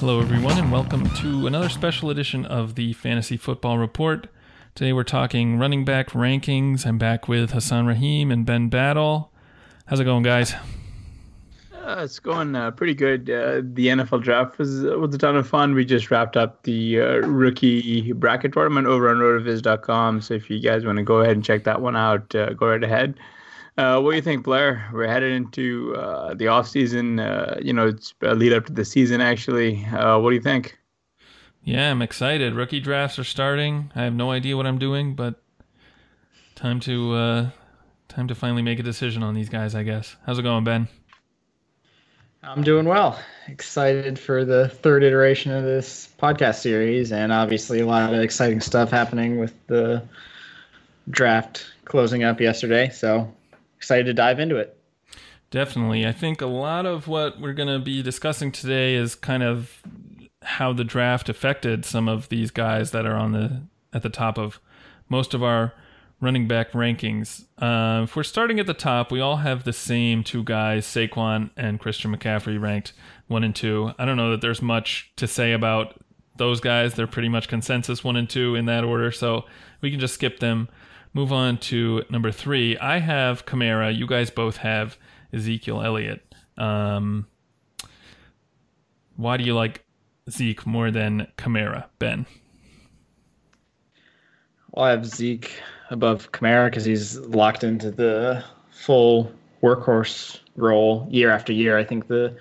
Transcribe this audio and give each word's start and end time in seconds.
Hello, 0.00 0.18
everyone, 0.18 0.56
and 0.56 0.72
welcome 0.72 1.10
to 1.16 1.46
another 1.46 1.68
special 1.68 2.08
edition 2.08 2.46
of 2.46 2.74
the 2.74 2.94
Fantasy 2.94 3.36
Football 3.36 3.76
Report. 3.76 4.28
Today 4.74 4.94
we're 4.94 5.04
talking 5.04 5.58
running 5.58 5.84
back 5.84 6.08
rankings. 6.12 6.86
I'm 6.86 6.96
back 6.96 7.28
with 7.28 7.50
Hassan 7.50 7.86
Rahim 7.86 8.30
and 8.30 8.46
Ben 8.46 8.70
Battle. 8.70 9.30
How's 9.84 10.00
it 10.00 10.04
going, 10.04 10.22
guys? 10.22 10.54
Uh, 11.74 11.96
it's 11.98 12.18
going 12.18 12.56
uh, 12.56 12.70
pretty 12.70 12.94
good. 12.94 13.28
Uh, 13.28 13.60
the 13.62 13.88
NFL 13.88 14.22
draft 14.22 14.56
was 14.56 14.80
was 14.80 15.14
a 15.14 15.18
ton 15.18 15.36
of 15.36 15.46
fun. 15.46 15.74
We 15.74 15.84
just 15.84 16.10
wrapped 16.10 16.38
up 16.38 16.62
the 16.62 16.98
uh, 16.98 17.16
rookie 17.18 18.12
bracket 18.12 18.54
tournament 18.54 18.86
over 18.86 19.10
on 19.10 19.16
rotoviz.com. 19.16 20.22
So 20.22 20.32
if 20.32 20.48
you 20.48 20.60
guys 20.60 20.86
want 20.86 20.96
to 20.96 21.04
go 21.04 21.18
ahead 21.18 21.34
and 21.34 21.44
check 21.44 21.64
that 21.64 21.82
one 21.82 21.94
out, 21.94 22.34
uh, 22.34 22.54
go 22.54 22.68
right 22.68 22.82
ahead. 22.82 23.20
Uh, 23.80 23.98
what 23.98 24.10
do 24.10 24.16
you 24.16 24.22
think, 24.22 24.44
Blair? 24.44 24.86
We're 24.92 25.06
headed 25.06 25.32
into 25.32 25.96
uh, 25.96 26.34
the 26.34 26.48
off 26.48 26.68
season. 26.68 27.18
Uh, 27.18 27.58
you 27.62 27.72
know, 27.72 27.86
it's 27.86 28.12
a 28.20 28.34
lead 28.34 28.52
up 28.52 28.66
to 28.66 28.72
the 28.74 28.84
season. 28.84 29.22
Actually, 29.22 29.86
uh, 29.86 30.18
what 30.18 30.28
do 30.28 30.34
you 30.34 30.42
think? 30.42 30.78
Yeah, 31.64 31.90
I'm 31.90 32.02
excited. 32.02 32.52
Rookie 32.54 32.80
drafts 32.80 33.18
are 33.18 33.24
starting. 33.24 33.90
I 33.96 34.02
have 34.02 34.12
no 34.12 34.32
idea 34.32 34.54
what 34.58 34.66
I'm 34.66 34.78
doing, 34.78 35.14
but 35.14 35.42
time 36.56 36.78
to 36.80 37.50
time 38.08 38.28
to 38.28 38.34
finally 38.34 38.60
make 38.60 38.78
a 38.78 38.82
decision 38.82 39.22
on 39.22 39.32
these 39.32 39.48
guys. 39.48 39.74
I 39.74 39.82
guess. 39.82 40.14
How's 40.26 40.38
it 40.38 40.42
going, 40.42 40.64
Ben? 40.64 40.86
I'm 42.42 42.62
doing 42.62 42.84
well. 42.84 43.18
Excited 43.48 44.18
for 44.18 44.44
the 44.44 44.68
third 44.68 45.02
iteration 45.04 45.52
of 45.52 45.64
this 45.64 46.06
podcast 46.18 46.56
series, 46.56 47.12
and 47.12 47.32
obviously 47.32 47.80
a 47.80 47.86
lot 47.86 48.12
of 48.12 48.20
exciting 48.20 48.60
stuff 48.60 48.90
happening 48.90 49.38
with 49.38 49.54
the 49.68 50.02
draft 51.08 51.64
closing 51.86 52.24
up 52.24 52.42
yesterday. 52.42 52.90
So 52.90 53.32
excited 53.80 54.04
to 54.04 54.12
dive 54.12 54.38
into 54.38 54.56
it. 54.56 54.76
Definitely. 55.50 56.06
I 56.06 56.12
think 56.12 56.42
a 56.42 56.46
lot 56.46 56.84
of 56.84 57.08
what 57.08 57.40
we're 57.40 57.54
going 57.54 57.70
to 57.70 57.82
be 57.82 58.02
discussing 58.02 58.52
today 58.52 58.94
is 58.94 59.14
kind 59.14 59.42
of 59.42 59.82
how 60.42 60.74
the 60.74 60.84
draft 60.84 61.30
affected 61.30 61.86
some 61.86 62.06
of 62.06 62.28
these 62.28 62.50
guys 62.50 62.90
that 62.90 63.06
are 63.06 63.16
on 63.16 63.32
the 63.32 63.62
at 63.94 64.02
the 64.02 64.10
top 64.10 64.36
of 64.36 64.60
most 65.08 65.32
of 65.32 65.42
our 65.42 65.72
running 66.20 66.46
back 66.46 66.72
rankings. 66.72 67.46
Uh, 67.56 68.02
if 68.04 68.14
we're 68.14 68.22
starting 68.22 68.60
at 68.60 68.66
the 68.66 68.74
top, 68.74 69.10
we 69.10 69.18
all 69.18 69.38
have 69.38 69.64
the 69.64 69.72
same 69.72 70.22
two 70.22 70.44
guys, 70.44 70.84
Saquon 70.84 71.48
and 71.56 71.80
Christian 71.80 72.14
McCaffrey, 72.14 72.60
ranked 72.60 72.92
one 73.26 73.42
and 73.42 73.56
two. 73.56 73.92
I 73.98 74.04
don't 74.04 74.18
know 74.18 74.30
that 74.32 74.42
there's 74.42 74.60
much 74.60 75.10
to 75.16 75.26
say 75.26 75.52
about 75.52 75.98
those 76.36 76.60
guys. 76.60 76.94
They're 76.94 77.06
pretty 77.06 77.30
much 77.30 77.48
consensus 77.48 78.04
one 78.04 78.16
and 78.16 78.28
two 78.28 78.54
in 78.54 78.66
that 78.66 78.84
order, 78.84 79.10
so 79.10 79.46
we 79.80 79.90
can 79.90 79.98
just 79.98 80.14
skip 80.14 80.38
them. 80.38 80.68
Move 81.12 81.32
on 81.32 81.58
to 81.58 82.04
number 82.08 82.30
three. 82.30 82.78
I 82.78 82.98
have 82.98 83.44
Kamara. 83.44 83.96
You 83.96 84.06
guys 84.06 84.30
both 84.30 84.58
have 84.58 84.96
Ezekiel 85.32 85.82
Elliott. 85.82 86.22
Um, 86.56 87.26
why 89.16 89.36
do 89.36 89.44
you 89.44 89.54
like 89.54 89.84
Zeke 90.30 90.66
more 90.66 90.90
than 90.90 91.26
Kamara, 91.36 91.86
Ben? 91.98 92.26
Well, 94.70 94.86
I 94.86 94.90
have 94.90 95.04
Zeke 95.04 95.52
above 95.90 96.30
Kamara 96.30 96.66
because 96.66 96.84
he's 96.84 97.18
locked 97.18 97.64
into 97.64 97.90
the 97.90 98.44
full 98.70 99.32
workhorse 99.62 100.38
role 100.56 101.06
year 101.10 101.30
after 101.30 101.52
year. 101.52 101.76
I 101.76 101.84
think 101.84 102.06
the 102.06 102.36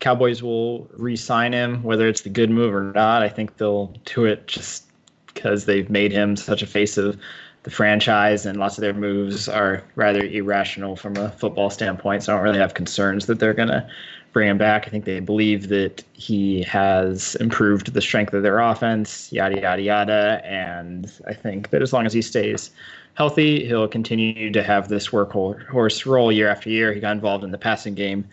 Cowboys 0.00 0.42
will 0.42 0.88
re-sign 0.98 1.54
him, 1.54 1.82
whether 1.82 2.06
it's 2.06 2.20
the 2.20 2.28
good 2.28 2.50
move 2.50 2.74
or 2.74 2.92
not. 2.92 3.22
I 3.22 3.28
think 3.30 3.56
they'll 3.56 3.94
do 4.04 4.26
it 4.26 4.46
just 4.46 4.84
because 5.26 5.64
they've 5.64 5.88
made 5.88 6.12
him 6.12 6.36
such 6.36 6.62
a 6.62 6.66
face 6.66 6.98
of 6.98 7.18
the 7.64 7.70
franchise, 7.70 8.46
and 8.46 8.58
lots 8.58 8.78
of 8.78 8.82
their 8.82 8.94
moves 8.94 9.48
are 9.48 9.82
rather 9.96 10.22
irrational 10.24 10.96
from 10.96 11.16
a 11.16 11.30
football 11.30 11.70
standpoint. 11.70 12.22
So 12.22 12.32
I 12.32 12.36
don't 12.36 12.44
really 12.44 12.58
have 12.58 12.74
concerns 12.74 13.26
that 13.26 13.40
they're 13.40 13.54
going 13.54 13.68
to 13.68 13.86
bring 14.32 14.48
him 14.48 14.58
back. 14.58 14.86
I 14.86 14.90
think 14.90 15.06
they 15.06 15.20
believe 15.20 15.68
that 15.68 16.04
he 16.12 16.62
has 16.64 17.36
improved 17.36 17.94
the 17.94 18.02
strength 18.02 18.34
of 18.34 18.42
their 18.42 18.58
offense, 18.58 19.32
yada, 19.32 19.60
yada, 19.60 19.82
yada. 19.82 20.42
And 20.44 21.10
I 21.26 21.32
think 21.32 21.70
that 21.70 21.80
as 21.80 21.92
long 21.92 22.04
as 22.04 22.12
he 22.12 22.20
stays 22.20 22.70
healthy, 23.14 23.64
he'll 23.64 23.88
continue 23.88 24.50
to 24.50 24.62
have 24.62 24.88
this 24.88 25.08
workhorse 25.08 26.04
role 26.04 26.30
year 26.30 26.48
after 26.48 26.68
year. 26.68 26.92
He 26.92 27.00
got 27.00 27.12
involved 27.12 27.44
in 27.44 27.50
the 27.50 27.58
passing 27.58 27.94
game 27.94 28.28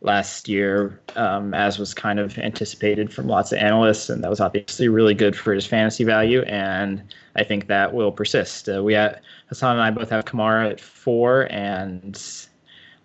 last 0.00 0.48
year, 0.48 1.00
um, 1.16 1.54
as 1.54 1.78
was 1.78 1.92
kind 1.92 2.20
of 2.20 2.38
anticipated 2.38 3.12
from 3.12 3.26
lots 3.26 3.52
of 3.52 3.58
analysts, 3.58 4.08
and 4.08 4.22
that 4.22 4.30
was 4.30 4.40
obviously 4.40 4.88
really 4.88 5.14
good 5.14 5.36
for 5.36 5.52
his 5.52 5.66
fantasy 5.66 6.04
value. 6.04 6.42
And 6.42 7.02
I 7.36 7.44
think 7.44 7.66
that 7.66 7.92
will 7.92 8.12
persist. 8.12 8.68
Uh, 8.68 8.82
we 8.82 8.94
have, 8.94 9.18
Hassan 9.48 9.72
and 9.72 9.82
I 9.82 9.90
both 9.90 10.10
have 10.10 10.24
Kamara 10.24 10.70
at 10.70 10.80
four, 10.80 11.48
and 11.50 12.20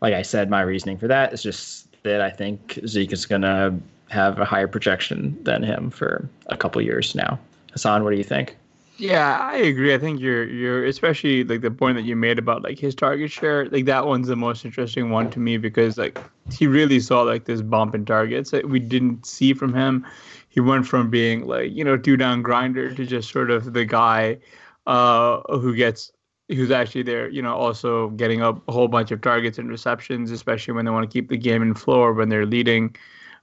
like 0.01 0.13
I 0.13 0.21
said, 0.21 0.49
my 0.49 0.61
reasoning 0.61 0.97
for 0.97 1.07
that 1.07 1.33
is 1.33 1.41
just 1.41 1.87
that 2.03 2.21
I 2.21 2.29
think 2.29 2.79
Zeke 2.85 3.13
is 3.13 3.25
going 3.25 3.41
to 3.41 3.73
have 4.09 4.37
a 4.37 4.45
higher 4.45 4.67
projection 4.67 5.37
than 5.43 5.63
him 5.63 5.89
for 5.89 6.29
a 6.47 6.57
couple 6.57 6.81
years 6.81 7.15
now. 7.15 7.39
Hassan, 7.71 8.03
what 8.03 8.11
do 8.11 8.17
you 8.17 8.23
think? 8.23 8.55
Yeah, 8.97 9.39
I 9.39 9.57
agree. 9.57 9.93
I 9.93 9.97
think 9.97 10.19
you're 10.19 10.45
you're 10.47 10.85
especially 10.85 11.43
like 11.43 11.61
the 11.61 11.71
point 11.71 11.95
that 11.97 12.03
you 12.03 12.15
made 12.15 12.37
about 12.37 12.61
like 12.61 12.77
his 12.77 12.93
target 12.93 13.31
share. 13.31 13.67
Like 13.69 13.85
that 13.85 14.05
one's 14.05 14.27
the 14.27 14.35
most 14.35 14.65
interesting 14.65 15.09
one 15.09 15.31
to 15.31 15.39
me 15.39 15.57
because 15.57 15.97
like 15.97 16.19
he 16.51 16.67
really 16.67 16.99
saw 16.99 17.21
like 17.23 17.45
this 17.45 17.61
bump 17.61 17.95
in 17.95 18.05
targets 18.05 18.51
that 18.51 18.69
we 18.69 18.79
didn't 18.79 19.25
see 19.25 19.53
from 19.53 19.73
him. 19.73 20.05
He 20.49 20.59
went 20.59 20.85
from 20.85 21.09
being 21.09 21.47
like 21.47 21.71
you 21.71 21.83
know 21.83 21.97
two 21.97 22.17
down 22.17 22.43
grinder 22.43 22.93
to 22.93 23.05
just 23.05 23.31
sort 23.31 23.49
of 23.49 23.73
the 23.73 23.83
guy 23.85 24.37
uh, 24.85 25.41
who 25.57 25.75
gets 25.75 26.11
who's 26.49 26.69
actually 26.69 27.03
there. 27.03 27.27
You 27.29 27.41
know, 27.41 27.55
also 27.55 28.09
getting 28.11 28.43
up 28.43 28.61
a 28.67 28.71
whole 28.71 28.87
bunch 28.87 29.09
of 29.09 29.21
targets 29.21 29.57
and 29.57 29.69
receptions, 29.69 30.29
especially 30.29 30.75
when 30.75 30.85
they 30.85 30.91
want 30.91 31.09
to 31.09 31.13
keep 31.13 31.29
the 31.29 31.37
game 31.37 31.63
in 31.63 31.73
flow 31.73 31.99
or 31.99 32.13
when 32.13 32.29
they're 32.29 32.45
leading. 32.45 32.95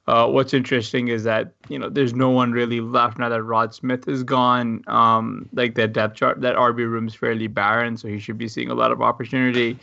Uh, 0.06 0.26
what's 0.26 0.55
interesting 0.55 1.08
is 1.08 1.23
that 1.25 1.52
you 1.69 1.79
know 1.79 1.88
there's 1.88 2.14
no 2.14 2.31
one 2.31 2.52
really 2.52 2.81
left 2.81 3.19
now 3.19 3.29
that 3.29 3.43
Rod 3.43 3.75
Smith 3.75 4.08
is 4.08 4.23
gone. 4.23 4.82
Um, 4.87 5.49
like 5.52 5.75
that 5.76 5.93
depth 5.93 6.17
chart, 6.17 6.41
that 6.41 6.56
RB 6.56 6.79
room 6.79 7.06
is 7.06 7.14
fairly 7.14 7.47
barren, 7.47 7.97
so 7.97 8.08
he 8.08 8.19
should 8.19 8.38
be 8.38 8.49
seeing 8.49 8.70
a 8.70 8.75
lot 8.75 8.93
of 8.93 9.02
opportunity 9.02 9.79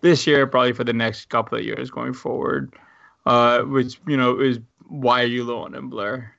this 0.00 0.26
year, 0.26 0.46
probably 0.46 0.72
for 0.72 0.84
the 0.84 0.92
next 0.92 1.28
couple 1.28 1.56
of 1.56 1.64
years 1.64 1.90
going 1.90 2.12
forward. 2.12 2.74
Uh, 3.26 3.62
which 3.62 4.00
you 4.06 4.16
know 4.16 4.40
is 4.40 4.58
why 4.88 5.22
are 5.22 5.26
you 5.26 5.44
low 5.44 5.60
on 5.62 5.74
him, 5.74 5.88
Blair? 5.88 6.34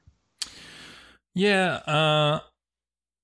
Yeah, 1.34 1.76
uh, 1.88 2.42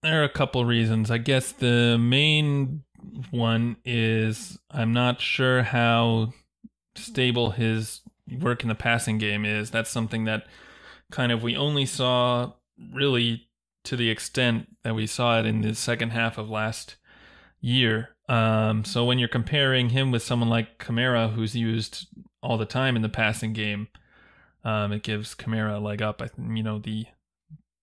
there 0.03 0.21
are 0.21 0.25
a 0.25 0.29
couple 0.29 0.63
reasons. 0.63 1.11
I 1.11 1.17
guess 1.17 1.51
the 1.51 1.97
main 1.99 2.83
one 3.31 3.77
is 3.83 4.57
I'm 4.71 4.93
not 4.93 5.19
sure 5.19 5.63
how 5.63 6.33
stable 6.95 7.51
his 7.51 8.01
work 8.39 8.63
in 8.63 8.69
the 8.69 8.75
passing 8.75 9.17
game 9.17 9.45
is. 9.45 9.71
That's 9.71 9.89
something 9.89 10.25
that 10.25 10.45
kind 11.11 11.31
of 11.31 11.43
we 11.43 11.55
only 11.55 11.85
saw 11.85 12.53
really 12.93 13.47
to 13.83 13.95
the 13.95 14.09
extent 14.09 14.67
that 14.83 14.95
we 14.95 15.07
saw 15.07 15.39
it 15.39 15.45
in 15.45 15.61
the 15.61 15.73
second 15.73 16.09
half 16.09 16.37
of 16.37 16.49
last 16.49 16.95
year. 17.61 18.09
Um, 18.27 18.83
so 18.83 19.05
when 19.05 19.19
you're 19.19 19.29
comparing 19.29 19.89
him 19.89 20.11
with 20.11 20.23
someone 20.23 20.49
like 20.49 20.77
Kamara, 20.77 21.33
who's 21.33 21.55
used 21.55 22.07
all 22.43 22.57
the 22.57 22.65
time 22.65 22.95
in 22.95 23.01
the 23.01 23.09
passing 23.09 23.53
game, 23.53 23.87
um, 24.63 24.91
it 24.91 25.03
gives 25.03 25.33
Kamara 25.33 25.77
a 25.77 25.79
leg 25.79 26.01
up. 26.01 26.21
I, 26.21 26.29
you 26.53 26.63
know 26.63 26.79
the 26.79 27.05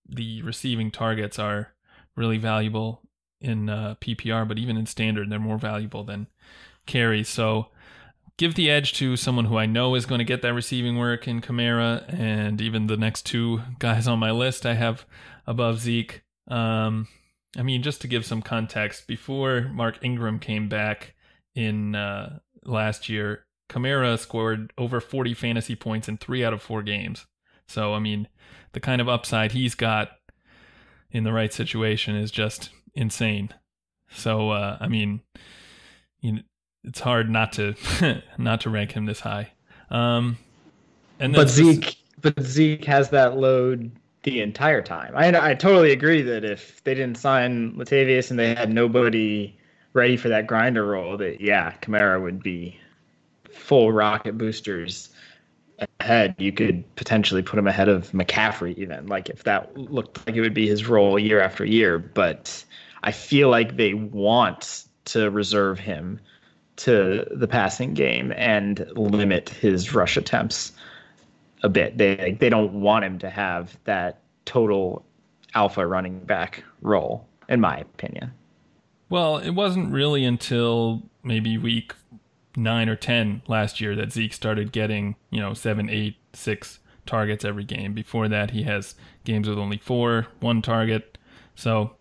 the 0.07 0.43
receiving 0.43 0.91
targets 0.91 1.39
are 1.39 1.73
really 2.15 2.37
valuable 2.37 3.01
in 3.41 3.69
uh, 3.69 3.95
PPR, 3.99 4.47
but 4.47 4.59
even 4.59 4.77
in 4.77 4.85
standard, 4.85 5.29
they're 5.29 5.39
more 5.39 5.57
valuable 5.57 6.03
than 6.03 6.27
carries. 6.85 7.27
So 7.27 7.67
give 8.37 8.55
the 8.55 8.69
edge 8.69 8.93
to 8.93 9.15
someone 9.15 9.45
who 9.45 9.57
I 9.57 9.65
know 9.65 9.95
is 9.95 10.05
going 10.05 10.19
to 10.19 10.25
get 10.25 10.41
that 10.41 10.53
receiving 10.53 10.97
work 10.97 11.27
in 11.27 11.41
Kamara, 11.41 12.11
and 12.13 12.59
even 12.61 12.87
the 12.87 12.97
next 12.97 13.25
two 13.25 13.61
guys 13.79 14.07
on 14.07 14.19
my 14.19 14.31
list 14.31 14.65
I 14.65 14.73
have 14.73 15.05
above 15.47 15.79
Zeke. 15.79 16.23
Um, 16.47 17.07
I 17.57 17.63
mean, 17.63 17.81
just 17.81 18.01
to 18.01 18.07
give 18.07 18.25
some 18.25 18.41
context, 18.41 19.07
before 19.07 19.69
Mark 19.73 20.03
Ingram 20.03 20.39
came 20.39 20.67
back 20.67 21.15
in 21.55 21.95
uh, 21.95 22.39
last 22.65 23.07
year, 23.07 23.45
Kamara 23.69 24.19
scored 24.19 24.73
over 24.77 24.99
40 24.99 25.33
fantasy 25.33 25.75
points 25.75 26.07
in 26.07 26.17
three 26.17 26.43
out 26.43 26.53
of 26.53 26.61
four 26.61 26.83
games. 26.83 27.25
So, 27.67 27.93
I 27.93 27.99
mean, 27.99 28.27
the 28.73 28.79
kind 28.79 29.01
of 29.01 29.09
upside 29.09 29.53
he's 29.53 29.73
got 29.73 30.09
in 31.09 31.23
the 31.23 31.33
right 31.33 31.51
situation 31.51 32.15
is 32.15 32.29
just 32.29 32.69
insane. 32.93 33.49
So, 34.11 34.51
uh, 34.51 34.77
I 34.79 34.87
mean, 34.87 35.21
you 36.19 36.33
know, 36.33 36.41
it's 36.85 36.99
hard 36.99 37.29
not 37.29 37.53
to 37.53 37.75
not 38.37 38.61
to 38.61 38.69
rank 38.69 38.91
him 38.91 39.05
this 39.05 39.19
high. 39.19 39.51
Um, 39.89 40.37
and 41.19 41.33
but 41.33 41.49
Zeke, 41.49 41.95
but 42.21 42.41
Zeke 42.41 42.85
has 42.85 43.09
that 43.09 43.37
load 43.37 43.91
the 44.23 44.41
entire 44.41 44.81
time. 44.81 45.13
I 45.15 45.27
I 45.51 45.53
totally 45.53 45.91
agree 45.91 46.21
that 46.23 46.43
if 46.43 46.83
they 46.83 46.93
didn't 46.93 47.17
sign 47.17 47.73
Latavius 47.73 48.29
and 48.29 48.39
they 48.39 48.53
had 48.53 48.73
nobody 48.73 49.55
ready 49.93 50.17
for 50.17 50.29
that 50.29 50.47
grinder 50.47 50.85
role, 50.85 51.17
that 51.17 51.41
yeah, 51.41 51.73
Kamara 51.81 52.21
would 52.21 52.43
be 52.43 52.79
full 53.51 53.91
rocket 53.91 54.37
boosters 54.37 55.09
ahead. 55.99 56.35
You 56.37 56.51
could 56.51 56.83
potentially 56.95 57.41
put 57.41 57.57
him 57.57 57.67
ahead 57.67 57.89
of 57.89 58.11
McCaffrey 58.11 58.75
even, 58.77 59.07
like 59.07 59.29
if 59.29 59.43
that 59.43 59.75
looked 59.77 60.25
like 60.27 60.35
it 60.35 60.41
would 60.41 60.53
be 60.53 60.67
his 60.67 60.87
role 60.87 61.17
year 61.17 61.39
after 61.39 61.65
year. 61.65 61.97
But 61.99 62.63
I 63.03 63.11
feel 63.11 63.49
like 63.49 63.77
they 63.77 63.93
want 63.93 64.85
to 65.05 65.29
reserve 65.29 65.79
him 65.79 66.19
to 66.77 67.25
the 67.31 67.47
passing 67.47 67.93
game 67.93 68.33
and 68.35 68.85
limit 68.95 69.49
his 69.49 69.93
rush 69.93 70.17
attempts 70.17 70.73
a 71.63 71.69
bit. 71.69 71.97
They 71.97 72.37
they 72.39 72.49
don't 72.49 72.73
want 72.73 73.05
him 73.05 73.19
to 73.19 73.29
have 73.29 73.77
that 73.85 74.21
total 74.45 75.05
alpha 75.53 75.85
running 75.87 76.19
back 76.19 76.63
role, 76.81 77.27
in 77.49 77.61
my 77.61 77.77
opinion. 77.77 78.31
Well, 79.09 79.37
it 79.37 79.51
wasn't 79.51 79.91
really 79.91 80.25
until 80.25 81.03
maybe 81.23 81.57
week 81.57 81.93
nine 82.57 82.89
or 82.89 82.95
ten 82.95 83.41
last 83.47 83.79
year 83.79 83.95
that 83.95 84.11
Zeke 84.11 84.33
started 84.33 84.71
getting, 84.71 85.15
you 85.29 85.39
know, 85.39 85.53
seven, 85.53 85.89
eight, 85.89 86.17
six 86.33 86.79
targets 87.05 87.45
every 87.45 87.63
game. 87.63 87.93
Before 87.93 88.27
that, 88.27 88.51
he 88.51 88.63
has 88.63 88.95
games 89.23 89.47
with 89.47 89.57
only 89.57 89.77
four, 89.77 90.27
one 90.39 90.61
target. 90.61 91.17
So, 91.55 91.95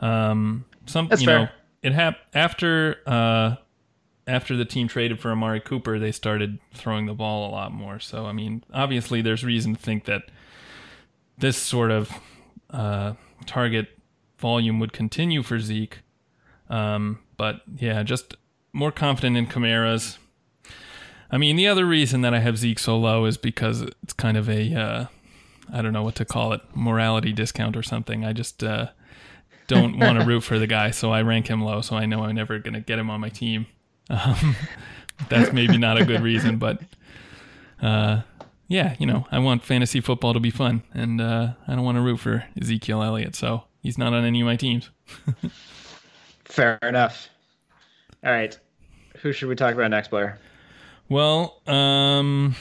um, 0.00 0.64
some 0.86 1.08
That's 1.08 1.22
you 1.22 1.26
fair. 1.26 1.38
know, 1.38 1.48
it 1.82 1.92
happened 1.92 2.24
after 2.34 2.96
uh, 3.06 3.56
after 4.26 4.56
the 4.56 4.64
team 4.64 4.88
traded 4.88 5.20
for 5.20 5.30
Amari 5.30 5.60
Cooper, 5.60 5.98
they 5.98 6.12
started 6.12 6.58
throwing 6.74 7.06
the 7.06 7.14
ball 7.14 7.48
a 7.48 7.50
lot 7.50 7.72
more. 7.72 7.98
So, 7.98 8.26
I 8.26 8.32
mean, 8.32 8.64
obviously, 8.72 9.20
there's 9.20 9.44
reason 9.44 9.74
to 9.74 9.80
think 9.80 10.04
that 10.04 10.22
this 11.38 11.56
sort 11.56 11.90
of 11.90 12.10
uh, 12.70 13.14
target 13.46 13.88
volume 14.38 14.78
would 14.78 14.92
continue 14.92 15.42
for 15.42 15.58
Zeke. 15.58 16.00
Um, 16.70 17.20
but 17.36 17.62
yeah, 17.76 18.02
just 18.02 18.36
more 18.72 18.92
confident 18.92 19.36
in 19.36 19.46
Kamara's. 19.46 20.18
I 21.30 21.38
mean, 21.38 21.56
the 21.56 21.66
other 21.66 21.86
reason 21.86 22.20
that 22.20 22.34
I 22.34 22.40
have 22.40 22.58
Zeke 22.58 22.78
so 22.78 22.98
low 22.98 23.24
is 23.24 23.36
because 23.38 23.82
it's 24.02 24.12
kind 24.12 24.36
of 24.36 24.48
a, 24.48 24.74
uh, 24.74 25.06
I 25.72 25.82
don't 25.82 25.92
know 25.92 26.02
what 26.02 26.14
to 26.16 26.24
call 26.24 26.52
it, 26.52 26.60
morality 26.74 27.32
discount 27.32 27.76
or 27.76 27.82
something. 27.82 28.24
I 28.24 28.32
just 28.32 28.62
uh, 28.62 28.88
don't 29.66 29.98
want 29.98 30.20
to 30.20 30.24
root 30.26 30.42
for 30.42 30.58
the 30.58 30.66
guy, 30.66 30.90
so 30.90 31.10
I 31.10 31.22
rank 31.22 31.48
him 31.48 31.62
low, 31.62 31.80
so 31.80 31.96
I 31.96 32.06
know 32.06 32.22
I'm 32.22 32.34
never 32.34 32.58
going 32.58 32.74
to 32.74 32.80
get 32.80 32.98
him 32.98 33.10
on 33.10 33.20
my 33.20 33.30
team. 33.30 33.66
Um, 34.10 34.56
that's 35.28 35.52
maybe 35.52 35.78
not 35.78 36.00
a 36.00 36.04
good 36.04 36.20
reason, 36.20 36.58
but 36.58 36.80
uh, 37.80 38.22
yeah, 38.68 38.96
you 38.98 39.06
know, 39.06 39.26
I 39.30 39.38
want 39.38 39.62
fantasy 39.64 40.00
football 40.00 40.34
to 40.34 40.40
be 40.40 40.50
fun, 40.50 40.82
and 40.94 41.20
uh, 41.20 41.52
I 41.66 41.74
don't 41.74 41.84
want 41.84 41.96
to 41.96 42.02
root 42.02 42.18
for 42.18 42.44
Ezekiel 42.60 43.02
Elliott, 43.02 43.34
so 43.34 43.64
he's 43.82 43.98
not 43.98 44.12
on 44.12 44.24
any 44.24 44.40
of 44.40 44.46
my 44.46 44.56
teams. 44.56 44.90
Fair 46.44 46.78
enough. 46.82 47.28
All 48.24 48.32
right, 48.32 48.58
who 49.18 49.32
should 49.32 49.48
we 49.48 49.56
talk 49.56 49.74
about 49.74 49.90
next, 49.90 50.08
Blair? 50.08 50.38
Well, 51.08 51.60
um, 51.66 52.54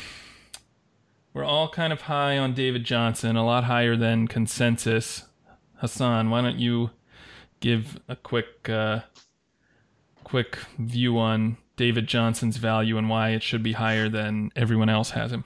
we're 1.34 1.46
all 1.46 1.70
kind 1.70 1.94
of 1.94 2.02
high 2.02 2.38
on 2.38 2.54
David 2.54 2.84
Johnson, 2.84 3.38
a 3.38 3.46
lot 3.46 3.64
higher 3.64 3.96
than 3.96 4.28
consensus. 4.28 5.24
Hassan, 5.76 6.30
why 6.30 6.42
don't 6.42 6.60
you 6.60 6.90
give 7.62 8.00
a 8.10 8.16
quick 8.16 8.68
uh, 8.68 9.02
quick 10.32 10.58
view 10.80 11.20
on 11.20 11.58
David 11.76 12.08
Johnson's 12.08 12.56
value 12.56 12.98
and 12.98 13.10
why 13.10 13.32
it 13.32 13.44
should 13.44 13.62
be 13.62 13.74
higher 13.74 14.08
than 14.08 14.50
everyone 14.56 14.88
else 14.88 15.10
has 15.10 15.30
him. 15.30 15.44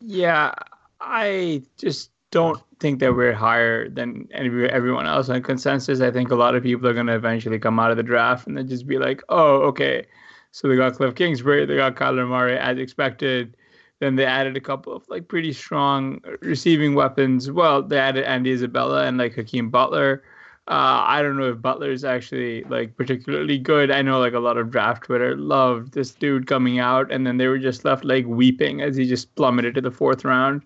Yeah, 0.00 0.52
I 1.00 1.62
just 1.78 2.10
don't 2.32 2.60
think 2.80 2.98
that 2.98 3.14
we're 3.14 3.32
higher 3.32 3.88
than 3.88 4.28
everyone 4.32 5.06
else 5.06 5.28
on 5.28 5.44
consensus. 5.44 6.00
I 6.00 6.10
think 6.10 6.32
a 6.32 6.34
lot 6.34 6.56
of 6.56 6.64
people 6.64 6.88
are 6.88 6.92
going 6.92 7.06
to 7.06 7.14
eventually 7.14 7.60
come 7.60 7.78
out 7.78 7.92
of 7.92 7.96
the 7.96 8.02
draft 8.02 8.48
and 8.48 8.58
then 8.58 8.66
just 8.66 8.88
be 8.88 8.98
like, 8.98 9.22
oh, 9.28 9.58
okay. 9.68 10.04
So 10.50 10.66
they 10.66 10.74
got 10.74 10.94
Cliff 10.94 11.14
Kingsbury, 11.14 11.64
they 11.66 11.76
got 11.76 11.94
Kyler 11.94 12.26
Murray 12.26 12.58
as 12.58 12.78
expected. 12.78 13.56
Then 14.00 14.16
they 14.16 14.26
added 14.26 14.56
a 14.56 14.60
couple 14.60 14.92
of 14.92 15.08
like 15.08 15.28
pretty 15.28 15.52
strong 15.52 16.20
receiving 16.40 16.96
weapons. 16.96 17.48
Well, 17.48 17.80
they 17.80 17.98
added 17.98 18.24
Andy 18.24 18.50
Isabella 18.50 19.06
and 19.06 19.18
like 19.18 19.36
Hakeem 19.36 19.70
Butler. 19.70 20.24
Uh, 20.68 21.02
I 21.06 21.22
don't 21.22 21.38
know 21.38 21.50
if 21.50 21.62
Butler 21.62 21.90
is 21.90 22.04
actually 22.04 22.62
like 22.64 22.94
particularly 22.94 23.58
good. 23.58 23.90
I 23.90 24.02
know 24.02 24.20
like 24.20 24.34
a 24.34 24.38
lot 24.38 24.58
of 24.58 24.70
draft 24.70 25.04
Twitter 25.04 25.34
loved 25.34 25.94
this 25.94 26.10
dude 26.10 26.46
coming 26.46 26.78
out, 26.78 27.10
and 27.10 27.26
then 27.26 27.38
they 27.38 27.46
were 27.46 27.58
just 27.58 27.86
left 27.86 28.04
like 28.04 28.26
weeping 28.26 28.82
as 28.82 28.94
he 28.94 29.08
just 29.08 29.34
plummeted 29.34 29.74
to 29.76 29.80
the 29.80 29.90
fourth 29.90 30.26
round. 30.26 30.60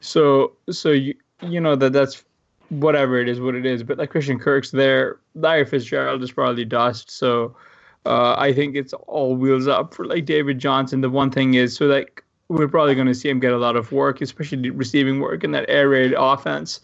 So 0.00 0.52
so 0.70 0.90
you 0.90 1.14
you 1.40 1.58
know 1.58 1.74
that 1.76 1.94
that's 1.94 2.22
whatever 2.68 3.18
it 3.18 3.30
is, 3.30 3.40
what 3.40 3.54
it 3.54 3.64
is. 3.64 3.82
But 3.82 3.96
like 3.96 4.10
Christian 4.10 4.38
Kirk's 4.38 4.72
there, 4.72 5.18
Larry 5.34 5.64
Fitzgerald 5.64 6.22
is 6.22 6.32
probably 6.32 6.66
dust. 6.66 7.10
So 7.10 7.56
uh, 8.04 8.34
I 8.36 8.52
think 8.52 8.76
it's 8.76 8.92
all 8.92 9.36
wheels 9.36 9.66
up 9.66 9.94
for 9.94 10.04
like 10.04 10.26
David 10.26 10.58
Johnson. 10.58 11.00
The 11.00 11.08
one 11.08 11.30
thing 11.30 11.54
is 11.54 11.74
so 11.74 11.86
like 11.86 12.22
we're 12.48 12.68
probably 12.68 12.94
going 12.94 13.06
to 13.06 13.14
see 13.14 13.30
him 13.30 13.40
get 13.40 13.52
a 13.52 13.58
lot 13.58 13.76
of 13.76 13.90
work, 13.90 14.20
especially 14.20 14.68
receiving 14.68 15.20
work 15.20 15.44
in 15.44 15.52
that 15.52 15.64
air 15.68 15.88
raid 15.88 16.12
offense. 16.12 16.80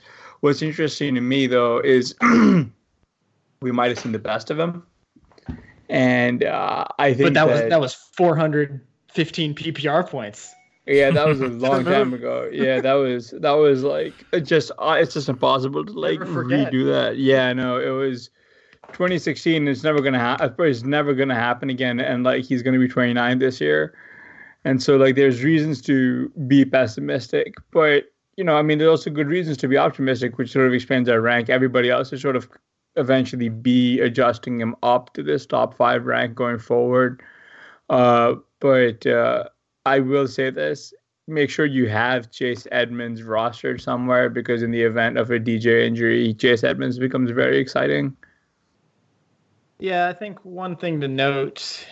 What's 0.46 0.62
interesting 0.62 1.16
to 1.16 1.20
me 1.20 1.48
though 1.48 1.80
is 1.80 2.14
we 2.22 3.72
might 3.72 3.88
have 3.88 3.98
seen 3.98 4.12
the 4.12 4.20
best 4.20 4.48
of 4.48 4.60
him. 4.60 4.86
And 5.88 6.44
uh, 6.44 6.84
I 7.00 7.14
think 7.14 7.26
but 7.26 7.34
that, 7.34 7.46
that 7.46 7.52
was 7.52 7.70
that 7.70 7.80
was 7.80 7.94
415 7.94 9.54
PPR 9.56 10.08
points. 10.08 10.54
Yeah, 10.86 11.10
that 11.10 11.26
was 11.26 11.40
a 11.40 11.48
long 11.48 11.84
time 11.84 12.14
ago. 12.14 12.48
Yeah, 12.52 12.80
that 12.80 12.92
was 12.92 13.34
that 13.40 13.54
was 13.54 13.82
like 13.82 14.14
just 14.44 14.70
uh, 14.78 14.96
it's 15.00 15.14
just 15.14 15.28
impossible 15.28 15.84
to 15.84 15.92
like 15.92 16.20
redo 16.20 16.86
that. 16.92 17.16
Yeah, 17.16 17.52
no, 17.52 17.80
it 17.80 17.90
was 17.90 18.30
2016. 18.92 19.66
It's 19.66 19.82
never 19.82 20.00
gonna 20.00 20.20
happen. 20.20 20.54
It's 20.60 20.84
never 20.84 21.12
gonna 21.12 21.34
happen 21.34 21.70
again. 21.70 21.98
And 21.98 22.22
like 22.22 22.44
he's 22.44 22.62
gonna 22.62 22.78
be 22.78 22.86
29 22.86 23.40
this 23.40 23.60
year, 23.60 23.94
and 24.64 24.80
so 24.80 24.96
like 24.96 25.16
there's 25.16 25.42
reasons 25.42 25.82
to 25.82 26.28
be 26.46 26.64
pessimistic, 26.64 27.54
but 27.72 28.04
you 28.36 28.44
know, 28.44 28.56
I 28.56 28.62
mean, 28.62 28.78
there's 28.78 28.90
also 28.90 29.10
good 29.10 29.28
reasons 29.28 29.56
to 29.58 29.68
be 29.68 29.78
optimistic, 29.78 30.38
which 30.38 30.52
sort 30.52 30.66
of 30.66 30.74
explains 30.74 31.08
our 31.08 31.20
rank. 31.20 31.48
Everybody 31.48 31.90
else 31.90 32.12
is 32.12 32.20
sort 32.20 32.36
of 32.36 32.48
eventually 32.96 33.48
be 33.48 34.00
adjusting 34.00 34.60
him 34.60 34.74
up 34.82 35.12
to 35.14 35.22
this 35.22 35.46
top 35.46 35.74
five 35.74 36.06
rank 36.06 36.34
going 36.34 36.58
forward. 36.58 37.22
Uh, 37.88 38.34
but 38.60 39.06
uh, 39.06 39.44
I 39.84 40.00
will 40.00 40.28
say 40.28 40.50
this 40.50 40.92
make 41.28 41.50
sure 41.50 41.66
you 41.66 41.88
have 41.88 42.30
Chase 42.30 42.66
Edmonds 42.70 43.22
rostered 43.22 43.80
somewhere 43.80 44.30
because 44.30 44.62
in 44.62 44.70
the 44.70 44.82
event 44.82 45.18
of 45.18 45.30
a 45.30 45.40
DJ 45.40 45.84
injury, 45.84 46.34
Chase 46.34 46.62
Edmonds 46.62 46.98
becomes 46.98 47.30
very 47.30 47.58
exciting. 47.58 48.16
Yeah, 49.78 50.08
I 50.08 50.12
think 50.12 50.44
one 50.44 50.76
thing 50.76 51.00
to 51.00 51.08
note 51.08 51.86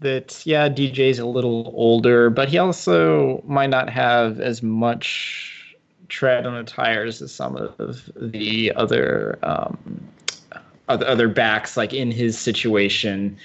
that 0.00 0.44
yeah, 0.46 0.68
DJ's 0.68 1.18
a 1.18 1.26
little 1.26 1.72
older, 1.74 2.30
but 2.30 2.48
he 2.48 2.58
also 2.58 3.42
might 3.46 3.70
not 3.70 3.88
have 3.90 4.40
as 4.40 4.62
much 4.62 5.53
tread 6.14 6.46
on 6.46 6.54
the 6.54 6.62
tires 6.62 7.20
as 7.20 7.32
some 7.32 7.56
of 7.56 8.10
the 8.16 8.72
other 8.76 9.36
um, 9.42 9.76
other, 10.88 11.28
backs 11.28 11.76
like 11.76 11.92
in 11.92 12.12
his 12.12 12.38
situation 12.38 13.36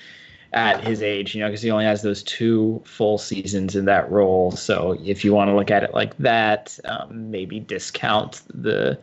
at 0.54 0.84
his 0.84 1.02
age, 1.02 1.34
you 1.34 1.42
know, 1.42 1.48
because 1.48 1.64
he 1.64 1.72
only 1.72 1.86
has 1.86 2.02
those 2.02 2.22
two 2.24 2.82
full 2.86 3.18
seasons 3.18 3.76
in 3.76 3.86
that 3.86 4.10
role. 4.12 4.52
So 4.52 4.98
if 5.04 5.26
you 5.26 5.34
want 5.34 5.50
to 5.50 5.56
look 5.56 5.72
at 5.72 5.84
it 5.84 5.94
like 5.94 6.16
that, 6.18 6.78
um, 6.86 7.32
maybe 7.32 7.60
discount 7.60 8.42
the 8.54 9.00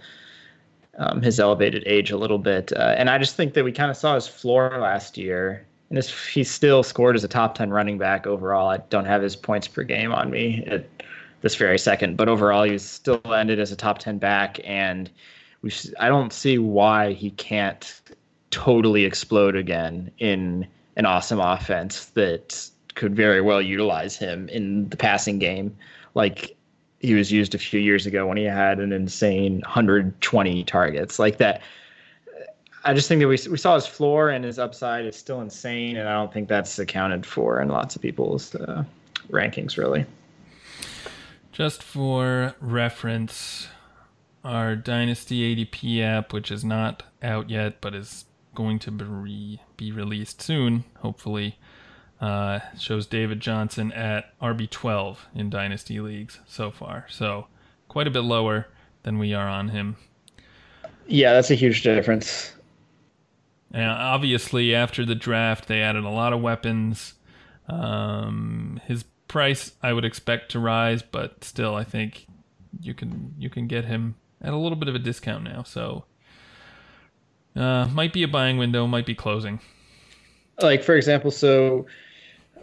um, 0.99 1.23
his 1.23 1.41
elevated 1.41 1.83
age 1.87 2.11
a 2.11 2.17
little 2.17 2.39
bit. 2.39 2.73
Uh, 2.73 2.95
and 2.97 3.11
I 3.11 3.19
just 3.19 3.37
think 3.37 3.55
that 3.55 3.65
we 3.65 3.73
kind 3.73 3.91
of 3.91 3.97
saw 3.97 4.15
his 4.15 4.29
floor 4.29 4.79
last 4.81 5.19
year, 5.19 5.67
and 5.91 5.97
his, 5.97 6.09
he 6.29 6.45
still 6.45 6.83
scored 6.83 7.17
as 7.17 7.25
a 7.25 7.29
top 7.29 7.55
ten 7.55 7.71
running 7.71 7.99
back 7.99 8.27
overall. 8.27 8.69
I 8.69 8.79
don't 8.91 9.07
have 9.07 9.23
his 9.23 9.37
points 9.37 9.69
per 9.69 9.83
game 9.83 10.13
on 10.13 10.31
me 10.31 10.65
this 11.41 11.55
very 11.55 11.79
second, 11.79 12.17
but 12.17 12.29
overall 12.29 12.65
he 12.65 12.79
still 12.79 13.21
ended 13.33 13.59
as 13.59 13.73
a 13.73 13.77
top 13.77 13.99
ten 13.99 14.19
back, 14.19 14.61
and 14.65 15.11
we 15.63 15.73
I 15.99 16.09
don't 16.09 16.33
see 16.33 16.59
why 16.59 17.13
he 17.13 17.31
can't 17.31 18.01
totally 18.51 19.05
explode 19.05 19.57
again 19.57 20.11
in 20.19 20.67
an 20.97 21.07
awesome 21.07 21.41
offense 21.41 22.07
that 22.07 22.69
could 22.95 23.15
very 23.15 23.41
well 23.41 23.61
utilize 23.61 24.17
him 24.17 24.49
in 24.49 24.89
the 24.89 24.97
passing 24.97 25.39
game, 25.39 25.77
like 26.15 26.57
he 27.01 27.15
was 27.15 27.31
used 27.31 27.55
a 27.55 27.59
few 27.59 27.79
years 27.79 28.07
ago 28.07 28.27
when 28.27 28.37
he 28.37 28.45
had 28.45 28.81
an 28.81 28.93
insane 28.93 29.61
120 29.61 30.65
targets 30.65 31.19
like 31.19 31.37
that. 31.39 31.61
I 32.85 32.95
just 32.95 33.09
think 33.09 33.21
that 33.21 33.29
we 33.29 33.39
we 33.51 33.59
saw 33.59 33.75
his 33.75 33.87
floor 33.87 34.31
and 34.31 34.45
his 34.45 34.59
upside 34.59 35.05
is 35.05 35.17
still 35.17 35.41
insane, 35.41 35.97
and 35.97 36.09
I 36.09 36.13
don't 36.13 36.33
think 36.33 36.49
that's 36.49 36.79
accounted 36.79 37.27
for 37.27 37.61
in 37.61 37.69
lots 37.69 37.97
of 37.97 38.03
people's 38.03 38.55
uh, 38.55 38.85
rankings, 39.31 39.77
really. 39.77 40.07
Just 41.57 41.83
for 41.83 42.55
reference, 42.61 43.69
our 44.45 44.77
Dynasty 44.77 45.57
ADP 45.57 46.03
app, 46.03 46.35
which 46.35 46.51
is 46.51 46.63
not 46.63 47.05
out 47.23 47.49
yet 47.49 47.81
but 47.81 47.95
is 47.95 48.27
going 48.55 48.79
to 48.81 48.91
be, 48.91 49.63
be 49.79 49.91
released 49.91 50.43
soon, 50.43 50.85
hopefully, 50.99 51.59
uh, 52.21 52.59
shows 52.79 53.07
David 53.07 53.41
Johnson 53.41 53.91
at 53.93 54.39
RB12 54.39 55.17
in 55.35 55.49
Dynasty 55.49 55.99
leagues 55.99 56.41
so 56.47 56.71
far. 56.71 57.07
So 57.09 57.47
quite 57.89 58.07
a 58.07 58.11
bit 58.11 58.21
lower 58.21 58.69
than 59.05 59.19
we 59.19 59.33
are 59.33 59.49
on 59.49 59.69
him. 59.69 59.97
Yeah, 61.07 61.33
that's 61.33 61.51
a 61.51 61.55
huge 61.55 61.83
difference. 61.83 62.53
And 63.73 63.91
obviously, 63.91 64.75
after 64.75 65.07
the 65.07 65.15
draft, 65.15 65.69
they 65.69 65.81
added 65.81 66.05
a 66.05 66.11
lot 66.11 66.35
of 66.35 66.43
weapons. 66.43 67.15
Um, 67.67 68.79
his 68.85 69.07
price, 69.37 69.73
I 69.83 69.93
would 69.93 70.07
expect 70.07 70.53
to 70.53 70.59
rise, 70.59 71.03
but 71.03 71.45
still, 71.45 71.75
I 71.75 71.85
think 71.85 72.27
you 72.81 72.95
can 72.95 73.35
you 73.39 73.51
can 73.51 73.67
get 73.67 73.85
him 73.85 74.15
at 74.41 74.55
a 74.55 74.57
little 74.57 74.79
bit 74.79 74.89
of 74.89 74.95
a 74.95 74.99
discount 74.99 75.45
now. 75.45 75.63
So 75.63 76.07
uh, 77.55 77.87
might 77.93 78.15
be 78.15 78.23
a 78.23 78.29
buying 78.29 78.57
window, 78.57 78.87
might 78.87 79.05
be 79.05 79.15
closing. 79.15 79.61
Like 80.63 80.83
for 80.83 80.97
example, 80.97 81.31
so 81.31 81.85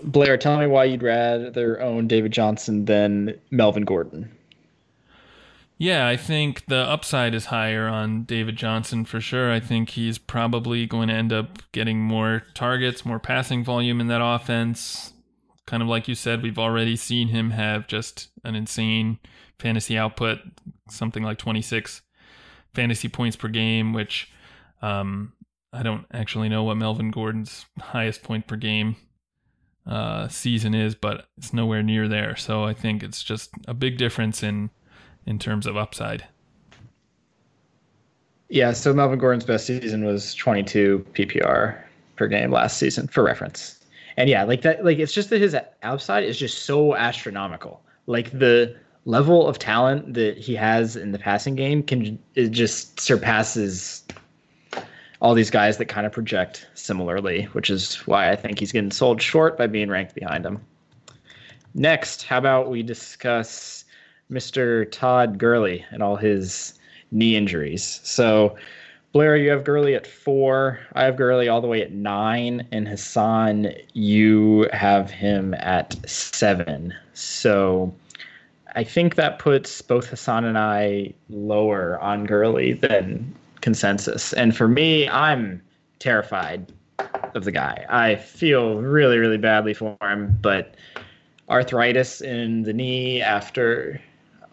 Blair, 0.01 0.35
tell 0.35 0.57
me 0.57 0.65
why 0.65 0.85
you'd 0.85 1.03
rather 1.03 1.79
own 1.79 2.07
David 2.07 2.31
Johnson 2.31 2.85
than 2.85 3.39
Melvin 3.51 3.83
Gordon. 3.83 4.35
Yeah, 5.77 6.07
I 6.07 6.17
think 6.17 6.65
the 6.65 6.77
upside 6.77 7.35
is 7.35 7.45
higher 7.45 7.87
on 7.87 8.23
David 8.23 8.55
Johnson 8.55 9.05
for 9.05 9.21
sure. 9.21 9.51
I 9.51 9.59
think 9.59 9.91
he's 9.91 10.17
probably 10.17 10.87
going 10.87 11.09
to 11.09 11.13
end 11.13 11.31
up 11.31 11.61
getting 11.71 12.01
more 12.01 12.45
targets, 12.55 13.05
more 13.05 13.19
passing 13.19 13.63
volume 13.63 14.01
in 14.01 14.07
that 14.07 14.23
offense. 14.23 15.12
Kind 15.65 15.81
of 15.81 15.89
like 15.89 16.07
you 16.07 16.15
said, 16.15 16.43
we've 16.43 16.59
already 16.59 16.95
seen 16.95 17.29
him 17.29 17.51
have 17.51 17.87
just 17.87 18.29
an 18.43 18.55
insane 18.55 19.19
fantasy 19.59 19.97
output, 19.97 20.39
something 20.89 21.23
like 21.23 21.37
26 21.37 22.01
fantasy 22.73 23.07
points 23.07 23.35
per 23.35 23.47
game, 23.47 23.93
which 23.93 24.31
um, 24.81 25.33
I 25.71 25.83
don't 25.83 26.05
actually 26.13 26.49
know 26.49 26.63
what 26.63 26.75
Melvin 26.75 27.11
Gordon's 27.11 27.65
highest 27.79 28.23
point 28.23 28.47
per 28.47 28.57
game 28.57 28.97
uh, 29.87 30.27
season 30.27 30.73
is, 30.73 30.95
but 30.95 31.25
it's 31.37 31.53
nowhere 31.53 31.83
near 31.83 32.07
there. 32.07 32.35
So 32.35 32.63
I 32.63 32.73
think 32.73 33.03
it's 33.03 33.23
just 33.23 33.51
a 33.67 33.73
big 33.73 33.97
difference 33.97 34.43
in 34.43 34.69
in 35.25 35.39
terms 35.39 35.65
of 35.65 35.77
upside. 35.77 36.25
Yeah, 38.49 38.73
so 38.73 38.93
Melvin 38.93 39.17
Gordon's 39.17 39.45
best 39.45 39.65
season 39.65 40.05
was 40.05 40.35
22 40.35 41.05
PPR 41.13 41.81
per 42.17 42.27
game 42.27 42.51
last 42.51 42.77
season, 42.77 43.07
for 43.07 43.23
reference. 43.23 43.79
And 44.17 44.29
yeah, 44.29 44.43
like 44.43 44.61
that, 44.61 44.85
like 44.85 44.99
it's 44.99 45.13
just 45.13 45.29
that 45.31 45.41
his 45.41 45.55
outside 45.81 46.23
is 46.23 46.37
just 46.37 46.65
so 46.65 46.95
astronomical. 46.95 47.81
Like 48.05 48.31
the 48.37 48.75
level 49.05 49.47
of 49.47 49.59
talent 49.59 50.13
that 50.13 50.37
he 50.37 50.55
has 50.55 50.95
in 50.95 51.11
the 51.11 51.19
passing 51.19 51.55
game 51.55 51.83
can 51.83 52.17
it 52.35 52.49
just 52.49 52.99
surpasses 52.99 54.03
all 55.21 55.33
these 55.33 55.49
guys 55.49 55.77
that 55.77 55.85
kind 55.85 56.05
of 56.05 56.11
project 56.11 56.67
similarly, 56.73 57.43
which 57.53 57.69
is 57.69 57.95
why 58.07 58.29
I 58.29 58.35
think 58.35 58.59
he's 58.59 58.71
getting 58.73 58.91
sold 58.91 59.21
short 59.21 59.57
by 59.57 59.67
being 59.67 59.89
ranked 59.89 60.15
behind 60.15 60.45
him. 60.45 60.59
Next, 61.73 62.23
how 62.23 62.37
about 62.37 62.69
we 62.69 62.83
discuss 62.83 63.85
Mr. 64.29 64.89
Todd 64.91 65.37
Gurley 65.37 65.85
and 65.91 66.03
all 66.03 66.17
his 66.17 66.73
knee 67.11 67.35
injuries? 67.37 68.01
So, 68.03 68.57
Blair, 69.13 69.37
you 69.37 69.51
have 69.51 69.63
Gurley 69.63 69.93
at 69.93 70.07
four. 70.07 70.79
I 70.93 71.03
have 71.03 71.17
Gurley 71.17 71.47
all 71.47 71.61
the 71.61 71.67
way 71.67 71.83
at 71.83 71.91
nine, 71.91 72.67
and 72.71 72.87
Hassan, 72.87 73.71
you 73.93 74.67
have 74.73 75.11
him 75.11 75.53
at 75.53 75.95
seven. 76.09 76.95
So, 77.13 77.93
I 78.75 78.83
think 78.83 79.13
that 79.13 79.37
puts 79.37 79.83
both 79.83 80.07
Hassan 80.07 80.45
and 80.45 80.57
I 80.57 81.13
lower 81.29 81.99
on 81.99 82.25
Gurley 82.25 82.73
than 82.73 83.35
consensus. 83.61 84.33
And 84.33 84.57
for 84.57 84.67
me, 84.67 85.07
I'm 85.07 85.61
terrified 85.99 86.73
of 87.35 87.43
the 87.43 87.51
guy. 87.51 87.85
I 87.89 88.15
feel 88.15 88.81
really, 88.81 89.19
really 89.19 89.37
badly 89.37 89.75
for 89.75 89.95
him, 90.01 90.39
but 90.41 90.73
arthritis 91.49 92.19
in 92.19 92.63
the 92.63 92.73
knee 92.73 93.21
after 93.21 94.01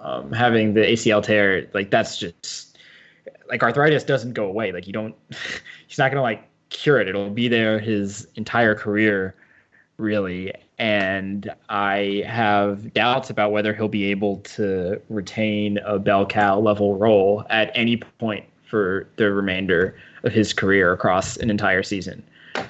um, 0.00 0.33
having 0.33 0.75
the 0.75 0.83
ACL 0.83 1.23
tear, 1.23 1.67
like 1.73 1.90
that's 1.90 2.19
just 2.19 2.70
like 3.50 3.62
arthritis 3.62 4.04
doesn't 4.04 4.33
go 4.33 4.47
away. 4.47 4.73
Like 4.73 4.87
you 4.87 4.92
don't, 4.92 5.14
he's 5.87 5.99
not 5.99 6.11
gonna 6.11 6.23
like 6.23 6.49
cure 6.71 7.00
it. 7.00 7.09
It'll 7.09 7.30
be 7.30 7.49
there 7.49 7.78
his 7.78 8.26
entire 8.37 8.75
career, 8.75 9.35
really. 9.99 10.52
And 10.78 11.52
I 11.69 12.25
have 12.26 12.95
doubts 12.95 13.28
about 13.28 13.52
whether 13.52 13.75
he'll 13.75 13.88
be 13.88 14.04
able 14.07 14.38
to 14.38 15.00
retain 15.11 15.78
a 15.78 15.99
bell 15.99 16.25
cow 16.25 16.59
level 16.59 16.97
role 16.97 17.45
at 17.50 17.71
any 17.75 17.99
point 17.99 18.47
for 18.64 19.07
the 19.16 19.30
remainder 19.30 19.99
of 20.23 20.33
his 20.33 20.52
career 20.52 20.92
across 20.92 21.37
an 21.37 21.50
entire 21.50 21.83
season, 21.83 22.23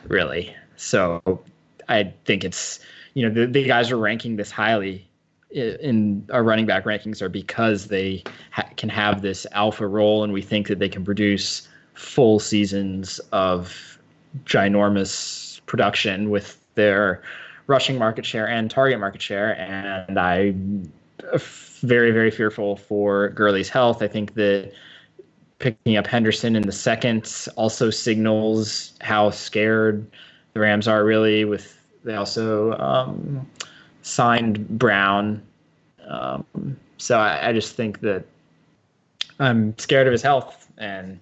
really. 0.09 0.55
So 0.77 1.41
I 1.89 2.13
think 2.25 2.43
it's, 2.43 2.81
you 3.15 3.29
know, 3.29 3.35
the, 3.35 3.47
the 3.47 3.65
guys 3.65 3.91
are 3.91 3.99
ranking 3.99 4.37
this 4.37 4.51
highly 4.51 5.07
in 5.51 6.27
our 6.33 6.43
running 6.43 6.67
back 6.67 6.85
rankings 6.85 7.21
are 7.21 7.29
because 7.29 7.89
they 7.89 8.23
ha- 8.51 8.69
can 8.77 8.89
have 8.89 9.23
this 9.23 9.47
alpha 9.53 9.87
role 9.87 10.23
and 10.23 10.33
we 10.33 10.43
think 10.43 10.69
that 10.69 10.79
they 10.79 10.89
can 10.89 11.05
produce 11.05 11.69
full 11.95 12.39
seasons 12.39 13.19
of 13.33 13.99
ginormous 14.45 15.61
production 15.67 16.31
with 16.31 16.61
their 16.75 17.23
rushing 17.67 17.99
market 17.99 18.25
share 18.25 18.49
and 18.49 18.71
target 18.71 18.99
market 18.99 19.23
share. 19.23 19.59
And 19.59 20.19
I'm 20.19 20.93
very, 21.83 22.11
very 22.11 22.31
fearful 22.31 22.77
for 22.77 23.31
Gurley's 23.31 23.69
health. 23.69 24.03
I 24.03 24.09
think 24.09 24.35
that 24.35 24.73
picking 25.59 25.97
up 25.97 26.07
Henderson 26.07 26.57
in 26.57 26.63
the 26.63 26.73
second 26.73 27.49
also 27.57 27.91
signals 27.91 28.93
how 29.01 29.31
scared 29.31 30.07
the 30.55 30.61
Rams 30.61 30.89
aren't 30.89 31.07
really. 31.07 31.45
With 31.45 31.79
they 32.03 32.15
also 32.15 32.73
um, 32.79 33.47
signed 34.03 34.69
Brown, 34.69 35.43
um, 36.07 36.45
so 36.99 37.19
I, 37.19 37.49
I 37.49 37.53
just 37.53 37.77
think 37.77 38.01
that 38.01 38.25
I'm 39.39 39.77
scared 39.79 40.07
of 40.07 40.13
his 40.13 40.23
health, 40.23 40.71
and 40.79 41.19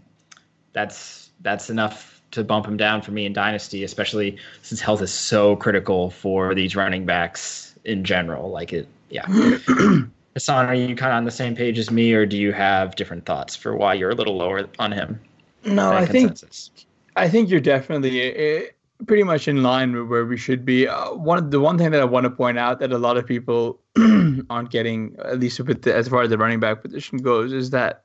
that's 0.73 1.31
that's 1.41 1.71
enough 1.71 2.21
to 2.33 2.45
bump 2.45 2.67
him 2.67 2.77
down 2.77 3.01
for 3.01 3.13
me 3.13 3.25
in 3.25 3.33
dynasty, 3.33 3.85
especially 3.85 4.37
since 4.63 4.81
health 4.81 5.01
is 5.01 5.13
so 5.13 5.57
critical 5.57 6.11
for 6.11 6.55
these 6.55 6.77
running 6.77 7.07
backs 7.07 7.75
in 7.85 8.05
general. 8.05 8.51
Like 8.51 8.73
it, 8.73 8.89
yeah. 9.11 9.27
Hassan, 10.35 10.67
are 10.67 10.75
you 10.75 10.95
kind 10.95 11.13
of 11.13 11.17
on 11.17 11.25
the 11.25 11.31
same 11.31 11.57
page 11.57 11.79
as 11.79 11.91
me, 11.91 12.13
or 12.13 12.27
do 12.27 12.37
you 12.37 12.53
have 12.53 12.97
different 12.97 13.25
thoughts 13.25 13.57
for 13.57 13.77
why 13.77 13.95
you're 13.95 14.11
a 14.11 14.15
little 14.15 14.37
lower 14.37 14.69
on 14.79 14.93
him? 14.93 15.21
No, 15.65 15.93
I 15.93 16.07
consensus? 16.07 16.71
think 16.75 16.87
I 17.17 17.29
think 17.29 17.51
you're 17.51 17.61
definitely 17.61 18.59
uh, 18.59 18.63
pretty 19.07 19.23
much 19.23 19.49
in 19.49 19.63
line 19.63 19.95
with 19.95 20.09
where 20.09 20.27
we 20.27 20.37
should 20.37 20.65
be. 20.65 20.89
Uh, 20.89 21.13
one 21.13 21.51
the 21.51 21.61
one 21.61 21.79
thing 21.79 21.91
that 21.91 22.01
I 22.01 22.05
want 22.05 22.25
to 22.25 22.31
point 22.31 22.59
out 22.59 22.81
that 22.81 22.93
a 22.93 22.99
lot 22.99 23.17
of 23.17 23.27
people 23.27 23.81
aren't 24.51 24.71
getting, 24.71 25.17
at 25.25 25.39
least 25.39 25.61
with 25.61 25.83
the, 25.83 25.95
as 25.95 26.09
far 26.09 26.23
as 26.23 26.31
the 26.31 26.39
running 26.39 26.61
back 26.61 26.83
position 26.83 27.19
goes, 27.19 27.53
is 27.53 27.71
that 27.71 28.05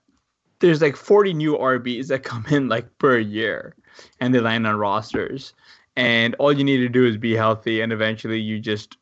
there's 0.59 0.81
like 0.81 0.95
40 0.95 1.33
new 1.33 1.57
RBs 1.57 2.07
that 2.07 2.23
come 2.23 2.45
in 2.50 2.69
like 2.69 2.97
per 2.97 3.17
year, 3.17 3.75
and 4.19 4.33
they 4.33 4.39
land 4.39 4.67
on 4.67 4.75
rosters. 4.77 5.53
And 5.95 6.35
all 6.35 6.51
you 6.51 6.63
need 6.63 6.77
to 6.77 6.89
do 6.89 7.05
is 7.05 7.17
be 7.17 7.35
healthy, 7.35 7.81
and 7.81 7.91
eventually 7.93 8.39
you 8.39 8.59
just 8.59 8.97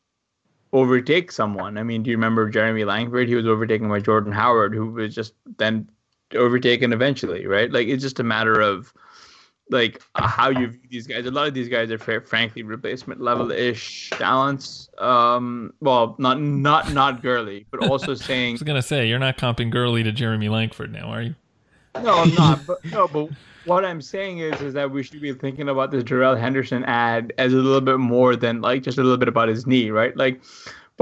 overtake 0.74 1.30
someone. 1.30 1.76
I 1.76 1.82
mean, 1.82 2.02
do 2.02 2.10
you 2.10 2.16
remember 2.16 2.48
Jeremy 2.48 2.84
Langford? 2.84 3.28
He 3.28 3.34
was 3.34 3.46
overtaken 3.46 3.88
by 3.88 4.00
Jordan 4.00 4.32
Howard, 4.32 4.74
who 4.74 4.90
was 4.90 5.14
just 5.14 5.34
then 5.58 5.88
overtaken 6.34 6.92
eventually, 6.92 7.46
right? 7.46 7.70
Like 7.70 7.88
it's 7.88 8.02
just 8.02 8.20
a 8.20 8.24
matter 8.24 8.60
of 8.60 8.92
like 9.70 10.02
how 10.14 10.50
you 10.50 10.68
view 10.68 10.80
these 10.90 11.06
guys. 11.06 11.26
A 11.26 11.30
lot 11.30 11.48
of 11.48 11.54
these 11.54 11.68
guys 11.68 11.90
are 11.90 11.98
fair, 11.98 12.20
frankly 12.20 12.62
replacement 12.62 13.20
level 13.20 13.50
ish 13.50 14.10
talents. 14.10 14.88
Um, 14.98 15.72
well, 15.80 16.14
not 16.18 16.40
not 16.40 16.92
not 16.92 17.22
Gurley, 17.22 17.66
but 17.70 17.88
also 17.88 18.14
saying. 18.28 18.52
I 18.52 18.54
was 18.54 18.62
gonna 18.62 18.82
say 18.82 19.08
you're 19.08 19.18
not 19.18 19.38
comping 19.38 19.70
Gurley 19.70 20.02
to 20.02 20.12
Jeremy 20.12 20.48
Langford 20.48 20.92
now, 20.92 21.06
are 21.06 21.22
you? 21.22 21.34
No, 22.00 22.18
I'm 22.18 22.34
not. 22.34 22.66
But 22.66 22.84
no, 22.92 23.08
but 23.08 23.30
what 23.64 23.84
I'm 23.84 24.02
saying 24.02 24.38
is, 24.38 24.60
is 24.60 24.74
that 24.74 24.90
we 24.90 25.02
should 25.02 25.20
be 25.20 25.32
thinking 25.32 25.68
about 25.68 25.90
this 25.90 26.02
Darrell 26.04 26.34
Henderson 26.34 26.84
ad 26.84 27.32
as 27.38 27.52
a 27.52 27.56
little 27.56 27.80
bit 27.80 27.98
more 27.98 28.36
than 28.36 28.60
like 28.60 28.82
just 28.82 28.98
a 28.98 29.02
little 29.02 29.18
bit 29.18 29.28
about 29.28 29.48
his 29.48 29.66
knee, 29.66 29.90
right? 29.90 30.16
Like 30.16 30.40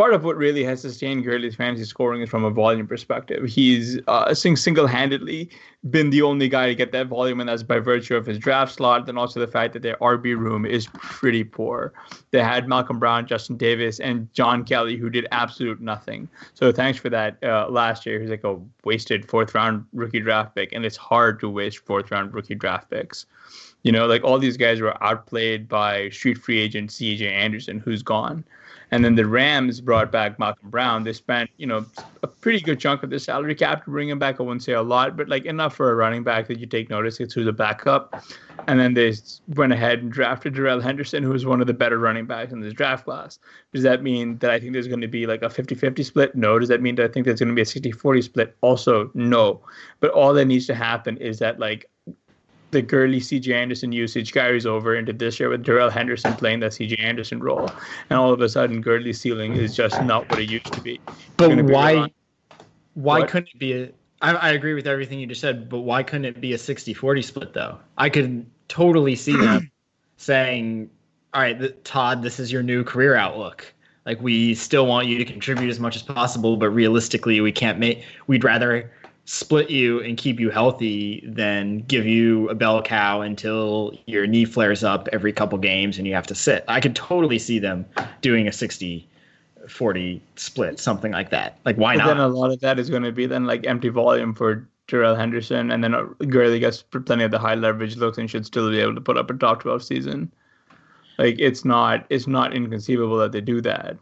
part 0.00 0.14
of 0.14 0.24
what 0.24 0.34
really 0.38 0.64
has 0.64 0.80
sustained 0.80 1.24
Gurley's 1.24 1.56
fantasy 1.56 1.84
scoring 1.84 2.22
is 2.22 2.30
from 2.30 2.42
a 2.42 2.48
volume 2.48 2.86
perspective. 2.86 3.44
He's 3.44 3.98
uh, 4.08 4.32
single-handedly 4.32 5.50
been 5.90 6.08
the 6.08 6.22
only 6.22 6.48
guy 6.48 6.68
to 6.68 6.74
get 6.74 6.90
that 6.92 7.08
volume, 7.08 7.38
and 7.38 7.46
that's 7.46 7.62
by 7.62 7.80
virtue 7.80 8.16
of 8.16 8.24
his 8.24 8.38
draft 8.38 8.72
slot, 8.72 9.06
and 9.10 9.18
also 9.18 9.40
the 9.40 9.46
fact 9.46 9.74
that 9.74 9.82
their 9.82 9.98
RB 9.98 10.38
room 10.38 10.64
is 10.64 10.86
pretty 10.94 11.44
poor. 11.44 11.92
They 12.30 12.42
had 12.42 12.66
Malcolm 12.66 12.98
Brown, 12.98 13.26
Justin 13.26 13.58
Davis, 13.58 14.00
and 14.00 14.32
John 14.32 14.64
Kelly, 14.64 14.96
who 14.96 15.10
did 15.10 15.28
absolute 15.32 15.82
nothing. 15.82 16.30
So 16.54 16.72
thanks 16.72 16.98
for 16.98 17.10
that. 17.10 17.36
Uh, 17.42 17.68
last 17.68 18.06
year, 18.06 18.18
he's 18.18 18.30
like 18.30 18.44
a 18.44 18.58
wasted 18.84 19.28
fourth-round 19.28 19.84
rookie 19.92 20.20
draft 20.20 20.54
pick, 20.54 20.72
and 20.72 20.86
it's 20.86 20.96
hard 20.96 21.40
to 21.40 21.50
waste 21.50 21.84
fourth-round 21.84 22.32
rookie 22.32 22.54
draft 22.54 22.88
picks. 22.88 23.26
You 23.82 23.92
know, 23.92 24.06
like 24.06 24.24
all 24.24 24.38
these 24.38 24.56
guys 24.56 24.80
were 24.80 24.96
outplayed 25.04 25.68
by 25.68 26.08
street 26.08 26.38
free 26.38 26.58
agent 26.58 26.90
C.J. 26.90 27.30
Anderson, 27.30 27.78
who's 27.78 28.02
gone. 28.02 28.44
And 28.90 29.04
then 29.04 29.14
the 29.14 29.26
Rams 29.26 29.80
brought 29.80 30.10
back 30.10 30.38
Malcolm 30.38 30.70
Brown. 30.70 31.04
They 31.04 31.12
spent, 31.12 31.50
you 31.58 31.66
know, 31.66 31.86
a 32.22 32.26
pretty 32.26 32.60
good 32.60 32.80
chunk 32.80 33.02
of 33.02 33.10
the 33.10 33.20
salary 33.20 33.54
cap 33.54 33.84
to 33.84 33.90
bring 33.90 34.08
him 34.08 34.18
back. 34.18 34.40
I 34.40 34.42
wouldn't 34.42 34.62
say 34.62 34.72
a 34.72 34.82
lot, 34.82 35.16
but 35.16 35.28
like 35.28 35.44
enough 35.44 35.76
for 35.76 35.90
a 35.90 35.94
running 35.94 36.24
back 36.24 36.48
that 36.48 36.58
you 36.58 36.66
take 36.66 36.90
notice. 36.90 37.20
It's 37.20 37.34
who's 37.34 37.46
a 37.46 37.52
backup. 37.52 38.24
And 38.66 38.78
then 38.78 38.94
they 38.94 39.14
went 39.54 39.72
ahead 39.72 40.00
and 40.00 40.12
drafted 40.12 40.54
Darrell 40.54 40.80
Henderson, 40.80 41.22
who 41.22 41.30
was 41.30 41.46
one 41.46 41.60
of 41.60 41.66
the 41.66 41.72
better 41.72 41.98
running 41.98 42.26
backs 42.26 42.52
in 42.52 42.60
this 42.60 42.74
draft 42.74 43.04
class. 43.04 43.38
Does 43.72 43.82
that 43.84 44.02
mean 44.02 44.38
that 44.38 44.50
I 44.50 44.58
think 44.58 44.72
there's 44.72 44.88
going 44.88 45.00
to 45.00 45.08
be 45.08 45.26
like 45.26 45.42
a 45.42 45.50
50 45.50 45.74
50 45.74 46.02
split? 46.02 46.34
No. 46.34 46.58
Does 46.58 46.68
that 46.68 46.82
mean 46.82 46.96
that 46.96 47.04
I 47.04 47.08
think 47.08 47.26
there's 47.26 47.40
going 47.40 47.48
to 47.48 47.54
be 47.54 47.62
a 47.62 47.66
60 47.66 47.92
40 47.92 48.22
split? 48.22 48.56
Also, 48.60 49.10
no. 49.14 49.60
But 50.00 50.10
all 50.10 50.34
that 50.34 50.44
needs 50.46 50.66
to 50.66 50.74
happen 50.74 51.16
is 51.18 51.38
that 51.38 51.58
like 51.58 51.88
the 52.70 52.82
Gurley 52.82 53.20
CJ 53.20 53.52
Anderson 53.52 53.92
usage 53.92 54.32
carries 54.32 54.66
over 54.66 54.94
into 54.94 55.12
this 55.12 55.40
year 55.40 55.48
with 55.48 55.64
Darrell 55.64 55.90
Henderson 55.90 56.32
playing 56.34 56.60
that 56.60 56.72
CJ 56.72 57.00
Anderson 57.00 57.40
role. 57.40 57.70
And 58.08 58.18
all 58.18 58.32
of 58.32 58.40
a 58.40 58.48
sudden, 58.48 58.80
Gurley's 58.80 59.20
ceiling 59.20 59.54
is 59.54 59.74
just 59.74 60.02
not 60.02 60.28
what 60.30 60.38
it 60.38 60.48
used 60.48 60.72
to 60.72 60.80
be. 60.80 61.00
But 61.36 61.62
why? 61.64 62.08
Why 62.94 63.20
what? 63.20 63.28
couldn't 63.28 63.50
it 63.54 63.58
be 63.58 63.72
a? 63.72 63.90
I, 64.22 64.32
I 64.32 64.50
agree 64.50 64.74
with 64.74 64.86
everything 64.86 65.18
you 65.18 65.26
just 65.26 65.40
said, 65.40 65.68
but 65.68 65.80
why 65.80 66.02
couldn't 66.02 66.26
it 66.26 66.40
be 66.40 66.52
a 66.52 66.56
60-40 66.56 67.24
split 67.24 67.54
though? 67.54 67.78
I 67.96 68.10
could 68.10 68.44
totally 68.68 69.16
see 69.16 69.34
them 69.36 69.70
saying, 70.16 70.90
"All 71.32 71.40
right, 71.40 71.84
Todd, 71.84 72.22
this 72.22 72.38
is 72.38 72.52
your 72.52 72.62
new 72.62 72.84
career 72.84 73.14
outlook. 73.14 73.72
Like 74.04 74.20
we 74.20 74.54
still 74.54 74.86
want 74.86 75.06
you 75.06 75.18
to 75.18 75.24
contribute 75.24 75.70
as 75.70 75.80
much 75.80 75.96
as 75.96 76.02
possible, 76.02 76.56
but 76.56 76.70
realistically, 76.70 77.40
we 77.40 77.52
can't 77.52 77.78
make. 77.78 78.04
We'd 78.26 78.44
rather." 78.44 78.90
Split 79.30 79.70
you 79.70 80.00
and 80.00 80.18
keep 80.18 80.40
you 80.40 80.50
healthy 80.50 81.22
than 81.24 81.78
give 81.82 82.04
you 82.04 82.48
a 82.48 82.54
bell 82.54 82.82
cow 82.82 83.20
until 83.20 83.94
your 84.06 84.26
knee 84.26 84.44
flares 84.44 84.82
up 84.82 85.08
every 85.12 85.32
couple 85.32 85.56
games 85.56 85.98
and 85.98 86.06
you 86.06 86.12
have 86.12 86.26
to 86.26 86.34
sit. 86.34 86.64
I 86.66 86.80
could 86.80 86.96
totally 86.96 87.38
see 87.38 87.60
them 87.60 87.86
doing 88.22 88.48
a 88.48 88.52
60 88.52 89.08
40 89.68 90.20
split, 90.34 90.80
something 90.80 91.12
like 91.12 91.30
that. 91.30 91.58
Like, 91.64 91.76
why 91.76 91.94
but 91.94 91.98
not? 91.98 92.06
Then 92.08 92.16
a 92.16 92.26
lot 92.26 92.50
of 92.50 92.58
that 92.60 92.80
is 92.80 92.90
going 92.90 93.04
to 93.04 93.12
be 93.12 93.26
then 93.26 93.44
like 93.46 93.64
empty 93.68 93.88
volume 93.88 94.34
for 94.34 94.68
Darrell 94.88 95.14
Henderson, 95.14 95.70
and 95.70 95.84
then 95.84 95.94
uh, 95.94 96.06
Gurley 96.28 96.58
gets 96.58 96.82
plenty 96.82 97.22
of 97.22 97.30
the 97.30 97.38
high 97.38 97.54
leverage 97.54 97.96
looks 97.96 98.18
and 98.18 98.28
should 98.28 98.44
still 98.44 98.68
be 98.68 98.80
able 98.80 98.96
to 98.96 99.00
put 99.00 99.16
up 99.16 99.30
a 99.30 99.34
top 99.34 99.62
12 99.62 99.84
season. 99.84 100.32
Like, 101.18 101.36
it's 101.38 101.64
not 101.64 102.04
it's 102.10 102.26
not 102.26 102.52
inconceivable 102.52 103.18
that 103.18 103.30
they 103.30 103.40
do 103.40 103.60
that. 103.60 103.96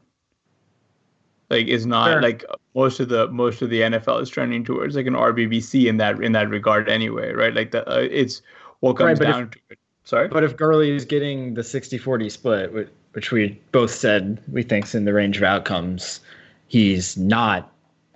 Like 1.50 1.66
is 1.66 1.86
not 1.86 2.12
sure. 2.12 2.22
like 2.22 2.44
most 2.74 3.00
of 3.00 3.08
the 3.08 3.28
most 3.28 3.62
of 3.62 3.70
the 3.70 3.80
NFL 3.80 4.20
is 4.20 4.28
trending 4.28 4.64
towards 4.64 4.96
like 4.96 5.06
an 5.06 5.14
RBBC 5.14 5.86
in 5.86 5.96
that 5.96 6.22
in 6.22 6.32
that 6.32 6.50
regard 6.50 6.88
anyway, 6.88 7.32
right? 7.32 7.54
Like 7.54 7.70
the 7.70 7.88
uh, 7.90 8.00
it's 8.00 8.42
what 8.80 8.96
comes 8.96 9.18
right, 9.18 9.30
down 9.30 9.42
if, 9.44 9.50
to 9.52 9.58
it. 9.70 9.78
Sorry, 10.04 10.28
but 10.28 10.44
if 10.44 10.56
Gurley 10.56 10.90
is 10.90 11.04
getting 11.04 11.52
the 11.52 11.60
60-40 11.60 12.30
split, 12.30 12.90
which 13.12 13.30
we 13.30 13.60
both 13.72 13.90
said 13.90 14.40
we 14.50 14.62
think's 14.62 14.94
in 14.94 15.04
the 15.04 15.12
range 15.12 15.36
of 15.36 15.42
outcomes, 15.42 16.20
he's 16.68 17.16
not 17.16 17.70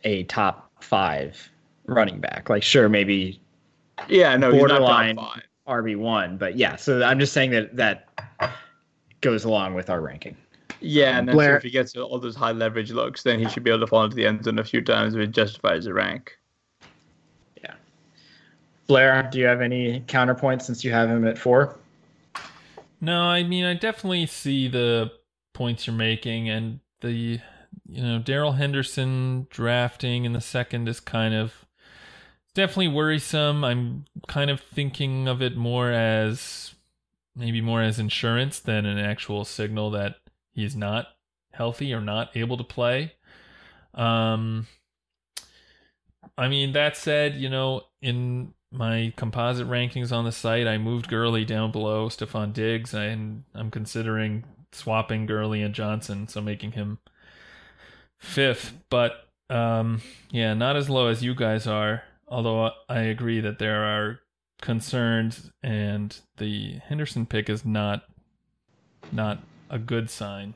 a 0.04 0.22
top 0.24 0.70
five 0.80 1.50
running 1.86 2.20
back. 2.20 2.48
Like 2.48 2.62
sure, 2.62 2.88
maybe 2.88 3.40
yeah, 4.08 4.36
no, 4.36 4.50
borderline 4.50 5.18
RB 5.66 5.96
one, 5.96 6.36
but 6.36 6.56
yeah. 6.56 6.76
So 6.76 7.02
I'm 7.02 7.18
just 7.18 7.32
saying 7.32 7.50
that 7.52 7.76
that 7.76 8.08
goes 9.20 9.44
along 9.44 9.74
with 9.74 9.90
our 9.90 10.00
ranking. 10.00 10.36
Yeah, 10.82 11.18
and 11.18 11.28
then 11.28 11.36
Blair, 11.36 11.52
so 11.52 11.56
if 11.56 11.62
he 11.62 11.70
gets 11.70 11.96
all 11.96 12.18
those 12.18 12.34
high 12.34 12.52
leverage 12.52 12.90
looks, 12.90 13.22
then 13.22 13.38
he 13.38 13.48
should 13.48 13.62
be 13.62 13.70
able 13.70 13.80
to 13.80 13.86
fall 13.86 14.04
into 14.04 14.16
the 14.16 14.26
end 14.26 14.44
zone 14.44 14.58
a 14.58 14.64
few 14.64 14.82
times, 14.82 15.14
which 15.14 15.30
justifies 15.30 15.84
the 15.84 15.94
rank. 15.94 16.36
Yeah. 17.62 17.74
Blair, 18.86 19.28
do 19.30 19.38
you 19.38 19.46
have 19.46 19.60
any 19.60 20.00
counterpoints 20.08 20.62
since 20.62 20.84
you 20.84 20.92
have 20.92 21.08
him 21.08 21.26
at 21.26 21.38
four? 21.38 21.76
No, 23.00 23.20
I 23.22 23.42
mean 23.42 23.64
I 23.64 23.74
definitely 23.74 24.26
see 24.26 24.68
the 24.68 25.12
points 25.52 25.86
you're 25.86 25.96
making, 25.96 26.48
and 26.48 26.80
the 27.00 27.40
you 27.88 28.02
know 28.02 28.18
Darrell 28.18 28.52
Henderson 28.52 29.46
drafting 29.50 30.24
in 30.24 30.32
the 30.32 30.40
second 30.40 30.88
is 30.88 31.00
kind 31.00 31.34
of 31.34 31.64
definitely 32.54 32.88
worrisome. 32.88 33.64
I'm 33.64 34.04
kind 34.28 34.50
of 34.50 34.60
thinking 34.60 35.28
of 35.28 35.42
it 35.42 35.56
more 35.56 35.90
as 35.90 36.74
maybe 37.34 37.60
more 37.60 37.82
as 37.82 37.98
insurance 37.98 38.58
than 38.58 38.84
an 38.84 38.98
actual 38.98 39.44
signal 39.44 39.90
that 39.92 40.16
he's 40.52 40.76
not 40.76 41.06
healthy 41.52 41.92
or 41.92 42.00
not 42.00 42.36
able 42.36 42.56
to 42.56 42.64
play. 42.64 43.12
Um, 43.94 44.66
I 46.36 46.48
mean, 46.48 46.72
that 46.72 46.96
said, 46.96 47.36
you 47.36 47.48
know, 47.48 47.82
in 48.00 48.54
my 48.70 49.12
composite 49.16 49.68
rankings 49.68 50.12
on 50.12 50.24
the 50.24 50.32
site, 50.32 50.66
I 50.66 50.78
moved 50.78 51.08
Gurley 51.08 51.44
down 51.44 51.72
below 51.72 52.08
Stefon 52.08 52.52
Diggs, 52.52 52.94
and 52.94 53.44
I'm 53.54 53.70
considering 53.70 54.44
swapping 54.72 55.26
Gurley 55.26 55.62
and 55.62 55.74
Johnson, 55.74 56.26
so 56.28 56.40
making 56.40 56.72
him 56.72 56.98
fifth. 58.18 58.72
But 58.88 59.28
um, 59.50 60.00
yeah, 60.30 60.54
not 60.54 60.76
as 60.76 60.88
low 60.88 61.08
as 61.08 61.22
you 61.22 61.34
guys 61.34 61.66
are. 61.66 62.02
Although 62.26 62.70
I 62.88 63.00
agree 63.00 63.40
that 63.40 63.58
there 63.58 63.84
are 63.84 64.20
concerns, 64.62 65.50
and 65.62 66.16
the 66.38 66.78
Henderson 66.86 67.26
pick 67.26 67.50
is 67.50 67.64
not 67.64 68.04
not 69.10 69.40
a 69.72 69.78
good 69.78 70.08
sign. 70.08 70.54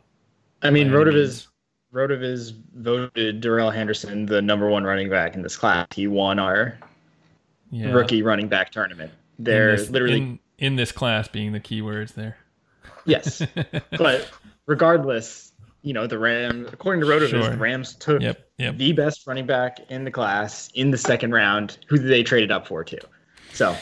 I 0.62 0.70
mean, 0.70 0.90
Rotoviz 0.90 1.48
Rotoviz 1.92 2.52
voted 2.74 3.40
Darrell 3.40 3.70
Henderson 3.70 4.26
the 4.26 4.42
number 4.42 4.68
one 4.68 4.85
running 4.85 5.09
back 5.09 5.35
in 5.35 5.42
this 5.42 5.57
class. 5.57 5.88
He 5.92 6.07
won 6.07 6.38
our 6.38 6.79
yeah. 7.70 7.90
rookie 7.90 8.22
running 8.22 8.48
back 8.48 8.70
tournament. 8.70 9.11
There's 9.38 9.83
this, 9.83 9.90
literally 9.90 10.16
in, 10.16 10.38
in, 10.59 10.76
this 10.76 10.92
class 10.92 11.26
being 11.26 11.52
the 11.52 11.61
key 11.61 11.83
words 11.83 12.12
there. 12.12 12.37
Yes, 13.07 13.42
but 13.98 14.31
regardless, 14.66 15.52
you 15.83 15.92
know 15.92 16.07
the 16.07 16.18
Rams. 16.18 16.68
According 16.72 17.00
to 17.02 17.07
Rotoviz, 17.07 17.31
sure. 17.31 17.50
the 17.50 17.57
Rams 17.57 17.94
took 17.94 18.20
yep, 18.20 18.46
yep. 18.59 18.76
the 18.76 18.92
best 18.92 19.26
running 19.26 19.46
back 19.46 19.79
in 19.88 20.05
the 20.05 20.11
class 20.11 20.70
in 20.74 20.90
the 20.90 20.98
second 20.98 21.33
round, 21.33 21.79
who 21.88 21.98
they 21.98 22.22
traded 22.22 22.50
up 22.50 22.66
for 22.66 22.85
too. 22.85 22.98
So, 23.52 23.74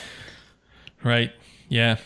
right, 1.03 1.33
yeah, 1.69 1.97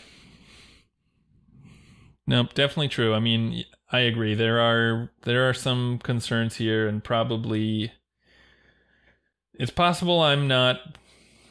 Nope, 2.29 2.53
definitely 2.53 2.89
true. 2.89 3.15
I 3.15 3.19
mean, 3.19 3.65
I 3.91 4.01
agree. 4.01 4.35
There 4.35 4.59
are 4.59 5.09
there 5.23 5.49
are 5.49 5.53
some 5.53 5.97
concerns 5.97 6.57
here, 6.57 6.87
and 6.87 7.03
probably 7.03 7.91
it's 9.55 9.71
possible 9.71 10.21
I'm 10.21 10.47
not 10.47 10.77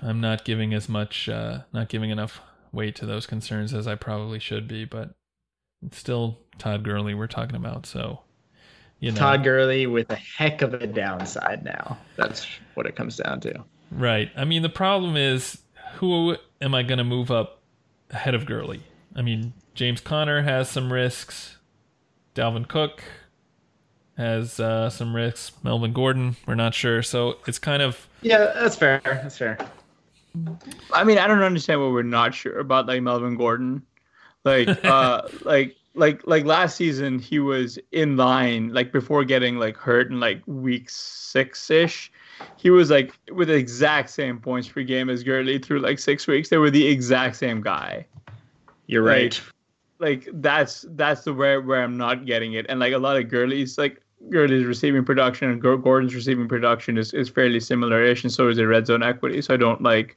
I'm 0.01 0.21
not 0.21 0.45
giving 0.45 0.73
as 0.73 0.89
much 0.89 1.29
uh, 1.29 1.63
not 1.73 1.89
giving 1.89 2.11
enough 2.11 2.41
weight 2.71 2.95
to 2.97 3.07
those 3.07 3.27
concerns 3.27 3.75
as 3.75 3.89
I 3.89 3.97
probably 3.97 4.39
should 4.39 4.69
be, 4.69 4.85
but 4.85 5.17
it's 5.85 5.99
still 5.99 6.39
Todd 6.59 6.85
Gurley 6.85 7.13
we're 7.13 7.27
talking 7.27 7.57
about, 7.57 7.85
so 7.85 8.21
you 9.01 9.11
know. 9.11 9.17
Todd 9.17 9.43
Gurley 9.43 9.89
with 9.89 10.09
a 10.11 10.15
heck 10.15 10.63
of 10.63 10.75
a 10.75 10.87
downside 10.87 11.65
now. 11.65 11.99
That's 12.15 12.47
what 12.75 12.87
it 12.87 12.95
comes 12.95 13.17
down 13.17 13.41
to. 13.41 13.65
Right. 13.91 14.31
I 14.37 14.45
mean, 14.45 14.63
the 14.63 14.69
problem 14.69 15.17
is 15.17 15.61
who 15.95 16.37
am 16.61 16.73
I 16.73 16.85
going 16.85 16.99
to 16.99 17.05
move 17.05 17.33
up 17.33 17.63
ahead 18.11 18.37
of 18.37 18.47
Gurley? 18.47 18.85
I 19.17 19.23
mean, 19.23 19.53
James 19.79 20.01
Conner 20.01 20.43
has 20.43 20.69
some 20.69 20.93
risks. 20.93 21.57
Dalvin 22.35 22.67
Cook 22.67 23.01
has 24.17 24.59
uh, 24.59 24.91
some 24.91 25.15
risks. 25.15 25.53
Melvin 25.63 25.93
Gordon, 25.93 26.35
we're 26.49 26.57
not 26.57 26.75
sure. 26.75 27.01
So 27.01 27.37
it's 27.47 27.61
kind 27.61 27.81
of 27.81 28.09
yeah, 28.21 28.39
that's 28.39 28.75
fair. 28.75 29.01
That's 29.05 29.39
fair. 29.39 29.57
I 30.93 31.05
mean, 31.05 31.19
I 31.19 31.29
don't 31.29 31.43
understand 31.43 31.81
what 31.81 31.93
we're 31.93 32.03
not 32.03 32.35
sure 32.35 32.59
about, 32.59 32.89
like 32.89 33.03
Melvin 33.03 33.37
Gordon. 33.37 33.81
Like, 34.43 34.85
uh, 34.85 35.29
like, 35.45 35.77
like, 35.95 36.27
like 36.27 36.45
last 36.45 36.75
season, 36.75 37.21
he 37.21 37.39
was 37.39 37.79
in 37.93 38.17
line, 38.17 38.75
like 38.75 38.91
before 38.91 39.23
getting 39.23 39.61
like 39.61 39.77
hurt 39.77 40.11
in 40.11 40.19
like 40.19 40.43
week 40.47 40.91
six 40.91 41.71
ish. 41.71 42.11
He 42.57 42.71
was 42.71 42.91
like 42.91 43.15
with 43.31 43.47
the 43.47 43.55
exact 43.55 44.11
same 44.11 44.41
points 44.41 44.67
per 44.67 44.83
game 44.83 45.09
as 45.09 45.23
Gurley 45.23 45.61
through 45.61 45.79
like 45.79 46.01
six 46.01 46.27
weeks. 46.27 46.49
They 46.49 46.59
were 46.59 46.69
the 46.69 46.85
exact 46.85 47.37
same 47.37 47.61
guy. 47.61 48.07
You're 48.89 49.05
right. 49.05 49.35
Like, 49.35 49.55
like 49.99 50.29
that's 50.35 50.85
that's 50.91 51.23
the 51.23 51.35
where 51.35 51.61
where 51.61 51.83
I'm 51.83 51.97
not 51.97 52.25
getting 52.25 52.53
it. 52.55 52.67
And 52.69 52.81
like 52.81 52.93
a 52.93 52.99
lot 52.99 53.17
of 53.17 53.29
Gurley's, 53.29 53.79
like 53.79 54.01
Gurley's 54.31 54.65
receiving 54.65 55.05
production 55.05 55.51
and 55.51 55.61
Gordon's 55.61 56.15
receiving 56.15 56.49
production 56.49 56.99
is, 56.99 57.13
is 57.15 57.29
fairly 57.29 57.61
similar-ish, 57.61 58.23
and 58.25 58.33
so 58.33 58.49
is 58.49 58.57
the 58.57 58.67
red 58.67 58.87
zone 58.87 59.03
equity. 59.03 59.41
So 59.43 59.55
I 59.55 59.57
don't 59.57 59.83
like 59.83 60.17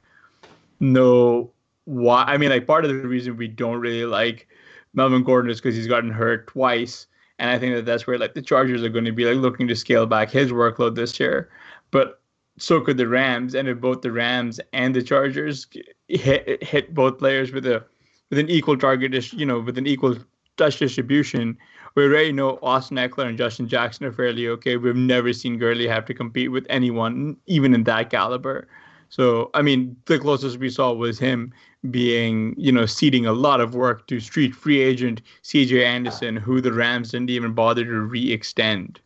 know 0.80 1.50
why. 1.84 2.24
I 2.24 2.36
mean, 2.36 2.50
like 2.50 2.66
part 2.66 2.84
of 2.84 2.90
the 2.90 2.96
reason 3.08 3.36
we 3.36 3.48
don't 3.48 3.80
really 3.80 4.04
like 4.04 4.48
Melvin 4.94 5.24
Gordon 5.24 5.50
is 5.50 5.60
because 5.60 5.74
he's 5.74 5.88
gotten 5.88 6.10
hurt 6.10 6.46
twice, 6.46 7.06
and 7.38 7.50
I 7.50 7.58
think 7.58 7.74
that 7.74 7.84
that's 7.84 8.06
where 8.06 8.18
like 8.18 8.34
the 8.34 8.42
Chargers 8.42 8.82
are 8.82 8.88
going 8.88 9.04
to 9.04 9.12
be 9.12 9.24
like 9.24 9.36
looking 9.36 9.68
to 9.68 9.76
scale 9.76 10.06
back 10.06 10.30
his 10.30 10.50
workload 10.52 10.94
this 10.94 11.18
year. 11.18 11.50
But 11.90 12.20
so 12.58 12.80
could 12.80 12.98
the 12.98 13.08
Rams, 13.08 13.54
and 13.54 13.68
if 13.68 13.80
both 13.80 14.02
the 14.02 14.12
Rams 14.12 14.60
and 14.72 14.94
the 14.94 15.02
Chargers 15.02 15.66
hit 16.08 16.62
hit 16.62 16.94
both 16.94 17.18
players 17.18 17.52
with 17.52 17.66
a 17.66 17.84
with 18.32 18.38
an 18.38 18.48
equal 18.48 18.78
target, 18.78 19.30
you 19.34 19.44
know, 19.44 19.60
with 19.60 19.76
an 19.76 19.86
equal 19.86 20.16
touch 20.56 20.78
distribution, 20.78 21.54
we 21.94 22.04
already 22.04 22.32
know 22.32 22.58
Austin 22.62 22.96
Ekeler 22.96 23.26
and 23.26 23.36
Justin 23.36 23.68
Jackson 23.68 24.06
are 24.06 24.12
fairly 24.12 24.48
okay. 24.48 24.78
We've 24.78 24.96
never 24.96 25.34
seen 25.34 25.58
Gurley 25.58 25.86
have 25.86 26.06
to 26.06 26.14
compete 26.14 26.50
with 26.50 26.64
anyone, 26.70 27.36
even 27.44 27.74
in 27.74 27.84
that 27.84 28.08
caliber. 28.08 28.68
So, 29.10 29.50
I 29.52 29.60
mean, 29.60 29.94
the 30.06 30.18
closest 30.18 30.56
we 30.56 30.70
saw 30.70 30.94
was 30.94 31.18
him 31.18 31.52
being, 31.90 32.54
you 32.56 32.72
know, 32.72 32.86
ceding 32.86 33.26
a 33.26 33.34
lot 33.34 33.60
of 33.60 33.74
work 33.74 34.06
to 34.06 34.18
street 34.18 34.54
free 34.54 34.80
agent 34.80 35.20
CJ 35.42 35.84
Anderson, 35.84 36.34
who 36.34 36.62
the 36.62 36.72
Rams 36.72 37.10
didn't 37.10 37.28
even 37.28 37.52
bother 37.52 37.84
to 37.84 38.00
re 38.00 38.32
extend 38.32 38.98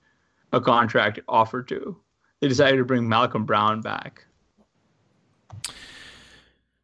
a 0.53 0.61
contract 0.61 1.19
offer 1.29 1.65
to. 1.65 1.97
They 2.39 2.47
decided 2.47 2.77
to 2.77 2.85
bring 2.85 3.09
Malcolm 3.09 3.45
Brown 3.45 3.81
back. 3.81 4.25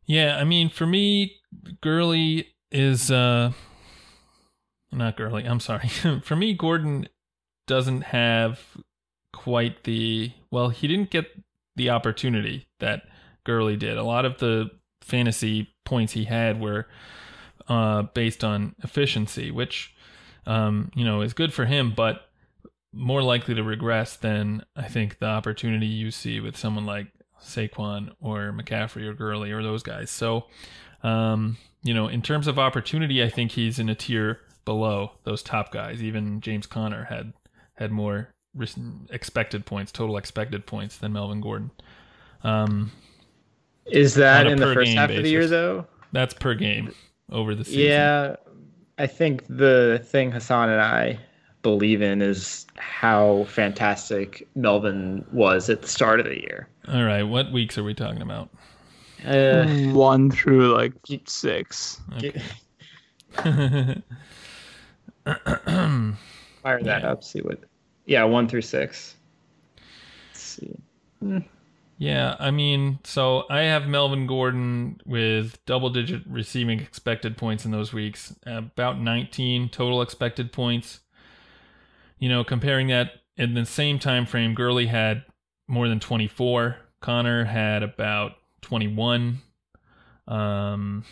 Yeah, 0.06 0.38
I 0.38 0.42
mean, 0.42 0.68
for 0.68 0.86
me, 0.86 1.36
Gurley 1.80 2.48
is 2.70 3.10
uh 3.10 3.52
not 4.90 5.16
Gurley. 5.16 5.44
I'm 5.44 5.60
sorry. 5.60 5.88
for 6.22 6.36
me, 6.36 6.54
Gordon 6.54 7.08
doesn't 7.66 8.02
have 8.02 8.60
quite 9.32 9.84
the 9.84 10.32
well. 10.50 10.68
He 10.68 10.86
didn't 10.86 11.10
get 11.10 11.26
the 11.76 11.90
opportunity 11.90 12.66
that 12.80 13.02
Gurley 13.44 13.76
did. 13.76 13.96
A 13.96 14.04
lot 14.04 14.24
of 14.24 14.38
the 14.38 14.70
fantasy 15.02 15.74
points 15.84 16.12
he 16.12 16.24
had 16.24 16.60
were 16.60 16.86
uh, 17.68 18.02
based 18.02 18.44
on 18.44 18.74
efficiency, 18.82 19.50
which 19.50 19.94
um, 20.46 20.90
you 20.94 21.04
know 21.04 21.22
is 21.22 21.32
good 21.32 21.52
for 21.52 21.64
him, 21.64 21.92
but 21.96 22.28
more 22.92 23.22
likely 23.22 23.54
to 23.54 23.62
regress 23.62 24.16
than 24.16 24.64
I 24.76 24.88
think 24.88 25.18
the 25.18 25.26
opportunity 25.26 25.86
you 25.86 26.10
see 26.10 26.40
with 26.40 26.56
someone 26.56 26.84
like 26.84 27.06
Saquon 27.40 28.12
or 28.20 28.52
McCaffrey 28.52 29.06
or 29.06 29.14
Gurley 29.14 29.50
or 29.50 29.62
those 29.62 29.82
guys. 29.82 30.10
So, 30.10 30.46
um, 31.02 31.56
you 31.82 31.94
know, 31.94 32.08
in 32.08 32.22
terms 32.22 32.46
of 32.46 32.58
opportunity, 32.58 33.22
I 33.22 33.28
think 33.28 33.52
he's 33.52 33.78
in 33.78 33.88
a 33.88 33.94
tier 33.94 34.40
below 34.64 35.12
those 35.24 35.42
top 35.42 35.72
guys. 35.72 36.02
Even 36.02 36.40
James 36.40 36.66
Conner 36.66 37.04
had 37.04 37.32
had 37.74 37.90
more 37.90 38.28
expected 39.10 39.64
points, 39.64 39.90
total 39.90 40.16
expected 40.16 40.66
points 40.66 40.98
than 40.98 41.12
Melvin 41.12 41.40
Gordon. 41.40 41.70
Um, 42.44 42.92
Is 43.86 44.14
that 44.14 44.46
in 44.46 44.58
the 44.58 44.74
first 44.74 44.92
half 44.92 45.08
basis. 45.08 45.18
of 45.18 45.24
the 45.24 45.30
year 45.30 45.46
though? 45.46 45.86
That's 46.12 46.34
per 46.34 46.54
game 46.54 46.94
over 47.30 47.54
the 47.54 47.64
season. 47.64 47.80
Yeah, 47.80 48.36
I 48.98 49.06
think 49.06 49.44
the 49.48 50.00
thing 50.04 50.30
Hassan 50.30 50.68
and 50.68 50.80
I 50.80 51.18
believe 51.62 52.02
in 52.02 52.20
is 52.20 52.66
how 52.76 53.44
fantastic 53.48 54.46
Melvin 54.54 55.24
was 55.32 55.70
at 55.70 55.82
the 55.82 55.88
start 55.88 56.20
of 56.20 56.26
the 56.26 56.40
year. 56.40 56.68
All 56.88 57.04
right, 57.04 57.22
what 57.22 57.52
weeks 57.52 57.78
are 57.78 57.84
we 57.84 57.94
talking 57.94 58.22
about? 58.22 58.50
Uh, 59.24 59.66
one 59.92 60.30
through 60.30 60.74
like 60.74 60.92
six. 61.26 62.00
Okay. 62.16 62.42
Fire 66.62 66.82
that 66.82 67.02
yeah. 67.02 67.10
up. 67.10 67.24
See 67.24 67.40
what. 67.40 67.60
Yeah, 68.06 68.24
one 68.24 68.48
through 68.48 68.62
six. 68.62 69.16
Let's 70.30 70.40
see. 70.40 70.76
Mm. 71.22 71.44
Yeah, 71.98 72.34
I 72.40 72.50
mean, 72.50 72.98
so 73.04 73.44
I 73.48 73.60
have 73.60 73.86
Melvin 73.86 74.26
Gordon 74.26 75.00
with 75.06 75.64
double 75.66 75.88
digit 75.88 76.22
receiving 76.26 76.80
expected 76.80 77.36
points 77.36 77.64
in 77.64 77.70
those 77.70 77.92
weeks, 77.92 78.34
about 78.44 79.00
19 79.00 79.68
total 79.68 80.02
expected 80.02 80.52
points. 80.52 80.98
You 82.18 82.28
know, 82.28 82.42
comparing 82.42 82.88
that 82.88 83.12
in 83.36 83.54
the 83.54 83.64
same 83.64 84.00
time 84.00 84.26
frame, 84.26 84.54
Gurley 84.54 84.86
had 84.86 85.24
more 85.68 85.88
than 85.88 86.00
24. 86.00 86.76
Conner 87.00 87.44
had 87.44 87.84
about 87.84 88.32
21. 88.62 89.38
Um, 90.26 91.04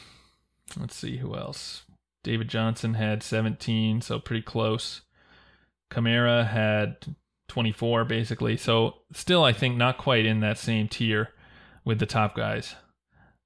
let's 0.78 0.96
see 0.96 1.18
who 1.18 1.36
else. 1.36 1.82
David 2.22 2.48
Johnson 2.48 2.94
had 2.94 3.22
17, 3.22 4.00
so 4.00 4.18
pretty 4.18 4.42
close. 4.42 5.02
Kamara 5.90 6.46
had 6.46 7.16
24, 7.48 8.04
basically. 8.04 8.56
So 8.56 8.96
still, 9.12 9.44
I 9.44 9.52
think 9.52 9.76
not 9.76 9.98
quite 9.98 10.26
in 10.26 10.40
that 10.40 10.58
same 10.58 10.88
tier 10.88 11.30
with 11.84 11.98
the 11.98 12.06
top 12.06 12.36
guys 12.36 12.74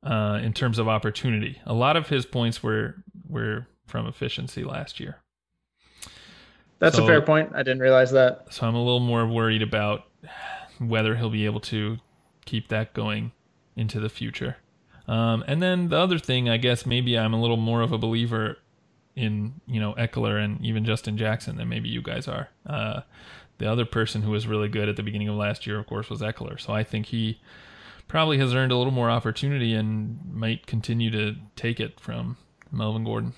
uh, 0.02 0.40
in 0.42 0.52
terms 0.52 0.78
of 0.78 0.88
opportunity. 0.88 1.60
A 1.66 1.74
lot 1.74 1.96
of 1.96 2.08
his 2.08 2.26
points 2.26 2.62
were 2.62 2.96
were 3.28 3.66
from 3.86 4.06
efficiency 4.06 4.64
last 4.64 5.00
year. 5.00 5.16
That's 6.78 6.96
so, 6.96 7.04
a 7.04 7.06
fair 7.06 7.22
point. 7.22 7.52
I 7.54 7.62
didn't 7.62 7.80
realize 7.80 8.10
that. 8.12 8.52
So 8.52 8.66
I'm 8.66 8.74
a 8.74 8.82
little 8.82 9.00
more 9.00 9.26
worried 9.26 9.62
about 9.62 10.04
whether 10.78 11.14
he'll 11.16 11.30
be 11.30 11.46
able 11.46 11.60
to 11.60 11.98
keep 12.44 12.68
that 12.68 12.92
going 12.92 13.32
into 13.76 14.00
the 14.00 14.08
future. 14.08 14.56
Um, 15.06 15.44
and 15.46 15.62
then 15.62 15.88
the 15.88 15.98
other 15.98 16.18
thing, 16.18 16.48
I 16.48 16.56
guess 16.56 16.86
maybe 16.86 17.18
I'm 17.18 17.34
a 17.34 17.40
little 17.40 17.56
more 17.56 17.82
of 17.82 17.92
a 17.92 17.98
believer 17.98 18.58
in 19.16 19.60
you 19.66 19.80
know 19.80 19.94
Ekeler 19.94 20.42
and 20.42 20.64
even 20.64 20.84
Justin 20.84 21.16
Jackson 21.16 21.56
than 21.56 21.68
maybe 21.68 21.88
you 21.88 22.02
guys 22.02 22.26
are. 22.28 22.48
Uh, 22.66 23.02
the 23.58 23.70
other 23.70 23.84
person 23.84 24.22
who 24.22 24.30
was 24.30 24.46
really 24.46 24.68
good 24.68 24.88
at 24.88 24.96
the 24.96 25.02
beginning 25.02 25.28
of 25.28 25.36
last 25.36 25.66
year, 25.66 25.78
of 25.78 25.86
course, 25.86 26.10
was 26.10 26.20
Ekeler. 26.20 26.60
So 26.60 26.72
I 26.72 26.82
think 26.82 27.06
he 27.06 27.40
probably 28.08 28.38
has 28.38 28.54
earned 28.54 28.72
a 28.72 28.76
little 28.76 28.92
more 28.92 29.10
opportunity 29.10 29.74
and 29.74 30.18
might 30.32 30.66
continue 30.66 31.10
to 31.10 31.36
take 31.54 31.78
it 31.78 32.00
from 32.00 32.36
Melvin 32.72 33.04
Gordon. 33.04 33.32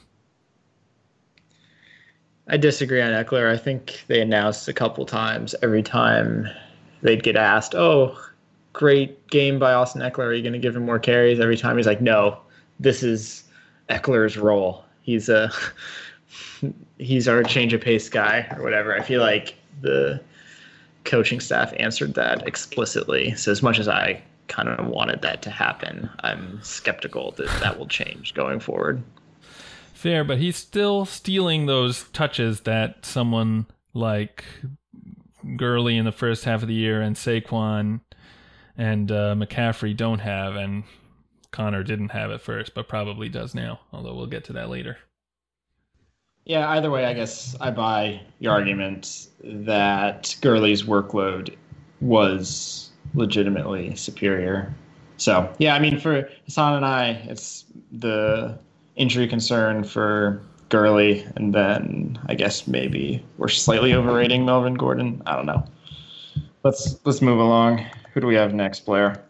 I 2.48 2.56
disagree 2.56 3.02
on 3.02 3.12
Ekeler. 3.12 3.52
I 3.52 3.56
think 3.56 4.04
they 4.06 4.20
announced 4.20 4.68
a 4.68 4.72
couple 4.72 5.04
times 5.04 5.54
every 5.62 5.82
time 5.82 6.46
they'd 7.02 7.22
get 7.22 7.36
asked, 7.36 7.74
"Oh, 7.74 8.16
great 8.76 9.26
game 9.28 9.58
by 9.58 9.72
Austin 9.72 10.02
Ekeler. 10.02 10.26
Are 10.26 10.34
you 10.34 10.42
going 10.42 10.52
to 10.52 10.58
give 10.58 10.76
him 10.76 10.84
more 10.84 10.98
carries?" 10.98 11.40
Every 11.40 11.56
time 11.56 11.76
he's 11.76 11.86
like, 11.86 12.00
"No, 12.00 12.38
this 12.78 13.02
is 13.02 13.44
Ekeler's 13.88 14.36
role." 14.36 14.86
he's 15.06 15.28
a 15.30 15.50
he's 16.98 17.28
our 17.28 17.42
change 17.42 17.72
of 17.72 17.80
pace 17.80 18.10
guy 18.10 18.46
or 18.54 18.62
whatever. 18.62 18.94
I 18.94 19.00
feel 19.00 19.22
like 19.22 19.54
the 19.80 20.20
coaching 21.04 21.40
staff 21.40 21.72
answered 21.78 22.14
that 22.14 22.46
explicitly. 22.46 23.34
So 23.36 23.50
as 23.50 23.62
much 23.62 23.78
as 23.78 23.88
I 23.88 24.22
kind 24.48 24.68
of 24.68 24.86
wanted 24.86 25.22
that 25.22 25.40
to 25.42 25.50
happen, 25.50 26.10
I'm 26.20 26.60
skeptical 26.62 27.30
that 27.32 27.48
that 27.60 27.78
will 27.78 27.86
change 27.86 28.34
going 28.34 28.60
forward. 28.60 29.02
Fair, 29.94 30.24
but 30.24 30.38
he's 30.38 30.56
still 30.56 31.06
stealing 31.06 31.66
those 31.66 32.04
touches 32.10 32.60
that 32.62 33.06
someone 33.06 33.66
like 33.94 34.44
Gurley 35.56 35.96
in 35.96 36.04
the 36.04 36.12
first 36.12 36.44
half 36.44 36.62
of 36.62 36.68
the 36.68 36.74
year 36.74 37.00
and 37.00 37.16
Saquon 37.16 38.00
and 38.78 39.10
uh, 39.10 39.34
McCaffrey 39.36 39.96
don't 39.96 40.20
have, 40.20 40.56
and 40.56 40.84
Conner 41.50 41.82
didn't 41.82 42.10
have 42.10 42.30
at 42.30 42.40
first, 42.40 42.74
but 42.74 42.88
probably 42.88 43.28
does 43.28 43.54
now, 43.54 43.80
although 43.92 44.14
we'll 44.14 44.26
get 44.26 44.44
to 44.44 44.52
that 44.54 44.68
later. 44.68 44.98
Yeah, 46.44 46.68
either 46.70 46.90
way, 46.90 47.06
I 47.06 47.12
guess 47.12 47.56
I 47.60 47.70
buy 47.72 48.20
your 48.38 48.52
argument 48.52 49.28
that 49.42 50.36
Gurley's 50.40 50.84
workload 50.84 51.56
was 52.00 52.90
legitimately 53.14 53.96
superior. 53.96 54.72
So, 55.16 55.52
yeah, 55.58 55.74
I 55.74 55.80
mean, 55.80 55.98
for 55.98 56.28
Hassan 56.44 56.74
and 56.74 56.84
I, 56.84 57.10
it's 57.24 57.64
the 57.90 58.56
injury 58.94 59.26
concern 59.26 59.82
for 59.82 60.40
Gurley, 60.68 61.26
and 61.36 61.54
then 61.54 62.18
I 62.26 62.34
guess 62.34 62.66
maybe 62.66 63.24
we're 63.38 63.48
slightly 63.48 63.92
overrating 63.94 64.44
Melvin 64.44 64.74
Gordon. 64.74 65.22
I 65.26 65.34
don't 65.34 65.46
know. 65.46 65.64
Let's 66.66 66.98
let's 67.04 67.22
move 67.22 67.38
along. 67.38 67.86
Who 68.12 68.20
do 68.20 68.26
we 68.26 68.34
have 68.34 68.52
next, 68.52 68.86
Blair? 68.86 69.22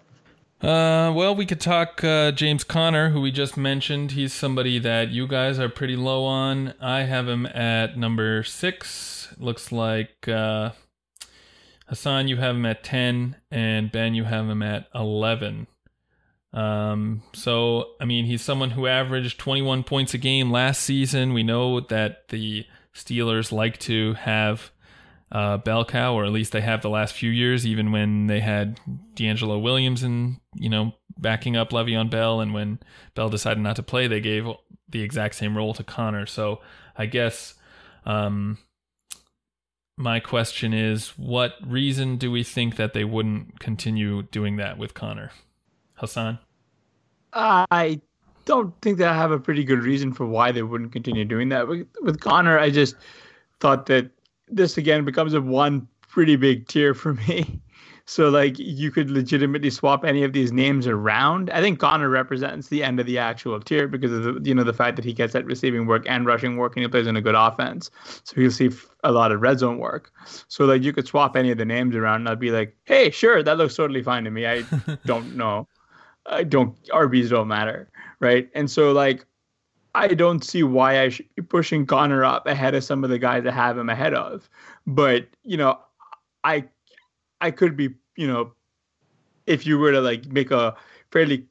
Uh, 0.63 1.13
well, 1.15 1.37
we 1.37 1.45
could 1.45 1.61
talk 1.61 2.03
uh, 2.03 2.33
James 2.33 2.65
Conner, 2.65 3.11
who 3.11 3.21
we 3.21 3.31
just 3.31 3.59
mentioned. 3.59 4.13
He's 4.13 4.33
somebody 4.33 4.79
that 4.79 5.11
you 5.11 5.29
guys 5.29 5.59
are 5.59 5.69
pretty 5.69 5.97
low 5.97 6.25
on. 6.25 6.73
I 6.81 7.01
have 7.03 7.29
him 7.29 7.45
at 7.45 7.99
number 7.99 8.43
six. 8.43 9.35
Looks 9.37 9.71
like 9.71 10.27
uh, 10.27 10.71
Hassan, 11.89 12.29
you 12.29 12.39
have 12.39 12.57
him 12.57 12.65
at 12.65 12.83
ten, 12.83 13.37
and 13.51 13.93
Ben, 13.93 14.15
you 14.15 14.25
have 14.25 14.49
him 14.49 14.63
at 14.63 14.89
eleven. 14.95 15.67
Um, 16.55 17.23
so 17.35 17.91
I 18.01 18.07
mean, 18.07 18.25
he's 18.25 18.41
someone 18.41 18.71
who 18.71 18.87
averaged 18.87 19.39
21 19.39 19.85
points 19.85 20.15
a 20.15 20.19
game 20.19 20.51
last 20.51 20.81
season. 20.81 21.35
We 21.35 21.43
know 21.43 21.81
that 21.81 22.29
the 22.29 22.65
Steelers 22.95 23.53
like 23.53 23.77
to 23.81 24.15
have 24.15 24.71
uh, 25.33 25.59
bell 25.59 25.85
cow, 25.85 26.15
or 26.15 26.25
at 26.25 26.33
least 26.33 26.53
they 26.53 26.61
have 26.61 26.83
the 26.83 26.91
last 26.91 27.15
few 27.15 27.31
years, 27.31 27.67
even 27.67 27.93
when 27.93 28.27
they 28.27 28.41
had 28.41 28.81
DeAngelo 29.15 29.61
Williams 29.61 30.03
and 30.03 30.41
you 30.55 30.69
know 30.69 30.95
backing 31.19 31.57
up 31.57 31.71
Le'Veon 31.71 32.11
Bell, 32.11 32.41
and 32.41 32.55
when 32.55 32.79
Bell 33.15 33.29
decided 33.29 33.63
not 33.63 33.77
to 33.77 33.83
play, 33.83 34.07
they 34.07 34.21
gave 34.21 34.47
the 34.89 35.03
exact 35.03 35.35
same 35.35 35.57
role 35.57 35.75
to 35.75 35.83
Conner. 35.83 36.27
So 36.27 36.61
I 36.97 37.07
guess 37.07 37.55
um, 38.05 38.59
my 39.97 40.21
question 40.21 40.73
is, 40.73 41.09
what 41.17 41.55
reason 41.65 42.17
do 42.17 42.31
we 42.31 42.43
think 42.43 42.77
that 42.77 42.93
they 42.93 43.05
wouldn't 43.05 43.59
continue 43.59 44.23
doing 44.23 44.57
that 44.57 44.79
with 44.79 44.95
Conner? 44.95 45.33
Hassan. 45.95 46.39
I 47.33 48.01
don't 48.45 48.75
think 48.81 48.99
that 48.99 49.09
I 49.09 49.15
have 49.15 49.33
a 49.33 49.39
pretty 49.39 49.65
good 49.65 49.83
reason 49.83 50.13
for 50.13 50.25
why 50.25 50.53
they 50.53 50.63
wouldn't 50.63 50.93
continue 50.93 51.25
doing 51.25 51.49
that. 51.51 51.67
With, 51.67 51.87
with 52.01 52.21
Conner, 52.21 52.59
I 52.59 52.71
just 52.71 52.97
thought 53.61 53.87
that 53.87 54.11
this 54.49 54.77
again 54.77 55.05
becomes 55.05 55.35
a 55.35 55.41
one 55.41 55.89
pretty 56.01 56.37
big 56.37 56.67
tier 56.69 56.95
for 56.95 57.15
me. 57.15 57.61
So 58.09 58.29
like 58.29 58.57
you 58.57 58.93
could 58.93 59.11
legitimately 59.11 59.69
swap 59.71 60.05
any 60.05 60.23
of 60.23 60.33
these 60.33 60.53
names 60.53 60.87
around. 60.87 61.51
I 61.51 61.61
think 61.61 61.81
Conner 61.81 62.09
represents 62.09 62.69
the 62.69 62.85
end 62.85 63.01
of 63.01 63.07
the 63.07 63.19
actual 63.19 63.61
tier 63.61 63.89
because 63.89 64.13
of 64.13 64.23
the 64.23 64.49
you 64.49 64.55
know 64.55 64.63
the 64.63 64.73
fact 64.73 64.95
that 64.95 65.05
he 65.05 65.13
gets 65.13 65.33
that 65.33 65.45
receiving 65.45 65.87
work 65.87 66.05
and 66.09 66.25
rushing 66.25 66.57
work 66.57 66.77
and 66.77 66.85
he 66.85 66.89
plays 66.89 67.09
in 67.09 67.17
a 67.17 67.21
good 67.21 67.35
offense. 67.35 67.91
So 68.23 68.41
he'll 68.41 68.53
see 68.53 68.71
a 69.03 69.11
lot 69.11 69.33
of 69.33 69.41
red 69.41 69.59
zone 69.59 69.79
work. 69.79 70.13
So 70.47 70.67
like 70.67 70.85
you 70.85 70.93
could 70.93 71.09
swap 71.09 71.37
any 71.37 71.51
of 71.51 71.59
the 71.59 71.65
names 71.65 71.97
around 71.97 72.21
and 72.21 72.29
I'd 72.29 72.39
be 72.39 72.53
like, 72.53 72.77
hey, 72.85 73.11
sure, 73.11 73.43
that 73.43 73.59
looks 73.59 73.75
totally 73.75 74.05
fine 74.05 74.23
to 74.23 74.31
me. 74.31 74.47
I 74.47 74.63
don't 75.05 75.35
know. 75.37 75.67
I 76.27 76.45
don't 76.45 76.81
RBs 76.91 77.31
don't 77.31 77.49
matter, 77.49 77.91
right? 78.21 78.49
And 78.55 78.71
so 78.71 78.93
like 78.93 79.27
I 79.97 80.09
don't 80.09 80.45
see 80.45 80.63
why 80.63 81.01
I 81.01 81.09
should 81.09 81.35
be 81.35 81.43
pushing 81.43 81.87
Conner 81.87 82.23
up 82.23 82.47
ahead 82.47 82.75
of 82.75 82.85
some 82.85 83.03
of 83.03 83.09
the 83.09 83.19
guys 83.19 83.47
I 83.47 83.51
have 83.51 83.79
him 83.79 83.89
ahead 83.89 84.13
of. 84.13 84.49
But, 84.87 85.27
you 85.43 85.57
know, 85.57 85.79
I 86.45 86.65
I 87.41 87.51
could 87.51 87.77
be, 87.79 87.95
you 88.15 88.27
know, 88.27 88.53
if 89.47 89.67
you 89.67 89.79
were 89.79 89.93
to 89.93 90.01
like 90.03 90.27
make 90.27 90.51
a 90.51 90.77
fairly 91.11 91.47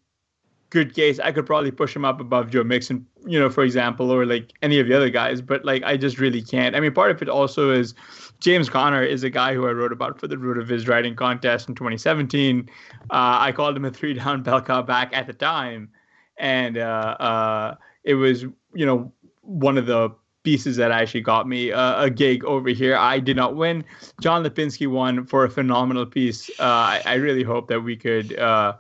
good 0.70 0.94
case, 0.94 1.20
I 1.20 1.32
could 1.32 1.48
probably 1.48 1.72
push 1.72 1.96
him 1.96 2.06
up 2.06 2.20
above 2.20 2.52
Joe 2.52 2.64
Mixon, 2.64 3.08
you 3.26 3.40
know, 3.40 3.50
for 3.50 3.64
example, 3.64 4.12
or 4.12 4.28
like 4.28 4.52
any 4.62 4.80
of 4.80 4.88
the 4.88 4.94
other 4.94 5.10
guys. 5.10 5.42
But 5.42 5.66
like 5.66 5.82
I 5.82 5.98
just 5.98 6.20
really 6.20 6.44
can't. 6.44 6.76
I 6.76 6.80
mean, 6.80 6.94
part 6.94 7.10
of 7.10 7.24
it 7.24 7.30
also 7.30 7.72
is 7.72 7.96
James 8.42 8.70
Conner 8.70 9.04
is 9.04 9.24
a 9.24 9.30
guy 9.32 9.56
who 9.56 9.68
I 9.68 9.72
wrote 9.72 9.92
about 9.92 10.20
for 10.20 10.28
the 10.28 10.36
RotoViz 10.36 10.88
Writing 10.88 11.16
contest 11.16 11.68
in 11.68 11.74
2017. 11.74 12.70
Uh, 13.10 13.10
I 13.10 13.52
called 13.52 13.76
him 13.76 13.86
a 13.86 13.92
three 13.92 14.14
down 14.14 14.44
bell 14.48 14.62
cow 14.62 14.84
back 14.84 15.10
at 15.14 15.26
the 15.26 15.34
time. 15.34 15.90
And 16.38 16.78
uh, 16.78 17.16
uh, 17.20 17.76
it 18.06 18.16
was, 18.16 18.44
you 18.74 18.86
know, 18.86 19.12
one 19.42 19.78
of 19.78 19.88
the 19.88 20.10
pieces 20.44 20.78
that 20.78 20.92
actually 20.92 21.22
got 21.22 21.48
me 21.48 21.72
uh, 21.72 22.04
a 22.04 22.10
gig 22.10 22.46
over 22.46 22.70
here. 22.70 22.96
I 22.96 23.20
did 23.20 23.36
not 23.36 23.56
win. 23.56 23.84
John 24.22 24.44
Lipinski 24.44 24.88
won 24.88 25.26
for 25.26 25.44
a 25.44 25.50
phenomenal 25.50 26.06
piece. 26.06 26.50
Uh, 26.60 26.64
I, 26.64 27.02
I, 27.06 27.14
really 27.16 27.44
hope 27.44 27.68
that 27.68 27.82
we 27.82 27.98
could, 27.98 28.38
uh, 28.40 28.74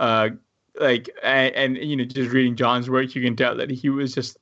uh 0.00 0.30
like, 0.80 1.10
and, 1.22 1.54
and, 1.54 1.76
you 1.76 1.94
know, 1.94 2.04
just 2.04 2.32
reading 2.32 2.56
John's 2.56 2.88
work, 2.88 3.14
you 3.14 3.22
can 3.22 3.36
tell 3.36 3.54
that 3.54 3.70
he 3.70 3.90
was 3.90 4.14
just 4.14 4.38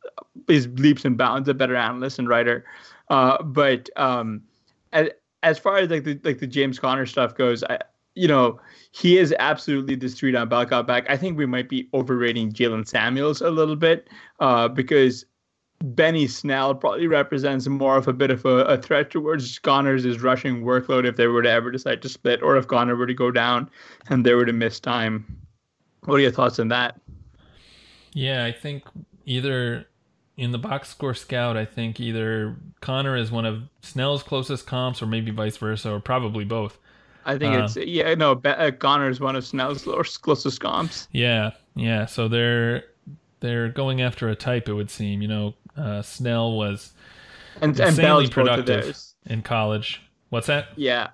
his 0.46 0.68
leaps 0.74 1.04
and 1.04 1.18
bounds 1.18 1.48
a 1.48 1.54
better 1.54 1.74
analyst 1.74 2.20
and 2.20 2.28
writer. 2.28 2.64
Uh, 3.10 3.42
but 3.42 3.90
um, 3.96 4.42
as, 4.92 5.08
as 5.42 5.58
far 5.58 5.78
as 5.78 5.90
like 5.90 6.04
the 6.04 6.20
like 6.22 6.38
the 6.38 6.46
James 6.46 6.78
Conner 6.78 7.06
stuff 7.06 7.34
goes, 7.34 7.64
I, 7.64 7.78
you 8.14 8.28
know, 8.28 8.60
he 8.98 9.16
is 9.16 9.32
absolutely 9.38 9.94
the 9.94 10.08
street 10.08 10.34
on 10.34 10.48
bell 10.48 10.66
cow 10.66 10.82
back. 10.82 11.08
I 11.08 11.16
think 11.16 11.38
we 11.38 11.46
might 11.46 11.68
be 11.68 11.88
overrating 11.94 12.52
Jaylen 12.52 12.86
Samuels 12.86 13.40
a 13.40 13.50
little 13.50 13.76
bit 13.76 14.08
uh, 14.40 14.66
because 14.66 15.24
Benny 15.84 16.26
Snell 16.26 16.74
probably 16.74 17.06
represents 17.06 17.68
more 17.68 17.96
of 17.96 18.08
a 18.08 18.12
bit 18.12 18.32
of 18.32 18.44
a, 18.44 18.64
a 18.64 18.76
threat 18.76 19.10
towards 19.10 19.60
Conner's 19.60 20.20
rushing 20.20 20.64
workload 20.64 21.06
if 21.06 21.14
they 21.14 21.28
were 21.28 21.42
to 21.42 21.50
ever 21.50 21.70
decide 21.70 22.02
to 22.02 22.08
split, 22.08 22.42
or 22.42 22.56
if 22.56 22.66
Conner 22.66 22.96
were 22.96 23.06
to 23.06 23.14
go 23.14 23.30
down 23.30 23.70
and 24.08 24.26
they 24.26 24.34
were 24.34 24.44
to 24.44 24.52
miss 24.52 24.80
time. 24.80 25.24
What 26.04 26.16
are 26.16 26.20
your 26.20 26.32
thoughts 26.32 26.58
on 26.58 26.66
that? 26.68 27.00
Yeah, 28.14 28.44
I 28.44 28.50
think 28.50 28.82
either 29.26 29.86
in 30.36 30.50
the 30.50 30.58
box 30.58 30.88
score 30.88 31.14
scout, 31.14 31.56
I 31.56 31.66
think 31.66 32.00
either 32.00 32.56
Conner 32.80 33.16
is 33.16 33.30
one 33.30 33.44
of 33.44 33.62
Snell's 33.82 34.24
closest 34.24 34.66
comps, 34.66 35.00
or 35.00 35.06
maybe 35.06 35.30
vice 35.30 35.56
versa, 35.56 35.92
or 35.92 36.00
probably 36.00 36.44
both. 36.44 36.78
I 37.24 37.36
think 37.36 37.54
uh, 37.54 37.64
it's 37.64 37.76
yeah 37.76 38.14
no. 38.14 38.40
Uh, 38.44 38.70
Conner 38.70 39.08
is 39.08 39.20
one 39.20 39.36
of 39.36 39.44
Snell's 39.44 39.84
closest 40.18 40.60
comps. 40.60 41.08
Yeah, 41.12 41.50
yeah. 41.74 42.06
So 42.06 42.28
they're 42.28 42.84
they're 43.40 43.68
going 43.68 44.00
after 44.02 44.28
a 44.28 44.36
type. 44.36 44.68
It 44.68 44.74
would 44.74 44.90
seem. 44.90 45.22
You 45.22 45.28
know, 45.28 45.54
uh, 45.76 46.02
Snell 46.02 46.52
was 46.52 46.92
and 47.60 47.78
and 47.78 47.96
Bell's 47.96 48.30
productive 48.30 48.96
in 49.26 49.42
college. 49.42 50.02
What's 50.30 50.46
that? 50.46 50.68
Yeah, 50.76 51.08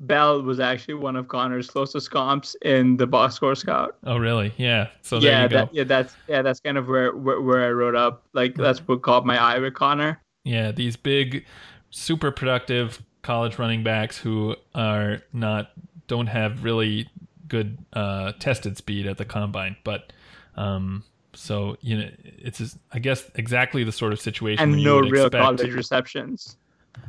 Bell 0.00 0.42
was 0.42 0.60
actually 0.60 0.94
one 0.94 1.16
of 1.16 1.28
Conner's 1.28 1.68
closest 1.68 2.10
comps 2.10 2.56
in 2.62 2.96
the 2.96 3.06
box 3.06 3.34
score 3.34 3.54
scout. 3.54 3.96
Oh, 4.04 4.16
really? 4.16 4.52
Yeah. 4.56 4.88
So 5.02 5.18
yeah, 5.18 5.48
that, 5.48 5.74
yeah, 5.74 5.84
that's 5.84 6.14
yeah, 6.28 6.42
that's 6.42 6.60
kind 6.60 6.78
of 6.78 6.88
where, 6.88 7.14
where 7.14 7.40
where 7.40 7.64
I 7.64 7.70
wrote 7.70 7.96
up. 7.96 8.24
Like 8.32 8.54
that's 8.54 8.80
what 8.86 9.02
caught 9.02 9.26
my 9.26 9.40
eye 9.40 9.58
with 9.58 9.74
Conner. 9.74 10.20
Yeah, 10.44 10.70
these 10.70 10.96
big, 10.96 11.44
super 11.90 12.30
productive 12.30 13.02
college 13.22 13.58
running 13.58 13.82
backs 13.82 14.16
who 14.18 14.56
are 14.74 15.20
not 15.32 15.72
don't 16.06 16.28
have 16.28 16.64
really 16.64 17.08
good 17.48 17.78
uh, 17.92 18.32
tested 18.38 18.76
speed 18.76 19.06
at 19.06 19.18
the 19.18 19.24
combine, 19.24 19.76
but 19.84 20.12
um, 20.56 21.04
so 21.34 21.76
you 21.80 21.98
know 21.98 22.10
it's 22.22 22.58
just, 22.58 22.78
I 22.92 22.98
guess 22.98 23.30
exactly 23.34 23.84
the 23.84 23.92
sort 23.92 24.12
of 24.12 24.20
situation 24.20 24.62
and 24.72 24.82
no 24.82 24.98
real 24.98 25.26
expect. 25.26 25.42
college 25.42 25.72
receptions. 25.72 26.56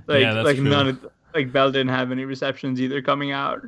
Like 0.07 0.21
yeah, 0.21 0.41
like 0.41 0.57
true. 0.57 0.69
none 0.69 0.87
of 0.89 1.07
like 1.33 1.51
Bell 1.51 1.71
didn't 1.71 1.89
have 1.89 2.11
any 2.11 2.25
receptions 2.25 2.81
either 2.81 3.01
coming 3.01 3.31
out. 3.31 3.61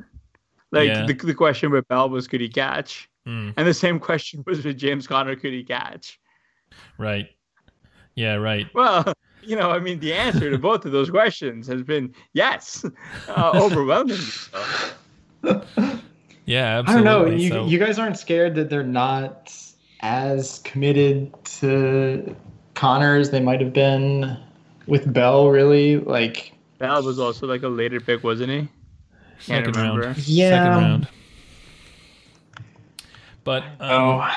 Like 0.70 0.88
yeah. 0.88 1.06
the 1.06 1.14
the 1.14 1.34
question 1.34 1.70
with 1.70 1.86
Bell 1.88 2.08
was 2.08 2.28
could 2.28 2.40
he 2.40 2.48
catch, 2.48 3.08
mm. 3.26 3.52
and 3.56 3.66
the 3.66 3.74
same 3.74 3.98
question 3.98 4.42
was 4.46 4.64
with 4.64 4.78
James 4.78 5.06
Conner 5.06 5.36
could 5.36 5.52
he 5.52 5.64
catch. 5.64 6.20
Right. 6.98 7.28
Yeah. 8.14 8.34
Right. 8.34 8.66
Well, 8.74 9.12
you 9.42 9.56
know, 9.56 9.70
I 9.70 9.78
mean, 9.78 10.00
the 10.00 10.12
answer 10.12 10.50
to 10.50 10.58
both 10.58 10.84
of 10.84 10.92
those 10.92 11.10
questions 11.10 11.66
has 11.66 11.82
been 11.82 12.14
yes, 12.32 12.84
uh, 13.28 13.52
overwhelmingly. 13.54 14.24
yeah, 16.44 16.78
absolutely. 16.78 16.86
I 16.86 16.94
don't 16.94 17.04
know. 17.04 17.26
You 17.26 17.48
so. 17.48 17.66
you 17.66 17.78
guys 17.78 17.98
aren't 17.98 18.18
scared 18.18 18.54
that 18.54 18.70
they're 18.70 18.82
not 18.82 19.54
as 20.00 20.58
committed 20.60 21.32
to 21.44 22.34
Conner 22.74 23.16
as 23.16 23.30
they 23.30 23.40
might 23.40 23.60
have 23.60 23.72
been 23.72 24.36
with 24.86 25.12
Bell. 25.12 25.48
Really, 25.48 25.98
like 25.98 26.52
Bell 26.78 27.02
was 27.02 27.18
also 27.18 27.46
like 27.46 27.62
a 27.62 27.68
later 27.68 28.00
pick, 28.00 28.22
wasn't 28.24 28.50
he? 28.50 28.68
Second 29.38 29.76
round. 29.76 30.16
Yeah. 30.26 30.50
Second 30.50 30.82
round. 30.82 31.08
But 33.44 33.64
um, 33.80 34.20
oh. 34.20 34.36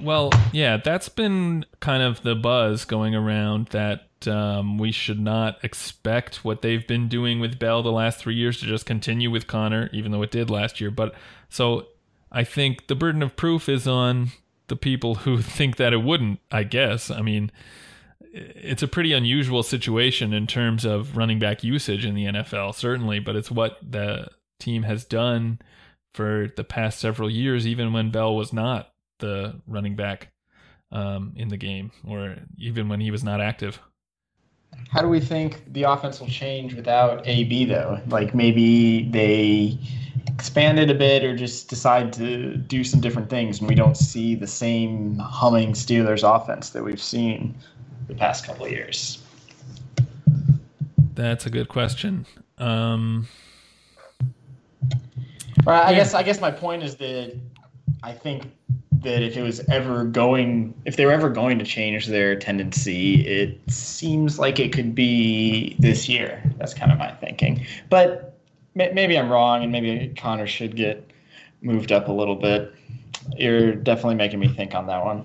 Well, 0.00 0.30
yeah, 0.52 0.76
that's 0.76 1.08
been 1.08 1.64
kind 1.80 2.02
of 2.02 2.22
the 2.22 2.34
buzz 2.34 2.84
going 2.84 3.14
around 3.14 3.68
that 3.68 4.08
um, 4.26 4.78
we 4.78 4.90
should 4.90 5.20
not 5.20 5.62
expect 5.62 6.44
what 6.44 6.62
they've 6.62 6.86
been 6.86 7.08
doing 7.08 7.40
with 7.40 7.58
Bell 7.58 7.82
the 7.82 7.92
last 7.92 8.18
three 8.18 8.34
years 8.34 8.58
to 8.60 8.66
just 8.66 8.86
continue 8.86 9.30
with 9.30 9.46
Conner, 9.46 9.90
even 9.92 10.12
though 10.12 10.22
it 10.22 10.30
did 10.30 10.50
last 10.50 10.80
year. 10.80 10.90
But 10.90 11.14
so 11.48 11.86
I 12.32 12.44
think 12.44 12.88
the 12.88 12.96
burden 12.96 13.22
of 13.22 13.36
proof 13.36 13.68
is 13.68 13.86
on 13.86 14.28
the 14.68 14.76
people 14.76 15.16
who 15.16 15.40
think 15.42 15.76
that 15.76 15.92
it 15.92 16.02
wouldn't, 16.02 16.40
I 16.50 16.64
guess. 16.64 17.10
I 17.10 17.22
mean, 17.22 17.52
it's 18.32 18.82
a 18.82 18.88
pretty 18.88 19.12
unusual 19.12 19.62
situation 19.62 20.32
in 20.32 20.46
terms 20.46 20.84
of 20.84 21.16
running 21.16 21.38
back 21.38 21.62
usage 21.62 22.04
in 22.04 22.14
the 22.14 22.26
NFL, 22.26 22.74
certainly, 22.74 23.20
but 23.20 23.36
it's 23.36 23.50
what 23.50 23.78
the 23.80 24.28
team 24.58 24.82
has 24.82 25.04
done 25.04 25.60
for 26.12 26.48
the 26.56 26.64
past 26.64 26.98
several 26.98 27.30
years, 27.30 27.66
even 27.66 27.92
when 27.92 28.10
Bell 28.10 28.34
was 28.34 28.52
not 28.52 28.93
the 29.24 29.60
running 29.66 29.96
back 29.96 30.28
um, 30.92 31.32
in 31.36 31.48
the 31.48 31.56
game, 31.56 31.90
or 32.06 32.36
even 32.58 32.88
when 32.88 33.00
he 33.00 33.10
was 33.10 33.24
not 33.24 33.40
active. 33.40 33.80
How 34.90 35.00
do 35.00 35.08
we 35.08 35.20
think 35.20 35.72
the 35.72 35.84
offense 35.84 36.20
will 36.20 36.28
change 36.28 36.74
without 36.74 37.26
AB 37.26 37.64
though? 37.64 38.00
Like 38.08 38.34
maybe 38.34 39.08
they 39.08 39.78
expand 40.26 40.78
it 40.78 40.90
a 40.90 40.94
bit 40.94 41.24
or 41.24 41.36
just 41.36 41.68
decide 41.68 42.12
to 42.14 42.56
do 42.56 42.82
some 42.82 43.00
different 43.00 43.30
things 43.30 43.60
and 43.60 43.68
we 43.68 43.74
don't 43.74 43.96
see 43.96 44.34
the 44.34 44.46
same 44.46 45.16
humming 45.18 45.72
Steelers 45.72 46.22
offense 46.24 46.70
that 46.70 46.82
we've 46.82 47.00
seen 47.00 47.54
the 48.08 48.14
past 48.14 48.44
couple 48.44 48.66
of 48.66 48.72
years. 48.72 49.22
That's 51.14 51.46
a 51.46 51.50
good 51.50 51.68
question. 51.68 52.26
Um, 52.58 53.28
well, 55.64 55.82
I 55.82 55.90
yeah. 55.90 55.98
guess 55.98 56.14
I 56.14 56.22
guess 56.24 56.40
my 56.40 56.50
point 56.50 56.82
is 56.82 56.96
that 56.96 57.38
I 58.02 58.12
think 58.12 58.50
that 59.04 59.22
if 59.22 59.36
it 59.36 59.42
was 59.42 59.60
ever 59.68 60.04
going, 60.04 60.74
if 60.84 60.96
they 60.96 61.06
were 61.06 61.12
ever 61.12 61.30
going 61.30 61.58
to 61.58 61.64
change 61.64 62.06
their 62.06 62.36
tendency, 62.36 63.26
it 63.26 63.58
seems 63.68 64.38
like 64.38 64.58
it 64.58 64.72
could 64.72 64.94
be 64.94 65.76
this 65.78 66.08
year. 66.08 66.42
That's 66.58 66.74
kind 66.74 66.90
of 66.90 66.98
my 66.98 67.12
thinking. 67.12 67.66
But 67.88 68.38
maybe 68.74 69.18
I'm 69.18 69.30
wrong, 69.30 69.62
and 69.62 69.70
maybe 69.70 70.12
Conner 70.16 70.46
should 70.46 70.76
get 70.76 71.08
moved 71.62 71.92
up 71.92 72.08
a 72.08 72.12
little 72.12 72.36
bit. 72.36 72.74
You're 73.36 73.74
definitely 73.74 74.16
making 74.16 74.40
me 74.40 74.48
think 74.48 74.74
on 74.74 74.86
that 74.88 75.04
one. 75.04 75.24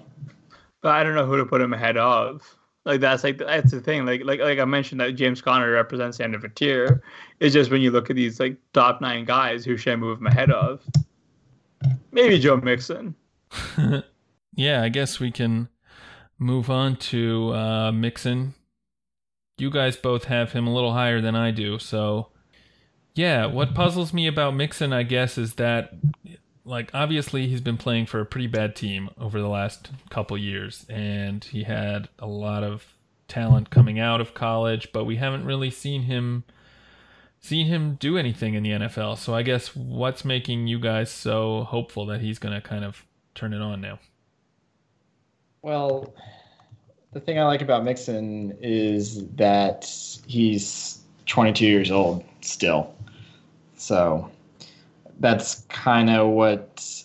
But 0.82 0.94
I 0.94 1.04
don't 1.04 1.16
know 1.16 1.26
who 1.26 1.38
to 1.38 1.46
put 1.46 1.62
him 1.62 1.74
ahead 1.74 1.98
of. 1.98 2.56
Like 2.86 3.02
that's 3.02 3.24
like 3.24 3.38
that's 3.38 3.72
the 3.72 3.82
thing. 3.82 4.06
Like 4.06 4.24
like 4.24 4.40
like 4.40 4.58
I 4.58 4.66
mentioned 4.66 5.02
that 5.02 5.12
James 5.12 5.42
Conner 5.42 5.70
represents 5.70 6.18
the 6.18 6.24
end 6.24 6.34
of 6.34 6.44
a 6.44 6.50
tier. 6.50 7.04
It's 7.40 7.54
just 7.54 7.70
when 7.70 7.82
you 7.82 7.92
look 7.92 8.10
at 8.10 8.16
these 8.16 8.40
like 8.40 8.58
top 8.74 9.02
nine 9.02 9.26
guys, 9.26 9.66
who 9.66 9.76
should 9.78 9.94
I 9.94 9.96
move 9.98 10.20
him 10.20 10.28
ahead 10.28 10.50
of? 10.50 10.82
Maybe 12.12 12.40
Joe 12.40 12.58
Mixon. 12.58 13.14
yeah, 14.56 14.82
I 14.82 14.90
guess 14.90 15.20
we 15.20 15.32
can 15.32 15.70
move 16.38 16.70
on 16.70 16.96
to 16.98 17.54
uh, 17.54 17.92
Mixon. 17.92 18.54
You 19.58 19.70
guys 19.70 19.98
both 19.98 20.26
have 20.26 20.54
him 20.54 20.68
a 20.68 20.74
little 20.74 20.94
higher 20.94 21.22
than 21.22 21.36
I 21.36 21.52
do, 21.52 21.80
so 21.80 22.30
yeah. 23.14 23.46
What 23.46 23.76
puzzles 23.76 24.14
me 24.14 24.28
about 24.28 24.56
Mixon, 24.56 24.94
I 24.94 25.04
guess, 25.04 25.38
is 25.38 25.56
that 25.56 25.92
like 26.64 26.92
obviously 26.94 27.48
he's 27.48 27.62
been 27.62 27.78
playing 27.78 28.06
for 28.06 28.22
a 28.22 28.26
pretty 28.26 28.48
bad 28.48 28.76
team 28.76 29.10
over 29.18 29.42
the 29.42 29.50
last 29.50 29.90
couple 30.10 30.38
years, 30.38 30.86
and 30.90 31.44
he 31.44 31.64
had 31.64 32.10
a 32.20 32.28
lot 32.28 32.64
of 32.64 32.94
talent 33.28 33.70
coming 33.70 34.00
out 34.00 34.22
of 34.22 34.34
college, 34.34 34.90
but 34.94 35.06
we 35.06 35.18
haven't 35.18 35.46
really 35.46 35.70
seen 35.70 36.04
him 36.04 36.44
seen 37.42 37.68
him 37.68 37.96
do 37.96 38.18
anything 38.18 38.54
in 38.54 38.64
the 38.64 38.72
NFL. 38.72 39.18
So 39.18 39.34
I 39.34 39.44
guess 39.44 39.76
what's 39.76 40.26
making 40.26 40.68
you 40.68 40.80
guys 40.80 41.10
so 41.10 41.64
hopeful 41.64 42.06
that 42.08 42.20
he's 42.20 42.38
going 42.38 42.54
to 42.54 42.62
kind 42.62 42.84
of 42.84 43.06
turn 43.40 43.54
it 43.54 43.62
on 43.62 43.80
now? 43.80 43.98
Well, 45.62 46.14
the 47.14 47.22
thing 47.22 47.40
I 47.40 47.46
like 47.46 47.62
about 47.62 47.86
Mixon 47.86 48.58
is 48.62 49.26
that 49.36 49.90
he's 50.28 51.00
22 51.26 51.66
years 51.66 51.90
old 51.90 52.26
still. 52.42 52.94
So 53.78 54.30
that's 55.20 55.62
kind 55.70 56.10
of 56.10 56.30
what 56.30 57.04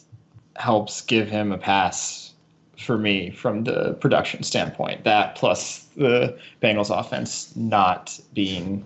helps 0.57 1.03
give 1.03 1.29
him 1.29 1.53
a 1.53 1.59
pass 1.59 2.33
for 2.79 2.99
me 2.99 3.31
from 3.31 3.63
the 3.63 3.95
production 4.01 4.43
standpoint. 4.43 5.05
That 5.05 5.37
plus 5.37 5.87
the 5.97 6.37
Bengals 6.61 6.97
offense 6.97 7.55
not 7.55 8.19
being 8.35 8.85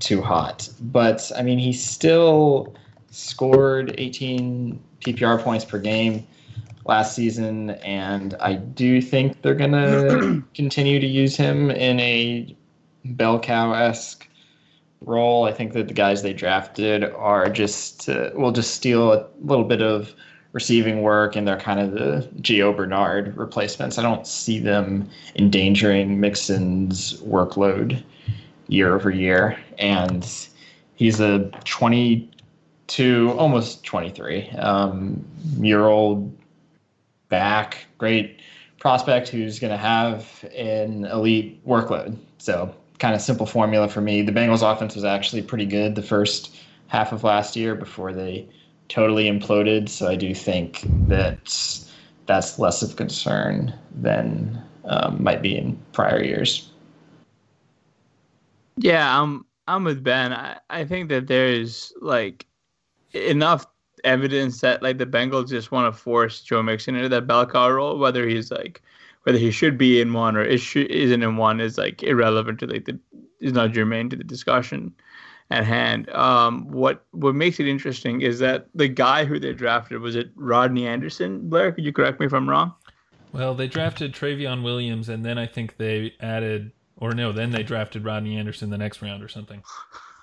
too 0.00 0.22
hot. 0.22 0.68
But 0.80 1.30
I 1.36 1.42
mean, 1.42 1.58
he 1.60 1.72
still 1.72 2.74
scored 3.12 3.94
18 3.96 4.78
PPR 5.00 5.40
points 5.40 5.64
per 5.64 5.78
game 5.78 6.26
last 6.86 7.14
season, 7.14 7.70
and 7.70 8.34
I 8.40 8.54
do 8.54 9.00
think 9.00 9.42
they're 9.42 9.54
going 9.54 9.72
to 9.72 10.42
continue 10.54 11.00
to 11.00 11.06
use 11.06 11.36
him 11.36 11.70
in 11.70 12.00
a 12.00 12.56
bell 13.04 13.38
cow 13.38 13.72
esque 13.72 14.28
role. 15.00 15.44
I 15.44 15.52
think 15.52 15.72
that 15.72 15.88
the 15.88 15.94
guys 15.94 16.22
they 16.22 16.32
drafted 16.32 17.04
are 17.04 17.48
just 17.48 18.08
uh, 18.08 18.30
will 18.34 18.52
just 18.52 18.74
steal 18.74 19.12
a 19.12 19.26
little 19.42 19.64
bit 19.64 19.82
of 19.82 20.14
receiving 20.52 21.02
work, 21.02 21.36
and 21.36 21.46
they're 21.46 21.60
kind 21.60 21.80
of 21.80 21.92
the 21.92 22.28
Gio 22.40 22.76
Bernard 22.76 23.36
replacements. 23.36 23.98
I 23.98 24.02
don't 24.02 24.26
see 24.26 24.58
them 24.58 25.08
endangering 25.36 26.18
Mixon's 26.18 27.20
workload 27.22 28.02
year 28.68 28.94
over 28.94 29.10
year, 29.10 29.58
and 29.78 30.28
he's 30.96 31.20
a 31.20 31.50
22, 31.64 33.34
almost 33.38 33.84
23 33.84 34.50
um, 34.50 35.24
year 35.60 35.86
old 35.86 36.36
back, 37.30 37.86
great 37.96 38.40
prospect 38.78 39.28
who's 39.28 39.58
going 39.58 39.70
to 39.70 39.78
have 39.78 40.44
an 40.54 41.06
elite 41.06 41.64
workload. 41.66 42.16
So 42.38 42.74
kind 42.98 43.14
of 43.14 43.22
simple 43.22 43.46
formula 43.46 43.88
for 43.88 44.02
me. 44.02 44.22
The 44.22 44.32
Bengals 44.32 44.62
offense 44.62 44.94
was 44.94 45.04
actually 45.04 45.42
pretty 45.42 45.66
good 45.66 45.94
the 45.94 46.02
first 46.02 46.54
half 46.88 47.12
of 47.12 47.24
last 47.24 47.56
year 47.56 47.74
before 47.74 48.12
they 48.12 48.46
totally 48.88 49.24
imploded. 49.24 49.88
So 49.88 50.08
I 50.08 50.16
do 50.16 50.34
think 50.34 50.82
that 51.08 51.86
that's 52.26 52.58
less 52.58 52.82
of 52.82 52.96
concern 52.96 53.72
than 53.94 54.62
um, 54.84 55.22
might 55.22 55.42
be 55.42 55.56
in 55.56 55.78
prior 55.92 56.22
years. 56.22 56.70
Yeah, 58.76 59.20
I'm 59.20 59.46
I'm 59.66 59.84
with 59.84 60.02
Ben. 60.02 60.32
I, 60.32 60.58
I 60.68 60.84
think 60.84 61.10
that 61.10 61.26
there's 61.26 61.92
like 62.00 62.46
enough 63.12 63.66
evidence 64.04 64.60
that 64.60 64.82
like 64.82 64.98
the 64.98 65.06
Bengals 65.06 65.48
just 65.48 65.72
want 65.72 65.92
to 65.92 66.00
force 66.00 66.42
Joe 66.42 66.62
Mixon 66.62 66.96
into 66.96 67.08
that 67.08 67.26
bell 67.26 67.46
cow 67.46 67.70
role, 67.70 67.98
whether 67.98 68.26
he's 68.26 68.50
like 68.50 68.82
whether 69.24 69.38
he 69.38 69.50
should 69.50 69.76
be 69.76 70.00
in 70.00 70.12
one 70.12 70.36
or 70.36 70.42
is 70.42 70.74
isn't 70.74 71.22
in 71.22 71.36
one 71.36 71.60
is 71.60 71.78
like 71.78 72.02
irrelevant 72.02 72.58
to 72.60 72.66
like 72.66 72.86
the 72.86 72.98
is 73.40 73.52
not 73.52 73.72
germane 73.72 74.10
to 74.10 74.16
the 74.16 74.24
discussion 74.24 74.94
at 75.50 75.64
hand. 75.64 76.08
Um, 76.10 76.70
what 76.70 77.04
what 77.10 77.34
makes 77.34 77.60
it 77.60 77.66
interesting 77.66 78.22
is 78.22 78.38
that 78.38 78.68
the 78.74 78.88
guy 78.88 79.24
who 79.24 79.38
they 79.38 79.52
drafted 79.52 80.00
was 80.00 80.16
it 80.16 80.30
Rodney 80.34 80.86
Anderson. 80.86 81.48
Blair, 81.48 81.72
could 81.72 81.84
you 81.84 81.92
correct 81.92 82.20
me 82.20 82.26
if 82.26 82.32
I'm 82.32 82.48
wrong? 82.48 82.74
Well, 83.32 83.54
they 83.54 83.68
drafted 83.68 84.12
Trayveon 84.12 84.62
Williams, 84.64 85.08
and 85.08 85.24
then 85.24 85.38
I 85.38 85.46
think 85.46 85.76
they 85.76 86.14
added, 86.20 86.72
or 86.96 87.12
no, 87.12 87.30
then 87.30 87.52
they 87.52 87.62
drafted 87.62 88.04
Rodney 88.04 88.36
Anderson 88.36 88.70
the 88.70 88.78
next 88.78 89.02
round 89.02 89.22
or 89.22 89.28
something. 89.28 89.62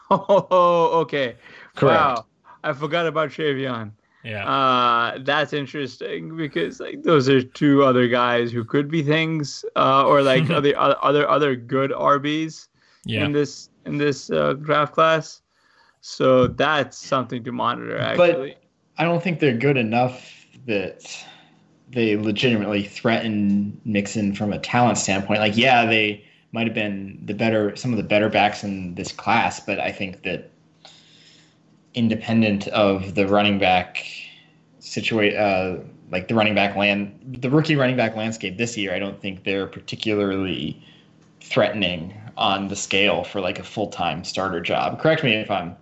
Oh, 0.09 1.01
okay. 1.01 1.35
Correct. 1.75 1.99
Wow, 1.99 2.25
I 2.67 2.73
forgot 2.73 3.07
about 3.07 3.29
Trayveon. 3.29 3.91
Yeah. 4.23 4.45
Uh, 4.45 5.19
that's 5.21 5.53
interesting 5.53 6.35
because 6.35 6.81
like 6.81 7.03
those 7.03 7.29
are 7.29 7.41
two 7.41 7.83
other 7.83 8.07
guys 8.07 8.51
who 8.51 8.65
could 8.65 8.91
be 8.91 9.01
things, 9.01 9.63
uh, 9.75 10.05
or 10.05 10.21
like 10.21 10.49
other 10.49 10.77
other 10.77 11.27
other 11.29 11.55
good 11.55 11.91
RBs 11.91 12.67
yeah. 13.05 13.23
in 13.23 13.31
this 13.31 13.69
in 13.85 13.97
this 13.97 14.29
uh, 14.29 14.53
draft 14.53 14.93
class. 14.93 15.41
So 16.01 16.47
that's 16.47 16.97
something 16.97 17.43
to 17.45 17.51
monitor. 17.51 17.97
Actually, 17.97 18.51
but 18.51 18.61
I 18.97 19.05
don't 19.05 19.23
think 19.23 19.39
they're 19.39 19.57
good 19.57 19.77
enough 19.77 20.45
that 20.65 21.25
they 21.89 22.17
legitimately 22.17 22.83
threaten 22.83 23.79
Mixon 23.85 24.35
from 24.35 24.51
a 24.51 24.59
talent 24.59 24.97
standpoint. 24.97 25.39
Like, 25.39 25.55
yeah, 25.55 25.85
they 25.85 26.25
might 26.51 26.67
have 26.67 26.73
been 26.73 27.19
the 27.23 27.33
better 27.33 27.75
some 27.75 27.91
of 27.91 27.97
the 27.97 28.03
better 28.03 28.29
backs 28.29 28.63
in 28.63 28.95
this 28.95 29.11
class, 29.11 29.59
but 29.59 29.79
I 29.79 29.91
think 29.91 30.23
that 30.23 30.51
independent 31.97 32.67
of 32.67 33.15
the 33.15 33.27
running 33.27 33.57
back 33.57 34.05
situate 34.79 35.35
uh, 35.35 35.77
like 36.11 36.27
the 36.27 36.35
running 36.35 36.53
back 36.53 36.75
land 36.75 37.11
the 37.41 37.49
rookie 37.49 37.75
running 37.75 37.97
back 37.97 38.15
landscape 38.15 38.57
this 38.57 38.77
year 38.77 38.93
i 38.93 38.99
don't 38.99 39.19
think 39.19 39.43
they're 39.43 39.65
particularly 39.65 40.79
threatening 41.41 42.13
on 42.37 42.67
the 42.67 42.75
scale 42.75 43.23
for 43.23 43.41
like 43.41 43.57
a 43.57 43.63
full-time 43.63 44.23
starter 44.23 44.61
job. 44.61 44.99
Correct 44.99 45.23
me 45.23 45.33
if 45.33 45.49
i'm 45.49 45.75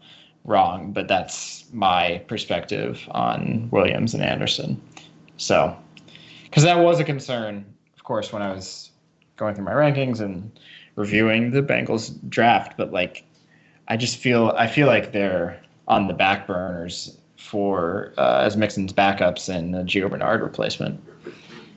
wrong 0.46 0.94
but 0.94 1.08
that's 1.08 1.66
my 1.74 2.24
perspective 2.28 3.02
on 3.12 3.68
williams 3.72 4.14
and 4.14 4.24
anderson. 4.24 4.82
So 5.38 5.76
because 6.46 6.64
that 6.64 6.80
was 6.80 7.00
a 7.00 7.04
concern 7.04 7.66
of 7.98 8.04
course 8.06 8.32
when 8.32 8.42
i 8.42 8.54
was 8.54 8.92
going 9.36 9.54
through 9.54 9.66
my 9.66 9.74
rankings 9.74 10.22
and 10.22 10.58
reviewing 10.96 11.52
the 11.52 11.62
bengals 11.62 12.18
draft 12.30 12.78
but 12.78 12.94
like 12.94 13.26
i 13.90 13.98
just 13.98 14.16
feel 14.16 14.54
i 14.56 14.66
feel 14.66 14.88
like 14.88 15.12
they're 15.12 15.60
on 15.88 16.08
the 16.08 16.14
back 16.14 16.48
burners 16.48 17.18
for 17.38 18.14
uh, 18.18 18.42
as 18.44 18.58
Mixon's 18.58 18.94
backups 18.94 19.54
and 19.54 19.74
the 19.74 19.80
Gio 19.80 20.10
Bernard 20.10 20.42
replacement. 20.42 21.02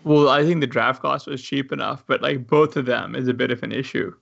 Well, 0.05 0.29
I 0.29 0.45
think 0.45 0.61
the 0.61 0.67
draft 0.67 1.03
cost 1.03 1.27
was 1.27 1.43
cheap 1.43 1.73
enough, 1.73 2.05
but 2.07 2.23
like 2.23 2.47
both 2.47 2.77
of 2.77 2.87
them 2.87 3.15
is 3.15 3.29
a 3.29 3.35
bit 3.35 3.51
of 3.51 3.63
an 3.63 3.73
issue. 3.73 4.15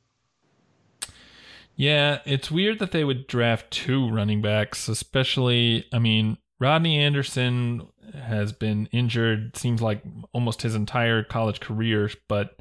Yeah, 1.76 2.20
it's 2.24 2.51
weird 2.51 2.78
that 2.78 2.93
they 2.93 3.05
would 3.05 3.26
draft 3.26 3.70
two 3.70 4.11
running 4.11 4.41
backs, 4.41 4.89
especially. 4.89 5.84
I 5.93 5.99
mean, 5.99 6.39
Rodney 6.59 6.99
Anderson 6.99 7.87
has 8.14 8.53
been 8.53 8.87
injured, 8.93 9.57
seems 9.57 9.82
like 9.82 10.03
almost 10.32 10.62
his 10.62 10.74
entire 10.74 11.22
college 11.22 11.61
career, 11.61 12.11
but 12.28 12.59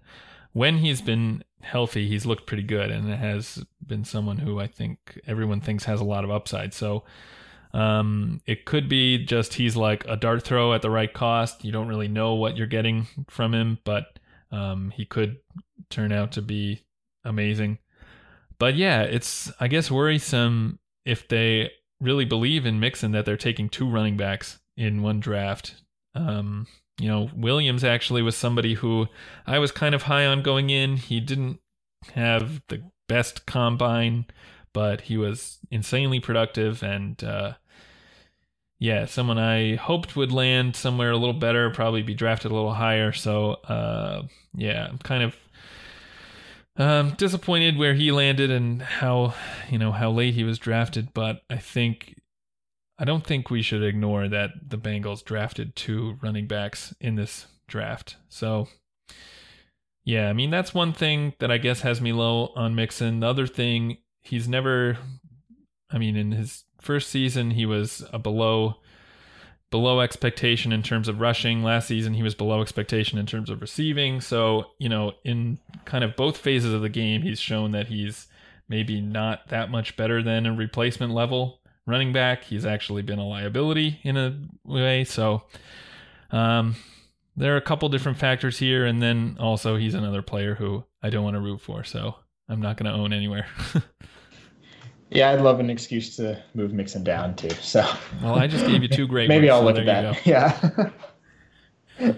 when 0.55 0.77
he's 0.79 1.01
been 1.01 1.43
healthy, 1.61 2.07
he's 2.07 2.25
looked 2.25 2.47
pretty 2.47 2.63
good 2.63 2.89
and 2.89 3.13
has 3.13 3.63
been 3.85 4.05
someone 4.05 4.37
who 4.37 4.59
I 4.59 4.67
think 4.67 5.19
everyone 5.27 5.59
thinks 5.61 5.83
has 5.83 5.99
a 5.99 6.05
lot 6.05 6.23
of 6.23 6.31
upside. 6.31 6.73
So 6.73 7.03
um, 7.73 8.41
it 8.45 8.65
could 8.65 8.87
be 8.87 9.25
just 9.25 9.55
he's 9.55 9.75
like 9.75 10.05
a 10.07 10.15
dart 10.15 10.43
throw 10.43 10.73
at 10.73 10.81
the 10.81 10.89
right 10.89 11.13
cost. 11.13 11.65
You 11.65 11.71
don't 11.71 11.89
really 11.89 12.07
know 12.07 12.33
what 12.35 12.55
you're 12.57 12.67
getting 12.77 13.07
from 13.29 13.53
him, 13.53 13.77
but 13.83 14.17
Um, 14.51 14.91
he 14.91 15.05
could 15.05 15.39
turn 15.89 16.11
out 16.11 16.31
to 16.33 16.41
be 16.41 16.85
amazing. 17.23 17.79
But 18.57 18.75
yeah, 18.75 19.01
it's 19.01 19.51
I 19.59 19.67
guess 19.67 19.91
worrisome 19.91 20.79
if 21.03 21.27
they 21.27 21.71
really 21.99 22.25
believe 22.25 22.65
in 22.65 22.79
Mixon 22.79 23.11
that 23.11 23.25
they're 23.25 23.37
taking 23.37 23.69
two 23.69 23.89
running 23.89 24.17
backs 24.17 24.59
in 24.77 25.01
one 25.01 25.19
draft. 25.19 25.83
Um, 26.13 26.67
you 26.99 27.09
know, 27.09 27.29
Williams 27.35 27.83
actually 27.83 28.21
was 28.21 28.35
somebody 28.35 28.75
who 28.75 29.07
I 29.45 29.59
was 29.59 29.71
kind 29.71 29.93
of 29.93 30.03
high 30.03 30.25
on 30.25 30.41
going 30.41 30.69
in. 30.69 30.97
He 30.97 31.19
didn't 31.19 31.59
have 32.13 32.61
the 32.67 32.83
best 33.07 33.45
combine, 33.45 34.25
but 34.73 35.01
he 35.01 35.17
was 35.17 35.59
insanely 35.69 36.19
productive 36.19 36.83
and 36.83 37.21
uh, 37.23 37.53
yeah, 38.79 39.05
someone 39.05 39.37
I 39.37 39.75
hoped 39.75 40.15
would 40.15 40.31
land 40.31 40.75
somewhere 40.75 41.11
a 41.11 41.17
little 41.17 41.33
better, 41.33 41.69
probably 41.69 42.01
be 42.01 42.13
drafted 42.13 42.51
a 42.51 42.55
little 42.55 42.73
higher. 42.73 43.11
So 43.11 43.53
uh, 43.67 44.23
yeah, 44.53 44.87
I'm 44.89 44.97
kind 44.99 45.23
of 45.23 45.35
um, 46.77 47.11
disappointed 47.17 47.77
where 47.77 47.93
he 47.93 48.11
landed 48.11 48.51
and 48.51 48.81
how 48.81 49.33
you 49.69 49.77
know 49.77 49.91
how 49.91 50.11
late 50.11 50.33
he 50.33 50.43
was 50.43 50.59
drafted, 50.59 51.13
but 51.13 51.41
I 51.49 51.57
think 51.57 52.15
I 52.97 53.05
don't 53.05 53.25
think 53.25 53.49
we 53.49 53.61
should 53.61 53.83
ignore 53.83 54.27
that 54.27 54.51
the 54.67 54.77
Bengals 54.77 55.23
drafted 55.23 55.75
two 55.75 56.17
running 56.21 56.47
backs 56.47 56.93
in 56.99 57.15
this 57.15 57.47
draft. 57.67 58.15
So 58.29 58.67
yeah, 60.03 60.29
I 60.29 60.33
mean 60.33 60.49
that's 60.49 60.73
one 60.73 60.93
thing 60.93 61.33
that 61.39 61.51
I 61.51 61.57
guess 61.57 61.81
has 61.81 61.99
me 61.99 62.13
low 62.13 62.53
on 62.55 62.75
Mixon. 62.75 63.19
The 63.19 63.27
other 63.27 63.47
thing, 63.47 63.97
he's 64.21 64.47
never 64.47 64.97
I 65.89 65.97
mean 65.97 66.15
in 66.15 66.31
his 66.31 66.63
first 66.79 67.09
season 67.09 67.51
he 67.51 67.65
was 67.65 68.05
a 68.13 68.19
below 68.19 68.77
below 69.71 69.99
expectation 69.99 70.71
in 70.71 70.83
terms 70.83 71.09
of 71.09 71.19
rushing. 71.19 71.61
Last 71.61 71.87
season, 71.87 72.13
he 72.13 72.23
was 72.23 72.33
below 72.33 72.61
expectation 72.61 73.17
in 73.17 73.25
terms 73.25 73.49
of 73.49 73.59
receiving. 73.59 74.21
So, 74.21 74.67
you 74.77 74.87
know, 74.87 75.13
in 75.25 75.59
kind 75.83 76.03
of 76.03 76.15
both 76.15 76.37
phases 76.37 76.71
of 76.71 76.81
the 76.81 76.87
game, 76.87 77.23
he's 77.23 77.41
shown 77.41 77.71
that 77.71 77.87
he's 77.87 78.27
maybe 78.69 79.01
not 79.01 79.49
that 79.49 79.69
much 79.69 79.97
better 79.97 80.23
than 80.23 80.45
a 80.45 80.53
replacement 80.53 81.13
level 81.13 81.59
running 81.85 82.13
back. 82.13 82.43
He's 82.43 82.65
actually 82.65 83.01
been 83.01 83.19
a 83.19 83.27
liability 83.27 83.99
in 84.03 84.17
a 84.17 84.37
way. 84.63 85.03
So, 85.03 85.43
um, 86.31 86.75
there 87.35 87.53
are 87.53 87.57
a 87.57 87.61
couple 87.61 87.89
different 87.89 88.17
factors 88.17 88.57
here. 88.57 88.85
And 88.85 89.01
then 89.01 89.37
also, 89.39 89.75
he's 89.75 89.93
another 89.93 90.21
player 90.21 90.55
who 90.55 90.83
I 91.03 91.09
don't 91.09 91.23
want 91.23 91.35
to 91.35 91.41
root 91.41 91.61
for. 91.61 91.83
So, 91.83 92.15
I'm 92.49 92.61
not 92.61 92.77
going 92.77 92.91
to 92.91 92.97
own 92.97 93.13
anywhere. 93.13 93.47
Yeah, 95.11 95.29
I'd 95.29 95.41
love 95.41 95.59
an 95.59 95.69
excuse 95.69 96.15
to 96.17 96.43
move 96.53 96.73
Mixon 96.73 97.03
down 97.03 97.35
too. 97.35 97.49
So, 97.61 97.87
well, 98.21 98.35
I 98.35 98.47
just 98.47 98.65
gave 98.65 98.81
you 98.81 98.87
two 98.87 99.07
great. 99.07 99.29
Maybe 99.29 99.49
ones, 99.49 99.53
I'll 99.53 99.61
so 99.61 99.65
look 99.65 99.87
at 99.87 100.25
that. 100.25 100.91
Yeah. 101.99 102.13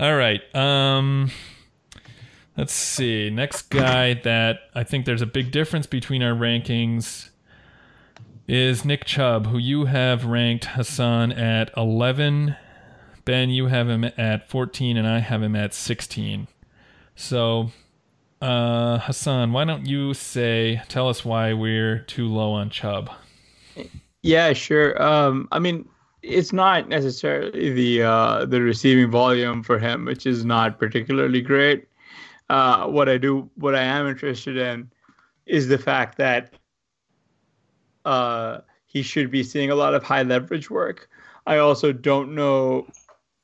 All 0.00 0.16
right. 0.16 0.42
Um, 0.54 1.30
let's 2.56 2.72
see. 2.72 3.30
Next 3.30 3.70
guy 3.70 4.14
that 4.14 4.60
I 4.74 4.84
think 4.84 5.04
there's 5.06 5.22
a 5.22 5.26
big 5.26 5.52
difference 5.52 5.86
between 5.86 6.22
our 6.22 6.32
rankings 6.34 7.28
is 8.48 8.84
Nick 8.84 9.04
Chubb, 9.04 9.46
who 9.46 9.58
you 9.58 9.84
have 9.86 10.24
ranked 10.24 10.64
Hassan 10.64 11.32
at 11.32 11.70
11. 11.76 12.56
Ben, 13.24 13.50
you 13.50 13.66
have 13.66 13.88
him 13.88 14.04
at 14.16 14.48
14, 14.48 14.96
and 14.96 15.06
I 15.06 15.20
have 15.20 15.42
him 15.42 15.54
at 15.54 15.72
16. 15.74 16.48
So 17.14 17.70
uh, 18.40 18.98
Hassan, 18.98 19.52
why 19.52 19.64
don't 19.64 19.86
you 19.86 20.14
say, 20.14 20.82
tell 20.88 21.08
us 21.08 21.24
why 21.24 21.52
we're 21.52 22.00
too 22.00 22.26
low 22.26 22.52
on 22.52 22.70
Chubb? 22.70 23.10
Yeah, 24.22 24.52
sure. 24.52 25.00
Um, 25.00 25.48
I 25.52 25.58
mean, 25.58 25.88
it's 26.22 26.52
not 26.52 26.88
necessarily 26.88 27.70
the 27.72 28.02
uh, 28.02 28.44
the 28.44 28.60
receiving 28.60 29.10
volume 29.10 29.62
for 29.62 29.78
him, 29.78 30.04
which 30.04 30.26
is 30.26 30.44
not 30.44 30.78
particularly 30.78 31.40
great. 31.40 31.88
Uh, 32.48 32.86
what 32.86 33.08
I 33.08 33.18
do, 33.18 33.50
what 33.56 33.74
I 33.74 33.82
am 33.82 34.06
interested 34.06 34.56
in, 34.56 34.90
is 35.46 35.68
the 35.68 35.78
fact 35.78 36.18
that 36.18 36.54
uh, 38.04 38.58
he 38.86 39.02
should 39.02 39.30
be 39.30 39.42
seeing 39.42 39.70
a 39.70 39.74
lot 39.74 39.94
of 39.94 40.02
high 40.02 40.22
leverage 40.22 40.70
work. 40.70 41.08
I 41.46 41.58
also 41.58 41.92
don't 41.92 42.34
know 42.34 42.86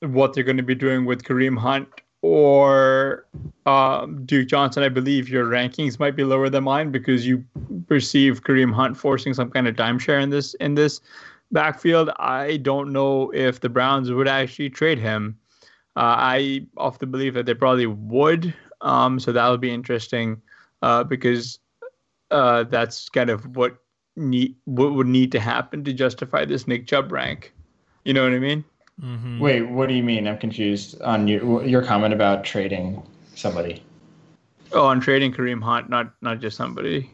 what 0.00 0.32
they're 0.32 0.44
going 0.44 0.56
to 0.56 0.62
be 0.62 0.74
doing 0.74 1.04
with 1.04 1.24
Kareem 1.24 1.59
Hunt 1.59 1.88
or 2.22 3.26
um, 3.66 4.24
Duke 4.24 4.48
Johnson, 4.48 4.82
I 4.82 4.88
believe 4.88 5.28
your 5.28 5.44
rankings 5.46 5.98
might 5.98 6.16
be 6.16 6.24
lower 6.24 6.50
than 6.50 6.64
mine 6.64 6.90
because 6.90 7.26
you 7.26 7.44
perceive 7.86 8.42
Kareem 8.42 8.72
Hunt 8.72 8.96
forcing 8.96 9.34
some 9.34 9.50
kind 9.50 9.68
of 9.68 9.76
dime 9.76 9.98
share 9.98 10.18
in 10.18 10.30
this 10.30 10.54
in 10.54 10.74
this 10.74 11.00
backfield. 11.52 12.11
I 12.18 12.56
don't 12.59 12.92
know 12.92 13.30
if 13.30 13.61
the 13.61 13.68
Browns 13.68 14.11
would 14.11 14.28
actually 14.28 14.70
trade 14.70 14.98
him. 14.98 15.38
Uh, 15.96 16.14
I 16.16 16.66
often 16.76 17.11
believe 17.11 17.34
that 17.34 17.46
they 17.46 17.54
probably 17.54 17.86
would. 17.86 18.54
Um, 18.80 19.18
so 19.18 19.32
that 19.32 19.48
would 19.48 19.61
be 19.61 19.72
interesting 19.72 20.40
uh, 20.82 21.04
because 21.04 21.59
uh, 22.30 22.64
that's 22.64 23.09
kind 23.09 23.30
of 23.30 23.56
what 23.56 23.78
need 24.18 24.54
what 24.64 24.94
would 24.94 25.06
need 25.06 25.32
to 25.32 25.40
happen 25.40 25.84
to 25.84 25.92
justify 25.92 26.44
this 26.44 26.66
Nick 26.66 26.86
Chubb 26.86 27.12
rank. 27.12 27.52
You 28.04 28.12
know 28.12 28.24
what 28.24 28.32
I 28.32 28.38
mean? 28.38 28.64
Mm-hmm. 29.02 29.38
Wait, 29.38 29.62
what 29.62 29.88
do 29.88 29.94
you 29.94 30.02
mean? 30.02 30.26
I'm 30.26 30.38
confused 30.38 31.00
on 31.02 31.28
your 31.28 31.64
your 31.64 31.82
comment 31.82 32.12
about 32.12 32.44
trading 32.44 33.02
somebody. 33.34 33.82
Oh, 34.72 34.86
on 34.86 35.00
trading 35.00 35.32
Kareem 35.32 35.62
Hunt, 35.62 35.88
not 35.88 36.12
not 36.20 36.40
just 36.40 36.56
somebody. 36.56 37.10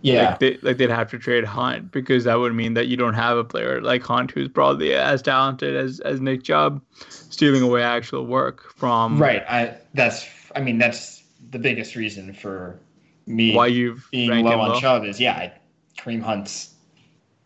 Yeah, 0.00 0.30
like, 0.30 0.38
they, 0.38 0.58
like 0.62 0.76
they'd 0.76 0.90
have 0.90 1.10
to 1.10 1.18
trade 1.18 1.44
Hunt 1.44 1.90
because 1.90 2.22
that 2.24 2.36
would 2.38 2.54
mean 2.54 2.74
that 2.74 2.86
you 2.86 2.96
don't 2.96 3.14
have 3.14 3.36
a 3.36 3.42
player 3.42 3.80
like 3.80 4.02
Hunt 4.04 4.30
who's 4.30 4.48
probably 4.48 4.94
as 4.94 5.22
talented 5.22 5.74
as 5.74 5.98
as 6.00 6.20
Nick 6.20 6.44
Chubb, 6.44 6.80
stealing 7.08 7.62
away 7.62 7.82
actual 7.82 8.24
work 8.24 8.72
from. 8.76 9.20
Right. 9.20 9.42
I 9.48 9.76
that's 9.94 10.28
I 10.54 10.60
mean 10.60 10.78
that's 10.78 11.24
the 11.50 11.58
biggest 11.58 11.96
reason 11.96 12.32
for 12.32 12.78
me 13.26 13.54
why 13.56 13.66
you've 13.66 14.08
being 14.12 14.44
low 14.44 14.60
on 14.60 14.70
low? 14.70 14.80
Chubb 14.80 15.04
is 15.04 15.20
yeah, 15.20 15.32
I, 15.32 15.52
Kareem 15.98 16.22
Hunt's 16.22 16.74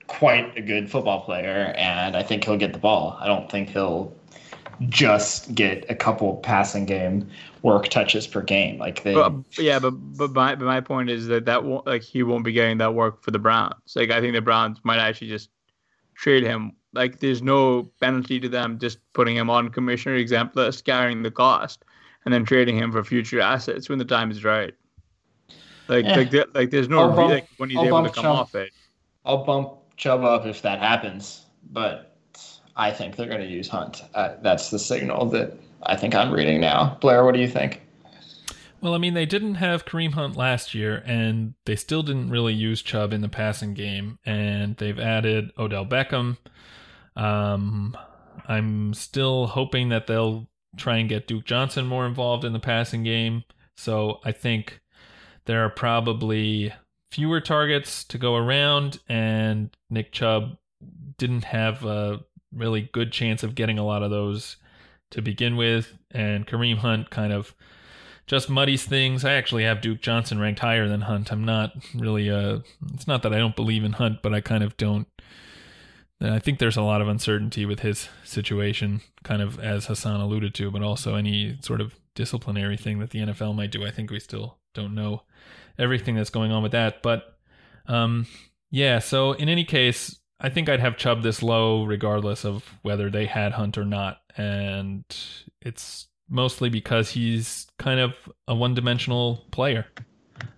quite 0.07 0.57
a 0.57 0.61
good 0.61 0.91
football 0.91 1.23
player, 1.23 1.75
and 1.77 2.17
I 2.17 2.23
think 2.23 2.45
he'll 2.45 2.59
get 2.59 2.73
the 2.73 2.79
ball. 2.79 3.17
I 3.21 3.27
don't 3.27 3.51
think 3.51 3.71
he'll 3.71 4.15
just 4.89 5.55
get 5.55 5.85
a 5.89 5.95
couple 5.95 6.37
passing 6.37 6.85
game 6.87 7.29
work 7.63 7.89
touches 7.89 8.27
per 8.27 8.43
game. 8.43 8.79
Like 8.79 9.03
they, 9.03 9.15
but, 9.15 9.33
yeah, 9.59 9.79
but 9.79 9.93
but 9.93 10.33
my 10.33 10.55
but 10.55 10.65
my 10.65 10.81
point 10.81 11.11
is 11.11 11.27
that 11.29 11.47
that 11.47 11.65
won't 11.65 11.87
like 11.87 12.03
he 12.03 12.23
won't 12.23 12.45
be 12.45 12.53
getting 12.53 12.79
that 12.79 12.95
work 12.95 13.23
for 13.23 13.31
the 13.31 13.39
Browns. 13.39 13.95
Like 13.95 14.11
I 14.11 14.21
think 14.21 14.35
the 14.35 14.43
Browns 14.43 14.79
might 14.85 14.99
actually 14.99 15.29
just 15.29 15.51
trade 16.15 16.45
him. 16.45 16.73
Like 16.93 17.21
there's 17.21 17.43
no 17.43 17.85
penalty 18.01 18.39
to 18.41 18.49
them 18.49 18.79
just 18.79 18.99
putting 19.15 19.37
him 19.37 19.49
on 19.49 19.71
commissioner 19.71 20.17
exempt 20.17 20.57
list, 20.57 20.85
carrying 20.85 21.23
the 21.23 21.31
cost, 21.31 21.85
and 22.25 22.35
then 22.35 22.45
trading 22.45 22.77
him 22.77 22.93
for 22.93 23.03
future 23.03 23.41
assets 23.41 23.89
when 23.89 23.99
the 23.99 24.05
time 24.05 24.31
is 24.31 24.45
right. 24.45 24.75
Like 25.89 26.05
yeah. 26.05 26.17
like 26.17 26.55
like 26.55 26.71
there's 26.71 26.89
no 26.89 27.09
bump, 27.09 27.31
like 27.31 27.49
when 27.57 27.71
he's 27.71 27.79
I'll 27.79 27.87
able 27.87 28.05
to 28.05 28.11
come 28.11 28.27
off 28.27 28.55
it. 28.55 28.73
I'll 29.25 29.45
bump 29.45 29.97
Chubb 29.97 30.25
up 30.25 30.47
if 30.47 30.63
that 30.63 30.79
happens, 30.79 31.47
but 31.71 32.17
I 32.77 32.91
think 32.91 33.17
they're 33.17 33.29
going 33.29 33.41
to 33.41 33.47
use 33.47 33.69
Hunt. 33.69 34.03
Uh, 34.15 34.35
that's 34.43 34.71
the 34.71 34.79
signal 34.79 35.27
that 35.31 35.57
I 35.83 35.97
think 35.97 36.15
I'm 36.15 36.33
reading 36.33 36.61
now. 36.61 36.97
Blair, 37.01 37.25
what 37.25 37.35
do 37.35 37.41
you 37.41 37.49
think? 37.49 37.83
Well, 38.81 38.95
I 38.95 38.99
mean, 38.99 39.15
they 39.15 39.27
didn't 39.27 39.57
have 39.57 39.85
Kareem 39.85 40.15
Hunt 40.15 40.37
last 40.37 40.75
year, 40.75 41.05
and 41.07 41.55
they 41.67 41.77
still 41.77 42.03
didn't 42.03 42.31
really 42.31 42.53
use 42.53 42.83
Chubb 42.83 43.13
in 43.13 43.21
the 43.21 43.29
passing 43.29 43.75
game, 43.75 44.19
and 44.27 44.77
they've 44.77 44.99
added 44.99 45.51
Odell 45.57 45.87
Beckham. 45.87 46.39
Um, 47.15 47.97
I'm 48.49 48.93
still 48.95 49.47
hoping 49.47 49.91
that 49.91 50.09
they'll 50.09 50.49
try 50.77 50.97
and 50.97 51.09
get 51.09 51.29
Duke 51.29 51.45
Johnson 51.45 51.87
more 51.87 52.07
involved 52.07 52.45
in 52.45 52.53
the 52.53 52.59
passing 52.59 53.05
game. 53.05 53.45
So 53.77 54.19
I 54.25 54.33
think 54.33 54.81
there 55.47 55.65
are 55.65 55.71
probably 55.71 56.73
fewer 57.11 57.41
targets 57.41 58.05
to 58.05 58.19
go 58.19 58.37
around, 58.37 59.01
and 59.09 59.71
Nick 59.91 60.13
Chubb 60.13 60.57
didn't 61.19 61.45
have 61.45 61.85
a 61.85 62.21
really 62.53 62.91
good 62.93 63.13
chance 63.13 63.43
of 63.43 63.55
getting 63.55 63.79
a 63.79 63.85
lot 63.85 64.03
of 64.03 64.11
those 64.11 64.57
to 65.11 65.23
begin 65.23 65.57
with, 65.57 65.93
and 66.11 66.47
Kareem 66.47 66.79
Hunt 66.79 67.11
kind 67.11 67.33
of 67.33 67.55
just 68.27 68.49
muddies 68.49 68.85
things. 68.85 69.25
I 69.25 69.33
actually 69.33 69.65
have 69.65 69.81
Duke 69.81 70.01
Johnson 70.01 70.39
ranked 70.39 70.61
higher 70.61 70.89
than 70.89 71.03
Hunt. 71.03 71.33
I'm 71.33 71.45
not 71.45 71.73
really 71.95 72.31
uh 72.31 72.61
it's 72.95 73.07
not 73.07 73.23
that 73.23 73.35
I 73.35 73.39
don't 73.39 73.57
believe 73.57 73.85
in 73.85 73.93
Hunt, 73.93 74.23
but 74.23 74.33
I 74.33 74.41
kind 74.41 74.63
of 74.63 74.77
don't 74.77 75.07
I 76.21 76.39
think 76.39 76.59
there's 76.59 76.77
a 76.77 76.83
lot 76.83 77.03
of 77.03 77.09
uncertainty 77.09 77.67
with 77.67 77.81
his 77.81 78.09
situation, 78.23 79.01
kind 79.25 79.43
of 79.43 79.59
as 79.59 79.87
Hassan 79.87 80.21
alluded 80.21 80.55
to, 80.55 80.71
but 80.71 80.83
also 80.83 81.17
any 81.17 81.59
sort 81.63 81.81
of 81.81 81.97
disciplinary 82.15 82.77
thing 82.77 83.01
that 83.01 83.11
the 83.11 83.21
NFL 83.21 83.57
might 83.57 83.73
do. 83.73 83.85
I 83.85 83.91
think 83.91 84.11
we 84.11 84.21
still 84.21 84.59
don't 84.75 84.95
know 84.95 85.23
everything 85.79 86.15
that's 86.15 86.31
going 86.31 86.53
on 86.53 86.63
with 86.63 86.73
that. 86.73 87.03
But 87.03 87.37
um, 87.87 88.27
yeah, 88.71 88.99
so 88.99 89.33
in 89.33 89.49
any 89.49 89.65
case, 89.65 90.19
I 90.41 90.49
think 90.49 90.69
I'd 90.69 90.81
have 90.81 90.97
Chubb 90.97 91.23
this 91.23 91.43
low 91.43 91.85
regardless 91.85 92.45
of 92.45 92.65
whether 92.83 93.11
they 93.11 93.27
had 93.27 93.53
Hunt 93.53 93.79
or 93.79 93.85
not. 93.85 94.19
And 94.37 95.05
it's 95.61 96.09
mostly 96.29 96.69
because 96.69 97.11
he's 97.11 97.67
kind 97.79 98.01
of 98.01 98.15
a 98.49 98.55
one 98.55 98.75
dimensional 98.75 99.45
player. 99.51 99.87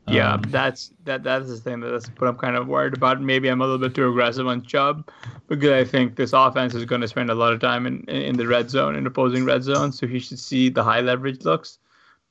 Yeah, 0.06 0.34
um, 0.34 0.42
that's 0.48 0.92
that 1.04 1.22
that's 1.22 1.48
the 1.48 1.56
thing 1.56 1.80
that's 1.80 2.08
what 2.18 2.28
I'm 2.28 2.36
kind 2.36 2.56
of 2.56 2.68
worried 2.68 2.94
about. 2.94 3.20
Maybe 3.22 3.48
I'm 3.48 3.60
a 3.60 3.64
little 3.64 3.78
bit 3.78 3.94
too 3.94 4.08
aggressive 4.08 4.46
on 4.46 4.62
Chubb 4.62 5.10
because 5.48 5.70
I 5.70 5.84
think 5.84 6.16
this 6.16 6.32
offense 6.34 6.74
is 6.74 6.84
going 6.84 7.00
to 7.00 7.08
spend 7.08 7.30
a 7.30 7.34
lot 7.34 7.54
of 7.54 7.60
time 7.60 7.86
in 7.86 8.04
in 8.04 8.36
the 8.36 8.46
red 8.46 8.68
zone 8.68 8.96
in 8.96 9.06
opposing 9.06 9.44
red 9.46 9.62
zone, 9.62 9.92
so 9.92 10.06
he 10.06 10.18
should 10.18 10.38
see 10.38 10.68
the 10.68 10.84
high 10.84 11.00
leverage 11.00 11.44
looks. 11.44 11.78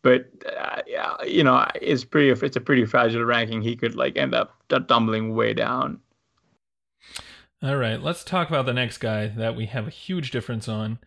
But 0.03 0.29
uh, 0.57 0.81
yeah, 0.85 1.15
you 1.25 1.43
know, 1.43 1.65
it's 1.81 2.03
pretty. 2.03 2.29
It's 2.45 2.57
a 2.57 2.61
pretty 2.61 2.85
fragile 2.85 3.23
ranking. 3.23 3.61
He 3.61 3.75
could 3.75 3.95
like 3.95 4.17
end 4.17 4.35
up 4.35 4.61
tumbling 4.87 5.33
way 5.33 5.53
down. 5.53 5.99
All 7.63 7.77
right, 7.77 8.01
let's 8.01 8.25
talk 8.25 8.49
about 8.49 8.65
the 8.65 8.73
next 8.73 8.97
guy 8.97 9.27
that 9.27 9.55
we 9.55 9.67
have 9.67 9.87
a 9.87 9.91
huge 9.91 10.31
difference 10.31 10.67
on. 10.67 10.99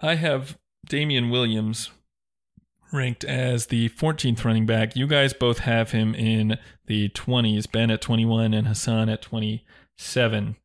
I 0.00 0.14
have 0.14 0.56
Damien 0.86 1.28
Williams 1.28 1.90
ranked 2.92 3.24
as 3.24 3.66
the 3.66 3.90
14th 3.90 4.42
running 4.42 4.64
back. 4.64 4.96
You 4.96 5.06
guys 5.06 5.34
both 5.34 5.58
have 5.58 5.90
him 5.90 6.14
in 6.14 6.58
the 6.86 7.10
20s, 7.10 7.70
Ben 7.70 7.90
at 7.90 8.00
21 8.00 8.54
and 8.54 8.66
Hassan 8.66 9.10
at 9.10 9.20
27. 9.20 10.56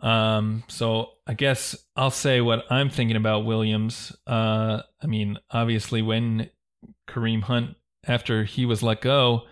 Um, 0.00 0.64
so 0.68 1.10
I 1.26 1.34
guess 1.34 1.76
I'll 1.96 2.10
say 2.10 2.40
what 2.40 2.64
I'm 2.70 2.88
thinking 2.88 3.16
about 3.16 3.44
Williams. 3.44 4.16
Uh, 4.26 4.82
I 5.02 5.06
mean, 5.06 5.38
obviously, 5.50 6.00
when 6.00 6.48
Kareem 7.08 7.42
Hunt, 7.42 7.76
after 8.06 8.44
he 8.44 8.64
was 8.64 8.82
let 8.82 9.00
go, 9.00 9.42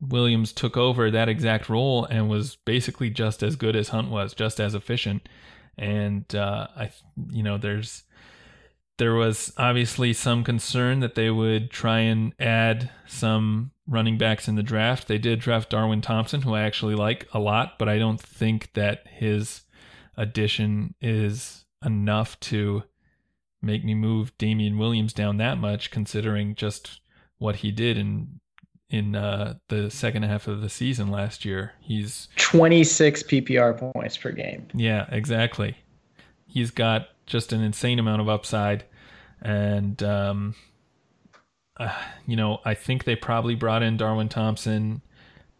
Williams 0.00 0.52
took 0.52 0.76
over 0.76 1.10
that 1.10 1.28
exact 1.28 1.68
role 1.68 2.04
and 2.04 2.28
was 2.28 2.56
basically 2.56 3.10
just 3.10 3.42
as 3.42 3.56
good 3.56 3.74
as 3.74 3.88
Hunt 3.88 4.10
was, 4.10 4.34
just 4.34 4.60
as 4.60 4.74
efficient. 4.74 5.28
And 5.78 6.32
uh, 6.34 6.68
I, 6.76 6.90
you 7.30 7.42
know, 7.42 7.58
there's 7.58 8.04
there 8.98 9.14
was 9.14 9.52
obviously 9.58 10.12
some 10.12 10.42
concern 10.42 11.00
that 11.00 11.14
they 11.14 11.30
would 11.30 11.70
try 11.70 12.00
and 12.00 12.32
add 12.40 12.90
some 13.06 13.70
running 13.86 14.16
backs 14.16 14.48
in 14.48 14.54
the 14.54 14.62
draft. 14.62 15.06
They 15.06 15.18
did 15.18 15.38
draft 15.38 15.70
Darwin 15.70 16.00
Thompson, 16.00 16.42
who 16.42 16.54
I 16.54 16.62
actually 16.62 16.94
like 16.94 17.28
a 17.32 17.38
lot, 17.38 17.78
but 17.78 17.88
I 17.88 17.98
don't 17.98 18.20
think 18.20 18.72
that 18.72 19.06
his 19.06 19.62
addition 20.16 20.94
is 21.00 21.66
enough 21.84 22.40
to 22.40 22.84
make 23.60 23.84
me 23.84 23.94
move 23.94 24.36
Damien 24.38 24.78
Williams 24.78 25.12
down 25.12 25.36
that 25.38 25.58
much, 25.58 25.90
considering 25.90 26.54
just 26.54 27.00
what 27.38 27.56
he 27.56 27.70
did 27.70 27.98
in 27.98 28.40
in 28.88 29.16
uh, 29.16 29.54
the 29.68 29.90
second 29.90 30.22
half 30.22 30.46
of 30.46 30.60
the 30.60 30.68
season 30.68 31.10
last 31.10 31.44
year. 31.44 31.72
He's 31.80 32.28
26 32.36 33.24
PPR 33.24 33.92
points 33.92 34.16
per 34.16 34.30
game. 34.30 34.68
Yeah, 34.74 35.06
exactly. 35.10 35.76
He's 36.46 36.70
got 36.70 37.08
just 37.26 37.52
an 37.52 37.62
insane 37.62 37.98
amount 37.98 38.22
of 38.22 38.28
upside, 38.28 38.84
and 39.42 40.00
um, 40.02 40.54
uh, 41.78 41.92
you 42.26 42.36
know, 42.36 42.60
I 42.64 42.74
think 42.74 43.04
they 43.04 43.16
probably 43.16 43.54
brought 43.54 43.82
in 43.82 43.96
Darwin 43.96 44.28
Thompson 44.28 45.02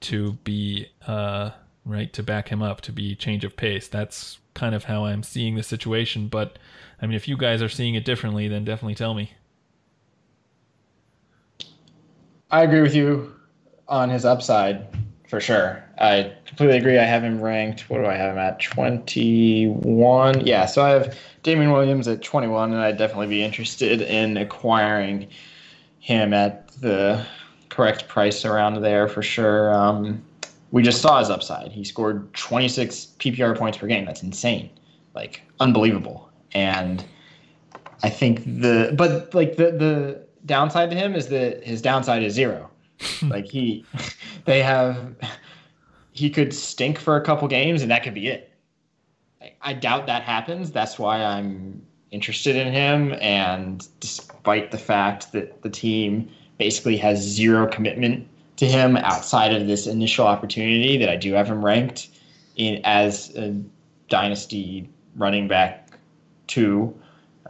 to 0.00 0.32
be 0.44 0.86
uh, 1.06 1.50
right 1.84 2.12
to 2.12 2.22
back 2.22 2.48
him 2.48 2.62
up 2.62 2.80
to 2.82 2.92
be 2.92 3.14
change 3.14 3.44
of 3.44 3.56
pace. 3.56 3.88
That's 3.88 4.38
kind 4.54 4.74
of 4.74 4.84
how 4.84 5.04
I'm 5.04 5.22
seeing 5.22 5.56
the 5.56 5.62
situation. 5.62 6.28
But 6.28 6.58
I 7.00 7.06
mean, 7.06 7.16
if 7.16 7.28
you 7.28 7.36
guys 7.36 7.60
are 7.60 7.68
seeing 7.68 7.94
it 7.94 8.04
differently, 8.04 8.48
then 8.48 8.64
definitely 8.64 8.94
tell 8.94 9.14
me. 9.14 9.32
I 12.50 12.62
agree 12.62 12.80
with 12.80 12.94
you 12.94 13.34
on 13.88 14.08
his 14.08 14.24
upside 14.24 14.86
for 15.28 15.40
sure. 15.40 15.82
I 15.98 16.32
completely 16.44 16.76
agree. 16.76 16.98
I 16.98 17.04
have 17.04 17.24
him 17.24 17.40
ranked. 17.40 17.88
What 17.90 17.98
do 17.98 18.06
I 18.06 18.14
have 18.14 18.32
him 18.32 18.38
at? 18.38 18.60
21. 18.60 20.46
Yeah, 20.46 20.66
so 20.66 20.84
I 20.84 20.90
have 20.90 21.18
Damien 21.42 21.72
Williams 21.72 22.06
at 22.06 22.22
21, 22.22 22.72
and 22.72 22.80
I'd 22.80 22.98
definitely 22.98 23.28
be 23.28 23.42
interested 23.42 24.02
in 24.02 24.36
acquiring 24.36 25.28
him 26.00 26.32
at 26.32 26.68
the 26.80 27.24
correct 27.68 28.08
price 28.08 28.44
around 28.44 28.80
there 28.82 29.08
for 29.08 29.22
sure. 29.22 29.74
Um, 29.74 30.22
we 30.70 30.82
just 30.82 31.00
saw 31.00 31.18
his 31.18 31.30
upside. 31.30 31.72
He 31.72 31.82
scored 31.82 32.32
26 32.34 33.14
PPR 33.18 33.56
points 33.56 33.78
per 33.78 33.86
game. 33.86 34.04
That's 34.04 34.22
insane. 34.22 34.70
Like, 35.14 35.42
unbelievable. 35.58 36.30
And 36.52 37.04
I 38.02 38.10
think 38.10 38.44
the, 38.44 38.94
but 38.96 39.34
like 39.34 39.56
the, 39.56 39.72
the, 39.72 40.25
downside 40.46 40.90
to 40.90 40.96
him 40.96 41.14
is 41.14 41.28
that 41.28 41.62
his 41.64 41.82
downside 41.82 42.22
is 42.22 42.32
zero. 42.32 42.70
like 43.22 43.46
he, 43.46 43.84
they 44.46 44.62
have, 44.62 45.14
he 46.12 46.30
could 46.30 46.54
stink 46.54 46.98
for 46.98 47.16
a 47.16 47.20
couple 47.20 47.46
games 47.48 47.82
and 47.82 47.90
that 47.90 48.02
could 48.02 48.14
be 48.14 48.28
it. 48.28 48.52
I 49.60 49.74
doubt 49.74 50.06
that 50.06 50.22
happens. 50.22 50.72
That's 50.72 50.98
why 50.98 51.22
I'm 51.22 51.84
interested 52.10 52.56
in 52.56 52.72
him. 52.72 53.16
And 53.20 53.86
despite 54.00 54.70
the 54.70 54.78
fact 54.78 55.32
that 55.32 55.62
the 55.62 55.70
team 55.70 56.30
basically 56.58 56.96
has 56.96 57.20
zero 57.20 57.66
commitment 57.66 58.26
to 58.56 58.66
him 58.66 58.96
outside 58.96 59.52
of 59.52 59.66
this 59.66 59.86
initial 59.86 60.26
opportunity, 60.26 60.96
that 60.96 61.08
I 61.08 61.16
do 61.16 61.34
have 61.34 61.48
him 61.48 61.64
ranked 61.64 62.08
in 62.56 62.80
as 62.84 63.36
a 63.36 63.60
dynasty 64.08 64.88
running 65.16 65.48
back 65.48 65.98
two, 66.46 66.94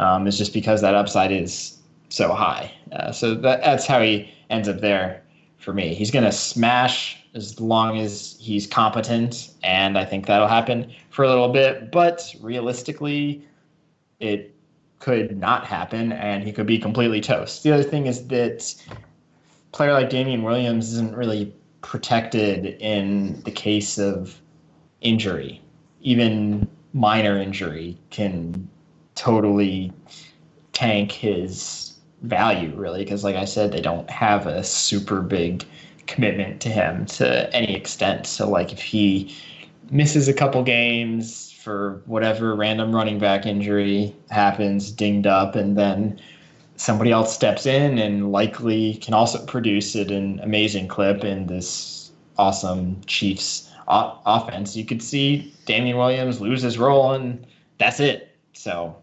um, 0.01 0.26
is 0.26 0.36
just 0.36 0.53
because 0.53 0.80
that 0.80 0.94
upside 0.94 1.30
is 1.30 1.76
so 2.09 2.33
high. 2.33 2.73
Uh, 2.93 3.13
so 3.13 3.35
that, 3.35 3.63
that's 3.63 3.87
how 3.87 4.01
he 4.01 4.33
ends 4.51 4.69
up 4.69 4.81
there 4.81 5.23
for 5.59 5.73
me. 5.73 5.95
He's 5.95 6.11
going 6.11 6.25
to 6.25 6.33
smash 6.33 7.23
as 7.35 7.61
long 7.61 7.99
as 7.99 8.37
he's 8.41 8.67
competent, 8.67 9.51
and 9.63 9.99
I 9.99 10.05
think 10.05 10.27
that'll 10.27 10.49
happen 10.49 10.91
for 11.11 11.25
a 11.25 11.29
little 11.29 11.49
bit. 11.49 11.91
But 11.93 12.35
realistically, 12.41 13.47
it 14.21 14.55
could 15.01 15.37
not 15.37 15.67
happen, 15.67 16.13
and 16.13 16.43
he 16.43 16.53
could 16.53 16.67
be 16.67 16.79
completely 16.79 17.21
toast. 17.21 17.63
The 17.63 17.73
other 17.73 17.83
thing 17.83 18.07
is 18.07 18.27
that 18.29 18.75
player 19.73 19.93
like 19.93 20.09
Damien 20.09 20.43
Williams 20.43 20.93
isn't 20.93 21.15
really 21.15 21.55
protected 21.83 22.67
in 22.81 23.43
the 23.43 23.51
case 23.51 23.99
of 23.99 24.41
injury. 25.03 25.61
Even 26.01 26.67
minor 26.95 27.37
injury 27.37 27.99
can 28.11 28.69
totally 29.15 29.93
tank 30.73 31.13
his 31.13 31.86
value 32.23 32.75
really 32.75 33.05
because 33.05 33.23
like 33.23 33.37
i 33.37 33.45
said 33.45 33.71
they 33.71 33.81
don't 33.81 34.09
have 34.09 34.47
a 34.47 34.64
super 34.64 35.21
big 35.21 35.64
commitment 36.07 36.61
to 36.62 36.69
him 36.69 37.07
to 37.07 37.55
any 37.55 37.75
extent. 37.75 38.27
So 38.27 38.49
like 38.49 38.73
if 38.73 38.81
he 38.81 39.35
misses 39.91 40.29
a 40.29 40.33
couple 40.35 40.62
games 40.62 41.53
for 41.53 42.03
whatever 42.07 42.55
random 42.55 42.95
running 42.95 43.19
back 43.19 43.47
injury 43.47 44.14
happens 44.31 44.91
dinged 44.91 45.27
up 45.27 45.55
and 45.55 45.77
then 45.77 46.21
somebody 46.77 47.11
else 47.11 47.35
steps 47.35 47.67
in 47.67 47.99
and 47.99 48.33
likely 48.33 48.97
can 48.97 49.14
also 49.14 49.45
produce 49.47 49.95
an 49.95 50.41
amazing 50.41 50.89
clip 50.89 51.25
in 51.25 51.47
this 51.47 52.11
awesome 52.39 53.01
chiefs 53.07 53.71
o- 53.89 54.19
offense 54.27 54.77
you 54.77 54.85
could 54.85 55.03
see 55.03 55.53
damien 55.64 55.97
williams 55.97 56.41
lose 56.41 56.62
his 56.62 56.79
role 56.79 57.12
and 57.12 57.47
that's 57.79 58.01
it. 58.01 58.37
So 58.53 58.97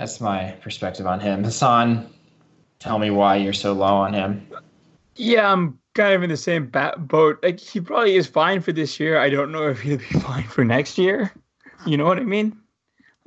that's 0.00 0.18
my 0.18 0.52
perspective 0.62 1.06
on 1.06 1.20
him. 1.20 1.44
Hassan, 1.44 2.08
tell 2.78 2.98
me 2.98 3.10
why 3.10 3.36
you're 3.36 3.52
so 3.52 3.74
low 3.74 3.96
on 3.96 4.14
him. 4.14 4.48
Yeah, 5.16 5.52
I'm 5.52 5.78
kind 5.92 6.14
of 6.14 6.22
in 6.22 6.30
the 6.30 6.38
same 6.38 6.72
boat. 7.00 7.38
Like 7.42 7.60
he 7.60 7.82
probably 7.82 8.16
is 8.16 8.26
fine 8.26 8.62
for 8.62 8.72
this 8.72 8.98
year. 8.98 9.18
I 9.18 9.28
don't 9.28 9.52
know 9.52 9.68
if 9.68 9.80
he'll 9.80 9.98
be 9.98 10.04
fine 10.20 10.44
for 10.44 10.64
next 10.64 10.96
year. 10.96 11.30
You 11.84 11.98
know 11.98 12.06
what 12.06 12.16
I 12.16 12.22
mean? 12.22 12.58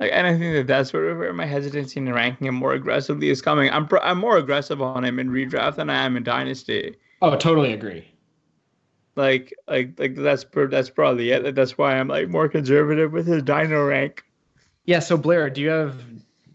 Like, 0.00 0.10
and 0.12 0.26
I 0.26 0.36
think 0.36 0.52
that 0.54 0.66
that's 0.66 0.90
sort 0.90 1.06
of 1.06 1.18
where 1.18 1.32
my 1.32 1.46
hesitancy 1.46 2.00
in 2.00 2.12
ranking 2.12 2.48
him 2.48 2.56
more 2.56 2.72
aggressively 2.74 3.30
is 3.30 3.40
coming. 3.40 3.70
I'm 3.70 3.86
pro- 3.86 4.00
I'm 4.00 4.18
more 4.18 4.36
aggressive 4.36 4.82
on 4.82 5.04
him 5.04 5.20
in 5.20 5.30
redraft 5.30 5.76
than 5.76 5.88
I 5.88 6.04
am 6.04 6.16
in 6.16 6.24
dynasty. 6.24 6.96
Oh, 7.22 7.36
totally 7.36 7.72
agree. 7.72 8.04
Like, 9.14 9.54
like, 9.68 9.96
like 9.96 10.16
that's 10.16 10.44
that's 10.52 10.90
probably 10.90 11.30
it. 11.30 11.54
That's 11.54 11.78
why 11.78 11.96
I'm 11.96 12.08
like 12.08 12.28
more 12.28 12.48
conservative 12.48 13.12
with 13.12 13.28
his 13.28 13.44
dino 13.44 13.86
rank. 13.86 14.24
Yeah. 14.86 14.98
So 14.98 15.16
Blair, 15.16 15.48
do 15.48 15.60
you 15.60 15.68
have 15.68 15.94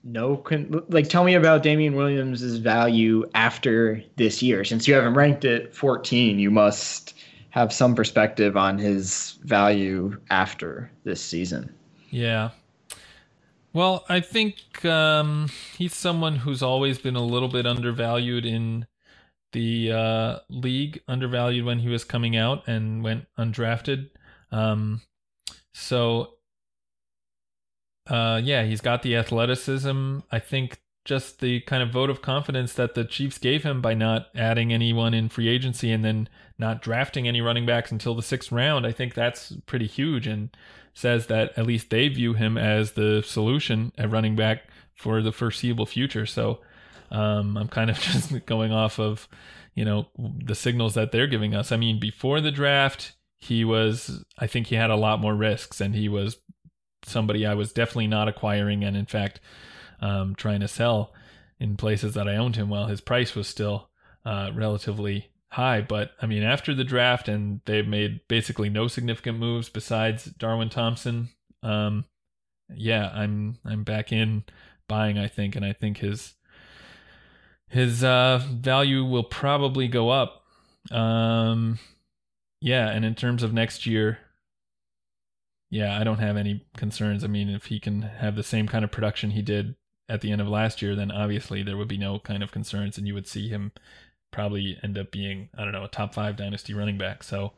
no 0.03 0.37
con- 0.37 0.83
like 0.89 1.09
tell 1.09 1.23
me 1.23 1.35
about 1.35 1.63
Damien 1.63 1.95
Williams' 1.95 2.57
value 2.57 3.29
after 3.33 4.03
this 4.15 4.41
year. 4.41 4.63
Since 4.63 4.87
you 4.87 4.93
have 4.93 5.03
him 5.03 5.17
ranked 5.17 5.45
at 5.45 5.73
14 5.73 6.39
you 6.39 6.51
must 6.51 7.15
have 7.51 7.73
some 7.73 7.95
perspective 7.95 8.55
on 8.55 8.77
his 8.77 9.39
value 9.43 10.19
after 10.29 10.91
this 11.03 11.21
season. 11.21 11.73
Yeah. 12.09 12.51
Well 13.73 14.05
I 14.09 14.19
think 14.19 14.85
um, 14.85 15.49
he's 15.77 15.95
someone 15.95 16.37
who's 16.37 16.63
always 16.63 16.97
been 16.99 17.15
a 17.15 17.23
little 17.23 17.49
bit 17.49 17.65
undervalued 17.65 18.45
in 18.45 18.85
the 19.51 19.91
uh, 19.91 20.39
league 20.49 21.01
undervalued 21.07 21.65
when 21.65 21.79
he 21.79 21.89
was 21.89 22.03
coming 22.03 22.37
out 22.37 22.67
and 22.67 23.03
went 23.03 23.25
undrafted. 23.37 24.09
Um, 24.51 25.01
so 25.73 26.35
uh, 28.09 28.41
yeah, 28.43 28.63
he's 28.63 28.81
got 28.81 29.03
the 29.03 29.15
athleticism. 29.15 30.19
I 30.31 30.39
think 30.39 30.79
just 31.05 31.39
the 31.39 31.61
kind 31.61 31.81
of 31.81 31.91
vote 31.91 32.09
of 32.09 32.21
confidence 32.21 32.73
that 32.73 32.93
the 32.93 33.05
Chiefs 33.05 33.37
gave 33.37 33.63
him 33.63 33.81
by 33.81 33.93
not 33.93 34.27
adding 34.35 34.73
anyone 34.73 35.13
in 35.13 35.29
free 35.29 35.47
agency 35.47 35.91
and 35.91 36.03
then 36.03 36.27
not 36.57 36.81
drafting 36.81 37.27
any 37.27 37.41
running 37.41 37.65
backs 37.65 37.91
until 37.91 38.15
the 38.15 38.21
sixth 38.21 38.51
round. 38.51 38.85
I 38.85 38.91
think 38.91 39.13
that's 39.13 39.53
pretty 39.65 39.87
huge 39.87 40.27
and 40.27 40.49
says 40.93 41.27
that 41.27 41.57
at 41.57 41.65
least 41.65 41.89
they 41.89 42.09
view 42.09 42.33
him 42.33 42.57
as 42.57 42.91
the 42.91 43.23
solution 43.25 43.91
at 43.97 44.11
running 44.11 44.35
back 44.35 44.63
for 44.93 45.21
the 45.21 45.31
foreseeable 45.31 45.85
future. 45.85 46.25
So 46.25 46.59
um, 47.09 47.57
I'm 47.57 47.69
kind 47.69 47.89
of 47.89 47.99
just 47.99 48.45
going 48.45 48.71
off 48.71 48.99
of, 48.99 49.27
you 49.75 49.85
know, 49.85 50.07
the 50.17 50.55
signals 50.55 50.95
that 50.95 51.11
they're 51.11 51.27
giving 51.27 51.55
us. 51.55 51.71
I 51.71 51.77
mean, 51.77 51.99
before 51.99 52.41
the 52.41 52.51
draft, 52.51 53.13
he 53.39 53.63
was, 53.63 54.25
I 54.37 54.47
think 54.47 54.67
he 54.67 54.75
had 54.75 54.89
a 54.89 54.95
lot 54.95 55.21
more 55.21 55.33
risks 55.33 55.79
and 55.79 55.95
he 55.95 56.09
was 56.09 56.37
somebody 57.03 57.45
I 57.45 57.53
was 57.53 57.71
definitely 57.73 58.07
not 58.07 58.27
acquiring 58.27 58.83
and 58.83 58.95
in 58.97 59.05
fact 59.05 59.39
um, 60.01 60.35
trying 60.35 60.59
to 60.61 60.67
sell. 60.67 61.13
in 61.59 61.75
places 61.75 62.13
that 62.13 62.27
I 62.27 62.37
owned 62.37 62.55
him 62.55 62.69
while 62.69 62.87
his 62.87 63.01
price 63.01 63.35
was 63.35 63.47
still 63.47 63.89
uh, 64.25 64.51
relatively 64.53 65.29
high. 65.51 65.81
But 65.81 66.11
I 66.21 66.25
mean, 66.25 66.43
after 66.43 66.73
the 66.73 66.83
draft, 66.83 67.27
and 67.27 67.61
they've 67.65 67.87
made 67.87 68.21
basically 68.27 68.69
no 68.69 68.87
significant 68.87 69.37
moves 69.39 69.69
besides 69.69 70.25
Darwin 70.25 70.69
Thompson. 70.69 71.29
Um, 71.63 72.05
yeah, 72.73 73.09
I'm 73.13 73.57
I'm 73.65 73.83
back 73.83 74.11
in 74.11 74.43
buying. 74.87 75.17
I 75.17 75.27
think, 75.27 75.55
and 75.55 75.65
I 75.65 75.73
think 75.73 75.97
his 75.97 76.35
his 77.67 78.03
uh, 78.03 78.41
value 78.51 79.03
will 79.03 79.23
probably 79.23 79.87
go 79.87 80.09
up. 80.09 80.43
Um, 80.91 81.79
yeah, 82.61 82.89
and 82.89 83.03
in 83.03 83.15
terms 83.15 83.43
of 83.43 83.53
next 83.53 83.85
year, 83.85 84.19
yeah, 85.69 85.99
I 85.99 86.03
don't 86.03 86.19
have 86.19 86.37
any 86.37 86.65
concerns. 86.77 87.23
I 87.23 87.27
mean, 87.27 87.49
if 87.49 87.65
he 87.65 87.79
can 87.79 88.01
have 88.01 88.35
the 88.35 88.43
same 88.43 88.67
kind 88.67 88.83
of 88.83 88.91
production 88.91 89.31
he 89.31 89.41
did 89.41 89.75
at 90.07 90.21
the 90.21 90.31
end 90.31 90.41
of 90.41 90.47
last 90.47 90.81
year, 90.81 90.95
then 90.95 91.11
obviously 91.11 91.63
there 91.63 91.77
would 91.77 91.87
be 91.87 91.97
no 91.97 92.19
kind 92.19 92.41
of 92.43 92.51
concerns, 92.51 92.97
and 92.97 93.07
you 93.07 93.13
would 93.13 93.27
see 93.27 93.49
him 93.49 93.71
probably 94.31 94.77
end 94.83 94.97
up 94.97 95.11
being 95.11 95.49
I 95.57 95.63
don't 95.63 95.73
know 95.73 95.83
a 95.83 95.87
top 95.87 96.13
five 96.13 96.35
dynasty 96.35 96.73
running 96.73 96.97
back. 96.97 97.23
So, 97.23 97.53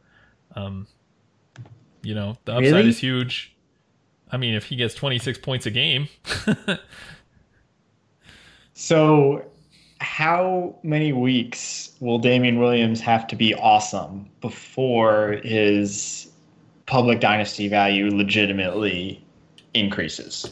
um, 0.56 0.88
you 2.02 2.16
know, 2.16 2.38
the 2.46 2.54
upside 2.54 2.74
Really? 2.74 2.90
is 2.90 3.00
huge. 3.00 3.56
I 4.32 4.38
mean, 4.38 4.54
if 4.54 4.66
he 4.66 4.78
gets 4.78 4.94
26 4.96 5.40
points 5.40 5.66
a 5.66 5.72
game, 5.72 6.08
So, 8.74 9.46
how 10.00 10.80
many 10.82 11.14
weeks 11.14 11.92
will 12.00 12.18
Damien 12.18 12.60
Williams 12.60 13.00
have 13.02 13.28
to 13.28 13.36
be 13.36 13.54
awesome 13.54 14.30
before 14.42 15.40
his 15.44 16.31
public 16.92 17.22
dynasty 17.22 17.70
value 17.70 18.10
legitimately 18.14 19.26
increases? 19.74 20.46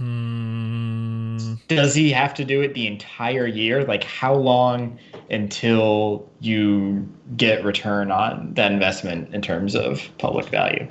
mm, 0.00 1.58
Does 1.68 1.94
he 1.94 2.10
have 2.12 2.32
to 2.32 2.46
do 2.46 2.62
it 2.62 2.72
the 2.72 2.86
entire 2.86 3.46
year? 3.46 3.84
Like, 3.84 4.04
how 4.04 4.34
long 4.34 4.98
until 5.30 6.26
you 6.40 7.06
get 7.36 7.62
return 7.62 8.10
on 8.10 8.54
that 8.54 8.72
investment 8.72 9.34
in 9.34 9.42
terms 9.42 9.74
of 9.76 10.08
public 10.16 10.48
value? 10.48 10.88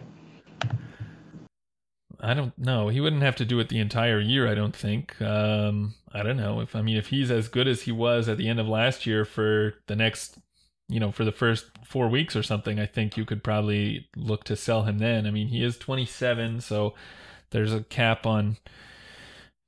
I 2.20 2.34
don't 2.34 2.58
know. 2.58 2.88
He 2.88 3.02
wouldn't 3.02 3.22
have 3.24 3.36
to 3.38 3.46
do 3.46 3.60
it 3.60 3.70
the 3.70 3.80
entire 3.80 4.20
year. 4.20 4.48
I 4.48 4.56
don't 4.56 4.76
think. 4.76 5.20
Um, 5.22 5.96
I 6.14 6.24
don't 6.24 6.38
know 6.38 6.62
if 6.62 6.76
I 6.76 6.82
mean 6.82 6.96
if 6.98 7.08
he's 7.08 7.30
as 7.32 7.50
good 7.50 7.68
as 7.68 7.82
he 7.82 7.92
was 7.92 8.30
at 8.30 8.38
the 8.38 8.48
end 8.48 8.60
of 8.60 8.68
last 8.68 9.06
year 9.06 9.26
for 9.26 9.76
the 9.88 9.96
next, 9.96 10.38
you 10.90 11.00
know, 11.00 11.12
for 11.12 11.26
the 11.26 11.32
first 11.32 11.66
four 11.86 12.08
weeks 12.10 12.36
or 12.36 12.44
something. 12.44 12.80
I 12.80 12.86
think 12.86 13.18
you 13.18 13.26
could 13.26 13.44
probably 13.44 14.10
look 14.16 14.44
to 14.46 14.56
sell 14.56 14.84
him 14.84 15.00
then. 15.00 15.26
I 15.26 15.32
mean, 15.32 15.48
he 15.48 15.64
is 15.64 15.78
27, 15.78 16.62
so 16.62 16.94
there's 17.52 17.74
a 17.74 17.84
cap 17.84 18.26
on, 18.26 18.58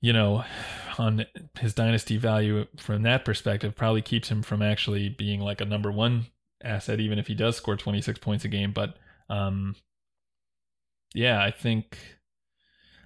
you 0.02 0.14
know, 0.14 0.44
on 0.98 1.26
his 1.60 1.74
dynasty 1.74 2.18
value 2.18 2.66
from 2.78 3.04
that 3.04 3.26
perspective. 3.26 3.76
Probably 3.76 4.02
keeps 4.02 4.30
him 4.30 4.42
from 4.44 4.62
actually 4.62 5.10
being 5.10 5.40
like 5.40 5.62
a 5.62 5.66
number 5.66 5.92
one 5.92 6.28
asset, 6.64 7.00
even 7.00 7.20
if 7.20 7.28
he 7.28 7.34
does 7.36 7.56
score 7.58 7.76
26 7.78 8.20
points 8.20 8.46
a 8.46 8.48
game. 8.48 8.72
But 8.72 8.96
um, 9.30 9.76
yeah, 11.14 11.42
I 11.42 11.52
think. 11.52 11.98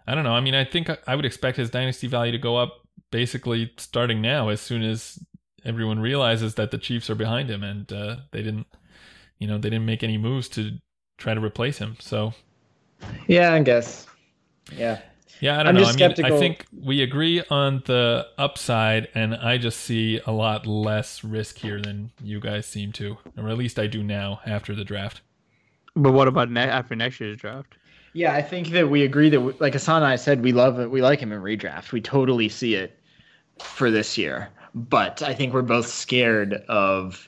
I 0.07 0.15
don't 0.15 0.23
know. 0.23 0.33
I 0.33 0.39
mean, 0.39 0.55
I 0.55 0.63
think 0.65 0.89
I- 0.89 0.97
I 1.05 1.15
would 1.15 1.25
expect 1.25 1.57
his 1.57 1.69
dynasty 1.69 2.07
value 2.07 2.31
to 2.31 2.37
go 2.39 2.57
up 2.57 2.81
basically 3.11 3.71
starting 3.77 4.21
now, 4.21 4.49
as 4.49 4.59
soon 4.61 4.81
as 4.83 5.19
everyone 5.65 5.99
realizes 5.99 6.55
that 6.55 6.71
the 6.71 6.77
Chiefs 6.77 7.09
are 7.09 7.15
behind 7.15 7.49
him, 7.49 7.63
and 7.63 7.91
uh, 7.91 8.17
they 8.31 8.43
didn't, 8.43 8.67
you 9.39 9.47
know, 9.47 9.57
they 9.57 9.69
didn't 9.69 9.85
make 9.87 10.03
any 10.03 10.17
moves 10.17 10.49
to 10.49 10.79
try 11.17 11.33
to 11.33 11.41
replace 11.41 11.79
him. 11.79 11.97
So 11.99 12.33
Yeah, 13.27 13.53
I 13.53 13.61
guess. 13.61 14.07
Yeah. 14.71 14.99
yeah, 15.39 15.59
I 15.59 15.63
don't 15.63 15.73
I'm 15.73 15.75
know. 15.75 15.85
I 15.85 15.93
just 15.93 15.97
mean, 15.97 16.15
I 16.21 16.31
think 16.31 16.65
we 16.71 17.01
agree 17.01 17.41
on 17.49 17.81
the 17.85 18.27
upside, 18.37 19.07
and 19.15 19.33
I 19.35 19.57
just 19.57 19.79
see 19.79 20.19
a 20.25 20.31
lot 20.31 20.67
less 20.67 21.23
risk 21.23 21.59
here 21.59 21.79
than 21.81 22.11
you 22.21 22.39
guys 22.41 22.65
seem 22.65 22.91
to, 22.93 23.17
or 23.37 23.47
at 23.49 23.57
least 23.57 23.79
I 23.79 23.87
do 23.87 24.03
now 24.03 24.41
after 24.45 24.75
the 24.75 24.83
draft. 24.83 25.21
But 25.95 26.13
what 26.13 26.27
about 26.27 26.49
ne- 26.49 26.61
after 26.67 26.95
next 26.95 27.19
year's 27.19 27.37
draft? 27.37 27.75
Yeah, 28.13 28.33
I 28.33 28.41
think 28.41 28.69
that 28.69 28.89
we 28.89 29.03
agree 29.03 29.29
that, 29.29 29.41
we, 29.41 29.53
like 29.59 29.73
Hassan 29.73 29.97
and 30.03 30.11
I 30.11 30.15
said, 30.15 30.41
we 30.41 30.51
love 30.51 30.79
it. 30.79 30.89
We 30.89 31.01
like 31.01 31.19
him 31.19 31.31
in 31.31 31.41
redraft. 31.41 31.91
We 31.91 32.01
totally 32.01 32.49
see 32.49 32.75
it 32.75 32.99
for 33.59 33.91
this 33.91 34.17
year. 34.17 34.49
But 34.87 35.21
I 35.21 35.33
think 35.33 35.53
we're 35.53 35.61
both 35.61 35.87
scared 35.87 36.53
of 36.69 37.27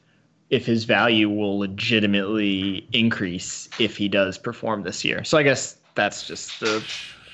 if 0.49 0.65
his 0.65 0.83
value 0.85 1.29
will 1.29 1.59
legitimately 1.59 2.87
increase 2.93 3.69
if 3.79 3.97
he 3.97 4.07
does 4.07 4.37
perform 4.37 4.83
this 4.83 5.03
year. 5.03 5.23
So 5.23 5.37
I 5.37 5.43
guess 5.43 5.77
that's 5.95 6.27
just 6.27 6.59
the 6.59 6.83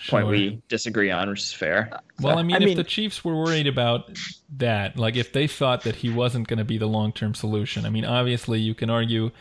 point 0.09 0.24
Sure. 0.24 0.26
we 0.32 0.61
disagree 0.70 1.11
on, 1.11 1.30
which 1.30 1.41
is 1.41 1.51
fair. 1.51 1.99
Well, 2.22 2.38
I 2.39 2.43
mean, 2.43 2.55
I 2.55 2.59
if 2.59 2.65
mean- 2.65 2.78
the 2.78 2.84
Chiefs 2.84 3.26
were 3.26 3.36
worried 3.36 3.68
about 3.68 4.18
that, 4.57 4.97
like 4.97 5.15
if 5.15 5.34
they 5.34 5.47
thought 5.47 5.82
that 5.84 5.95
he 5.97 6.09
wasn't 6.09 6.47
going 6.47 6.59
to 6.59 6.65
be 6.65 6.78
the 6.78 6.88
long 6.88 7.11
term 7.11 7.34
solution, 7.34 7.86
I 7.86 7.89
mean, 7.89 8.05
obviously 8.05 8.59
you 8.59 8.74
can 8.74 8.89
argue 8.89 9.32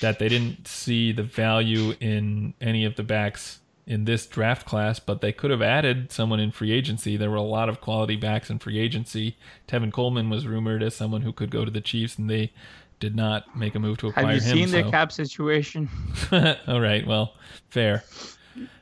that 0.00 0.18
they 0.18 0.28
didn't 0.28 0.68
see 0.68 1.12
the 1.12 1.22
value 1.22 1.94
in 2.00 2.54
any 2.60 2.84
of 2.84 2.94
the 2.96 3.02
backs 3.02 3.58
in 3.86 4.04
this 4.04 4.26
draft 4.26 4.66
class, 4.66 5.00
but 5.00 5.20
they 5.20 5.32
could 5.32 5.50
have 5.50 5.62
added 5.62 6.12
someone 6.12 6.40
in 6.40 6.50
free 6.52 6.70
agency. 6.70 7.16
There 7.16 7.30
were 7.30 7.36
a 7.36 7.42
lot 7.42 7.68
of 7.68 7.80
quality 7.80 8.16
backs 8.16 8.48
in 8.48 8.58
free 8.58 8.78
agency. 8.78 9.36
Tevin 9.66 9.92
Coleman 9.92 10.30
was 10.30 10.46
rumored 10.46 10.82
as 10.82 10.94
someone 10.94 11.22
who 11.22 11.32
could 11.32 11.50
go 11.50 11.64
to 11.64 11.70
the 11.70 11.80
Chiefs, 11.80 12.16
and 12.16 12.30
they 12.30 12.52
did 13.00 13.16
not 13.16 13.56
make 13.56 13.74
a 13.74 13.80
move 13.80 13.98
to 13.98 14.08
acquire 14.08 14.26
him. 14.26 14.40
Have 14.40 14.42
you 14.44 14.50
him. 14.50 14.58
seen 14.58 14.70
their 14.70 14.84
so- 14.84 14.90
cap 14.90 15.10
situation? 15.10 15.88
All 16.66 16.80
right, 16.80 17.06
well, 17.06 17.34
fair. 17.68 18.04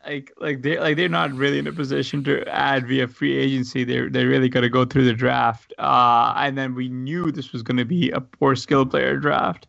Like, 0.05 0.32
like 0.40 0.62
they 0.62 0.78
like 0.80 0.96
they're 0.96 1.09
not 1.09 1.32
really 1.32 1.61
in 1.61 1.66
a 1.68 1.72
position 1.72 2.24
to 2.24 2.46
add 2.48 2.88
via 2.88 3.07
free 3.07 3.36
agency. 3.38 3.84
They're 3.84 4.11
they 4.11 4.24
really 4.24 4.48
got 4.48 4.62
to 4.62 4.68
go 4.68 4.84
through 4.84 5.05
the 5.05 5.12
draft. 5.12 5.72
Uh, 5.78 6.34
and 6.36 6.59
then 6.59 6.74
we 6.74 6.88
knew 6.88 7.30
this 7.30 7.53
was 7.53 7.62
going 7.62 7.76
to 7.76 7.84
be 7.84 8.11
a 8.11 8.20
poor 8.20 8.57
skill 8.57 8.84
player 8.84 9.16
draft. 9.16 9.68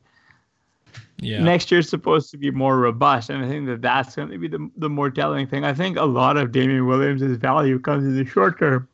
Yeah. 1.21 1.43
Next 1.43 1.71
year's 1.71 1.87
supposed 1.87 2.31
to 2.31 2.37
be 2.37 2.49
more 2.49 2.79
robust, 2.79 3.29
and 3.29 3.45
I 3.45 3.47
think 3.47 3.67
that 3.67 3.81
that's 3.83 4.15
going 4.15 4.29
to 4.29 4.37
be 4.39 4.47
the 4.47 4.69
the 4.77 4.89
more 4.89 5.11
telling 5.11 5.45
thing. 5.45 5.63
I 5.63 5.73
think 5.73 5.97
a 5.97 6.03
lot 6.03 6.35
of 6.35 6.51
Damien 6.51 6.87
Williams' 6.87 7.21
value 7.37 7.77
comes 7.79 8.03
in 8.03 8.17
the 8.17 8.25
short 8.25 8.57
term. 8.57 8.87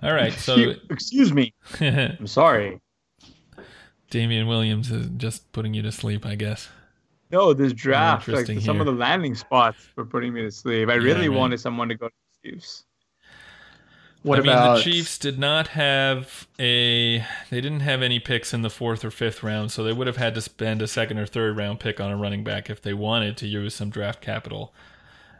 All 0.00 0.12
right, 0.12 0.32
so 0.32 0.74
Excuse- 0.88 1.32
me, 1.32 1.52
I'm 1.80 2.28
sorry. 2.28 2.80
Damien 4.10 4.46
Williams 4.46 4.92
is 4.92 5.08
just 5.16 5.50
putting 5.50 5.74
you 5.74 5.82
to 5.82 5.90
sleep, 5.90 6.24
I 6.24 6.36
guess. 6.36 6.68
No, 7.30 7.52
this 7.52 7.72
draft, 7.72 8.28
like 8.28 8.46
some 8.60 8.80
of 8.80 8.86
the 8.86 8.92
landing 8.92 9.34
spots 9.34 9.78
were 9.96 10.06
putting 10.06 10.32
me 10.32 10.42
to 10.42 10.50
sleep. 10.52 10.88
I 10.88 10.94
really 10.94 11.28
right. 11.28 11.36
wanted 11.36 11.60
someone 11.60 11.88
to 11.88 11.96
go 11.96 12.08
to 12.08 12.14
the 12.42 12.50
Chiefs. 12.50 12.84
What 14.24 14.40
I 14.40 14.42
mean, 14.42 14.74
the 14.74 14.80
Chiefs 14.82 15.16
did 15.16 15.38
not 15.38 15.68
have 15.68 16.46
a. 16.58 17.18
They 17.50 17.60
didn't 17.60 17.80
have 17.80 18.02
any 18.02 18.18
picks 18.18 18.52
in 18.52 18.62
the 18.62 18.70
fourth 18.70 19.04
or 19.04 19.10
fifth 19.10 19.42
round, 19.42 19.70
so 19.70 19.84
they 19.84 19.92
would 19.92 20.06
have 20.08 20.16
had 20.16 20.34
to 20.34 20.40
spend 20.40 20.82
a 20.82 20.88
second 20.88 21.18
or 21.18 21.26
third 21.26 21.56
round 21.56 21.78
pick 21.80 22.00
on 22.00 22.10
a 22.10 22.16
running 22.16 22.42
back 22.44 22.68
if 22.68 22.82
they 22.82 22.92
wanted 22.94 23.36
to 23.38 23.46
use 23.46 23.74
some 23.74 23.90
draft 23.90 24.20
capital. 24.20 24.74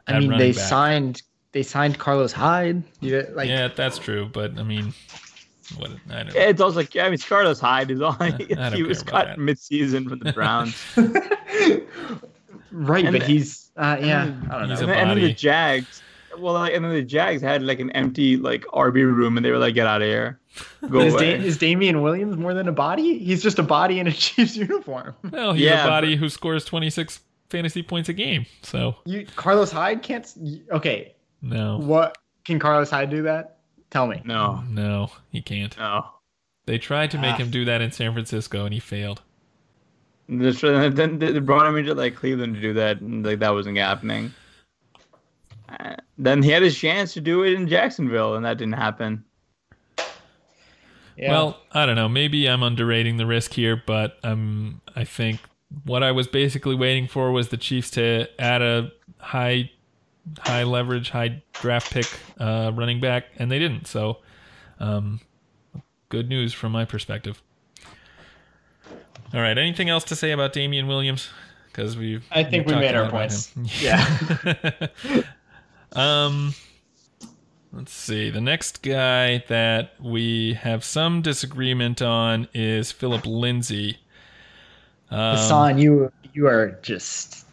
I 0.06 0.20
mean, 0.20 0.38
they 0.38 0.52
back. 0.52 0.60
signed 0.60 1.22
they 1.52 1.62
signed 1.64 1.98
Carlos 1.98 2.32
Hyde. 2.32 2.82
You 3.00 3.22
know, 3.22 3.28
like 3.34 3.48
yeah, 3.48 3.68
that's 3.68 3.98
true, 3.98 4.26
but 4.32 4.56
I 4.58 4.62
mean, 4.62 4.94
what? 5.76 5.90
I 6.10 6.22
don't. 6.22 6.36
It's 6.36 6.60
also, 6.60 6.80
I 7.00 7.10
mean, 7.10 7.18
Carlos 7.18 7.58
Hyde 7.60 7.90
is 7.90 8.00
on. 8.00 8.16
I 8.20 8.30
don't 8.30 8.72
he 8.74 8.84
was 8.84 9.02
care 9.02 9.10
about 9.10 9.24
cut 9.24 9.26
that. 9.36 9.38
mid-season 9.38 10.08
from 10.08 10.20
the 10.20 10.32
Browns. 10.34 10.76
right, 12.70 13.04
And 13.04 13.12
but 13.12 13.20
the- 13.22 13.26
he's 13.26 13.70
uh, 13.76 13.96
yeah, 14.00 14.32
I 14.50 14.58
don't 14.60 14.70
He's 14.70 14.80
know. 14.80 14.86
a 14.86 14.88
and, 14.88 14.88
then, 14.88 14.98
and 14.98 15.10
then 15.10 15.16
the 15.16 15.22
body. 15.22 15.34
Jags, 15.34 16.02
well, 16.38 16.54
like, 16.54 16.74
and 16.74 16.84
then 16.84 16.92
the 16.92 17.02
Jags 17.02 17.42
had 17.42 17.62
like 17.62 17.80
an 17.80 17.90
empty 17.92 18.36
like 18.36 18.64
RB 18.66 18.94
room, 19.04 19.36
and 19.36 19.44
they 19.44 19.50
were 19.50 19.58
like, 19.58 19.74
"Get 19.74 19.86
out 19.86 20.02
of 20.02 20.06
here, 20.08 20.40
go 20.88 21.00
Is, 21.00 21.14
away." 21.14 21.36
da- 21.38 21.44
is 21.44 21.56
Damien 21.58 22.02
Williams 22.02 22.36
more 22.36 22.54
than 22.54 22.68
a 22.68 22.72
body? 22.72 23.18
He's 23.18 23.42
just 23.42 23.58
a 23.58 23.62
body 23.62 23.98
in 24.00 24.06
a 24.06 24.12
Chiefs 24.24 24.56
uniform. 24.56 25.14
well, 25.30 25.52
he's 25.52 25.62
yeah, 25.62 25.84
a 25.84 25.88
body 25.88 26.16
who 26.16 26.28
scores 26.28 26.64
twenty 26.64 26.90
six 26.90 27.20
fantasy 27.50 27.82
points 27.82 28.08
a 28.08 28.12
game, 28.12 28.46
so 28.62 28.96
You 29.04 29.26
Carlos 29.36 29.70
Hyde 29.70 30.02
can't. 30.02 30.26
Okay, 30.70 31.14
no, 31.42 31.78
what 31.78 32.16
can 32.44 32.58
Carlos 32.58 32.90
Hyde 32.90 33.10
do 33.10 33.22
that? 33.22 33.58
Tell 33.90 34.06
me. 34.06 34.20
no, 34.24 34.62
no, 34.68 35.10
he 35.30 35.40
can't. 35.42 35.76
no. 35.78 36.06
They 36.66 36.76
tried 36.76 37.10
to 37.12 37.18
make 37.18 37.34
Ah. 37.34 37.38
him 37.38 37.50
do 37.50 37.64
that 37.64 37.80
in 37.80 37.90
San 37.92 38.12
Francisco, 38.12 38.64
and 38.66 38.74
he 38.74 38.80
failed. 38.80 39.22
And 40.28 40.42
this- 40.42 40.62
and 40.62 40.94
Then 40.94 41.18
they 41.18 41.38
brought 41.38 41.66
him 41.66 41.76
into 41.78 41.94
like 41.94 42.14
Cleveland 42.16 42.54
to 42.56 42.60
do 42.60 42.74
that, 42.74 43.00
and 43.00 43.24
like 43.24 43.38
that 43.38 43.54
wasn't 43.54 43.78
happening. 43.78 44.34
Uh, 45.68 45.96
then 46.16 46.42
he 46.42 46.50
had 46.50 46.62
his 46.62 46.76
chance 46.76 47.12
to 47.14 47.20
do 47.20 47.42
it 47.44 47.54
in 47.54 47.68
Jacksonville, 47.68 48.34
and 48.34 48.44
that 48.44 48.58
didn't 48.58 48.74
happen. 48.74 49.24
Yeah. 51.16 51.32
Well, 51.32 51.60
I 51.72 51.84
don't 51.84 51.96
know. 51.96 52.08
Maybe 52.08 52.48
I'm 52.48 52.62
underrating 52.62 53.16
the 53.16 53.26
risk 53.26 53.52
here, 53.52 53.82
but 53.84 54.18
um, 54.22 54.80
I 54.94 55.04
think 55.04 55.40
what 55.84 56.02
I 56.02 56.12
was 56.12 56.28
basically 56.28 56.76
waiting 56.76 57.08
for 57.08 57.32
was 57.32 57.48
the 57.48 57.56
Chiefs 57.56 57.90
to 57.92 58.28
add 58.40 58.62
a 58.62 58.92
high, 59.18 59.70
high 60.40 60.62
leverage, 60.62 61.10
high 61.10 61.42
draft 61.54 61.92
pick 61.92 62.06
uh, 62.38 62.70
running 62.74 63.00
back, 63.00 63.24
and 63.36 63.50
they 63.50 63.58
didn't. 63.58 63.88
So, 63.88 64.18
um, 64.78 65.20
good 66.08 66.28
news 66.28 66.52
from 66.52 66.70
my 66.70 66.84
perspective. 66.84 67.42
All 69.34 69.40
right. 69.40 69.58
Anything 69.58 69.88
else 69.90 70.04
to 70.04 70.16
say 70.16 70.30
about 70.30 70.52
Damien 70.52 70.86
Williams? 70.86 71.28
Because 71.66 71.96
we 71.96 72.20
I 72.30 72.44
think 72.44 72.66
we 72.66 72.72
talked 72.72 72.80
made 72.84 72.94
our 72.94 73.02
lot 73.02 73.10
points. 73.10 73.52
Yeah. 73.80 74.86
um. 75.92 76.54
Let's 77.70 77.92
see. 77.92 78.30
The 78.30 78.40
next 78.40 78.82
guy 78.82 79.44
that 79.48 79.92
we 80.00 80.54
have 80.54 80.82
some 80.82 81.20
disagreement 81.20 82.00
on 82.00 82.48
is 82.54 82.90
Philip 82.92 83.26
Lindsay. 83.26 83.98
Um, 85.10 85.36
Hassan, 85.36 85.78
you 85.78 86.10
you 86.32 86.46
are 86.46 86.78
just 86.82 87.46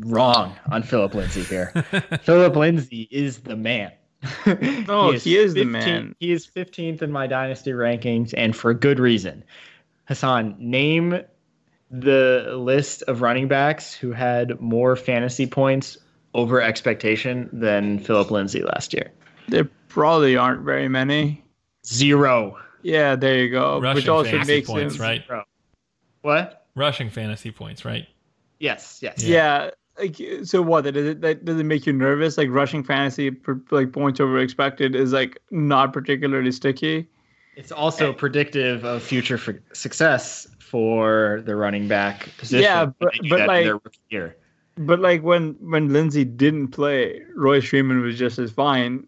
wrong 0.00 0.56
on 0.70 0.82
Philip 0.82 1.14
Lindsay 1.14 1.42
here. 1.42 1.70
Philip 2.22 2.56
Lindsay 2.56 3.08
is 3.10 3.38
the 3.38 3.56
man. 3.56 3.92
oh, 4.88 5.10
he 5.10 5.16
is, 5.16 5.24
he 5.24 5.36
is 5.36 5.54
the 5.54 5.64
man. 5.64 6.14
He 6.18 6.32
is 6.32 6.46
15th 6.46 7.02
in 7.02 7.12
my 7.12 7.26
dynasty 7.26 7.72
rankings, 7.72 8.34
and 8.36 8.56
for 8.56 8.74
good 8.74 8.98
reason. 8.98 9.44
Hassan, 10.06 10.56
name 10.58 11.20
the 11.90 12.54
list 12.56 13.02
of 13.02 13.22
running 13.22 13.46
backs 13.46 13.94
who 13.94 14.12
had 14.12 14.60
more 14.60 14.96
fantasy 14.96 15.46
points 15.46 15.98
over 16.34 16.60
expectation 16.60 17.48
than 17.52 17.98
Philip 18.00 18.30
Lindsay 18.30 18.62
last 18.62 18.92
year. 18.92 19.12
There 19.48 19.68
probably 19.88 20.36
aren't 20.36 20.62
very 20.62 20.88
many. 20.88 21.44
Zero. 21.86 22.58
Yeah, 22.82 23.16
there 23.16 23.38
you 23.38 23.50
go. 23.50 23.80
Rushing 23.80 23.96
Which 23.96 24.08
also 24.08 24.44
makes 24.44 24.68
points, 24.68 24.98
right? 24.98 25.24
What? 26.22 26.66
Rushing 26.74 27.08
fantasy 27.08 27.50
points, 27.50 27.84
right? 27.84 28.06
Yes, 28.58 28.98
yes. 29.00 29.22
Yeah. 29.22 29.64
yeah. 29.64 29.70
Like, 29.98 30.20
so 30.44 30.60
what? 30.60 30.84
Does 30.84 31.06
it 31.06 31.20
that, 31.20 31.44
does 31.44 31.60
it 31.60 31.64
make 31.64 31.86
you 31.86 31.92
nervous? 31.92 32.36
Like 32.36 32.48
rushing 32.50 32.82
fantasy 32.82 33.30
for 33.30 33.60
like 33.70 33.92
points 33.92 34.18
over 34.18 34.38
expected 34.38 34.96
is 34.96 35.12
like 35.12 35.38
not 35.50 35.92
particularly 35.92 36.50
sticky. 36.50 37.08
It's 37.56 37.70
also 37.70 38.08
and, 38.08 38.18
predictive 38.18 38.84
of 38.84 39.02
future 39.02 39.38
success 39.72 40.48
for 40.58 41.42
the 41.46 41.54
running 41.54 41.86
back 41.86 42.28
position. 42.38 42.64
Yeah, 42.64 42.86
but 42.86 43.14
but 43.30 43.46
like 43.46 43.70
year. 44.10 44.36
But 44.76 45.00
like 45.00 45.22
when 45.22 45.56
when 45.60 45.92
Lindsay 45.92 46.24
didn't 46.24 46.68
play, 46.68 47.22
Royce 47.34 47.68
Freeman 47.68 48.00
was 48.00 48.18
just 48.18 48.38
as 48.38 48.50
fine. 48.50 49.06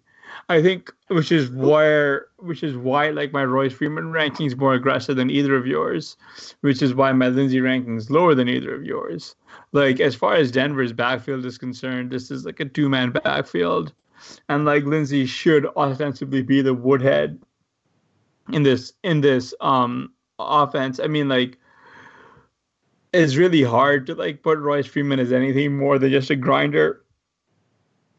I 0.48 0.62
think 0.62 0.92
which 1.08 1.32
is 1.32 1.50
where 1.50 2.26
which 2.38 2.62
is 2.62 2.76
why 2.76 3.10
like 3.10 3.32
my 3.32 3.44
Royce 3.44 3.72
Freeman 3.72 4.12
ranking 4.12 4.46
is 4.46 4.56
more 4.56 4.74
aggressive 4.74 5.16
than 5.16 5.30
either 5.30 5.56
of 5.56 5.66
yours, 5.66 6.16
which 6.60 6.82
is 6.82 6.94
why 6.94 7.12
my 7.12 7.28
Lindsay 7.28 7.60
ranking 7.60 7.96
is 7.96 8.10
lower 8.10 8.34
than 8.34 8.48
either 8.48 8.74
of 8.74 8.84
yours. 8.84 9.34
Like 9.72 9.98
as 9.98 10.14
far 10.14 10.34
as 10.34 10.52
Denver's 10.52 10.92
backfield 10.92 11.44
is 11.44 11.58
concerned, 11.58 12.10
this 12.10 12.30
is 12.30 12.44
like 12.44 12.60
a 12.60 12.64
two 12.64 12.88
man 12.88 13.10
backfield. 13.10 13.92
And 14.48 14.64
like 14.64 14.84
Lindsay 14.84 15.26
should 15.26 15.66
ostensibly 15.76 16.42
be 16.42 16.62
the 16.62 16.74
woodhead 16.74 17.40
in 18.52 18.62
this 18.62 18.92
in 19.02 19.20
this 19.20 19.52
um 19.60 20.12
offense. 20.38 21.00
I 21.00 21.08
mean 21.08 21.28
like 21.28 21.58
it's 23.16 23.36
really 23.36 23.62
hard 23.62 24.06
to 24.06 24.14
like 24.14 24.42
put 24.42 24.58
Royce 24.58 24.86
Freeman 24.86 25.20
as 25.20 25.32
anything 25.32 25.76
more 25.76 25.98
than 25.98 26.10
just 26.10 26.30
a 26.30 26.36
grinder 26.36 27.02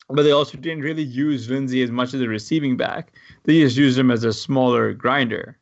but 0.10 0.24
they 0.24 0.32
also 0.32 0.58
didn't 0.58 0.84
really 0.84 1.04
use 1.04 1.50
Lindsay 1.50 1.82
as 1.82 1.91
much 1.91 2.14
as 2.14 2.22
a 2.22 2.28
receiving 2.28 2.78
back. 2.78 3.12
They 3.43 3.60
just 3.60 3.78
used 3.78 4.00
him 4.00 4.12
as 4.12 4.24
a 4.24 4.34
smaller 4.34 4.93
grinder. 4.93 5.58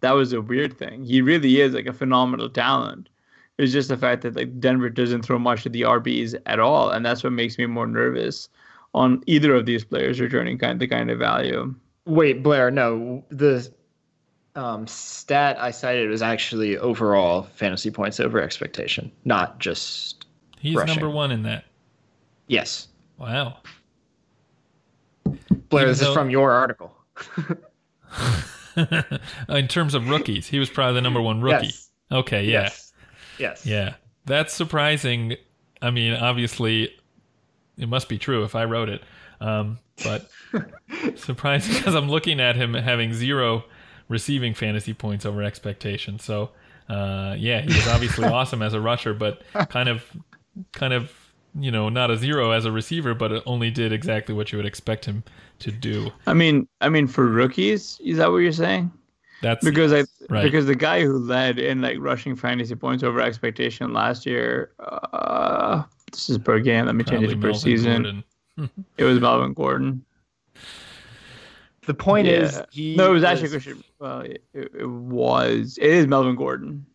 That 0.00 0.12
was 0.12 0.32
a 0.32 0.42
weird 0.42 0.76
thing. 0.76 1.04
He 1.04 1.22
really 1.22 1.60
is 1.60 1.72
like 1.72 1.86
a 1.86 1.92
phenomenal 1.92 2.50
talent. 2.50 3.08
It's 3.58 3.72
just 3.72 3.88
the 3.88 3.96
fact 3.96 4.22
that 4.22 4.34
like 4.36 4.60
Denver 4.60 4.90
doesn't 4.90 5.22
throw 5.22 5.38
much 5.38 5.62
to 5.62 5.68
the 5.68 5.82
RBs 5.82 6.34
at 6.46 6.58
all, 6.58 6.90
and 6.90 7.04
that's 7.04 7.22
what 7.22 7.32
makes 7.32 7.58
me 7.58 7.66
more 7.66 7.86
nervous 7.86 8.48
on 8.94 9.22
either 9.26 9.54
of 9.54 9.66
these 9.66 9.84
players 9.84 10.20
returning 10.20 10.58
kind 10.58 10.72
of 10.72 10.78
the 10.80 10.88
kind 10.88 11.10
of 11.10 11.18
value. 11.18 11.74
Wait, 12.04 12.42
Blair, 12.42 12.70
no, 12.70 13.24
the 13.30 13.72
um, 14.54 14.86
stat 14.86 15.56
I 15.58 15.70
cited 15.70 16.08
was 16.10 16.22
actually 16.22 16.76
overall 16.78 17.44
fantasy 17.54 17.90
points 17.90 18.20
over 18.20 18.40
expectation, 18.40 19.10
not 19.24 19.58
just. 19.58 20.26
He's 20.58 20.76
rushing. 20.76 20.94
number 20.94 21.10
one 21.10 21.32
in 21.32 21.42
that. 21.44 21.64
Yes. 22.46 22.88
Wow. 23.18 23.58
Blair, 25.24 25.84
Even 25.84 25.88
this 25.88 26.00
though... 26.00 26.08
is 26.08 26.14
from 26.14 26.30
your 26.30 26.52
article. 26.52 26.94
in 29.48 29.68
terms 29.68 29.94
of 29.94 30.08
rookies, 30.08 30.46
he 30.46 30.58
was 30.58 30.68
probably 30.68 30.94
the 30.94 31.00
number 31.00 31.20
one 31.20 31.40
rookie. 31.40 31.66
Yes. 31.66 31.90
Okay, 32.10 32.44
yeah. 32.44 32.62
Yes. 32.62 32.92
yes. 33.38 33.66
Yeah. 33.66 33.94
That's 34.26 34.52
surprising. 34.52 35.36
I 35.80 35.90
mean, 35.90 36.14
obviously, 36.14 36.90
it 37.78 37.88
must 37.88 38.08
be 38.08 38.18
true 38.18 38.44
if 38.44 38.54
I 38.54 38.64
wrote 38.64 38.88
it. 38.88 39.02
Um, 39.40 39.78
but 40.04 40.30
surprising 41.16 41.74
because 41.74 41.94
I'm 41.94 42.08
looking 42.08 42.40
at 42.40 42.54
him 42.54 42.74
having 42.74 43.12
zero 43.12 43.64
receiving 44.12 44.54
fantasy 44.54 44.94
points 44.94 45.26
over 45.26 45.42
expectation. 45.42 46.18
So, 46.20 46.50
uh, 46.88 47.34
yeah, 47.38 47.62
he 47.62 47.68
was 47.68 47.88
obviously 47.88 48.24
awesome 48.38 48.62
as 48.62 48.74
a 48.74 48.80
rusher, 48.80 49.14
but 49.14 49.42
kind 49.70 49.88
of, 49.88 50.04
kind 50.72 50.92
of 50.92 51.10
you 51.58 51.70
know, 51.70 51.88
not 51.88 52.10
a 52.10 52.16
zero 52.16 52.50
as 52.50 52.64
a 52.64 52.72
receiver, 52.72 53.14
but 53.14 53.42
only 53.46 53.70
did 53.70 53.92
exactly 53.92 54.34
what 54.34 54.52
you 54.52 54.58
would 54.58 54.66
expect 54.66 55.04
him 55.04 55.22
to 55.58 55.70
do. 55.70 56.10
I 56.26 56.34
mean, 56.34 56.68
I 56.80 56.88
mean, 56.88 57.06
for 57.06 57.26
rookies, 57.26 58.00
is 58.04 58.18
that 58.18 58.30
what 58.30 58.38
you're 58.38 58.52
saying? 58.52 58.90
That's 59.42 59.64
because 59.64 59.92
I 59.92 60.04
right. 60.30 60.44
because 60.44 60.66
the 60.66 60.76
guy 60.76 61.02
who 61.02 61.18
led 61.18 61.58
in 61.58 61.82
like 61.82 61.96
rushing 61.98 62.36
fantasy 62.36 62.76
points 62.76 63.02
over 63.02 63.20
expectation 63.20 63.92
last 63.92 64.24
year. 64.24 64.70
Uh, 64.78 65.82
this 66.12 66.30
is 66.30 66.38
per 66.38 66.60
game. 66.60 66.86
Let 66.86 66.94
me 66.94 67.02
Probably 67.02 67.26
change 67.26 67.32
it 67.32 67.40
to 67.40 67.48
per 67.48 67.52
season. 67.52 68.24
it 68.96 69.04
was 69.04 69.20
Melvin 69.20 69.52
Gordon. 69.52 70.04
The 71.84 71.94
point 71.94 72.28
yeah. 72.28 72.34
is, 72.34 72.62
no, 72.96 73.10
it 73.10 73.14
was 73.14 73.24
actually 73.24 73.54
was, 73.54 73.68
well, 73.98 74.20
it, 74.20 74.44
it 74.54 74.88
was 74.88 75.78
it 75.80 75.90
is 75.90 76.06
Melvin 76.06 76.36
Gordon. 76.36 76.86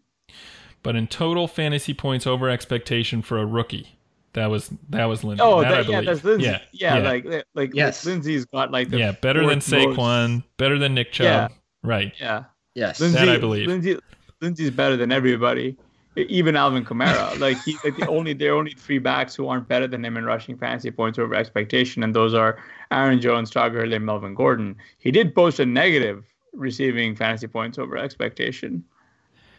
But 0.81 0.95
in 0.95 1.07
total 1.07 1.47
fantasy 1.47 1.93
points 1.93 2.25
over 2.25 2.49
expectation 2.49 3.21
for 3.21 3.37
a 3.37 3.45
rookie, 3.45 3.99
that 4.31 4.45
was 4.45 4.71
that 4.89 5.05
was 5.05 5.25
Lindsay. 5.25 5.43
Oh, 5.43 5.61
that, 5.61 5.87
that 5.87 5.91
yeah, 5.91 6.01
that's 6.01 6.23
Lindsay. 6.23 6.45
Yeah, 6.45 6.61
yeah, 6.71 6.97
yeah. 6.97 7.03
like 7.03 7.45
like 7.53 7.73
yes. 7.73 8.05
Lindsay's 8.05 8.45
got 8.45 8.71
like 8.71 8.89
the 8.89 8.97
yeah, 8.97 9.11
better 9.11 9.45
than 9.45 9.59
Saquon, 9.59 10.35
most... 10.35 10.43
better 10.57 10.79
than 10.79 10.93
Nick 10.93 11.11
Chubb. 11.11 11.25
Yeah. 11.25 11.47
Right. 11.83 12.13
Yeah. 12.19 12.45
Yes. 12.73 13.01
Lindsay, 13.01 13.19
that 13.19 13.29
I 13.29 13.37
believe. 13.39 13.67
Lindsay, 13.67 13.97
Lindsay's 14.39 14.71
better 14.71 14.95
than 14.95 15.11
everybody, 15.11 15.75
even 16.17 16.55
Alvin 16.55 16.83
Kamara. 16.83 17.39
like 17.39 17.61
he's 17.63 17.83
like 17.83 17.95
the 17.97 18.07
only 18.07 18.33
there 18.33 18.53
are 18.53 18.57
only 18.57 18.73
three 18.73 18.99
backs 18.99 19.35
who 19.35 19.47
aren't 19.47 19.67
better 19.67 19.87
than 19.87 20.03
him 20.03 20.17
in 20.17 20.25
rushing 20.25 20.57
fantasy 20.57 20.91
points 20.91 21.19
over 21.19 21.35
expectation, 21.35 22.03
and 22.03 22.15
those 22.15 22.33
are 22.33 22.57
Aaron 22.91 23.21
Jones, 23.21 23.49
Todd 23.49 23.73
Gurley, 23.73 23.95
and 23.95 24.05
Melvin 24.05 24.33
Gordon. 24.33 24.75
He 24.97 25.11
did 25.11 25.35
post 25.35 25.59
a 25.59 25.65
negative 25.65 26.25
receiving 26.53 27.15
fantasy 27.15 27.47
points 27.47 27.77
over 27.77 27.97
expectation 27.97 28.83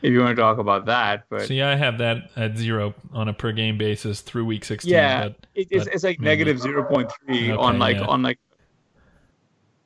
if 0.02 0.12
you 0.12 0.20
want 0.20 0.36
to 0.36 0.40
talk 0.40 0.58
about 0.58 0.86
that. 0.86 1.24
But 1.28 1.46
see, 1.46 1.62
I 1.62 1.76
have 1.76 1.98
that 1.98 2.30
at 2.36 2.56
zero 2.56 2.94
on 3.12 3.28
a 3.28 3.32
per 3.32 3.52
game 3.52 3.78
basis 3.78 4.20
through 4.20 4.44
week 4.44 4.64
sixteen. 4.64 4.94
Yeah, 4.94 5.28
but, 5.28 5.46
it's, 5.54 5.84
but 5.84 5.94
it's 5.94 6.04
like 6.04 6.20
negative 6.20 6.58
zero 6.58 6.84
point 6.84 7.10
three 7.24 7.52
okay, 7.52 7.52
on 7.52 7.78
like 7.78 7.96
yeah. 7.96 8.06
on 8.06 8.22
like. 8.22 8.38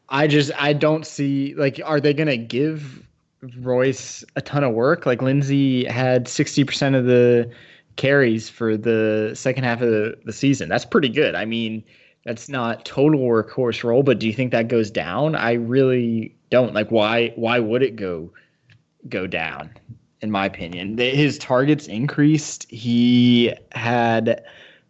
I 0.08 0.26
just 0.26 0.50
I 0.58 0.74
don't 0.74 1.06
see 1.06 1.54
like 1.54 1.80
are 1.82 2.00
they 2.00 2.12
gonna 2.12 2.36
give 2.36 3.06
Royce 3.58 4.24
a 4.36 4.40
ton 4.40 4.64
of 4.64 4.72
work? 4.72 5.06
Like 5.06 5.22
Lindsay 5.22 5.84
had 5.84 6.28
sixty 6.28 6.64
percent 6.64 6.94
of 6.94 7.06
the 7.06 7.50
carries 7.96 8.48
for 8.48 8.76
the 8.76 9.32
second 9.34 9.64
half 9.64 9.80
of 9.82 9.90
the, 9.90 10.16
the 10.24 10.32
season. 10.32 10.68
That's 10.68 10.84
pretty 10.84 11.08
good. 11.08 11.34
I 11.34 11.44
mean, 11.44 11.84
that's 12.24 12.48
not 12.48 12.84
total 12.84 13.20
workhorse 13.20 13.84
role, 13.84 14.02
but 14.02 14.18
do 14.18 14.26
you 14.26 14.32
think 14.32 14.52
that 14.52 14.68
goes 14.68 14.90
down? 14.90 15.34
I 15.34 15.52
really 15.54 16.34
don't. 16.50 16.74
Like 16.74 16.90
why 16.90 17.32
why 17.36 17.58
would 17.58 17.82
it 17.82 17.96
go 17.96 18.30
go 19.08 19.26
down? 19.26 19.70
in 20.22 20.30
my 20.30 20.46
opinion. 20.46 20.96
His 20.96 21.36
targets 21.36 21.88
increased. 21.88 22.70
He 22.70 23.52
had 23.72 24.44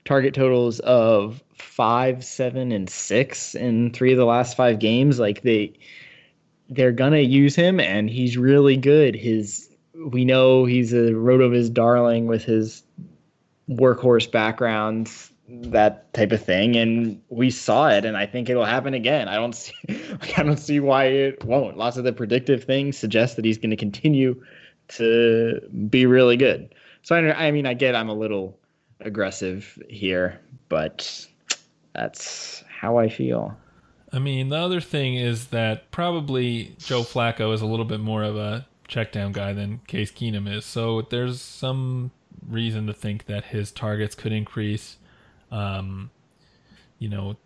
target 0.04 0.34
totals 0.34 0.78
of 0.80 1.42
five, 1.54 2.22
seven, 2.22 2.70
and 2.70 2.88
six 2.88 3.54
in 3.54 3.92
three 3.92 4.12
of 4.12 4.18
the 4.18 4.26
last 4.26 4.56
five 4.56 4.78
games. 4.78 5.18
Like 5.18 5.42
they 5.42 5.72
they're 6.74 6.92
gonna 6.92 7.18
use 7.18 7.54
him 7.54 7.80
and 7.80 8.08
he's 8.08 8.36
really 8.36 8.76
good. 8.76 9.14
His 9.14 9.68
we 9.94 10.24
know 10.24 10.64
he's 10.64 10.92
a 10.92 11.12
RotoViz 11.12 11.72
darling 11.72 12.26
with 12.26 12.44
his 12.44 12.82
workhorse 13.68 14.30
background, 14.30 15.10
that 15.48 16.12
type 16.14 16.32
of 16.32 16.42
thing, 16.42 16.76
and 16.76 17.20
we 17.28 17.50
saw 17.50 17.88
it, 17.88 18.04
and 18.04 18.16
I 18.16 18.26
think 18.26 18.48
it'll 18.48 18.64
happen 18.64 18.94
again. 18.94 19.28
I 19.28 19.36
don't 19.36 19.52
see, 19.54 19.74
I 20.36 20.42
don't 20.42 20.58
see 20.58 20.80
why 20.80 21.04
it 21.04 21.44
won't. 21.44 21.76
Lots 21.76 21.96
of 21.96 22.04
the 22.04 22.12
predictive 22.12 22.64
things 22.64 22.96
suggest 22.96 23.36
that 23.36 23.44
he's 23.44 23.58
going 23.58 23.70
to 23.70 23.76
continue 23.76 24.42
to 24.88 25.60
be 25.88 26.06
really 26.06 26.36
good. 26.36 26.74
So 27.02 27.16
I, 27.16 27.46
I 27.46 27.50
mean, 27.50 27.66
I 27.66 27.74
get 27.74 27.94
I'm 27.94 28.08
a 28.08 28.14
little 28.14 28.58
aggressive 29.00 29.78
here, 29.88 30.40
but 30.68 31.26
that's 31.94 32.64
how 32.68 32.98
I 32.98 33.08
feel. 33.08 33.56
I 34.12 34.18
mean, 34.18 34.50
the 34.50 34.56
other 34.56 34.80
thing 34.80 35.14
is 35.14 35.48
that 35.48 35.90
probably 35.90 36.76
Joe 36.78 37.02
Flacco 37.02 37.54
is 37.54 37.62
a 37.62 37.66
little 37.66 37.86
bit 37.86 38.00
more 38.00 38.22
of 38.22 38.36
a 38.36 38.66
check 38.86 39.10
down 39.10 39.32
guy 39.32 39.52
than 39.54 39.78
Case 39.86 40.12
Keenum 40.12 40.52
is. 40.52 40.66
So 40.66 41.02
there's 41.02 41.40
some 41.40 42.10
reason 42.46 42.86
to 42.88 42.92
think 42.92 43.26
that 43.26 43.46
his 43.46 43.70
targets 43.70 44.14
could 44.14 44.32
increase. 44.32 44.96
Um, 45.50 46.10
you 46.98 47.08
know, 47.08 47.36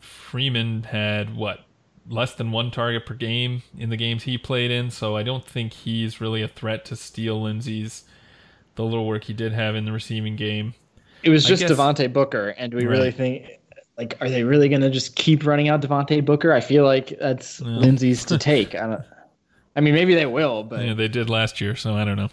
Freeman 0.00 0.84
had 0.84 1.36
what 1.36 1.60
less 2.08 2.34
than 2.34 2.52
one 2.52 2.70
target 2.70 3.06
per 3.06 3.14
game 3.14 3.62
in 3.76 3.90
the 3.90 3.96
games 3.96 4.24
he 4.24 4.38
played 4.38 4.70
in, 4.70 4.90
so 4.90 5.16
I 5.16 5.22
don't 5.22 5.44
think 5.44 5.72
he's 5.72 6.20
really 6.20 6.42
a 6.42 6.48
threat 6.48 6.84
to 6.86 6.96
steal 6.96 7.42
Lindsay's 7.42 8.04
the 8.74 8.84
little 8.84 9.06
work 9.06 9.24
he 9.24 9.32
did 9.32 9.52
have 9.52 9.76
in 9.76 9.84
the 9.84 9.92
receiving 9.92 10.36
game. 10.36 10.74
It 11.22 11.30
was 11.30 11.44
just 11.44 11.62
Devontae 11.62 12.12
Booker, 12.12 12.48
and 12.50 12.74
we 12.74 12.84
right. 12.84 12.90
really 12.90 13.10
think 13.10 13.60
like, 13.96 14.16
are 14.20 14.28
they 14.28 14.44
really 14.44 14.68
going 14.68 14.80
to 14.80 14.90
just 14.90 15.16
keep 15.16 15.46
running 15.46 15.68
out 15.68 15.82
Devontae 15.82 16.24
Booker? 16.24 16.52
I 16.52 16.60
feel 16.60 16.84
like 16.84 17.16
that's 17.20 17.60
Yeah. 17.60 17.76
Lindsay's 17.78 18.24
to 18.26 18.38
take. 18.52 18.74
I 18.74 18.86
don't. 18.86 19.02
I 19.76 19.80
mean, 19.80 19.94
maybe 19.94 20.14
they 20.14 20.26
will, 20.26 20.62
but 20.62 20.84
yeah, 20.84 20.94
they 20.94 21.08
did 21.08 21.28
last 21.28 21.60
year, 21.60 21.74
so 21.74 21.94
I 21.94 22.04
don't 22.04 22.16
know. 22.16 22.30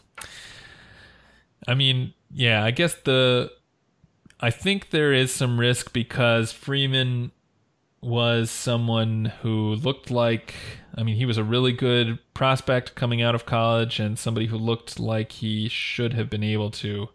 I 1.68 1.74
mean, 1.74 2.14
yeah, 2.32 2.64
I 2.64 2.72
guess 2.72 2.94
the 2.96 3.52
I 4.40 4.50
think 4.52 4.90
there 4.92 5.14
is 5.14 5.34
some 5.34 5.60
risk 5.60 5.92
because 5.94 6.52
Freeman 6.52 7.32
was 8.02 8.50
someone 8.50 9.26
who 9.42 9.76
looked 9.76 10.10
like 10.12 10.56
I 10.96 11.04
mean, 11.04 11.16
he 11.16 11.26
was 11.26 11.38
a 11.38 11.44
really 11.44 11.72
good 11.72 12.20
prospect 12.34 12.96
coming 12.96 13.22
out 13.22 13.34
of 13.34 13.46
college 13.46 14.00
and 14.00 14.20
somebody 14.20 14.48
who 14.48 14.58
looked 14.58 15.00
like 15.00 15.32
he 15.32 15.70
should 15.70 16.14
have 16.14 16.30
been 16.30 16.44
able 16.44 16.70
to 16.72 17.10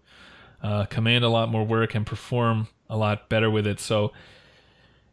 uh, 0.63 0.87
command 0.87 1.25
a 1.25 1.29
lot 1.29 1.51
more 1.51 1.65
work 1.65 1.95
and 1.95 2.07
perform 2.07 2.69
a 2.89 2.97
lot 2.97 3.29
better 3.29 3.51
with 3.51 3.67
it. 3.67 3.79
So 3.79 4.13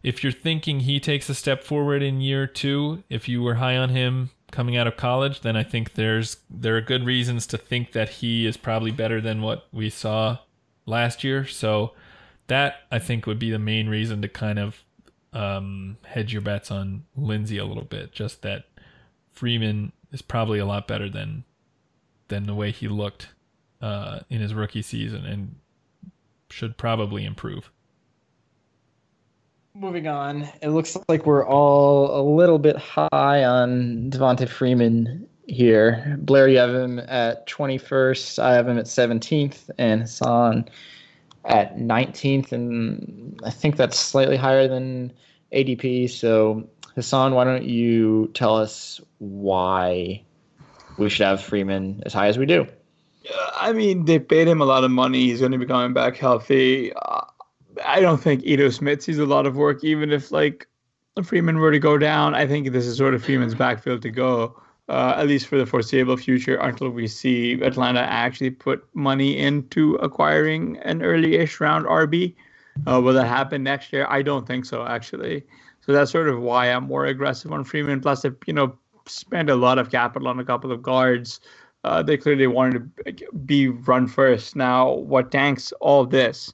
if 0.04 0.22
you're 0.24 0.34
thinking 0.34 0.82
he 0.82 1.00
takes 1.00 1.30
a 1.30 1.34
step 1.34 1.64
forward 1.64 2.04
in 2.04 2.20
year 2.20 2.46
two, 2.46 3.04
if 3.10 3.30
you 3.30 3.42
were 3.42 3.56
high 3.56 3.78
on 3.78 3.90
him 3.90 4.32
coming 4.52 4.76
out 4.78 4.86
of 4.86 4.98
college, 4.98 5.42
then 5.42 5.56
I 5.56 5.64
think 5.64 5.94
there's 5.94 6.38
there 6.50 6.76
are 6.76 6.82
good 6.82 7.06
reasons 7.06 7.48
to 7.48 7.58
think 7.58 7.94
that 7.94 8.10
he 8.10 8.46
is 8.46 8.58
probably 8.58 8.92
better 8.92 9.22
than 9.22 9.42
what 9.42 9.66
we 9.72 9.90
saw 9.90 10.40
last 10.86 11.24
year. 11.24 11.46
So 11.48 11.94
that 12.48 12.82
I 12.92 13.00
think 13.00 13.26
would 13.26 13.40
be 13.40 13.50
the 13.50 13.60
main 13.60 13.88
reason 13.88 14.22
to 14.22 14.28
kind 14.28 14.60
of 14.60 14.84
um, 15.32 15.98
hedge 16.04 16.34
your 16.34 16.42
bets 16.42 16.70
on 16.70 17.06
Lindsay 17.16 17.58
a 17.58 17.66
little 17.66 17.86
bit. 17.86 18.12
Just 18.12 18.42
that 18.42 18.66
Freeman 19.32 19.94
is 20.12 20.22
probably 20.22 20.60
a 20.60 20.66
lot 20.66 20.88
better 20.88 21.10
than 21.10 21.46
than 22.28 22.44
the 22.44 22.56
way 22.56 22.72
he 22.72 22.90
looked 22.90 23.30
uh, 23.82 24.20
in 24.30 24.42
his 24.42 24.54
rookie 24.54 24.82
season 24.82 25.26
and 25.26 25.56
should 26.50 26.78
probably 26.78 27.26
improve. 27.26 27.72
Moving 29.76 30.06
on, 30.06 30.48
it 30.62 30.70
looks 30.70 30.96
like 31.10 31.26
we're 31.26 31.48
all 31.48 32.20
a 32.20 32.22
little 32.22 32.60
bit 32.60 32.78
high 32.78 33.44
on 33.44 34.12
Devonta 34.12 34.48
Freeman 34.48 35.28
here. 35.48 36.16
Blair, 36.20 36.48
you 36.48 36.60
have 36.60 36.76
him 36.76 37.00
at 37.00 37.48
21st. 37.48 38.38
I 38.38 38.54
have 38.54 38.68
him 38.68 38.78
at 38.78 38.86
17th, 38.86 39.72
and 39.80 40.02
Hassan 40.02 40.70
at 41.46 41.76
19th. 41.78 42.52
And 42.52 43.40
I 43.44 43.50
think 43.50 43.76
that's 43.76 44.00
slightly 44.00 44.38
higher 44.38 44.68
than 44.68 45.12
ADP. 45.52 46.08
So, 46.12 46.70
Hassan, 46.94 47.34
why 47.34 47.44
don't 47.44 47.66
you 47.66 48.30
tell 48.36 48.56
us 48.56 49.02
why 49.18 50.22
we 50.98 51.10
should 51.10 51.26
have 51.26 51.42
Freeman 51.42 52.04
as 52.06 52.14
high 52.14 52.28
as 52.28 52.38
we 52.38 52.46
do? 52.46 52.68
I 53.56 53.74
mean, 53.74 54.06
they 54.06 54.20
paid 54.20 54.48
him 54.48 54.62
a 54.62 54.66
lot 54.66 54.84
of 54.84 54.92
money. 54.92 55.22
He's 55.26 55.40
going 55.40 55.54
to 55.54 55.58
be 55.58 55.66
coming 55.66 55.94
back 55.94 56.16
healthy. 56.16 56.94
Uh, 56.94 57.22
I 57.86 58.00
don't 58.00 58.22
think 58.22 58.44
Ito 58.44 58.70
Smith 58.70 59.02
sees 59.02 59.20
a 59.20 59.26
lot 59.26 59.46
of 59.46 59.56
work, 59.56 59.84
even 59.84 60.12
if 60.12 60.32
like 60.32 60.68
Freeman 61.24 61.58
were 61.58 61.72
to 61.72 61.80
go 61.80 61.98
down. 61.98 62.36
I 62.36 62.48
think 62.48 62.72
this 62.72 62.86
is 62.86 62.98
sort 62.98 63.14
of 63.14 63.24
Freeman's 63.24 63.56
backfield 63.56 64.02
to 64.02 64.10
go, 64.10 64.60
uh, 64.90 65.16
at 65.18 65.28
least 65.28 65.48
for 65.48 65.58
the 65.58 65.66
foreseeable 65.66 66.18
future, 66.18 66.56
until 66.58 66.90
we 66.90 67.08
see 67.08 67.62
Atlanta 67.62 68.02
actually 68.02 68.50
put 68.50 68.86
money 68.94 69.38
into 69.38 69.96
acquiring 69.96 70.78
an 70.80 71.02
early-ish 71.02 71.60
round 71.60 71.86
RB. 71.86 72.36
Uh, 72.88 73.00
will 73.00 73.14
that 73.14 73.28
happen 73.28 73.64
next 73.64 73.94
year? 73.94 74.08
I 74.10 74.24
don't 74.24 74.48
think 74.48 74.66
so, 74.66 74.86
actually. 74.86 75.44
So 75.82 75.92
that's 75.92 76.12
sort 76.12 76.30
of 76.30 76.40
why 76.42 76.68
I'm 76.68 76.86
more 76.86 77.06
aggressive 77.06 77.52
on 77.52 77.64
Freeman. 77.64 78.02
Plus, 78.02 78.22
they 78.22 78.32
you 78.48 78.54
know 78.54 78.78
spend 79.06 79.50
a 79.50 79.56
lot 79.56 79.78
of 79.78 79.92
capital 79.92 80.28
on 80.28 80.40
a 80.40 80.46
couple 80.46 80.72
of 80.72 80.82
guards. 80.82 81.40
Uh, 81.84 82.02
they 82.02 82.16
clearly 82.18 82.48
wanted 82.48 82.90
to 83.06 83.32
be 83.46 83.68
run 83.68 84.08
first. 84.08 84.56
Now, 84.56 84.92
what 84.94 85.32
tanks 85.32 85.74
all 85.82 86.06
this 86.06 86.54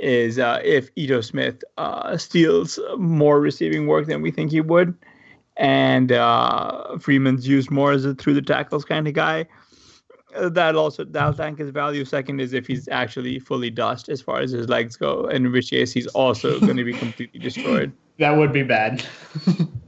is 0.00 0.38
uh, 0.38 0.60
if 0.64 0.90
Ito 0.96 1.20
Smith 1.20 1.62
uh, 1.78 2.16
steals 2.16 2.78
more 2.96 3.40
receiving 3.40 3.86
work 3.86 4.06
than 4.06 4.22
we 4.22 4.30
think 4.30 4.50
he 4.50 4.60
would, 4.60 4.94
and 5.56 6.12
uh, 6.12 6.98
Freeman's 6.98 7.46
used 7.46 7.70
more 7.70 7.92
as 7.92 8.04
a 8.04 8.14
through 8.14 8.34
the 8.34 8.42
tackles 8.42 8.84
kind 8.84 9.06
of 9.06 9.14
guy. 9.14 9.46
That 10.40 10.76
also 10.76 11.04
that'll 11.04 11.34
tank 11.34 11.58
his 11.58 11.70
value. 11.70 12.04
Second 12.04 12.40
is 12.40 12.52
if 12.52 12.66
he's 12.66 12.88
actually 12.88 13.40
fully 13.40 13.68
dust 13.68 14.08
as 14.08 14.22
far 14.22 14.38
as 14.40 14.52
his 14.52 14.68
legs 14.68 14.96
go, 14.96 15.26
in 15.26 15.50
which 15.50 15.70
case 15.70 15.92
he's 15.92 16.06
also 16.08 16.60
going 16.66 16.76
to 16.76 16.84
be 16.84 16.92
completely 16.92 17.40
destroyed. 17.40 17.92
That 18.18 18.36
would 18.36 18.52
be 18.52 18.62
bad. 18.62 19.04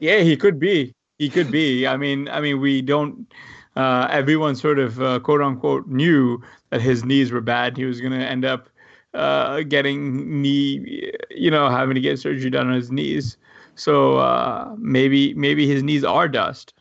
Yeah, 0.00 0.20
he 0.20 0.36
could 0.36 0.58
be. 0.58 0.94
He 1.18 1.28
could 1.28 1.50
be. 1.50 1.86
I 1.86 1.96
mean, 1.96 2.28
I 2.28 2.40
mean, 2.40 2.60
we 2.60 2.82
don't. 2.82 3.32
Uh, 3.74 4.08
everyone 4.10 4.56
sort 4.56 4.78
of 4.78 5.02
uh, 5.02 5.18
quote 5.20 5.42
unquote 5.42 5.86
knew 5.86 6.42
that 6.70 6.80
his 6.80 7.04
knees 7.04 7.30
were 7.30 7.40
bad. 7.40 7.76
He 7.76 7.84
was 7.84 8.00
going 8.00 8.12
to 8.12 8.24
end 8.24 8.44
up 8.44 8.68
uh, 9.16 9.62
getting 9.62 10.42
knee, 10.42 11.12
you 11.30 11.50
know, 11.50 11.68
having 11.68 11.94
to 11.94 12.00
get 12.00 12.18
surgery 12.18 12.50
done 12.50 12.68
on 12.68 12.74
his 12.74 12.90
knees. 12.90 13.36
So 13.74 14.18
uh, 14.18 14.74
maybe 14.78 15.34
maybe 15.34 15.66
his 15.66 15.82
knees 15.82 16.04
are 16.04 16.28
dust. 16.28 16.72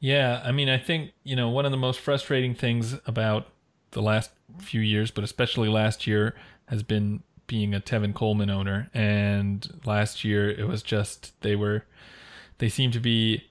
Yeah, 0.00 0.42
I 0.44 0.50
mean, 0.50 0.68
I 0.68 0.78
think, 0.78 1.12
you 1.22 1.36
know, 1.36 1.48
one 1.48 1.64
of 1.64 1.70
the 1.70 1.76
most 1.76 2.00
frustrating 2.00 2.56
things 2.56 2.96
about 3.06 3.46
the 3.92 4.02
last 4.02 4.32
few 4.58 4.80
years, 4.80 5.12
but 5.12 5.22
especially 5.22 5.68
last 5.68 6.08
year, 6.08 6.34
has 6.66 6.82
been 6.82 7.22
being 7.46 7.72
a 7.72 7.80
Tevin 7.80 8.12
Coleman 8.12 8.50
owner. 8.50 8.90
And 8.92 9.80
last 9.84 10.24
year, 10.24 10.50
it 10.50 10.66
was 10.66 10.82
just 10.82 11.40
they 11.42 11.54
were, 11.54 11.84
they 12.58 12.68
seemed 12.68 12.94
to 12.94 13.00
be 13.00 13.44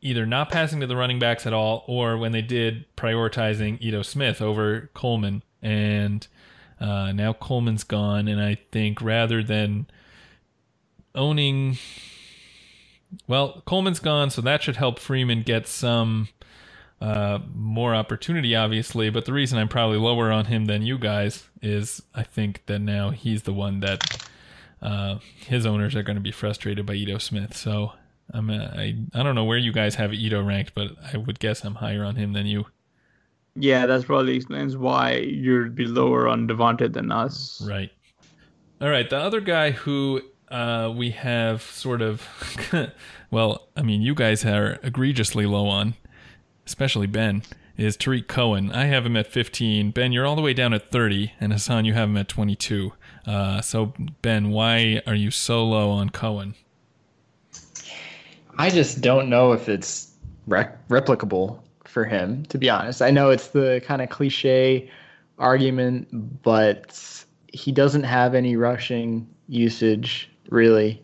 either 0.00 0.26
not 0.26 0.50
passing 0.50 0.80
to 0.80 0.88
the 0.88 0.96
running 0.96 1.20
backs 1.20 1.46
at 1.46 1.52
all, 1.52 1.84
or 1.86 2.18
when 2.18 2.32
they 2.32 2.42
did, 2.42 2.84
prioritizing 2.96 3.80
Ito 3.80 4.02
Smith 4.02 4.42
over 4.42 4.90
Coleman. 4.94 5.44
And 5.62 6.26
uh, 6.82 7.12
now 7.12 7.32
Coleman's 7.32 7.84
gone. 7.84 8.28
And 8.28 8.40
I 8.40 8.58
think 8.72 9.00
rather 9.00 9.42
than 9.42 9.86
owning 11.14 11.78
well, 13.26 13.62
Coleman's 13.66 14.00
gone, 14.00 14.30
so 14.30 14.40
that 14.42 14.62
should 14.62 14.76
help 14.76 14.98
Freeman 14.98 15.42
get 15.42 15.66
some 15.66 16.28
uh, 17.00 17.40
more 17.54 17.94
opportunity, 17.94 18.56
obviously. 18.56 19.10
But 19.10 19.26
the 19.26 19.32
reason 19.32 19.58
I'm 19.58 19.68
probably 19.68 19.98
lower 19.98 20.30
on 20.32 20.46
him 20.46 20.66
than 20.66 20.82
you 20.82 20.98
guys 20.98 21.48
is 21.60 22.02
I 22.14 22.22
think 22.22 22.64
that 22.66 22.78
now 22.78 23.10
he's 23.10 23.42
the 23.42 23.52
one 23.52 23.80
that 23.80 24.26
uh, 24.80 25.18
his 25.36 25.66
owners 25.66 25.94
are 25.94 26.02
going 26.02 26.16
to 26.16 26.22
be 26.22 26.32
frustrated 26.32 26.86
by 26.86 26.94
Ito 26.94 27.18
Smith. 27.18 27.56
So 27.56 27.92
I'm 28.32 28.50
uh, 28.50 28.68
I 28.74 28.96
I 29.14 29.22
don't 29.22 29.34
know 29.34 29.44
where 29.44 29.58
you 29.58 29.72
guys 29.72 29.96
have 29.96 30.14
Ito 30.14 30.42
ranked, 30.42 30.74
but 30.74 30.92
I 31.12 31.16
would 31.18 31.38
guess 31.38 31.64
I'm 31.64 31.76
higher 31.76 32.04
on 32.04 32.16
him 32.16 32.32
than 32.32 32.46
you. 32.46 32.66
Yeah, 33.54 33.86
that's 33.86 34.04
probably 34.04 34.36
explains 34.36 34.76
why 34.76 35.16
you'd 35.16 35.74
be 35.74 35.84
lower 35.84 36.26
on 36.28 36.48
Devonta 36.48 36.92
than 36.92 37.12
us. 37.12 37.62
Right. 37.66 37.90
All 38.80 38.88
right. 38.88 39.08
The 39.08 39.18
other 39.18 39.40
guy 39.40 39.72
who 39.72 40.22
uh, 40.50 40.92
we 40.94 41.10
have 41.10 41.62
sort 41.62 42.02
of, 42.02 42.26
well, 43.30 43.68
I 43.76 43.82
mean, 43.82 44.02
you 44.02 44.14
guys 44.14 44.44
are 44.44 44.78
egregiously 44.82 45.46
low 45.46 45.66
on, 45.66 45.94
especially 46.66 47.06
Ben, 47.06 47.42
is 47.76 47.96
Tarik 47.96 48.26
Cohen. 48.26 48.72
I 48.72 48.86
have 48.86 49.04
him 49.04 49.16
at 49.16 49.26
15. 49.26 49.90
Ben, 49.90 50.12
you're 50.12 50.26
all 50.26 50.36
the 50.36 50.42
way 50.42 50.54
down 50.54 50.72
at 50.72 50.90
30, 50.90 51.32
and 51.40 51.52
Hassan, 51.52 51.84
you 51.84 51.92
have 51.94 52.08
him 52.08 52.16
at 52.16 52.28
22. 52.28 52.92
Uh, 53.26 53.60
so, 53.60 53.92
Ben, 54.22 54.50
why 54.50 55.02
are 55.06 55.14
you 55.14 55.30
so 55.30 55.64
low 55.64 55.90
on 55.90 56.10
Cohen? 56.10 56.54
I 58.58 58.70
just 58.70 59.00
don't 59.00 59.28
know 59.28 59.52
if 59.52 59.68
it's 59.68 60.12
rec- 60.46 60.86
replicable 60.88 61.60
for 61.92 62.04
him, 62.04 62.44
to 62.46 62.58
be 62.58 62.70
honest. 62.70 63.02
I 63.02 63.10
know 63.10 63.30
it's 63.30 63.48
the 63.48 63.82
kind 63.84 64.00
of 64.00 64.08
cliche 64.08 64.90
argument, 65.38 66.42
but 66.42 67.24
he 67.52 67.70
doesn't 67.70 68.04
have 68.04 68.34
any 68.34 68.56
rushing 68.56 69.28
usage, 69.48 70.30
really, 70.48 71.02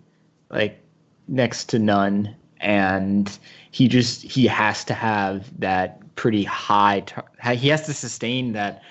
like 0.50 0.82
next 1.28 1.66
to 1.66 1.78
none. 1.78 2.34
And 2.60 3.38
he 3.70 3.86
just, 3.86 4.22
he 4.22 4.46
has 4.46 4.82
to 4.84 4.94
have 4.94 5.56
that 5.60 6.00
pretty 6.16 6.42
high, 6.42 7.00
tar- 7.00 7.30
he 7.52 7.68
has 7.68 7.82
to 7.86 7.92
sustain 7.92 8.52
that 8.52 8.82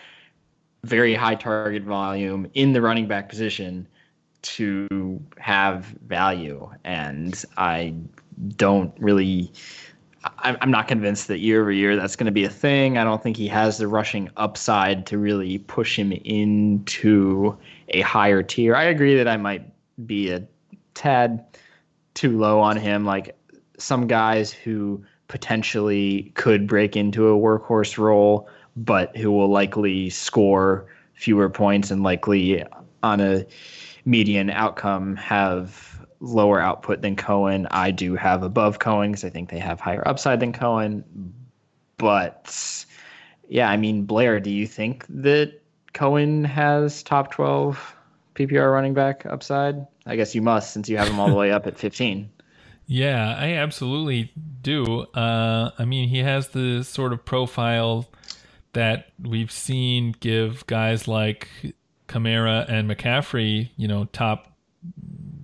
very 0.83 1.15
high 1.15 1.35
target 1.35 1.83
volume 1.83 2.49
in 2.53 2.73
the 2.73 2.81
running 2.81 3.07
back 3.07 3.27
position 3.27 3.87
to 4.43 5.19
have 5.39 5.85
value. 6.05 6.69
And 6.85 7.43
I 7.57 7.95
don't 8.55 8.93
really 8.99 9.51
I'm 10.39 10.71
not 10.71 10.87
convinced 10.87 11.27
that 11.27 11.39
year 11.39 11.61
over 11.61 11.71
year 11.71 11.95
that's 11.95 12.15
going 12.15 12.25
to 12.25 12.31
be 12.31 12.45
a 12.45 12.49
thing. 12.49 12.97
I 12.97 13.03
don't 13.03 13.21
think 13.21 13.37
he 13.37 13.47
has 13.47 13.77
the 13.77 13.87
rushing 13.87 14.29
upside 14.37 15.05
to 15.07 15.17
really 15.17 15.57
push 15.59 15.97
him 15.97 16.11
into 16.11 17.57
a 17.89 18.01
higher 18.01 18.43
tier. 18.43 18.75
I 18.75 18.83
agree 18.83 19.15
that 19.17 19.27
I 19.27 19.37
might 19.37 19.63
be 20.05 20.31
a 20.31 20.47
tad 20.93 21.45
too 22.13 22.37
low 22.37 22.59
on 22.59 22.77
him. 22.77 23.05
Like 23.05 23.37
some 23.77 24.07
guys 24.07 24.51
who 24.51 25.03
potentially 25.27 26.31
could 26.35 26.67
break 26.67 26.95
into 26.95 27.27
a 27.27 27.37
workhorse 27.37 27.97
role, 27.97 28.49
but 28.75 29.15
who 29.17 29.31
will 29.31 29.49
likely 29.49 30.09
score 30.09 30.85
fewer 31.13 31.49
points 31.49 31.91
and 31.91 32.03
likely 32.03 32.63
on 33.03 33.19
a 33.19 33.45
median 34.05 34.49
outcome 34.49 35.15
have 35.15 35.96
lower 36.19 36.59
output 36.59 37.01
than 37.01 37.15
Cohen. 37.15 37.67
I 37.71 37.91
do 37.91 38.15
have 38.15 38.43
above 38.43 38.79
Cohen 38.79 39.11
because 39.11 39.23
I 39.23 39.29
think 39.29 39.49
they 39.49 39.59
have 39.59 39.79
higher 39.79 40.07
upside 40.07 40.39
than 40.39 40.53
Cohen. 40.53 41.03
But 41.97 42.85
yeah, 43.47 43.69
I 43.69 43.77
mean, 43.77 44.03
Blair, 44.03 44.39
do 44.39 44.49
you 44.49 44.67
think 44.67 45.05
that 45.09 45.61
Cohen 45.93 46.43
has 46.43 47.03
top 47.03 47.31
12 47.31 47.95
PPR 48.35 48.71
running 48.71 48.93
back 48.93 49.25
upside? 49.25 49.85
I 50.05 50.15
guess 50.15 50.35
you 50.35 50.41
must 50.41 50.71
since 50.71 50.89
you 50.89 50.97
have 50.97 51.07
him 51.07 51.19
all 51.19 51.29
the 51.29 51.35
way 51.35 51.51
up 51.51 51.67
at 51.67 51.77
15. 51.79 52.29
Yeah, 52.89 53.35
I 53.37 53.53
absolutely 53.53 54.31
do. 54.61 55.01
Uh, 55.13 55.71
I 55.77 55.83
mean, 55.83 56.07
he 56.07 56.19
has 56.19 56.49
the 56.49 56.83
sort 56.83 57.11
of 57.11 57.25
profile 57.25 58.07
that 58.71 59.09
we've 59.21 59.51
seen 59.51 60.15
give 60.21 60.65
guys 60.67 61.07
like 61.07 61.49
Kamara 62.07 62.65
and 62.69 62.89
McCaffrey, 62.89 63.71
you 63.75 63.89
know, 63.89 64.05
top 64.05 64.55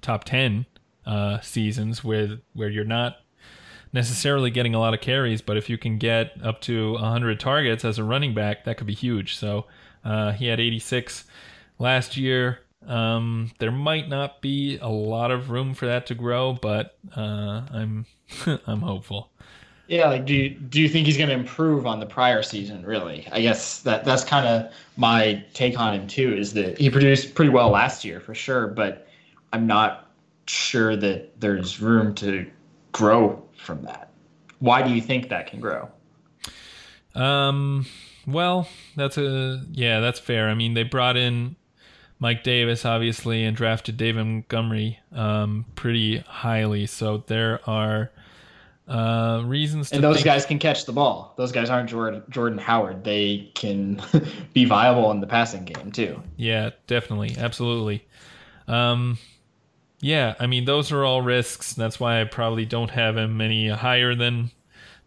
top 0.04 0.24
ten 0.24 0.66
uh, 1.06 1.40
seasons 1.42 2.04
with 2.04 2.42
where 2.54 2.70
you're 2.70 2.86
not 2.86 3.18
necessarily 3.94 4.50
getting 4.50 4.74
a 4.74 4.80
lot 4.80 4.94
of 4.94 5.02
carries, 5.02 5.42
but 5.42 5.56
if 5.56 5.70
you 5.70 5.78
can 5.78 5.98
get 5.98 6.34
up 6.44 6.60
to 6.62 6.94
100 6.94 7.40
targets 7.40 7.86
as 7.86 8.00
a 8.00 8.04
running 8.04 8.34
back, 8.34 8.66
that 8.66 8.76
could 8.78 8.88
be 8.88 8.94
huge. 8.94 9.36
So 9.36 9.66
uh, 10.04 10.32
he 10.32 10.48
had 10.48 10.60
86 10.60 11.26
last 11.80 12.18
year. 12.18 12.60
Um, 12.88 13.52
there 13.60 13.72
might 13.72 14.10
not 14.10 14.42
be 14.42 14.78
a 14.82 14.90
lot 14.90 15.32
of 15.32 15.50
room 15.50 15.74
for 15.74 15.86
that 15.86 16.08
to 16.08 16.16
grow, 16.16 16.54
but 16.54 16.98
uh, 17.16 17.62
I'm 17.72 18.06
I'm 18.68 18.82
hopeful. 18.82 19.32
Yeah, 19.88 20.10
like 20.10 20.26
do 20.26 20.34
you, 20.34 20.50
do 20.50 20.82
you 20.82 20.90
think 20.90 21.06
he's 21.06 21.18
going 21.18 21.30
to 21.30 21.36
improve 21.36 21.86
on 21.86 22.00
the 22.00 22.06
prior 22.06 22.42
season? 22.42 22.86
Really, 22.86 23.28
I 23.32 23.42
guess 23.42 23.80
that 23.82 24.04
that's 24.04 24.24
kind 24.24 24.48
of 24.48 24.74
my 24.98 25.44
take 25.54 25.80
on 25.80 25.94
him 25.94 26.08
too. 26.08 26.34
Is 26.36 26.54
that 26.54 26.78
he 26.78 26.90
produced 26.90 27.36
pretty 27.36 27.52
well 27.52 27.70
last 27.70 28.04
year 28.04 28.20
for 28.20 28.34
sure, 28.34 28.68
but 28.68 29.08
I'm 29.54 29.68
not 29.68 30.10
sure 30.48 30.96
that 30.98 31.40
there's 31.40 31.80
room 31.80 32.14
to 32.16 32.50
grow 32.92 33.42
from 33.56 33.84
that. 33.84 34.10
Why 34.60 34.82
do 34.82 34.94
you 34.94 35.02
think 35.02 35.30
that 35.30 35.48
can 35.48 35.60
grow? 35.62 35.90
Um, 37.16 37.86
well, 38.26 38.68
that's 38.96 39.18
a 39.18 39.64
yeah, 39.72 40.00
that's 40.00 40.20
fair. 40.20 40.50
I 40.50 40.56
mean, 40.56 40.74
they 40.74 40.84
brought 40.84 41.16
in 41.16 41.56
Mike 42.20 42.44
Davis, 42.44 42.84
obviously, 42.86 43.44
and 43.44 43.56
drafted 43.56 43.98
David 43.98 44.26
Montgomery 44.26 45.00
um, 45.12 45.66
pretty 45.76 46.18
highly. 46.20 46.88
So 46.88 47.24
there 47.28 47.60
are 47.70 48.12
uh, 48.88 49.44
reasons. 49.46 49.92
and 49.92 50.04
those 50.04 50.16
think- 50.16 50.26
guys 50.26 50.46
can 50.46 50.58
catch 50.60 50.86
the 50.86 50.94
ball. 50.94 51.34
Those 51.38 51.52
guys 51.52 51.70
aren't 51.70 51.90
Jordan, 51.90 52.24
Jordan 52.30 52.58
Howard. 52.58 53.04
They 53.04 53.52
can 53.54 54.02
be 54.54 54.66
viable 54.66 55.12
in 55.12 55.20
the 55.20 55.28
passing 55.28 55.64
game 55.66 55.92
too. 55.92 56.22
Yeah, 56.38 56.72
definitely, 56.88 57.36
absolutely. 57.38 58.06
Um, 58.68 59.18
yeah, 60.04 60.36
I 60.38 60.48
mean 60.48 60.66
those 60.66 60.92
are 60.92 61.06
all 61.06 61.22
risks. 61.22 61.74
That's 61.74 61.98
why 61.98 62.20
I 62.20 62.26
probably 62.26 62.66
don't 62.66 62.92
have 62.92 63.16
him 63.16 63.40
any 63.40 63.70
higher 63.70 64.14
than 64.14 64.52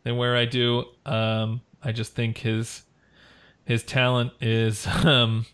than 0.04 0.16
where 0.16 0.34
I 0.34 0.46
do. 0.46 0.86
Um, 1.04 1.60
I 1.82 1.92
just 1.92 2.14
think 2.14 2.38
his 2.38 2.82
his 3.66 3.82
talent 3.82 4.32
is 4.40 4.86
um, 5.04 5.44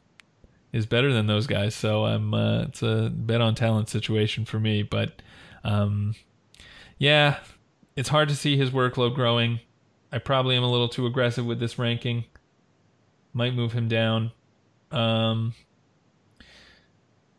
is 0.73 0.87
better 0.87 1.13
than 1.13 1.27
those 1.27 1.49
guys. 1.49 1.75
So 1.75 2.05
I'm 2.05 2.33
uh, 2.33 2.63
it's 2.63 2.83
a 2.83 3.11
bet 3.13 3.41
on 3.41 3.57
talent 3.57 3.89
situation 3.89 4.45
for 4.45 4.61
me. 4.61 4.85
But 4.85 5.21
um, 5.65 6.15
yeah, 6.99 7.39
it's 7.97 8.11
hard 8.11 8.29
to 8.29 8.37
see 8.37 8.57
his 8.57 8.71
workload 8.71 9.17
growing. 9.17 9.59
I 10.13 10.19
probably 10.19 10.57
am 10.57 10.63
a 10.63 10.71
little 10.71 10.89
too 10.89 11.05
aggressive 11.05 11.45
with 11.45 11.59
this 11.59 11.81
ranking. 11.81 12.27
Might 13.33 13.55
move 13.55 13.73
him 13.73 13.89
down. 13.89 14.31
Um, 14.93 15.55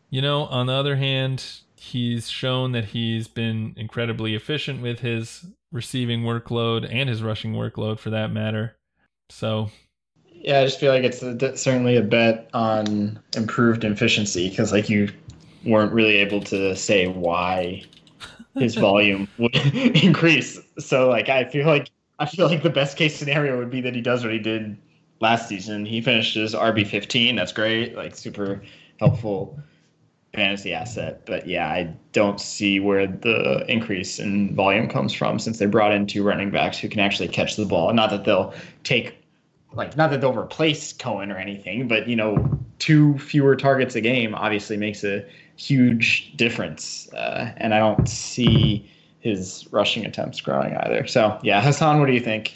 you 0.10 0.22
know, 0.22 0.44
on 0.48 0.66
the 0.66 0.74
other 0.74 0.98
hand, 0.98 1.63
he's 1.84 2.30
shown 2.30 2.72
that 2.72 2.86
he's 2.86 3.28
been 3.28 3.74
incredibly 3.76 4.36
efficient 4.36 4.82
with 4.82 5.00
his 5.00 5.46
receiving 5.72 6.22
workload 6.22 6.88
and 6.90 7.10
his 7.10 7.22
rushing 7.22 7.54
workload 7.54 8.00
for 8.00 8.10
that 8.10 8.32
matter. 8.32 8.78
So 9.30 9.70
yeah, 10.32 10.60
I 10.60 10.66
just 10.66 10.80
feel 10.80 10.94
like 10.94 11.04
it's 11.04 11.22
a, 11.22 11.58
certainly 11.58 11.98
a 11.98 12.02
bet 12.02 12.50
on 12.54 13.20
improved 13.36 13.84
efficiency 13.84 14.50
because, 14.50 14.72
like, 14.72 14.90
you 14.90 15.10
weren't 15.66 15.92
really 15.94 16.18
able 16.18 16.42
to 16.42 16.76
say 16.76 17.08
why 17.08 17.84
his 18.56 18.76
volume 18.88 19.28
would 19.38 19.56
increase. 19.76 20.60
So, 20.80 21.10
like, 21.10 21.28
I 21.30 21.46
feel 21.46 21.68
like 21.68 21.90
I 22.20 22.26
feel 22.26 22.48
like 22.48 22.64
the 22.64 22.70
best 22.70 22.98
case 22.98 23.16
scenario 23.16 23.58
would 23.58 23.70
be 23.70 23.82
that 23.82 23.94
he 23.96 24.02
does 24.02 24.24
what 24.24 24.32
he 24.32 24.40
did 24.40 24.78
last 25.20 25.50
season. 25.50 25.86
He 25.86 26.02
finishes 26.02 26.54
RB 26.54 26.88
fifteen. 26.88 27.36
That's 27.36 27.52
great. 27.54 27.96
Like, 27.96 28.16
super 28.16 28.62
helpful 29.00 29.60
fantasy 30.34 30.74
asset. 30.74 31.26
But 31.26 31.48
yeah, 31.48 31.68
I 31.68 31.94
don't 32.12 32.40
see 32.40 32.80
where 32.80 33.08
the 33.08 33.66
increase 33.68 34.20
in 34.20 34.56
volume 34.56 34.88
comes 34.88 35.14
from 35.14 35.40
since 35.40 35.60
they 35.60 35.66
brought 35.66 35.94
in 35.94 36.08
two 36.08 36.24
running 36.24 36.52
backs 36.52 36.78
who 36.80 36.90
can 36.90 37.00
actually 37.00 37.28
catch 37.28 37.56
the 37.56 37.66
ball. 37.66 37.94
Not 37.94 38.10
that 38.10 38.26
they'll 38.26 38.54
take 38.84 39.18
like 39.74 39.98
not 39.98 40.12
that 40.12 40.22
they'll 40.22 40.38
replace 40.38 40.94
Cohen 40.94 41.32
or 41.32 41.38
anything, 41.38 41.88
but 41.88 42.08
you 42.08 42.16
know, 42.16 42.60
two 42.80 43.18
fewer 43.18 43.56
targets 43.56 43.96
a 43.96 44.02
game 44.02 44.36
obviously 44.36 44.78
makes 44.78 45.04
a 45.04 45.26
huge 45.56 46.36
difference, 46.36 47.12
uh, 47.14 47.52
and 47.58 47.74
I 47.74 47.80
don't 47.80 48.08
see 48.08 48.90
his 49.20 49.68
rushing 49.72 50.06
attempts 50.06 50.42
growing 50.42 50.76
either. 50.76 51.08
So 51.08 51.40
yeah, 51.44 51.62
Hassan, 51.62 52.00
what 52.00 52.08
do 52.08 52.14
you 52.14 52.20
think? 52.20 52.56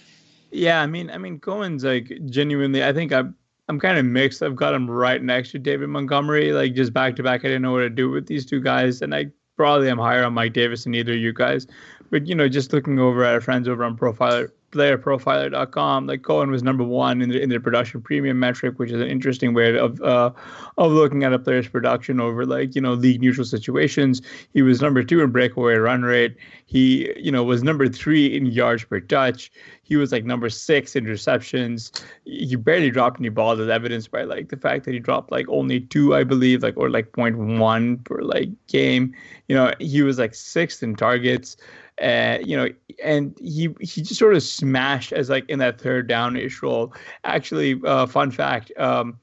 Yeah, 0.52 0.82
I 0.82 0.86
mean, 0.86 1.10
I 1.10 1.18
mean, 1.18 1.40
Cohen's 1.40 1.84
like 1.84 2.12
genuinely. 2.26 2.84
I 2.84 2.94
think 2.94 3.12
I'm 3.12 3.36
I'm 3.70 3.80
kind 3.80 3.98
of 3.98 4.06
mixed. 4.06 4.42
I've 4.42 4.56
got 4.56 4.74
him 4.74 4.90
right 4.90 5.22
next 5.22 5.52
to 5.52 5.60
David 5.60 5.90
Montgomery, 5.90 6.54
like 6.54 6.74
just 6.74 6.94
back 6.94 7.16
to 7.18 7.24
back. 7.24 7.42
I 7.42 7.50
didn't 7.50 7.64
know 7.64 7.74
what 7.74 7.80
to 7.80 7.90
do 7.90 8.10
with 8.10 8.28
these 8.28 8.46
two 8.46 8.62
guys, 8.62 9.02
and 9.02 9.14
I 9.14 9.28
probably 9.58 9.90
am 9.90 9.98
higher 9.98 10.24
on 10.24 10.34
Mike 10.34 10.54
Davis 10.54 10.86
than 10.86 10.96
either 10.96 11.14
of 11.14 11.20
you 11.20 11.34
guys. 11.34 11.68
But 12.10 12.28
you 12.28 12.36
know, 12.36 12.48
just 12.48 12.72
looking 12.72 13.00
over 13.00 13.24
at 13.24 13.34
our 13.34 13.42
friends 13.42 13.68
over 13.68 13.84
on 13.84 13.98
Profiler 13.98 14.52
playerprofiler.com, 14.78 16.08
like 16.08 16.22
Cohen 16.22 16.52
was 16.52 16.64
number 16.64 16.84
one 16.84 17.22
in 17.22 17.30
the 17.30 17.42
in 17.42 17.50
the 17.50 17.60
production 17.60 18.02
premium 18.02 18.40
metric, 18.40 18.78
which 18.78 18.92
is 18.92 19.02
an 19.02 19.08
interesting 19.08 19.54
way 19.54 19.78
of 19.78 20.00
uh, 20.02 20.32
of 20.78 20.92
looking 20.92 21.24
at 21.24 21.34
a 21.34 21.40
player's 21.40 21.68
production 21.68 22.20
over 22.20 22.46
like 22.46 22.76
you 22.76 22.82
know 22.82 22.94
league 22.94 23.22
neutral 23.22 23.46
situations. 23.46 24.22
He 24.54 24.62
was 24.62 24.82
number 24.82 25.04
two 25.04 25.22
in 25.22 25.32
breakaway 25.32 25.76
run 25.76 26.04
rate. 26.04 26.38
He 26.66 27.12
you 27.18 27.32
know 27.32 27.44
was 27.44 27.64
number 27.64 27.88
three 27.88 28.36
in 28.36 28.46
yards 28.46 28.84
per 28.84 29.00
touch. 29.00 29.52
He 29.82 29.96
was 29.96 30.12
like 30.12 30.26
number 30.26 30.50
six 30.50 30.96
in 30.96 31.06
receptions. 31.06 31.92
He 32.26 32.56
barely 32.56 32.92
dropped 32.92 33.20
any 33.20 33.30
balls, 33.30 33.60
as 33.60 33.70
evidenced 33.70 34.12
by 34.12 34.24
like 34.24 34.50
the 34.50 34.58
fact 34.58 34.84
that 34.86 34.94
he 34.94 35.00
dropped 35.00 35.32
like 35.32 35.48
only 35.50 35.80
two, 35.80 36.14
I 36.14 36.24
believe, 36.24 36.62
like 36.62 36.76
or 36.78 36.90
like 36.90 37.14
0.1 37.14 38.04
per 38.04 38.22
like 38.22 38.50
game. 38.68 39.16
You 39.48 39.56
know, 39.56 39.74
he 39.80 40.02
was 40.02 40.20
like 40.20 40.36
sixth 40.36 40.84
in 40.84 40.96
targets. 40.96 41.56
Uh, 42.02 42.38
you 42.44 42.56
know, 42.56 42.68
and 43.04 43.36
he 43.40 43.70
he 43.82 44.02
just 44.02 44.20
sort 44.20 44.36
of 44.36 44.44
smashed 44.44 45.12
as 45.12 45.30
like 45.30 45.50
in 45.50 45.60
that 45.60 45.80
third 45.82 46.08
down-ish 46.08 46.62
role. 46.62 46.94
Actually, 47.24 47.80
uh, 47.86 48.06
fun 48.06 48.32
fact. 48.32 48.72
Um, 48.78 49.20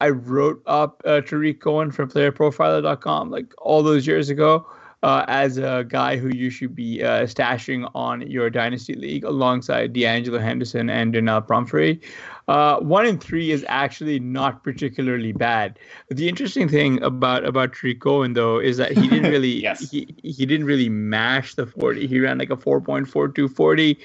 I 0.00 0.10
wrote 0.10 0.62
up 0.66 1.00
uh, 1.04 1.20
Tarik 1.20 1.60
Cohen 1.60 1.90
from 1.90 2.10
PlayerProfiler.com 2.10 3.30
like 3.30 3.52
all 3.58 3.82
those 3.82 4.06
years 4.06 4.30
ago 4.30 4.66
uh, 5.02 5.24
as 5.26 5.58
a 5.58 5.84
guy 5.88 6.16
who 6.16 6.28
you 6.28 6.48
should 6.48 6.74
be 6.74 7.02
uh, 7.02 7.22
stashing 7.22 7.90
on 7.94 8.20
your 8.30 8.48
dynasty 8.48 8.94
league 8.94 9.24
alongside 9.24 9.92
De'Angelo 9.92 10.40
Henderson 10.40 10.88
and 10.88 11.12
Donnel 11.12 11.42
Pumphrey. 11.42 12.00
Uh, 12.46 12.78
one 12.78 13.06
in 13.06 13.18
three 13.18 13.50
is 13.50 13.64
actually 13.68 14.20
not 14.20 14.62
particularly 14.62 15.32
bad. 15.32 15.78
The 16.08 16.28
interesting 16.28 16.68
thing 16.68 17.02
about 17.02 17.44
about 17.44 17.72
Tarik 17.72 18.00
Cohen 18.00 18.34
though 18.34 18.58
is 18.58 18.76
that 18.76 18.92
he 18.92 19.08
didn't 19.08 19.30
really 19.30 19.62
yes. 19.62 19.90
he, 19.90 20.14
he 20.22 20.46
didn't 20.46 20.66
really 20.66 20.88
mash 20.88 21.54
the 21.54 21.66
40. 21.66 22.06
He 22.06 22.20
ran 22.20 22.38
like 22.38 22.50
a 22.50 22.56
4.4240. 22.56 23.98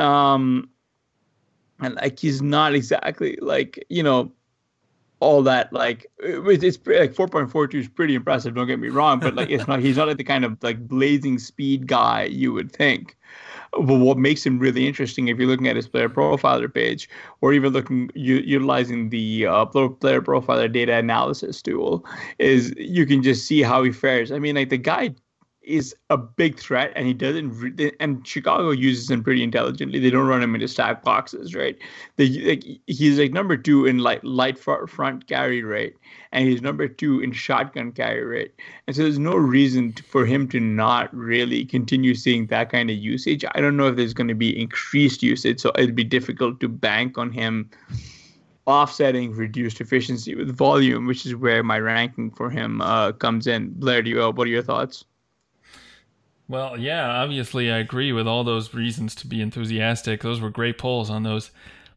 Um, 0.00 0.68
and 1.80 1.94
like 1.96 2.18
he's 2.18 2.42
not 2.42 2.74
exactly 2.74 3.36
like 3.40 3.84
you 3.88 4.02
know 4.02 4.30
all 5.20 5.42
that 5.42 5.72
like 5.72 6.06
it's, 6.18 6.64
it's 6.64 6.78
like 6.86 7.14
4.42 7.14 7.74
is 7.74 7.88
pretty 7.88 8.14
impressive 8.14 8.54
don't 8.54 8.66
get 8.66 8.78
me 8.78 8.88
wrong 8.88 9.20
but 9.20 9.34
like 9.34 9.50
it's 9.50 9.68
not 9.68 9.80
he's 9.80 9.96
not 9.96 10.08
like 10.08 10.16
the 10.16 10.24
kind 10.24 10.44
of 10.44 10.56
like 10.62 10.88
blazing 10.88 11.38
speed 11.38 11.86
guy 11.86 12.24
you 12.24 12.52
would 12.52 12.72
think. 12.72 13.16
But 13.72 13.98
what 13.98 14.18
makes 14.18 14.44
him 14.44 14.58
really 14.58 14.86
interesting 14.88 15.28
if 15.28 15.38
you're 15.38 15.46
looking 15.46 15.68
at 15.68 15.76
his 15.76 15.86
player 15.86 16.08
profiler 16.08 16.72
page 16.72 17.08
or 17.40 17.52
even 17.52 17.72
looking 17.72 18.10
u- 18.14 18.42
utilizing 18.44 19.10
the 19.10 19.46
uh, 19.46 19.64
player 19.66 20.20
profiler 20.20 20.72
data 20.72 20.96
analysis 20.96 21.62
tool 21.62 22.04
is 22.40 22.74
you 22.76 23.06
can 23.06 23.22
just 23.22 23.46
see 23.46 23.62
how 23.62 23.84
he 23.84 23.92
fares. 23.92 24.32
I 24.32 24.40
mean 24.40 24.56
like 24.56 24.70
the 24.70 24.78
guy 24.78 25.14
is 25.70 25.94
a 26.10 26.16
big 26.16 26.58
threat, 26.58 26.92
and 26.96 27.06
he 27.06 27.14
doesn't. 27.14 27.50
Re- 27.58 27.92
and 28.00 28.26
Chicago 28.26 28.70
uses 28.70 29.10
him 29.10 29.22
pretty 29.22 29.42
intelligently. 29.42 29.98
They 29.98 30.10
don't 30.10 30.26
run 30.26 30.42
him 30.42 30.54
into 30.54 30.68
stack 30.68 31.02
boxes, 31.02 31.54
right? 31.54 31.78
They 32.16 32.28
like 32.28 32.64
he's 32.86 33.18
like 33.18 33.32
number 33.32 33.56
two 33.56 33.86
in 33.86 33.98
like 33.98 34.20
light 34.22 34.58
front 34.58 35.26
carry 35.26 35.62
rate, 35.62 35.96
and 36.32 36.48
he's 36.48 36.60
number 36.60 36.88
two 36.88 37.20
in 37.20 37.32
shotgun 37.32 37.92
carry 37.92 38.24
rate. 38.24 38.54
And 38.86 38.94
so 38.94 39.02
there's 39.02 39.18
no 39.18 39.34
reason 39.34 39.92
for 39.92 40.26
him 40.26 40.48
to 40.48 40.60
not 40.60 41.14
really 41.14 41.64
continue 41.64 42.14
seeing 42.14 42.46
that 42.46 42.70
kind 42.70 42.90
of 42.90 42.96
usage. 42.96 43.44
I 43.54 43.60
don't 43.60 43.76
know 43.76 43.88
if 43.88 43.96
there's 43.96 44.14
going 44.14 44.28
to 44.28 44.34
be 44.34 44.60
increased 44.60 45.22
usage, 45.22 45.60
so 45.60 45.72
it'd 45.76 45.94
be 45.94 46.04
difficult 46.04 46.60
to 46.60 46.68
bank 46.68 47.16
on 47.16 47.30
him 47.32 47.70
offsetting 48.66 49.32
reduced 49.32 49.80
efficiency 49.80 50.34
with 50.34 50.54
volume, 50.54 51.06
which 51.06 51.26
is 51.26 51.34
where 51.34 51.62
my 51.62 51.78
ranking 51.78 52.30
for 52.30 52.50
him 52.50 52.80
uh, 52.80 53.12
comes 53.12 53.46
in. 53.46 53.70
Blair, 53.70 54.02
do 54.02 54.10
you, 54.10 54.22
uh, 54.22 54.30
what 54.30 54.46
are 54.46 54.50
your 54.50 54.62
thoughts? 54.62 55.04
Well, 56.50 56.76
yeah, 56.76 57.08
obviously 57.08 57.70
I 57.70 57.78
agree 57.78 58.10
with 58.10 58.26
all 58.26 58.42
those 58.42 58.74
reasons 58.74 59.14
to 59.16 59.28
be 59.28 59.40
enthusiastic. 59.40 60.22
Those 60.22 60.40
were 60.40 60.50
great 60.50 60.78
polls 60.78 61.08
on 61.08 61.22
those 61.22 61.52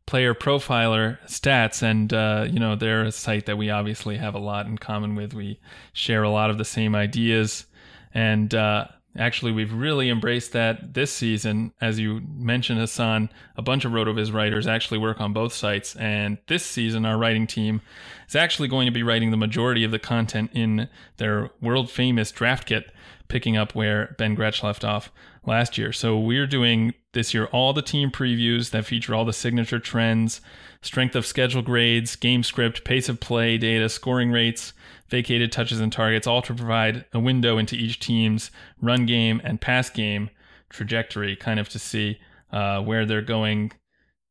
Player 0.06 0.36
Profiler 0.36 1.18
stats, 1.26 1.82
and 1.82 2.14
uh, 2.14 2.46
you 2.48 2.60
know 2.60 2.76
they're 2.76 3.02
a 3.02 3.12
site 3.12 3.48
that 3.48 3.58
we 3.58 3.72
obviously 3.72 4.18
have 4.18 4.36
a 4.36 4.40
lot 4.40 4.68
in 4.68 4.78
common 4.78 5.16
with. 5.16 5.34
We 5.34 5.60
share 5.92 6.22
a 6.22 6.30
lot 6.30 6.52
of 6.52 6.60
the 6.60 6.66
same 6.66 6.94
ideas, 6.94 7.66
and 8.14 8.54
uh, 8.54 8.90
actually 9.18 9.54
we've 9.54 9.74
really 9.74 10.12
embraced 10.12 10.52
that 10.52 10.94
this 10.94 11.12
season. 11.12 11.74
As 11.82 11.98
you 11.98 12.22
mentioned, 12.36 12.80
Hassan, 12.80 13.32
a 13.58 13.64
bunch 13.64 13.86
of 13.86 13.92
Rotoviz 13.92 14.32
writers 14.32 14.68
actually 14.68 15.00
work 15.00 15.20
on 15.20 15.34
both 15.34 15.54
sites, 15.54 15.96
and 15.96 16.38
this 16.46 16.64
season 16.64 17.08
our 17.08 17.18
writing 17.18 17.48
team 17.48 17.82
is 18.28 18.36
actually 18.36 18.68
going 18.68 18.86
to 18.86 18.92
be 18.92 19.02
writing 19.02 19.32
the 19.32 19.38
majority 19.38 19.84
of 19.84 19.90
the 19.90 19.98
content 19.98 20.52
in 20.54 20.90
their 21.18 21.50
world 21.60 21.90
famous 21.90 22.32
draft 22.32 22.68
kit, 22.68 22.94
picking 23.28 23.58
up 23.58 23.76
where 23.76 24.16
Ben 24.18 24.36
Gretch 24.36 24.64
left 24.64 24.84
off 24.84 25.12
last 25.46 25.78
year. 25.78 25.92
So 25.92 26.18
we're 26.18 26.48
doing 26.48 26.94
this 27.14 27.34
year 27.34 27.46
all 27.46 27.74
the 27.74 27.82
team 27.82 28.12
previews 28.12 28.72
that 28.72 28.86
feature 28.86 29.14
all 29.16 29.26
the 29.26 29.34
signature 29.34 29.80
trends, 29.80 30.42
strength 30.82 31.16
of 31.16 31.26
schedule 31.26 31.62
grades, 31.62 32.16
game 32.16 32.44
script, 32.44 32.84
pace 32.84 33.10
of 33.10 33.20
play 33.20 33.58
data, 33.58 33.90
scoring 33.90 34.32
rates, 34.32 34.74
vacated 35.10 35.52
touches 35.52 35.80
and 35.80 35.92
targets, 35.92 36.28
all 36.28 36.42
to 36.42 36.54
provide 36.54 37.06
a 37.14 37.20
window 37.20 37.58
into 37.58 37.76
each 37.76 38.00
team's 38.00 38.52
run 38.82 39.06
game 39.06 39.42
and 39.44 39.62
pass 39.62 39.90
game 39.90 40.30
trajectory, 40.70 41.36
kind 41.36 41.60
of 41.60 41.70
to 41.70 41.80
see 41.80 42.20
uh, 42.52 42.82
where 42.82 43.06
they're 43.06 43.22
going 43.22 43.72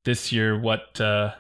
this 0.04 0.32
year, 0.32 0.58
what 0.58 1.00
uh, 1.00 1.32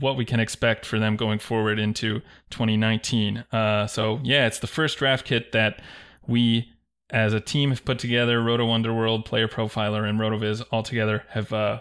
what 0.00 0.16
we 0.16 0.24
can 0.24 0.40
expect 0.40 0.84
for 0.84 0.98
them 0.98 1.16
going 1.16 1.38
forward 1.38 1.78
into 1.78 2.20
2019. 2.50 3.44
Uh, 3.52 3.86
so 3.86 4.20
yeah, 4.22 4.46
it's 4.46 4.58
the 4.58 4.66
first 4.66 4.98
draft 4.98 5.24
kit 5.24 5.52
that 5.52 5.80
we 6.26 6.72
as 7.10 7.32
a 7.32 7.40
team 7.40 7.70
have 7.70 7.84
put 7.84 7.98
together. 7.98 8.42
Roto 8.42 8.70
Underworld, 8.70 9.24
Player 9.24 9.48
Profiler, 9.48 10.08
and 10.08 10.18
RotoViz 10.18 10.64
all 10.70 10.82
together 10.82 11.24
have 11.30 11.52
uh, 11.52 11.80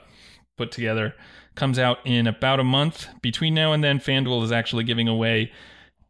put 0.57 0.71
together. 0.71 1.15
Comes 1.55 1.80
out 1.80 1.99
in 2.05 2.28
about 2.28 2.59
a 2.59 2.63
month. 2.63 3.07
Between 3.21 3.53
now 3.53 3.73
and 3.73 3.84
then, 3.84 3.99
FanDuel 3.99 4.43
is 4.43 4.51
actually 4.51 4.84
giving 4.84 5.07
away 5.07 5.51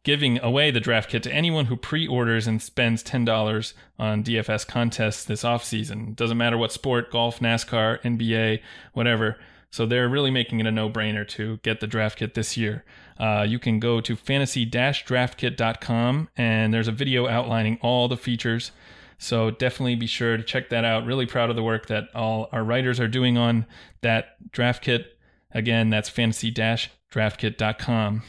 giving 0.04 0.38
away 0.40 0.70
the 0.70 0.80
draft 0.80 1.10
kit 1.10 1.22
to 1.22 1.32
anyone 1.32 1.66
who 1.66 1.76
pre-orders 1.76 2.46
and 2.46 2.62
spends 2.62 3.02
$10 3.02 3.74
on 3.98 4.24
DFS 4.24 4.66
contests 4.66 5.24
this 5.24 5.42
offseason. 5.42 6.16
Doesn't 6.16 6.38
matter 6.38 6.56
what 6.56 6.72
sport, 6.72 7.10
golf, 7.10 7.40
NASCAR, 7.40 8.00
NBA, 8.00 8.60
whatever. 8.94 9.36
So 9.70 9.84
they're 9.84 10.08
really 10.08 10.30
making 10.30 10.60
it 10.60 10.66
a 10.66 10.70
no-brainer 10.70 11.28
to 11.28 11.58
get 11.58 11.80
the 11.80 11.86
draft 11.86 12.18
kit 12.18 12.32
this 12.32 12.56
year. 12.56 12.84
Uh, 13.18 13.44
you 13.46 13.58
can 13.58 13.80
go 13.80 14.00
to 14.00 14.16
fantasy-draftkit.com 14.16 16.28
and 16.36 16.72
there's 16.72 16.88
a 16.88 16.92
video 16.92 17.28
outlining 17.28 17.78
all 17.82 18.08
the 18.08 18.16
features. 18.16 18.70
So 19.18 19.50
definitely 19.50 19.96
be 19.96 20.06
sure 20.06 20.36
to 20.36 20.42
check 20.42 20.68
that 20.70 20.84
out. 20.84 21.04
Really 21.04 21.26
proud 21.26 21.50
of 21.50 21.56
the 21.56 21.62
work 21.62 21.86
that 21.86 22.08
all 22.14 22.48
our 22.52 22.62
writers 22.62 23.00
are 23.00 23.08
doing 23.08 23.36
on 23.36 23.66
that 24.00 24.50
draft 24.52 24.82
kit. 24.82 25.18
Again, 25.50 25.90
that's 25.90 26.08
fantasy-draftkit.com. 26.08 28.22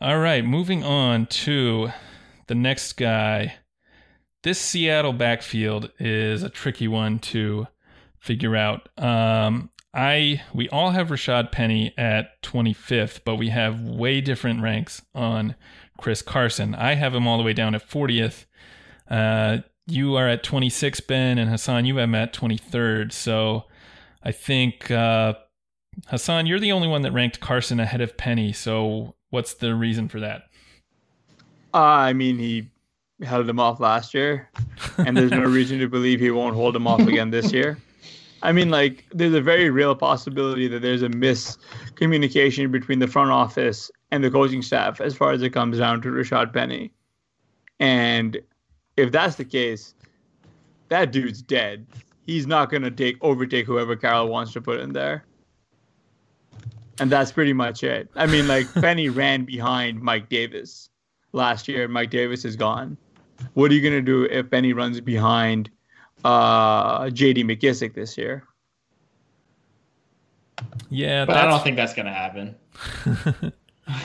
All 0.00 0.18
right, 0.18 0.44
moving 0.44 0.82
on 0.82 1.26
to 1.26 1.90
the 2.46 2.54
next 2.54 2.94
guy. 2.94 3.56
This 4.42 4.58
Seattle 4.58 5.12
backfield 5.12 5.92
is 6.00 6.42
a 6.42 6.48
tricky 6.48 6.88
one 6.88 7.18
to 7.20 7.68
figure 8.18 8.56
out. 8.56 8.88
Um, 8.98 9.70
I 9.94 10.42
we 10.54 10.68
all 10.70 10.90
have 10.90 11.08
Rashad 11.08 11.52
Penny 11.52 11.92
at 11.98 12.42
25th, 12.42 13.20
but 13.24 13.36
we 13.36 13.50
have 13.50 13.80
way 13.80 14.20
different 14.20 14.62
ranks 14.62 15.02
on 15.14 15.54
Chris 15.98 16.22
Carson. 16.22 16.74
I 16.74 16.94
have 16.94 17.14
him 17.14 17.28
all 17.28 17.36
the 17.36 17.44
way 17.44 17.52
down 17.52 17.74
at 17.74 17.88
40th. 17.88 18.46
Uh, 19.12 19.58
you 19.86 20.16
are 20.16 20.28
at 20.28 20.42
26, 20.42 21.00
Ben, 21.00 21.38
and 21.38 21.50
Hassan, 21.50 21.84
you 21.84 21.96
have 21.98 22.14
at 22.14 22.32
23rd. 22.32 23.12
So 23.12 23.64
I 24.22 24.32
think 24.32 24.90
uh, 24.90 25.34
Hassan, 26.06 26.46
you're 26.46 26.60
the 26.60 26.72
only 26.72 26.88
one 26.88 27.02
that 27.02 27.12
ranked 27.12 27.40
Carson 27.40 27.78
ahead 27.78 28.00
of 28.00 28.16
Penny. 28.16 28.52
So 28.52 29.14
What's 29.32 29.54
the 29.54 29.74
reason 29.74 30.08
for 30.08 30.20
that? 30.20 30.42
Uh, 31.72 31.78
I 31.78 32.12
mean, 32.12 32.38
he 32.38 32.68
held 33.22 33.48
him 33.48 33.58
off 33.58 33.80
last 33.80 34.12
year, 34.12 34.50
and 34.98 35.16
there's 35.16 35.30
no 35.30 35.40
reason 35.40 35.78
to 35.78 35.88
believe 35.88 36.20
he 36.20 36.30
won't 36.30 36.54
hold 36.54 36.76
him 36.76 36.86
off 36.86 37.00
again 37.00 37.30
this 37.30 37.50
year. 37.50 37.78
I 38.42 38.52
mean, 38.52 38.68
like, 38.68 39.06
there's 39.10 39.32
a 39.32 39.40
very 39.40 39.70
real 39.70 39.94
possibility 39.94 40.68
that 40.68 40.82
there's 40.82 41.00
a 41.00 41.08
miscommunication 41.08 42.70
between 42.70 42.98
the 42.98 43.06
front 43.06 43.30
office 43.30 43.90
and 44.10 44.22
the 44.22 44.30
coaching 44.30 44.60
staff 44.60 45.00
as 45.00 45.16
far 45.16 45.32
as 45.32 45.40
it 45.40 45.50
comes 45.50 45.78
down 45.78 46.02
to 46.02 46.08
Rashad 46.08 46.52
Penny. 46.52 46.92
And 47.80 48.38
if 48.96 49.12
that's 49.12 49.36
the 49.36 49.44
case, 49.44 49.94
that 50.88 51.12
dude's 51.12 51.42
dead. 51.42 51.86
He's 52.26 52.46
not 52.46 52.70
going 52.70 52.82
to 52.82 52.90
take 52.90 53.16
overtake 53.22 53.66
whoever 53.66 53.96
Carroll 53.96 54.28
wants 54.28 54.52
to 54.52 54.60
put 54.60 54.80
in 54.80 54.92
there 54.92 55.24
and 57.00 57.10
that's 57.10 57.32
pretty 57.32 57.52
much 57.52 57.82
it. 57.82 58.08
I 58.14 58.26
mean, 58.26 58.48
like 58.48 58.72
Penny 58.80 59.08
ran 59.08 59.44
behind 59.44 60.00
Mike 60.00 60.28
Davis 60.28 60.90
last 61.32 61.68
year. 61.68 61.88
Mike 61.88 62.10
Davis 62.10 62.44
is 62.44 62.56
gone. 62.56 62.96
What 63.54 63.70
are 63.70 63.74
you 63.74 63.82
gonna 63.82 64.02
do 64.02 64.24
if 64.24 64.50
Penny 64.50 64.72
runs 64.72 65.00
behind 65.00 65.70
uh, 66.24 67.10
J.D. 67.10 67.44
McKissic 67.44 67.94
this 67.94 68.16
year? 68.16 68.44
Yeah, 70.90 71.24
but 71.24 71.36
I 71.36 71.46
don't 71.46 71.62
think 71.64 71.76
that's 71.76 71.94
gonna 71.94 72.12
happen. 72.14 72.54
uh, 73.06 73.50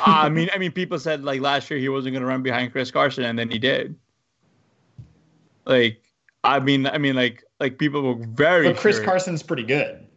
I 0.03 0.29
mean, 0.29 0.49
I 0.53 0.57
mean, 0.57 0.71
people 0.71 0.97
said 0.97 1.23
like 1.23 1.41
last 1.41 1.69
year 1.69 1.79
he 1.79 1.89
wasn't 1.89 2.13
gonna 2.13 2.25
run 2.25 2.41
behind 2.41 2.71
Chris 2.71 2.89
Carson, 2.89 3.25
and 3.25 3.37
then 3.37 3.49
he 3.49 3.59
did. 3.59 3.95
Like, 5.67 6.01
I 6.43 6.59
mean, 6.59 6.87
I 6.87 6.97
mean, 6.97 7.15
like, 7.15 7.43
like 7.59 7.77
people 7.77 8.01
were 8.01 8.25
very. 8.25 8.69
But 8.71 8.77
Chris 8.77 8.95
sure. 8.95 9.05
Carson's 9.05 9.43
pretty 9.43 9.63
good 9.63 10.07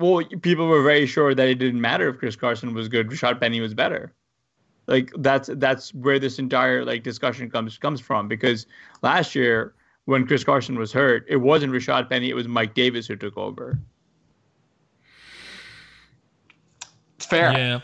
well, 0.00 0.24
people 0.40 0.66
were 0.66 0.82
very 0.82 1.06
sure 1.06 1.34
that 1.34 1.48
it 1.48 1.56
didn't 1.56 1.80
matter 1.80 2.08
if 2.08 2.18
Chris 2.18 2.34
Carson 2.34 2.74
was 2.74 2.88
good. 2.88 3.08
Rashad 3.08 3.38
Penny 3.38 3.60
was 3.60 3.74
better. 3.74 4.12
Like 4.86 5.12
that's 5.18 5.50
that's 5.54 5.94
where 5.94 6.18
this 6.18 6.38
entire 6.38 6.84
like 6.84 7.04
discussion 7.04 7.50
comes 7.50 7.78
comes 7.78 8.00
from 8.00 8.26
because 8.26 8.66
last 9.02 9.34
year 9.34 9.74
when 10.06 10.26
Chris 10.26 10.42
Carson 10.42 10.76
was 10.76 10.92
hurt, 10.92 11.24
it 11.28 11.36
wasn't 11.36 11.72
Rashad 11.72 12.08
Penny, 12.08 12.30
it 12.30 12.34
was 12.34 12.48
Mike 12.48 12.74
Davis 12.74 13.06
who 13.06 13.14
took 13.14 13.36
over. 13.36 13.78
It's 17.16 17.26
fair. 17.26 17.52
Yeah. 17.52 17.80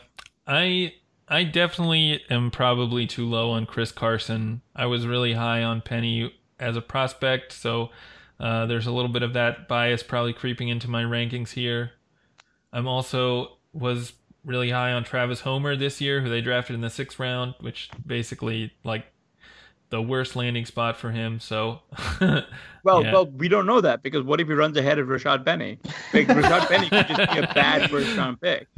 I 0.49 0.95
I 1.29 1.45
definitely 1.45 2.23
am 2.31 2.51
probably 2.51 3.07
too 3.07 3.27
low 3.27 3.51
on 3.51 3.67
Chris 3.67 3.93
Carson. 3.93 4.63
I 4.75 4.87
was 4.87 5.07
really 5.07 5.35
high 5.35 5.63
on 5.63 5.83
Penny 5.83 6.35
as 6.59 6.77
a 6.77 6.81
prospect, 6.81 7.53
so 7.53 7.91
uh, 8.41 8.67
there's 8.67 8.87
a 8.87 8.93
little 8.93 9.11
bit 9.11 9.23
of 9.23 9.33
that 9.35 9.69
bias 9.69 10.03
probably 10.03 10.33
creeping 10.33 10.69
into 10.69 10.89
my 10.89 11.03
rankings 11.03 11.51
here. 11.51 11.93
I'm 12.73 12.87
also 12.87 13.59
was 13.73 14.13
really 14.45 14.71
high 14.71 14.93
on 14.93 15.05
Travis 15.05 15.41
Homer 15.41 15.77
this 15.77 16.01
year, 16.01 16.21
who 16.21 16.29
they 16.29 16.41
drafted 16.41 16.75
in 16.75 16.81
the 16.81 16.91
sixth 16.91 17.19
round, 17.19 17.55
which 17.61 17.91
basically 18.07 18.73
like 18.85 19.07
the 19.91 20.03
worst 20.03 20.37
landing 20.37 20.67
spot 20.67 20.97
for 20.97 21.11
him. 21.11 21.41
So, 21.41 21.81
well, 22.21 23.03
yeah. 23.03 23.13
well, 23.13 23.27
we 23.27 23.49
don't 23.49 23.67
know 23.67 23.81
that 23.81 24.03
because 24.03 24.25
what 24.25 24.41
if 24.41 24.49
he 24.49 24.55
runs 24.55 24.77
ahead 24.77 24.99
of 24.99 25.09
Rashad 25.09 25.45
Penny? 25.45 25.79
Like, 26.13 26.27
Rashad 26.27 26.69
Penny 26.69 26.89
could 26.89 27.09
just 27.09 27.33
be 27.33 27.39
a 27.39 27.55
bad 27.55 27.91
first 27.91 28.17
round 28.17 28.41
pick. 28.41 28.69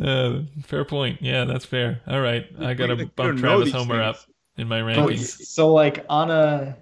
Uh, 0.00 0.40
fair 0.62 0.84
point. 0.84 1.20
Yeah, 1.20 1.44
that's 1.44 1.64
fair. 1.64 2.00
All 2.06 2.20
right, 2.20 2.46
I 2.60 2.74
got 2.74 2.86
to 2.86 3.06
bump 3.06 3.38
Travis 3.38 3.72
Homer 3.72 4.02
things. 4.02 4.16
up 4.16 4.30
in 4.56 4.68
my 4.68 4.80
rankings. 4.80 5.44
So, 5.44 5.72
like 5.72 6.04
on 6.08 6.30
a 6.30 6.76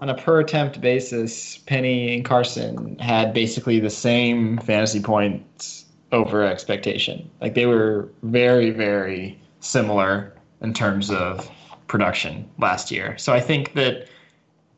on 0.00 0.08
a 0.08 0.14
per 0.14 0.40
attempt 0.40 0.80
basis, 0.80 1.58
Penny 1.58 2.14
and 2.14 2.24
Carson 2.24 2.98
had 2.98 3.34
basically 3.34 3.80
the 3.80 3.90
same 3.90 4.58
fantasy 4.58 5.00
points 5.00 5.84
over 6.12 6.44
expectation. 6.44 7.30
Like 7.40 7.54
they 7.54 7.66
were 7.66 8.08
very, 8.22 8.70
very 8.70 9.38
similar 9.60 10.32
in 10.62 10.72
terms 10.72 11.10
of 11.10 11.50
production 11.86 12.48
last 12.58 12.90
year. 12.90 13.16
So 13.18 13.32
I 13.32 13.40
think 13.40 13.74
that 13.74 14.08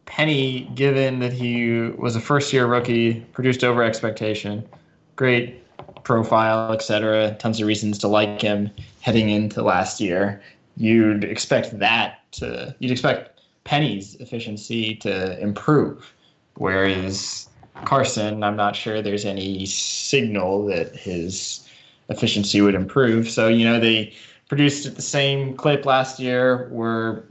Penny, 0.07 0.69
given 0.75 1.21
that 1.21 1.33
he 1.33 1.81
was 1.97 2.17
a 2.17 2.21
first 2.21 2.53
year 2.53 2.67
rookie, 2.67 3.21
produced 3.33 3.63
over 3.63 3.83
expectation, 3.83 4.67
great 5.17 5.59
profile, 6.05 6.73
etc., 6.73 7.35
tons 7.39 7.61
of 7.61 7.67
reasons 7.67 7.99
to 7.99 8.09
like 8.09 8.43
him 8.43 8.71
heading 9.01 9.31
into 9.31 9.63
last 9.63 10.01
year. 10.01 10.43
You'd 10.77 11.23
expect 11.25 11.79
that 11.79 12.21
to 12.33 12.75
you'd 12.79 12.91
expect 12.91 13.32
Penny's 13.65 14.15
efficiency 14.17 14.97
to 14.97 15.39
improve. 15.41 16.13
Whereas 16.57 17.49
Carson, 17.85 18.43
I'm 18.43 18.57
not 18.57 18.77
sure 18.77 19.01
there's 19.01 19.25
any 19.25 19.67
signal 19.67 20.67
that 20.67 20.95
his 20.95 21.69
efficiency 22.09 22.61
would 22.61 22.75
improve. 22.75 23.31
So, 23.31 23.49
you 23.49 23.65
know, 23.65 23.81
they 23.81 24.13
produced 24.49 24.87
at 24.87 24.97
the 24.97 25.03
same 25.03 25.57
clip 25.57 25.87
last 25.87 26.21
year, 26.21 26.69
were 26.71 27.25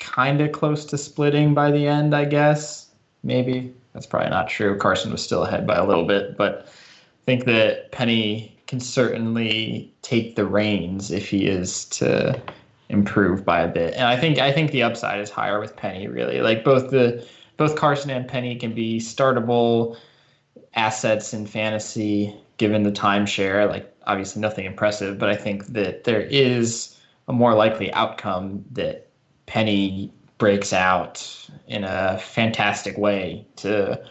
kind 0.00 0.40
of 0.40 0.52
close 0.52 0.84
to 0.86 0.98
splitting 0.98 1.54
by 1.54 1.70
the 1.70 1.86
end, 1.86 2.14
I 2.14 2.24
guess. 2.24 2.90
Maybe. 3.22 3.72
That's 3.92 4.06
probably 4.06 4.30
not 4.30 4.48
true. 4.48 4.76
Carson 4.76 5.12
was 5.12 5.22
still 5.22 5.44
ahead 5.44 5.66
by 5.66 5.76
a 5.76 5.86
little 5.86 6.04
bit, 6.04 6.36
but 6.36 6.66
I 6.66 7.24
think 7.24 7.44
that 7.44 7.92
Penny 7.92 8.56
can 8.66 8.80
certainly 8.80 9.92
take 10.02 10.34
the 10.34 10.44
reins 10.44 11.10
if 11.10 11.28
he 11.28 11.46
is 11.46 11.84
to 11.86 12.40
improve 12.88 13.44
by 13.44 13.60
a 13.60 13.68
bit. 13.68 13.94
And 13.94 14.04
I 14.04 14.16
think 14.16 14.38
I 14.38 14.52
think 14.52 14.70
the 14.70 14.82
upside 14.82 15.20
is 15.20 15.30
higher 15.30 15.60
with 15.60 15.76
Penny 15.76 16.08
really. 16.08 16.40
Like 16.40 16.64
both 16.64 16.90
the 16.90 17.26
both 17.56 17.76
Carson 17.76 18.10
and 18.10 18.26
Penny 18.26 18.56
can 18.56 18.74
be 18.74 18.98
startable 18.98 19.96
assets 20.74 21.32
in 21.32 21.46
fantasy 21.46 22.34
given 22.56 22.82
the 22.82 22.92
timeshare. 22.92 23.68
Like 23.68 23.92
obviously 24.06 24.40
nothing 24.40 24.64
impressive, 24.64 25.18
but 25.18 25.28
I 25.28 25.36
think 25.36 25.66
that 25.68 26.04
there 26.04 26.20
is 26.20 26.98
a 27.28 27.32
more 27.32 27.54
likely 27.54 27.92
outcome 27.92 28.64
that 28.72 29.08
Penny 29.46 30.12
breaks 30.38 30.72
out 30.72 31.48
in 31.68 31.84
a 31.84 32.18
fantastic 32.18 32.98
way 32.98 33.46
to 33.56 34.02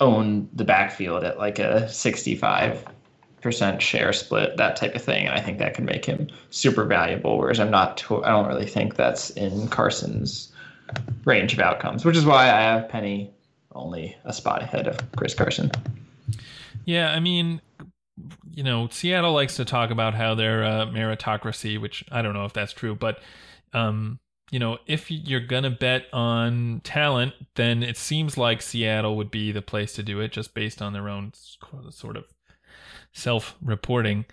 own 0.00 0.48
the 0.52 0.64
backfield 0.64 1.24
at 1.24 1.38
like 1.38 1.58
a 1.58 1.88
65 1.88 2.84
percent 3.42 3.82
share 3.82 4.12
split, 4.12 4.56
that 4.56 4.76
type 4.76 4.94
of 4.94 5.02
thing, 5.02 5.26
and 5.26 5.34
I 5.34 5.40
think 5.40 5.58
that 5.58 5.74
could 5.74 5.84
make 5.84 6.04
him 6.04 6.28
super 6.50 6.84
valuable. 6.84 7.38
Whereas 7.38 7.60
I'm 7.60 7.70
not, 7.70 7.96
to- 7.98 8.24
I 8.24 8.30
don't 8.30 8.46
really 8.46 8.66
think 8.66 8.94
that's 8.96 9.30
in 9.30 9.68
Carson's 9.68 10.52
range 11.24 11.52
of 11.52 11.58
outcomes, 11.58 12.04
which 12.04 12.16
is 12.16 12.24
why 12.24 12.44
I 12.44 12.60
have 12.60 12.88
Penny 12.88 13.30
only 13.74 14.16
a 14.24 14.32
spot 14.32 14.62
ahead 14.62 14.86
of 14.86 14.98
Chris 15.16 15.34
Carson. 15.34 15.70
Yeah, 16.84 17.12
I 17.12 17.20
mean, 17.20 17.60
you 18.50 18.62
know, 18.62 18.88
Seattle 18.88 19.32
likes 19.32 19.56
to 19.56 19.64
talk 19.64 19.90
about 19.90 20.14
how 20.14 20.34
they're 20.34 20.62
meritocracy, 20.86 21.80
which 21.80 22.04
I 22.10 22.22
don't 22.22 22.34
know 22.34 22.44
if 22.44 22.52
that's 22.52 22.72
true, 22.72 22.94
but 22.94 23.20
um, 23.72 24.18
you 24.50 24.58
know, 24.58 24.78
if 24.86 25.10
you're 25.10 25.40
gonna 25.40 25.70
bet 25.70 26.06
on 26.12 26.82
talent, 26.84 27.32
then 27.54 27.82
it 27.82 27.96
seems 27.96 28.36
like 28.36 28.60
Seattle 28.60 29.16
would 29.16 29.30
be 29.30 29.50
the 29.52 29.62
place 29.62 29.94
to 29.94 30.02
do 30.02 30.20
it, 30.20 30.32
just 30.32 30.52
based 30.52 30.82
on 30.82 30.92
their 30.92 31.08
own 31.08 31.32
sort 31.90 32.18
of 32.18 32.24
self-reporting. 33.12 34.24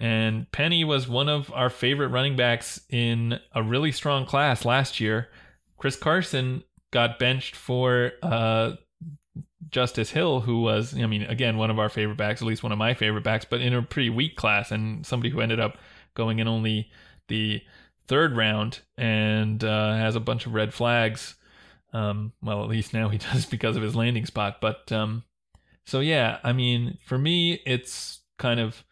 And 0.00 0.50
Penny 0.50 0.84
was 0.84 1.08
one 1.08 1.28
of 1.28 1.52
our 1.52 1.70
favorite 1.70 2.08
running 2.08 2.36
backs 2.36 2.80
in 2.90 3.38
a 3.54 3.62
really 3.62 3.92
strong 3.92 4.26
class 4.26 4.64
last 4.64 5.00
year. 5.00 5.28
Chris 5.78 5.96
Carson 5.96 6.64
got 6.90 7.18
benched 7.18 7.54
for 7.54 8.12
uh, 8.22 8.72
Justice 9.70 10.10
Hill, 10.10 10.40
who 10.40 10.62
was, 10.62 10.94
I 10.94 11.06
mean, 11.06 11.22
again, 11.22 11.56
one 11.56 11.70
of 11.70 11.78
our 11.78 11.88
favorite 11.88 12.16
backs, 12.18 12.42
at 12.42 12.48
least 12.48 12.62
one 12.62 12.72
of 12.72 12.78
my 12.78 12.94
favorite 12.94 13.24
backs, 13.24 13.44
but 13.44 13.60
in 13.60 13.74
a 13.74 13.82
pretty 13.82 14.10
weak 14.10 14.36
class, 14.36 14.70
and 14.70 15.06
somebody 15.06 15.30
who 15.30 15.40
ended 15.40 15.60
up 15.60 15.78
going 16.14 16.38
in 16.38 16.48
only 16.48 16.90
the 17.28 17.62
third 18.06 18.36
round 18.36 18.80
and 18.96 19.62
uh, 19.64 19.94
has 19.94 20.16
a 20.16 20.20
bunch 20.20 20.46
of 20.46 20.54
red 20.54 20.74
flags. 20.74 21.34
Um, 21.92 22.32
well, 22.42 22.62
at 22.62 22.68
least 22.68 22.92
now 22.92 23.08
he 23.08 23.18
does 23.32 23.46
because 23.46 23.76
of 23.76 23.82
his 23.82 23.96
landing 23.96 24.26
spot. 24.26 24.60
But 24.60 24.90
um, 24.92 25.24
so, 25.86 26.00
yeah, 26.00 26.38
I 26.42 26.52
mean, 26.52 26.98
for 27.04 27.18
me, 27.18 27.60
it's 27.66 28.20
kind 28.38 28.60
of 28.60 28.84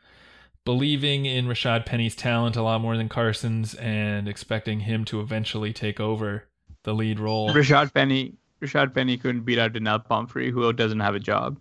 believing 0.64 1.27
in 1.27 1.47
Rashad 1.47 1.86
Penny's 1.86 2.14
talent 2.14 2.56
a 2.56 2.62
lot 2.62 2.81
more 2.81 2.97
than 2.97 3.09
Carson's 3.09 3.74
and 3.74 4.28
expecting 4.28 4.81
him 4.81 5.05
to 5.06 5.20
eventually 5.20 5.73
take 5.73 5.98
over 6.01 6.44
the 6.85 6.94
lead 6.94 7.19
role. 7.19 7.51
Rashad 7.51 7.93
Penny 7.93 8.35
Rashad 8.62 8.94
Penny 8.94 9.16
couldn't 9.16 9.43
beat 9.43 9.59
out 9.59 9.73
Donnel 9.73 9.98
Pumphrey, 9.98 10.51
who 10.51 10.73
doesn't 10.73 11.01
have 11.01 11.14
a 11.14 11.20
job. 11.20 11.59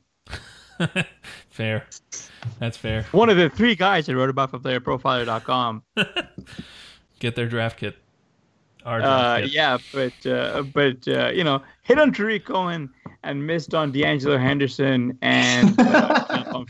fair. 1.49 1.87
That's 2.59 2.77
fair. 2.77 3.03
One 3.11 3.29
of 3.29 3.37
the 3.37 3.49
three 3.49 3.75
guys 3.75 4.07
I 4.07 4.13
wrote 4.13 4.29
about 4.29 4.51
for 4.51 4.59
playerprofiler.com. 4.59 5.83
Get 7.19 7.35
their 7.35 7.47
draft 7.47 7.79
kit. 7.79 7.97
Our 8.85 8.99
draft 8.99 9.13
uh, 9.13 9.41
kit. 9.41 9.51
Yeah, 9.51 9.77
but 9.93 10.25
uh, 10.31 10.63
but 10.63 11.07
uh, 11.07 11.31
you 11.33 11.43
know, 11.43 11.61
hit 11.83 11.99
on 11.99 12.13
Tarik 12.13 12.45
Cohen 12.45 12.91
and 13.23 13.45
missed 13.45 13.73
on 13.73 13.91
De'Angelo 13.91 14.39
Henderson 14.41 15.17
and 15.21 15.79
uh, 15.79 16.65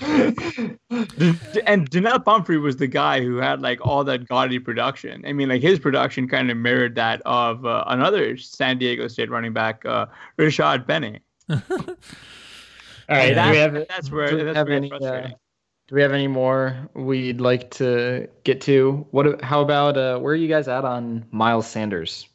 and 1.66 1.90
Donnel 1.90 2.20
Pumphrey 2.20 2.58
was 2.58 2.78
the 2.78 2.88
guy 2.88 3.22
who 3.22 3.38
had 3.38 3.62
like 3.62 3.80
all 3.82 4.04
that 4.04 4.28
gaudy 4.28 4.60
production. 4.60 5.24
I 5.26 5.34
mean, 5.34 5.50
like 5.50 5.62
his 5.62 5.80
production 5.80 6.28
kind 6.28 6.52
of 6.52 6.58
mirrored 6.58 6.96
that 6.96 7.22
of 7.26 7.66
uh, 7.66 7.84
another 7.88 8.38
San 8.38 8.78
Diego 8.78 9.08
State 9.08 9.30
running 9.30 9.54
back, 9.54 9.86
uh, 9.86 10.08
Rashad 10.38 10.88
Penny. 10.88 11.20
all 11.50 11.58
right, 13.10 13.34
that's, 13.34 13.58
have, 13.58 13.74
that's 13.88 14.12
where 14.12 14.44
that's 14.44 14.58
have 14.58 14.68
where 14.68 14.76
any, 14.76 14.92
uh, 14.92 15.30
do 15.88 15.96
we 15.96 16.02
have 16.02 16.14
any 16.14 16.28
more 16.28 16.90
we'd 16.94 17.42
like 17.42 17.72
to 17.72 18.28
get 18.44 18.62
to? 18.62 19.06
What? 19.12 19.42
How 19.42 19.62
about 19.62 19.98
uh, 19.98 20.20
where 20.20 20.34
are 20.34 20.38
you 20.38 20.48
guys 20.48 20.68
at 20.68 20.86
on 20.86 21.26
Miles 21.32 21.68
Sanders? 21.68 22.28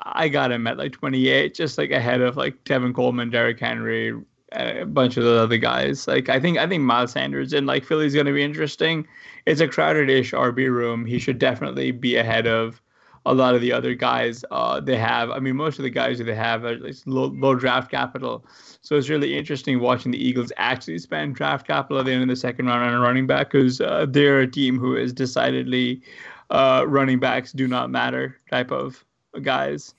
I 0.00 0.28
got 0.28 0.52
him 0.52 0.66
at 0.66 0.76
like 0.76 0.92
28, 0.92 1.54
just 1.54 1.78
like 1.78 1.90
ahead 1.90 2.20
of 2.20 2.36
like 2.36 2.62
Tevin 2.64 2.94
Coleman, 2.94 3.30
Derrick 3.30 3.60
Henry, 3.60 4.14
a 4.52 4.84
bunch 4.84 5.16
of 5.16 5.24
the 5.24 5.38
other 5.40 5.56
guys. 5.56 6.06
Like 6.06 6.28
I 6.28 6.40
think 6.40 6.58
I 6.58 6.66
think 6.66 6.82
Miles 6.82 7.12
Sanders 7.12 7.52
and 7.52 7.66
like 7.66 7.84
Philly's 7.84 8.14
going 8.14 8.26
to 8.26 8.32
be 8.32 8.42
interesting. 8.42 9.06
It's 9.46 9.60
a 9.60 9.68
crowded-ish 9.68 10.32
RB 10.32 10.70
room. 10.70 11.04
He 11.04 11.18
should 11.18 11.38
definitely 11.38 11.90
be 11.90 12.16
ahead 12.16 12.46
of 12.46 12.80
a 13.26 13.34
lot 13.34 13.54
of 13.54 13.60
the 13.60 13.72
other 13.72 13.94
guys 13.94 14.44
uh, 14.50 14.80
they 14.80 14.96
have. 14.96 15.30
I 15.30 15.38
mean, 15.38 15.56
most 15.56 15.78
of 15.78 15.82
the 15.82 15.90
guys 15.90 16.18
that 16.18 16.24
they 16.24 16.34
have 16.34 16.64
are 16.64 16.76
like 16.76 16.96
low, 17.06 17.26
low 17.26 17.54
draft 17.54 17.90
capital. 17.90 18.44
So 18.82 18.96
it's 18.96 19.08
really 19.08 19.36
interesting 19.36 19.80
watching 19.80 20.12
the 20.12 20.22
Eagles 20.22 20.52
actually 20.58 20.98
spend 20.98 21.34
draft 21.34 21.66
capital 21.66 21.98
at 21.98 22.06
the 22.06 22.12
end 22.12 22.22
of 22.22 22.28
the 22.28 22.36
second 22.36 22.66
round 22.66 22.84
on 22.84 22.92
a 22.92 23.00
running 23.00 23.26
back 23.26 23.50
because 23.50 23.80
uh, 23.80 24.06
they're 24.08 24.40
a 24.40 24.46
team 24.46 24.78
who 24.78 24.94
is 24.94 25.12
decidedly 25.12 26.02
uh, 26.50 26.84
running 26.86 27.18
backs 27.18 27.52
do 27.52 27.66
not 27.66 27.90
matter 27.90 28.38
type 28.50 28.70
of 28.70 29.02
guys. 29.40 29.94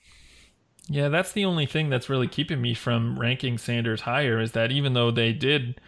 Yeah, 0.88 1.08
that's 1.08 1.32
the 1.32 1.44
only 1.44 1.66
thing 1.66 1.90
that's 1.90 2.08
really 2.08 2.28
keeping 2.28 2.60
me 2.60 2.74
from 2.74 3.18
ranking 3.18 3.58
Sanders 3.58 4.02
higher 4.02 4.40
is 4.40 4.52
that 4.52 4.70
even 4.70 4.94
though 4.94 5.10
they 5.10 5.32
did 5.32 5.80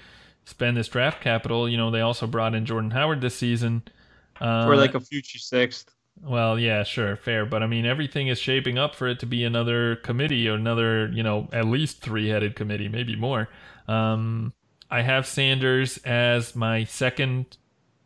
spend 0.45 0.77
this 0.77 0.89
draft 0.89 1.21
capital, 1.21 1.69
you 1.69 1.77
know, 1.77 1.91
they 1.91 2.01
also 2.01 2.27
brought 2.27 2.55
in 2.55 2.67
Jordan 2.67 2.91
Howard 2.91 3.21
this 3.21 3.37
season. 3.37 3.83
Uh, 4.41 4.67
For 4.67 4.77
like 4.77 4.95
a 4.95 5.01
future 5.01 5.39
sixth. 5.39 5.95
Well, 6.21 6.59
yeah, 6.59 6.83
sure, 6.83 7.17
fair. 7.17 7.47
But 7.47 7.63
I 7.63 7.67
mean, 7.67 7.87
everything 7.87 8.29
is 8.29 8.41
shaping 8.41 8.77
up 8.77 8.95
for 8.95 9.07
it 9.07 9.21
to 9.21 9.27
be 9.27 9.45
another 9.45 9.97
committee 9.97 10.49
or 10.49 10.55
another, 10.55 11.09
you 11.13 11.23
know, 11.23 11.49
at 11.53 11.67
least 11.67 12.01
three 12.01 12.29
headed 12.29 12.57
committee, 12.57 12.89
maybe 12.89 13.15
more. 13.15 13.49
Um, 13.87 14.53
I 14.91 15.03
have 15.03 15.27
Sanders 15.27 15.99
as 15.99 16.57
my 16.57 16.85
second 16.85 17.57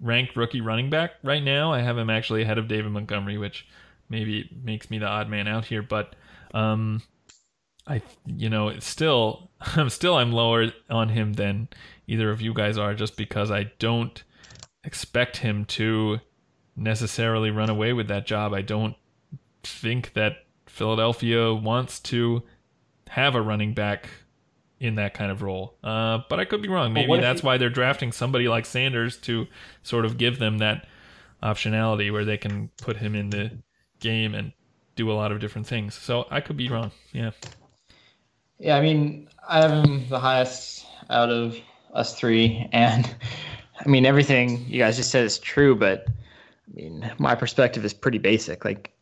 ranked 0.00 0.36
rookie 0.36 0.60
running 0.60 0.90
back 0.90 1.12
right 1.22 1.42
now. 1.42 1.72
I 1.72 1.80
have 1.80 1.96
him 1.96 2.10
actually 2.10 2.42
ahead 2.42 2.58
of 2.58 2.68
David 2.68 2.92
Montgomery, 2.92 3.38
which 3.38 3.66
maybe 4.12 4.40
it 4.40 4.62
makes 4.62 4.90
me 4.90 4.98
the 4.98 5.06
odd 5.06 5.28
man 5.28 5.48
out 5.48 5.64
here, 5.64 5.82
but 5.82 6.14
um, 6.54 7.02
I 7.86 8.02
you 8.26 8.48
know 8.48 8.68
it's 8.68 8.86
still 8.86 9.50
I'm 9.60 9.90
still 9.90 10.14
I'm 10.14 10.30
lower 10.30 10.70
on 10.88 11.08
him 11.08 11.32
than 11.32 11.68
either 12.06 12.30
of 12.30 12.40
you 12.40 12.54
guys 12.54 12.78
are, 12.78 12.94
just 12.94 13.16
because 13.16 13.50
I 13.50 13.72
don't 13.80 14.22
expect 14.84 15.38
him 15.38 15.64
to 15.64 16.20
necessarily 16.76 17.50
run 17.50 17.70
away 17.70 17.92
with 17.92 18.08
that 18.08 18.26
job. 18.26 18.52
I 18.52 18.62
don't 18.62 18.94
think 19.64 20.12
that 20.12 20.44
Philadelphia 20.66 21.54
wants 21.54 21.98
to 22.00 22.42
have 23.08 23.34
a 23.34 23.42
running 23.42 23.74
back 23.74 24.08
in 24.80 24.96
that 24.96 25.14
kind 25.14 25.30
of 25.30 25.42
role. 25.42 25.76
Uh, 25.84 26.18
but 26.28 26.40
I 26.40 26.44
could 26.44 26.60
be 26.60 26.68
wrong. 26.68 26.92
Maybe 26.92 27.20
that's 27.20 27.40
he... 27.40 27.46
why 27.46 27.56
they're 27.56 27.70
drafting 27.70 28.10
somebody 28.10 28.48
like 28.48 28.66
Sanders 28.66 29.16
to 29.18 29.46
sort 29.82 30.04
of 30.04 30.18
give 30.18 30.38
them 30.38 30.58
that 30.58 30.86
optionality 31.42 32.12
where 32.12 32.24
they 32.24 32.36
can 32.36 32.68
put 32.78 32.96
him 32.96 33.14
in 33.14 33.30
the 33.30 33.50
game 34.02 34.34
and 34.34 34.52
do 34.96 35.10
a 35.10 35.14
lot 35.14 35.32
of 35.32 35.40
different 35.40 35.66
things. 35.66 35.94
So 35.94 36.26
I 36.30 36.40
could 36.40 36.56
be 36.56 36.68
wrong. 36.68 36.90
Yeah. 37.12 37.30
Yeah, 38.58 38.76
I 38.76 38.80
mean, 38.80 39.28
I 39.48 39.64
am 39.64 40.08
the 40.08 40.20
highest 40.20 40.86
out 41.10 41.30
of 41.30 41.56
us 41.92 42.16
three, 42.18 42.68
and 42.72 43.12
I 43.84 43.88
mean 43.88 44.06
everything 44.06 44.66
you 44.68 44.78
guys 44.78 44.96
just 44.96 45.10
said 45.10 45.24
is 45.24 45.38
true, 45.38 45.74
but 45.74 46.06
I 46.08 46.74
mean 46.74 47.10
my 47.18 47.34
perspective 47.34 47.84
is 47.84 47.92
pretty 47.92 48.18
basic. 48.18 48.64
Like, 48.64 48.92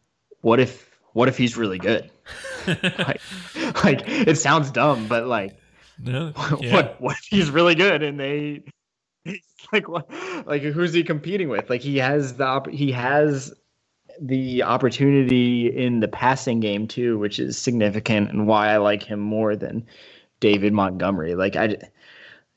what 0.40 0.60
if 0.60 0.90
what 1.12 1.28
if 1.28 1.36
he's 1.36 1.56
really 1.56 1.78
good? 1.78 2.10
like, 2.66 3.20
like 3.84 4.02
it 4.08 4.38
sounds 4.38 4.70
dumb, 4.70 5.08
but 5.08 5.26
like, 5.26 5.58
no, 6.02 6.32
yeah. 6.60 6.72
what 6.72 7.00
what 7.00 7.16
if 7.18 7.26
he's 7.28 7.50
really 7.50 7.74
good 7.74 8.02
and 8.02 8.18
they 8.18 8.62
like 9.72 9.88
what 9.88 10.10
like 10.46 10.62
who's 10.62 10.92
he 10.94 11.04
competing 11.04 11.48
with? 11.48 11.68
Like 11.68 11.82
he 11.82 11.98
has 11.98 12.34
the 12.36 12.46
op- 12.46 12.70
he 12.70 12.92
has 12.92 13.52
the 14.20 14.62
opportunity 14.62 15.66
in 15.66 16.00
the 16.00 16.08
passing 16.08 16.60
game 16.60 16.86
too, 16.86 17.18
which 17.18 17.38
is 17.38 17.56
significant 17.56 18.30
and 18.30 18.46
why 18.46 18.68
I 18.68 18.76
like 18.76 19.02
him 19.02 19.18
more 19.18 19.56
than 19.56 19.86
David 20.40 20.72
Montgomery. 20.72 21.34
Like 21.34 21.56
I, 21.56 21.76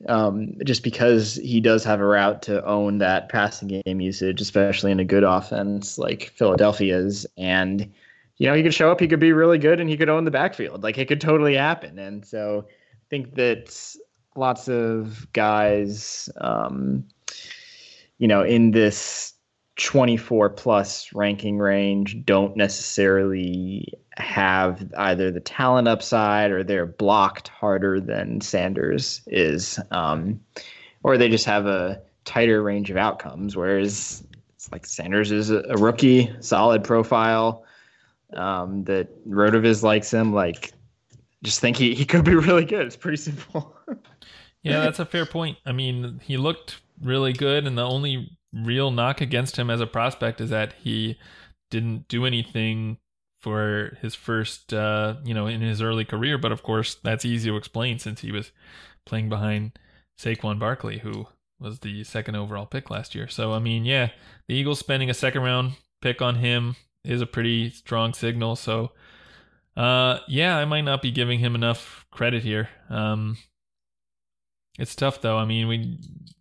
um, 0.06 0.54
just 0.64 0.82
because 0.82 1.36
he 1.36 1.60
does 1.60 1.84
have 1.84 2.00
a 2.00 2.06
route 2.06 2.42
to 2.42 2.64
own 2.66 2.98
that 2.98 3.28
passing 3.28 3.82
game 3.84 4.00
usage, 4.00 4.40
especially 4.40 4.92
in 4.92 5.00
a 5.00 5.04
good 5.04 5.24
offense 5.24 5.96
like 5.96 6.32
Philadelphia's, 6.34 7.26
and 7.38 7.90
you 8.36 8.46
know 8.46 8.54
he 8.54 8.62
could 8.62 8.74
show 8.74 8.90
up, 8.90 9.00
he 9.00 9.08
could 9.08 9.20
be 9.20 9.32
really 9.32 9.58
good, 9.58 9.80
and 9.80 9.88
he 9.88 9.96
could 9.96 10.08
own 10.10 10.24
the 10.24 10.30
backfield. 10.30 10.82
Like 10.82 10.98
it 10.98 11.08
could 11.08 11.20
totally 11.20 11.54
happen. 11.54 11.98
And 11.98 12.26
so 12.26 12.66
I 12.68 13.04
think 13.08 13.36
that 13.36 13.96
lots 14.36 14.68
of 14.68 15.26
guys, 15.32 16.28
um, 16.38 17.04
you 18.18 18.28
know, 18.28 18.42
in 18.42 18.72
this 18.72 19.33
24 19.76 20.50
plus 20.50 21.12
ranking 21.12 21.58
range 21.58 22.24
don't 22.24 22.56
necessarily 22.56 23.92
have 24.16 24.92
either 24.98 25.30
the 25.30 25.40
talent 25.40 25.88
upside 25.88 26.52
or 26.52 26.62
they're 26.62 26.86
blocked 26.86 27.48
harder 27.48 28.00
than 28.00 28.40
Sanders 28.40 29.20
is, 29.26 29.80
um, 29.90 30.40
or 31.02 31.18
they 31.18 31.28
just 31.28 31.44
have 31.44 31.66
a 31.66 32.00
tighter 32.24 32.62
range 32.62 32.90
of 32.90 32.96
outcomes. 32.96 33.56
Whereas 33.56 34.24
it's 34.54 34.70
like 34.70 34.86
Sanders 34.86 35.32
is 35.32 35.50
a, 35.50 35.64
a 35.68 35.76
rookie, 35.76 36.32
solid 36.40 36.84
profile. 36.84 37.64
Um, 38.34 38.82
that 38.84 39.08
Rotoviz 39.28 39.82
likes 39.82 40.12
him. 40.12 40.32
Like, 40.32 40.72
just 41.44 41.60
think 41.60 41.76
he, 41.76 41.94
he 41.94 42.04
could 42.04 42.24
be 42.24 42.34
really 42.34 42.64
good. 42.64 42.86
It's 42.86 42.96
pretty 42.96 43.18
simple. 43.18 43.76
Yeah, 44.62 44.80
that's 44.80 44.98
a 44.98 45.04
fair 45.04 45.26
point. 45.26 45.58
I 45.66 45.72
mean, 45.72 46.20
he 46.24 46.36
looked 46.36 46.80
really 47.02 47.32
good, 47.32 47.66
and 47.66 47.76
the 47.76 47.86
only 47.86 48.36
real 48.54 48.90
knock 48.90 49.20
against 49.20 49.56
him 49.56 49.70
as 49.70 49.80
a 49.80 49.86
prospect 49.86 50.40
is 50.40 50.50
that 50.50 50.74
he 50.82 51.18
didn't 51.70 52.08
do 52.08 52.24
anything 52.24 52.98
for 53.40 53.98
his 54.00 54.14
first, 54.14 54.72
uh, 54.72 55.16
you 55.24 55.34
know, 55.34 55.46
in 55.46 55.60
his 55.60 55.82
early 55.82 56.04
career. 56.04 56.38
But 56.38 56.52
of 56.52 56.62
course, 56.62 56.96
that's 57.02 57.24
easy 57.24 57.50
to 57.50 57.56
explain 57.56 57.98
since 57.98 58.20
he 58.20 58.32
was 58.32 58.52
playing 59.04 59.28
behind 59.28 59.78
Saquon 60.18 60.58
Barkley, 60.58 60.98
who 60.98 61.26
was 61.60 61.80
the 61.80 62.04
second 62.04 62.36
overall 62.36 62.66
pick 62.66 62.90
last 62.90 63.14
year. 63.14 63.28
So, 63.28 63.52
I 63.52 63.58
mean, 63.58 63.84
yeah, 63.84 64.10
the 64.48 64.54
Eagles 64.54 64.78
spending 64.78 65.10
a 65.10 65.14
second 65.14 65.42
round 65.42 65.72
pick 66.00 66.22
on 66.22 66.36
him 66.36 66.76
is 67.04 67.20
a 67.20 67.26
pretty 67.26 67.70
strong 67.70 68.14
signal. 68.14 68.56
So, 68.56 68.92
uh, 69.76 70.18
yeah, 70.28 70.56
I 70.56 70.64
might 70.64 70.82
not 70.82 71.02
be 71.02 71.10
giving 71.10 71.40
him 71.40 71.54
enough 71.54 72.06
credit 72.10 72.42
here. 72.42 72.68
Um, 72.88 73.36
it's 74.78 74.94
tough 74.94 75.20
though. 75.20 75.38
I 75.38 75.44
mean, 75.44 75.68
we, 75.68 75.98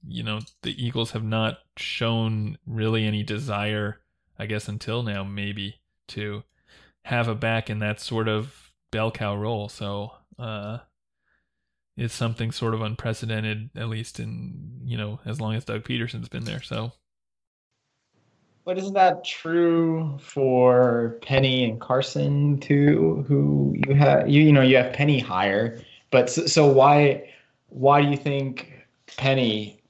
you 0.08 0.24
know, 0.24 0.40
the 0.64 0.84
Eagles 0.84 1.12
have 1.12 1.24
not 1.24 1.60
shown 1.78 2.58
really 2.66 3.06
any 3.06 3.24
desire, 3.24 4.02
I 4.38 4.46
guess, 4.46 4.68
until 4.68 5.04
now, 5.04 5.24
maybe 5.24 5.76
to 6.10 6.44
have 7.06 7.28
a 7.28 7.36
back 7.36 7.70
in 7.70 7.80
that 7.80 8.00
sort 8.00 8.28
of 8.28 8.72
bell 8.92 9.12
cow 9.12 9.36
role. 9.36 9.70
So, 9.70 10.14
uh, 10.40 10.80
it's 11.96 12.14
something 12.14 12.52
sort 12.52 12.74
of 12.74 12.82
unprecedented, 12.82 13.70
at 13.76 13.88
least 13.88 14.20
in, 14.20 14.82
you 14.84 14.98
know, 14.98 15.20
as 15.26 15.40
long 15.40 15.54
as 15.54 15.66
Doug 15.66 15.84
Pederson's 15.84 16.30
been 16.30 16.44
there. 16.44 16.62
So, 16.62 16.92
but 18.66 18.78
isn't 18.78 18.94
that 18.94 19.24
true 19.26 20.18
for 20.22 21.20
Penny 21.22 21.66
and 21.66 21.80
Carson 21.80 22.60
too? 22.60 23.26
Who 23.28 23.76
you 23.88 23.94
have, 23.94 24.28
you, 24.28 24.42
you 24.42 24.52
know, 24.52 24.62
you 24.62 24.78
have 24.78 24.94
Penny 24.94 25.20
higher, 25.20 25.82
but 26.12 26.30
so, 26.30 26.46
so 26.48 26.66
why? 26.66 27.30
Why 27.74 28.02
do 28.04 28.10
you 28.10 28.18
think 28.18 28.72
Penny 29.18 29.82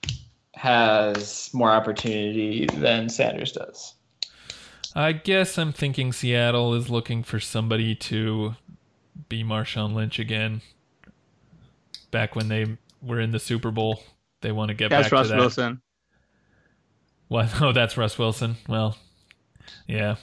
has 0.56 1.50
more 1.54 1.70
opportunity 1.72 2.66
than 2.74 3.10
Sanders 3.10 3.52
does? 3.52 3.96
I 4.96 5.12
guess 5.12 5.58
I'm 5.58 5.74
thinking 5.74 6.14
Seattle 6.14 6.74
is 6.76 6.90
looking 6.90 7.24
for 7.24 7.40
somebody 7.40 7.94
to 7.96 8.56
be 9.28 9.44
Marshawn 9.44 9.94
Lynch 9.94 10.18
again. 10.20 10.62
Back 12.12 12.36
when 12.36 12.48
they 12.48 12.78
were 13.02 13.20
in 13.20 13.32
the 13.32 13.40
Super 13.40 13.72
Bowl, 13.72 14.02
they 14.42 14.52
want 14.52 14.70
to 14.70 14.76
get 14.76 14.90
that's 14.90 15.08
back 15.08 15.12
Russ 15.12 15.28
to 15.28 15.34
that. 15.34 15.40
Wilson. 15.40 15.82
What? 17.28 17.50
Oh, 17.62 17.72
that's 17.74 17.98
Russ 17.98 18.18
Wilson. 18.18 18.56
Well, 18.70 18.96
yeah. 19.88 20.16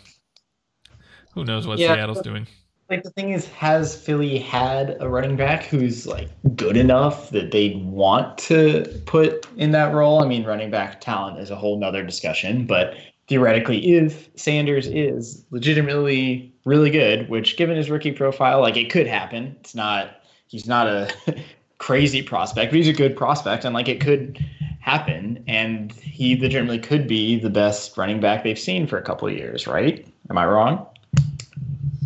Who 1.35 1.45
knows 1.45 1.67
what 1.67 1.79
Yeah, 1.79 1.95
Seattle's 1.95 2.19
but- 2.19 2.25
doing? 2.25 2.47
Like 2.91 3.05
the 3.05 3.11
thing 3.11 3.31
is, 3.31 3.47
has 3.51 3.95
Philly 3.95 4.37
had 4.37 4.97
a 4.99 5.09
running 5.09 5.37
back 5.37 5.63
who's 5.63 6.09
like 6.09 6.29
good 6.57 6.77
enough 6.77 7.31
that 7.31 7.53
they'd 7.53 7.85
want 7.85 8.37
to 8.39 8.85
put 9.07 9.47
in 9.57 9.71
that 9.71 9.95
role? 9.95 10.25
I 10.25 10.27
mean, 10.27 10.45
running 10.45 10.73
back 10.73 11.01
talent 11.01 11.39
is 11.39 11.53
a 11.53 11.57
whole 11.57 11.79
nother 11.79 12.03
discussion, 12.03 12.67
but 12.67 12.95
theoretically, 13.29 13.95
if 13.95 14.29
Sanders 14.35 14.89
is 14.89 15.45
legitimately 15.53 16.53
really 16.65 16.91
good, 16.91 17.29
which 17.29 17.57
given 17.57 17.77
his 17.77 17.91
rookie 17.91 18.11
profile, 18.11 18.61
like 18.61 18.77
it 18.77 18.91
could 18.91 19.07
happen. 19.07 19.55
It's 19.61 19.77
not 19.77 20.17
he's 20.49 20.67
not 20.67 20.89
a 20.89 21.09
crazy 21.79 22.23
prospect, 22.23 22.73
but 22.73 22.77
he's 22.77 22.89
a 22.89 22.93
good 22.93 23.17
prospect, 23.17 23.65
and 23.65 23.73
like 23.73 23.89
it 23.89 24.01
could 24.01 24.45
happen, 24.81 25.45
and 25.47 25.93
he 25.93 26.35
legitimately 26.35 26.81
could 26.81 27.07
be 27.07 27.39
the 27.39 27.51
best 27.51 27.97
running 27.97 28.19
back 28.19 28.43
they've 28.43 28.59
seen 28.59 28.89
for 28.89 28.99
a 28.99 29.03
couple 29.03 29.29
of 29.29 29.35
years, 29.35 29.69
right? 29.69 30.05
Am 30.29 30.37
I 30.37 30.45
wrong? 30.45 30.85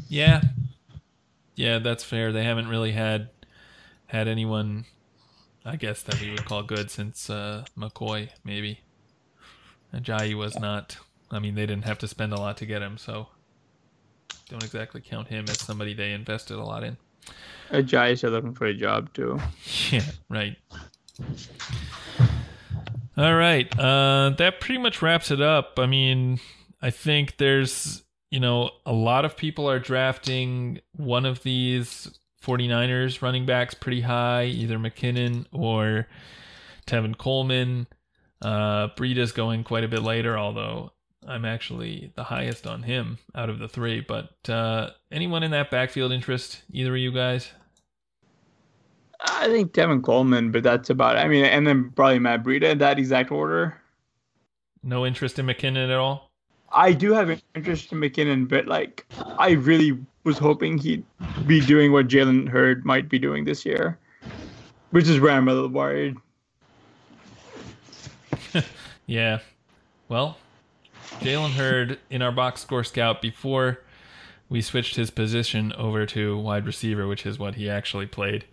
Yeah, 0.08 0.42
yeah, 1.54 1.78
that's 1.78 2.04
fair. 2.04 2.32
They 2.32 2.44
haven't 2.44 2.68
really 2.68 2.92
had 2.92 3.30
had 4.06 4.28
anyone, 4.28 4.84
I 5.64 5.76
guess 5.76 6.02
that 6.02 6.20
we 6.20 6.30
would 6.30 6.44
call 6.44 6.62
good 6.62 6.90
since 6.90 7.28
uh, 7.30 7.64
McCoy, 7.76 8.30
maybe. 8.44 8.80
Ajayi 9.92 10.34
was 10.34 10.58
not. 10.58 10.96
I 11.30 11.38
mean, 11.38 11.54
they 11.54 11.66
didn't 11.66 11.84
have 11.84 11.98
to 11.98 12.08
spend 12.08 12.32
a 12.32 12.36
lot 12.36 12.56
to 12.58 12.66
get 12.66 12.82
him, 12.82 12.98
so 12.98 13.28
don't 14.48 14.62
exactly 14.62 15.00
count 15.00 15.28
him 15.28 15.46
as 15.48 15.60
somebody 15.60 15.94
they 15.94 16.12
invested 16.12 16.56
a 16.56 16.62
lot 16.64 16.84
in. 16.84 16.96
Ajayi 17.70 18.22
are 18.22 18.30
looking 18.30 18.54
for 18.54 18.66
a 18.66 18.74
job 18.74 19.12
too. 19.14 19.40
Yeah, 19.90 20.02
right. 20.28 20.56
All 23.16 23.34
right. 23.34 23.78
Uh, 23.78 24.30
that 24.38 24.60
pretty 24.60 24.78
much 24.78 25.00
wraps 25.00 25.30
it 25.30 25.40
up. 25.40 25.78
I 25.78 25.86
mean, 25.86 26.40
I 26.82 26.90
think 26.90 27.36
there's, 27.36 28.02
you 28.34 28.40
know, 28.40 28.68
a 28.84 28.92
lot 28.92 29.24
of 29.24 29.36
people 29.36 29.70
are 29.70 29.78
drafting 29.78 30.80
one 30.96 31.24
of 31.24 31.44
these 31.44 32.10
49ers 32.44 33.22
running 33.22 33.46
backs 33.46 33.74
pretty 33.74 34.00
high, 34.00 34.46
either 34.46 34.76
McKinnon 34.76 35.46
or 35.52 36.08
Tevin 36.84 37.16
Coleman. 37.16 37.86
Uh, 38.42 38.88
Breida's 38.96 39.30
going 39.30 39.62
quite 39.62 39.84
a 39.84 39.88
bit 39.88 40.02
later, 40.02 40.36
although 40.36 40.90
I'm 41.24 41.44
actually 41.44 42.10
the 42.16 42.24
highest 42.24 42.66
on 42.66 42.82
him 42.82 43.18
out 43.36 43.50
of 43.50 43.60
the 43.60 43.68
three. 43.68 44.00
But 44.00 44.50
uh, 44.50 44.90
anyone 45.12 45.44
in 45.44 45.52
that 45.52 45.70
backfield 45.70 46.10
interest? 46.10 46.64
Either 46.72 46.92
of 46.92 46.98
you 46.98 47.12
guys? 47.12 47.52
I 49.20 49.46
think 49.46 49.72
Tevin 49.72 50.02
Coleman, 50.02 50.50
but 50.50 50.64
that's 50.64 50.90
about. 50.90 51.14
It. 51.14 51.20
I 51.20 51.28
mean, 51.28 51.44
and 51.44 51.64
then 51.64 51.92
probably 51.94 52.18
Matt 52.18 52.42
Breida 52.42 52.64
in 52.64 52.78
that 52.78 52.98
exact 52.98 53.30
order. 53.30 53.80
No 54.82 55.06
interest 55.06 55.38
in 55.38 55.46
McKinnon 55.46 55.88
at 55.88 55.98
all? 55.98 56.33
I 56.74 56.92
do 56.92 57.12
have 57.12 57.30
an 57.30 57.40
interest 57.54 57.92
in 57.92 58.00
McKinnon, 58.00 58.48
but 58.48 58.66
like 58.66 59.06
I 59.38 59.52
really 59.52 59.98
was 60.24 60.38
hoping 60.38 60.78
he'd 60.78 61.04
be 61.46 61.60
doing 61.60 61.92
what 61.92 62.08
Jalen 62.08 62.48
Hurd 62.48 62.84
might 62.84 63.08
be 63.08 63.18
doing 63.18 63.44
this 63.44 63.64
year, 63.64 63.98
which 64.90 65.08
is 65.08 65.20
where 65.20 65.32
I'm 65.32 65.48
a 65.48 65.54
little 65.54 65.68
worried. 65.68 66.16
Yeah. 69.06 69.40
Well, 70.08 70.38
Jalen 71.20 71.50
Hurd 71.50 71.98
in 72.10 72.22
our 72.22 72.32
box 72.32 72.62
score 72.62 72.84
scout 72.84 73.20
before 73.20 73.80
we 74.48 74.62
switched 74.62 74.96
his 74.96 75.10
position 75.10 75.72
over 75.74 76.06
to 76.06 76.38
wide 76.38 76.66
receiver, 76.66 77.06
which 77.06 77.26
is 77.26 77.38
what 77.38 77.56
he 77.56 77.68
actually 77.68 78.06
played 78.06 78.44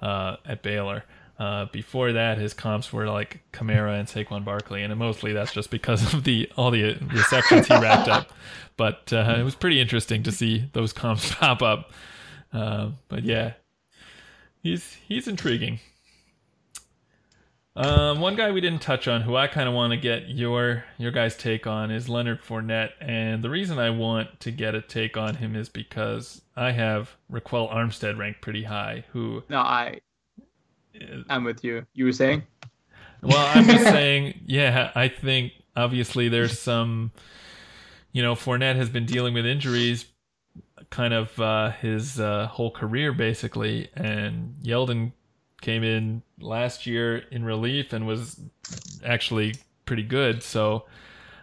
uh, 0.00 0.36
at 0.46 0.62
Baylor. 0.62 1.04
Uh, 1.38 1.66
before 1.66 2.12
that, 2.12 2.36
his 2.38 2.52
comps 2.52 2.92
were 2.92 3.06
like 3.06 3.40
Kamara 3.52 3.98
and 3.98 4.08
Saquon 4.08 4.44
Barkley, 4.44 4.82
and 4.82 4.96
mostly 4.96 5.32
that's 5.32 5.52
just 5.52 5.70
because 5.70 6.12
of 6.12 6.24
the 6.24 6.50
all 6.56 6.70
the 6.70 6.94
receptions 7.12 7.68
he 7.68 7.74
racked 7.74 8.08
up. 8.08 8.32
But 8.76 9.12
uh, 9.12 9.36
it 9.38 9.44
was 9.44 9.54
pretty 9.54 9.80
interesting 9.80 10.22
to 10.24 10.32
see 10.32 10.68
those 10.72 10.92
comps 10.92 11.34
pop 11.34 11.62
up. 11.62 11.92
Uh, 12.52 12.90
but 13.08 13.22
yeah, 13.22 13.52
he's 14.62 14.94
he's 15.06 15.28
intriguing. 15.28 15.78
Um, 17.76 18.20
one 18.20 18.34
guy 18.34 18.50
we 18.50 18.60
didn't 18.60 18.82
touch 18.82 19.06
on, 19.06 19.20
who 19.20 19.36
I 19.36 19.46
kind 19.46 19.68
of 19.68 19.74
want 19.74 19.92
to 19.92 19.96
get 19.96 20.28
your 20.28 20.84
your 20.98 21.12
guys' 21.12 21.36
take 21.36 21.68
on, 21.68 21.92
is 21.92 22.08
Leonard 22.08 22.42
Fournette. 22.42 22.90
And 23.00 23.44
the 23.44 23.50
reason 23.50 23.78
I 23.78 23.90
want 23.90 24.40
to 24.40 24.50
get 24.50 24.74
a 24.74 24.82
take 24.82 25.16
on 25.16 25.36
him 25.36 25.54
is 25.54 25.68
because 25.68 26.42
I 26.56 26.72
have 26.72 27.14
Ryquell 27.30 27.72
Armstead 27.72 28.18
ranked 28.18 28.40
pretty 28.40 28.64
high. 28.64 29.04
Who, 29.12 29.44
No, 29.48 29.58
I 29.58 30.00
I'm 31.28 31.44
with 31.44 31.64
you. 31.64 31.86
You 31.94 32.04
were 32.04 32.12
saying? 32.12 32.42
well, 33.22 33.50
I'm 33.54 33.66
just 33.66 33.84
saying, 33.94 34.40
yeah, 34.46 34.90
I 34.94 35.08
think 35.08 35.52
obviously 35.76 36.28
there's 36.28 36.58
some, 36.58 37.12
you 38.12 38.22
know, 38.22 38.34
Fournette 38.34 38.76
has 38.76 38.88
been 38.88 39.06
dealing 39.06 39.34
with 39.34 39.46
injuries, 39.46 40.06
kind 40.90 41.12
of 41.12 41.38
uh, 41.40 41.70
his 41.72 42.18
uh, 42.18 42.46
whole 42.46 42.70
career 42.70 43.12
basically, 43.12 43.88
and 43.94 44.54
Yeldon 44.62 45.12
came 45.60 45.82
in 45.82 46.22
last 46.40 46.86
year 46.86 47.18
in 47.30 47.44
relief 47.44 47.92
and 47.92 48.06
was 48.06 48.40
actually 49.04 49.54
pretty 49.84 50.04
good. 50.04 50.42
So 50.42 50.84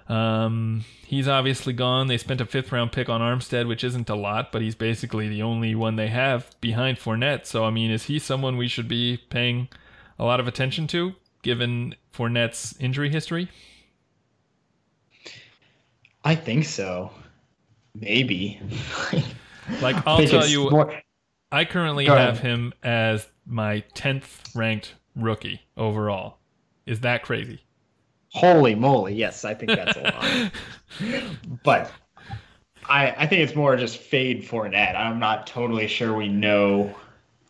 um, 0.07 0.85
he's 1.05 1.27
obviously 1.27 1.73
gone. 1.73 2.07
They 2.07 2.17
spent 2.17 2.41
a 2.41 2.45
fifth 2.45 2.71
round 2.71 2.91
pick 2.91 3.09
on 3.09 3.21
Armstead, 3.21 3.67
which 3.67 3.83
isn't 3.83 4.09
a 4.09 4.15
lot, 4.15 4.51
but 4.51 4.61
he's 4.61 4.75
basically 4.75 5.27
the 5.27 5.41
only 5.41 5.73
one 5.75 5.95
they 5.95 6.07
have 6.07 6.55
behind 6.61 6.97
Fournette. 6.97 7.45
So 7.45 7.65
I 7.65 7.69
mean, 7.71 7.91
is 7.91 8.03
he 8.03 8.19
someone 8.19 8.57
we 8.57 8.67
should 8.67 8.87
be 8.87 9.17
paying 9.29 9.67
a 10.19 10.25
lot 10.25 10.39
of 10.39 10.47
attention 10.47 10.87
to, 10.87 11.13
given 11.41 11.95
Fournette's 12.13 12.75
injury 12.79 13.09
history? 13.09 13.49
I 16.23 16.35
think 16.35 16.65
so. 16.65 17.11
Maybe. 17.93 18.59
Like 19.81 20.05
I'll 20.05 20.23
tell 20.27 20.45
you, 20.45 20.69
more- 20.69 21.01
I 21.51 21.65
currently 21.65 22.05
have 22.05 22.37
him 22.37 22.71
as 22.83 23.27
my 23.47 23.79
tenth 23.95 24.43
ranked 24.53 24.93
rookie 25.15 25.61
overall. 25.75 26.37
Is 26.85 26.99
that 26.99 27.23
crazy? 27.23 27.64
Holy 28.35 28.75
moly! 28.75 29.15
Yes, 29.15 29.45
I 29.45 29.53
think 29.53 29.71
that's 29.71 29.95
a 29.97 30.01
lot. 30.01 31.23
but 31.63 31.89
I 32.89 33.11
I 33.11 33.27
think 33.27 33.41
it's 33.41 33.55
more 33.55 33.77
just 33.77 33.97
fade 33.97 34.43
Fournette. 34.43 34.93
I'm 34.93 35.19
not 35.19 35.47
totally 35.47 35.87
sure 35.87 36.13
we 36.13 36.27
know 36.27 36.93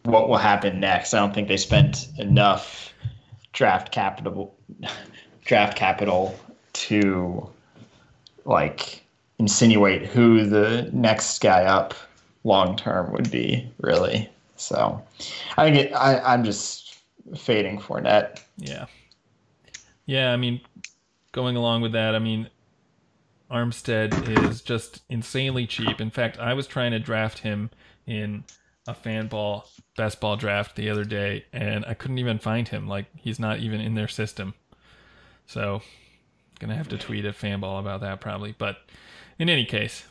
what 0.04 0.30
will 0.30 0.38
happen 0.38 0.80
next. 0.80 1.16
I 1.16 1.20
don't 1.20 1.34
think 1.34 1.48
they 1.48 1.58
spent 1.58 2.08
enough 2.20 2.94
draft 3.52 3.92
capital 3.92 4.56
draft 5.46 5.76
capital 5.76 6.38
to 6.74 7.50
like 8.46 9.04
insinuate 9.40 10.06
who 10.06 10.46
the 10.46 10.88
next 10.94 11.40
guy 11.42 11.64
up 11.64 11.96
long 12.44 12.76
term 12.78 13.12
would 13.12 13.32
be 13.32 13.68
really. 13.80 14.30
So 14.56 15.02
I 15.58 15.66
think 15.66 15.78
it, 15.78 15.94
I 15.94 16.20
I'm 16.20 16.44
just 16.44 17.00
fading 17.36 17.80
Fournette. 17.80 18.42
Yeah. 18.58 18.86
Yeah, 20.06 20.32
I 20.32 20.38
mean, 20.38 20.62
going 21.32 21.56
along 21.56 21.82
with 21.82 21.94
that, 21.94 22.16
I 22.16 22.20
mean, 22.20 22.50
Armstead 23.50 24.48
is 24.48 24.62
just 24.62 25.02
insanely 25.10 25.68
cheap. 25.68 26.00
In 26.02 26.10
fact, 26.10 26.38
I 26.40 26.54
was 26.54 26.68
trying 26.68 26.92
to 26.92 27.00
draft 27.00 27.40
him 27.40 27.70
in 28.06 28.44
a 28.88 28.94
Fanball 28.94 29.68
best 29.98 30.20
ball 30.20 30.36
draft 30.36 30.76
the 30.76 30.90
other 30.90 31.04
day, 31.04 31.46
and 31.52 31.86
I 31.86 31.94
couldn't 31.96 32.20
even 32.20 32.38
find 32.40 32.68
him. 32.68 32.88
Like, 32.88 33.06
he's 33.16 33.40
not 33.40 33.60
even 33.60 33.82
in 33.82 33.96
their 33.96 34.08
system. 34.08 34.54
So, 35.48 35.82
gonna 36.60 36.76
have 36.76 36.88
to 36.90 36.98
tweet 36.98 37.26
at 37.26 37.36
Fanball 37.36 37.80
about 37.80 38.02
that 38.02 38.22
probably. 38.22 38.56
But 38.58 38.78
in 39.40 39.50
any 39.50 39.66
case, 39.66 40.06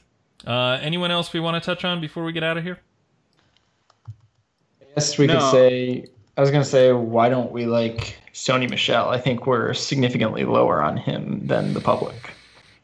uh, 0.47 0.79
anyone 0.81 1.11
else 1.11 1.33
we 1.33 1.41
want 1.41 1.61
to 1.63 1.65
touch 1.65 1.85
on 1.85 2.01
before 2.01 2.25
we 2.25 2.33
get 2.33 2.43
out 2.43 2.57
of 2.57 2.65
here? 2.65 2.81
Yes, 4.97 5.19
we 5.19 5.27
No. 5.27 5.35
could 5.39 5.51
say. 5.51 6.07
I 6.37 6.41
was 6.41 6.51
gonna 6.51 6.65
say, 6.65 6.93
why 6.93 7.29
don't 7.29 7.53
we 7.53 7.67
like 7.67 8.19
Sony 8.33 8.69
Michel? 8.69 9.09
I 9.09 9.21
think 9.21 9.47
we're 9.47 9.73
significantly 9.75 10.45
lower 10.45 10.83
on 10.83 10.97
him 10.97 11.47
than 11.47 11.75
the 11.75 11.81
public. 11.81 12.33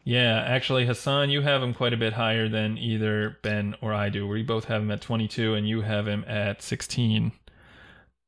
Yeah, 0.04 0.42
actually, 0.46 0.86
Hassan, 0.86 1.30
you 1.30 1.42
have 1.42 1.62
him 1.62 1.74
quite 1.74 1.92
a 1.92 1.96
bit 1.96 2.14
higher 2.14 2.48
than 2.48 2.78
either 2.78 3.38
Ben 3.42 3.74
or 3.82 3.92
I 3.92 4.08
do. 4.08 4.26
We 4.26 4.42
both 4.42 4.64
have 4.66 4.82
him 4.82 4.90
at 4.90 5.00
22, 5.00 5.54
and 5.54 5.68
you 5.68 5.82
have 5.82 6.08
him 6.08 6.24
at 6.26 6.62
16. 6.62 7.32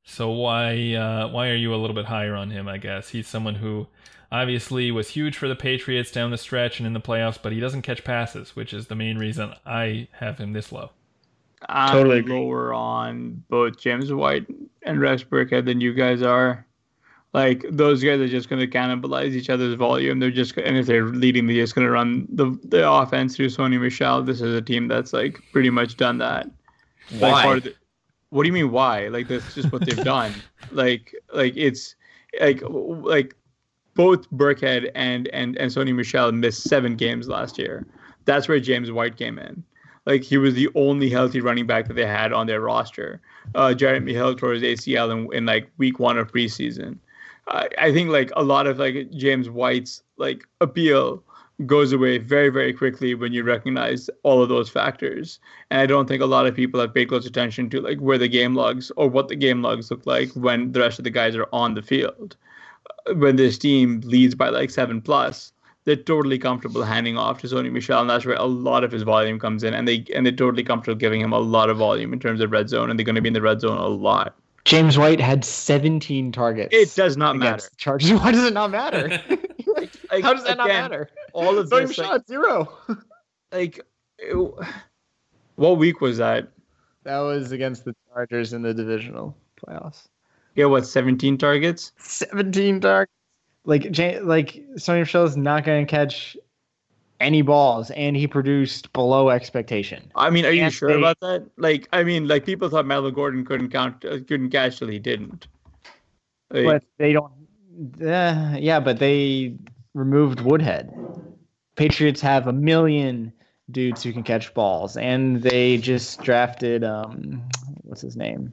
So 0.04 0.30
why 0.30 0.94
uh, 0.94 1.28
why 1.28 1.48
are 1.48 1.56
you 1.56 1.74
a 1.74 1.76
little 1.76 1.94
bit 1.94 2.06
higher 2.06 2.34
on 2.34 2.50
him? 2.50 2.68
I 2.68 2.78
guess 2.78 3.10
he's 3.10 3.28
someone 3.28 3.54
who 3.54 3.86
obviously 4.32 4.90
was 4.90 5.10
huge 5.10 5.36
for 5.36 5.48
the 5.48 5.54
Patriots 5.54 6.10
down 6.10 6.32
the 6.32 6.38
stretch 6.38 6.80
and 6.80 6.86
in 6.86 6.92
the 6.92 7.00
playoffs, 7.00 7.38
but 7.40 7.52
he 7.52 7.60
doesn't 7.60 7.82
catch 7.82 8.02
passes, 8.02 8.56
which 8.56 8.74
is 8.74 8.88
the 8.88 8.96
main 8.96 9.18
reason 9.18 9.54
I 9.64 10.08
have 10.12 10.38
him 10.38 10.52
this 10.52 10.72
low. 10.72 10.90
I'm 11.68 11.92
Totally 11.92 12.18
agree. 12.18 12.34
lower 12.34 12.72
on 12.74 13.42
both 13.48 13.78
James 13.78 14.12
White 14.12 14.46
and 14.82 15.00
Rex 15.00 15.22
Burkhead 15.22 15.64
than 15.64 15.80
you 15.80 15.92
guys 15.94 16.22
are. 16.22 16.66
Like 17.32 17.64
those 17.70 18.02
guys 18.04 18.20
are 18.20 18.28
just 18.28 18.50
going 18.50 18.60
to 18.60 18.66
cannibalize 18.66 19.32
each 19.32 19.48
other's 19.48 19.74
volume. 19.74 20.18
They're 20.18 20.30
just 20.30 20.54
and 20.58 20.76
if 20.76 20.86
they're 20.86 21.06
leading, 21.06 21.46
they're 21.46 21.56
just 21.56 21.74
going 21.74 21.86
to 21.86 21.90
run 21.90 22.26
the 22.30 22.58
the 22.64 22.88
offense 22.90 23.36
through 23.36 23.46
Sony 23.46 23.80
Michel. 23.80 24.22
This 24.22 24.40
is 24.42 24.54
a 24.54 24.60
team 24.60 24.86
that's 24.88 25.12
like 25.14 25.40
pretty 25.52 25.70
much 25.70 25.96
done 25.96 26.18
that. 26.18 26.50
Like, 27.12 27.20
Why? 27.32 27.56
of 27.56 27.62
the- 27.64 27.74
what 28.30 28.42
do 28.44 28.48
you 28.48 28.52
mean 28.52 28.70
why? 28.70 29.08
Like 29.08 29.28
that's 29.28 29.54
just 29.54 29.72
what 29.72 29.84
they've 29.84 30.04
done. 30.04 30.32
Like 30.70 31.14
like 31.34 31.52
it's 31.54 31.96
like 32.40 32.62
like 32.66 33.34
both 33.94 34.30
Burkhead 34.30 34.90
and 34.94 35.28
and 35.28 35.56
and 35.58 35.70
Sony 35.70 35.94
Michel 35.94 36.32
missed 36.32 36.62
seven 36.62 36.96
games 36.96 37.28
last 37.28 37.58
year. 37.58 37.86
That's 38.24 38.48
where 38.48 38.58
James 38.58 38.90
White 38.90 39.16
came 39.18 39.38
in. 39.38 39.62
Like 40.06 40.22
he 40.24 40.36
was 40.38 40.54
the 40.54 40.68
only 40.74 41.08
healthy 41.10 41.40
running 41.40 41.66
back 41.66 41.86
that 41.88 41.94
they 41.94 42.06
had 42.06 42.32
on 42.32 42.46
their 42.46 42.60
roster. 42.60 43.20
Uh, 43.54 43.74
Jeremy 43.74 44.12
Hill 44.14 44.34
tore 44.34 44.52
his 44.52 44.62
ACL 44.62 45.10
in, 45.12 45.32
in 45.34 45.46
like 45.46 45.70
week 45.78 45.98
one 45.98 46.18
of 46.18 46.32
preseason. 46.32 46.98
I 47.48 47.68
I 47.78 47.92
think 47.92 48.10
like 48.10 48.30
a 48.36 48.42
lot 48.42 48.66
of 48.66 48.78
like 48.78 49.10
James 49.12 49.48
White's 49.50 50.02
like 50.16 50.44
appeal 50.60 51.22
goes 51.66 51.92
away 51.92 52.18
very 52.18 52.48
very 52.48 52.72
quickly 52.72 53.14
when 53.14 53.32
you 53.32 53.44
recognize 53.44 54.10
all 54.24 54.42
of 54.42 54.48
those 54.48 54.68
factors. 54.68 55.38
And 55.70 55.80
I 55.80 55.86
don't 55.86 56.08
think 56.08 56.22
a 56.22 56.26
lot 56.26 56.46
of 56.46 56.54
people 56.54 56.80
have 56.80 56.94
paid 56.94 57.08
close 57.08 57.26
attention 57.26 57.70
to 57.70 57.80
like 57.80 57.98
where 58.00 58.18
the 58.18 58.28
game 58.28 58.54
logs 58.54 58.90
or 58.96 59.08
what 59.08 59.28
the 59.28 59.36
game 59.36 59.62
logs 59.62 59.90
look 59.90 60.06
like 60.06 60.30
when 60.32 60.72
the 60.72 60.80
rest 60.80 60.98
of 60.98 61.04
the 61.04 61.10
guys 61.10 61.36
are 61.36 61.48
on 61.52 61.74
the 61.74 61.82
field. 61.82 62.36
Uh, 63.08 63.14
When 63.14 63.36
this 63.36 63.58
team 63.58 64.00
leads 64.04 64.34
by 64.34 64.48
like 64.48 64.70
seven 64.70 65.00
plus, 65.00 65.52
they're 65.84 65.96
totally 65.96 66.38
comfortable 66.38 66.82
handing 66.84 67.16
off 67.18 67.40
to 67.40 67.46
Sony 67.46 67.70
Michel, 67.72 68.00
and 68.00 68.08
that's 68.10 68.24
where 68.24 68.36
a 68.36 68.44
lot 68.44 68.84
of 68.84 68.92
his 68.92 69.02
volume 69.02 69.38
comes 69.38 69.64
in. 69.64 69.74
And 69.74 69.86
they 69.88 70.04
and 70.14 70.24
they're 70.24 70.32
totally 70.32 70.62
comfortable 70.62 70.98
giving 70.98 71.20
him 71.20 71.32
a 71.32 71.38
lot 71.38 71.70
of 71.70 71.76
volume 71.78 72.12
in 72.12 72.20
terms 72.20 72.40
of 72.40 72.50
red 72.52 72.68
zone, 72.68 72.90
and 72.90 72.98
they're 72.98 73.04
going 73.04 73.16
to 73.16 73.20
be 73.22 73.28
in 73.28 73.34
the 73.34 73.42
red 73.42 73.60
zone 73.60 73.78
a 73.78 73.88
lot. 73.88 74.34
James 74.64 74.96
White 74.96 75.20
had 75.20 75.44
17 75.44 76.30
targets. 76.30 76.68
It 76.72 76.94
does 76.94 77.16
not 77.16 77.36
matter. 77.36 77.50
against 77.50 77.70
the 77.70 77.76
Chargers. 77.76 78.12
Why 78.20 78.30
does 78.30 78.44
it 78.44 78.52
not 78.52 78.70
matter? 78.70 79.20
Like, 80.10 80.22
How 80.24 80.34
does 80.34 80.44
that 80.44 80.58
not 80.58 80.68
matter? 80.68 81.08
All 81.32 81.58
of 81.58 81.70
Sony 81.70 81.86
this, 81.88 81.96
Michel 81.96 82.12
like, 82.12 82.26
zero. 82.26 82.78
like, 83.50 83.80
it- 84.18 84.54
what 85.56 85.78
week 85.78 86.02
was 86.02 86.18
that? 86.18 86.48
That 87.04 87.20
was 87.20 87.50
against 87.50 87.86
the 87.86 87.94
Chargers 88.12 88.52
in 88.52 88.60
the 88.60 88.74
divisional 88.74 89.34
playoffs. 89.56 90.08
Yeah, 90.54 90.66
what, 90.66 90.84
17 90.86 91.38
targets? 91.38 91.92
17 91.96 92.80
targets. 92.80 93.12
Like 93.64 93.84
like 93.84 94.64
Sony 94.76 95.00
Michel 95.00 95.24
is 95.24 95.36
not 95.36 95.64
going 95.64 95.86
to 95.86 95.90
catch 95.90 96.36
any 97.20 97.42
balls, 97.42 97.90
and 97.92 98.16
he 98.16 98.26
produced 98.26 98.92
below 98.92 99.30
expectation. 99.30 100.10
I 100.16 100.30
mean, 100.30 100.44
are 100.44 100.50
you 100.50 100.62
Can't 100.62 100.74
sure 100.74 100.88
they- 100.88 100.98
about 100.98 101.20
that? 101.20 101.46
Like, 101.56 101.88
I 101.92 102.02
mean, 102.02 102.26
like 102.26 102.44
people 102.44 102.68
thought 102.68 102.86
Melvin 102.86 103.14
Gordon 103.14 103.44
couldn't 103.44 103.70
count, 103.70 104.04
uh, 104.04 104.18
couldn't 104.26 104.50
catch 104.50 104.78
till 104.80 104.88
he 104.88 104.98
didn't. 104.98 105.46
Like, 106.50 106.64
But 106.64 106.84
they 106.98 107.12
don't. 107.12 107.32
Uh, 108.04 108.56
yeah, 108.58 108.80
but 108.80 108.98
they 108.98 109.54
removed 109.94 110.40
Woodhead. 110.40 110.92
Patriots 111.76 112.20
have 112.20 112.48
a 112.48 112.52
million 112.52 113.32
dudes 113.70 114.02
who 114.02 114.12
can 114.12 114.24
catch 114.24 114.52
balls, 114.52 114.96
and 114.96 115.40
they 115.42 115.78
just 115.78 116.20
drafted 116.22 116.82
um, 116.84 117.40
what's 117.82 118.00
his 118.02 118.16
name? 118.16 118.52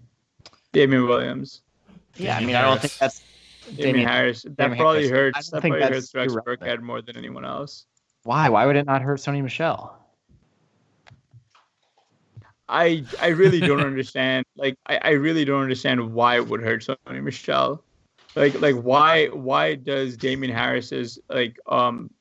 Damien 0.72 1.07
Williams, 1.07 1.61
Yeah, 2.15 2.36
I 2.38 2.40
Damien 2.40 2.48
mean, 2.48 2.56
I 2.56 2.61
don't 2.61 2.80
think 2.80 2.94
that's 2.99 3.22
Damien, 3.75 4.07
Harris. 4.07 4.43
That 4.43 4.57
Damien 4.57 4.79
probably 4.79 5.07
Harris. 5.07 5.35
Hurts. 5.35 5.49
That 5.51 5.61
probably 5.61 5.81
hurts 5.81 6.13
Rex. 6.15 6.33
Burkhead 6.33 6.81
more 6.81 7.01
than 7.01 7.17
anyone 7.17 7.45
else. 7.45 7.85
why. 8.23 8.49
Why 8.49 8.65
would 8.65 8.75
it 8.75 8.85
not 8.85 9.01
hurt 9.01 9.19
Sony 9.19 9.41
Michel? 9.41 9.95
I 12.67 13.03
I 13.21 13.27
really 13.27 13.59
don't 13.59 13.79
understand. 13.85 14.45
Like 14.55 14.77
I, 14.85 14.99
I 15.01 15.09
really 15.11 15.45
don't 15.45 15.61
understand 15.61 16.13
why 16.13 16.35
it 16.35 16.47
would 16.47 16.61
hurt 16.61 16.85
Sony 16.85 17.21
Michel. 17.21 17.83
Like 18.35 18.59
like 18.61 18.75
why 18.75 19.27
why 19.27 19.75
does 19.75 20.15
Damien 20.15 20.53
Harris's 20.53 21.19
like 21.29 21.57
um 21.67 22.11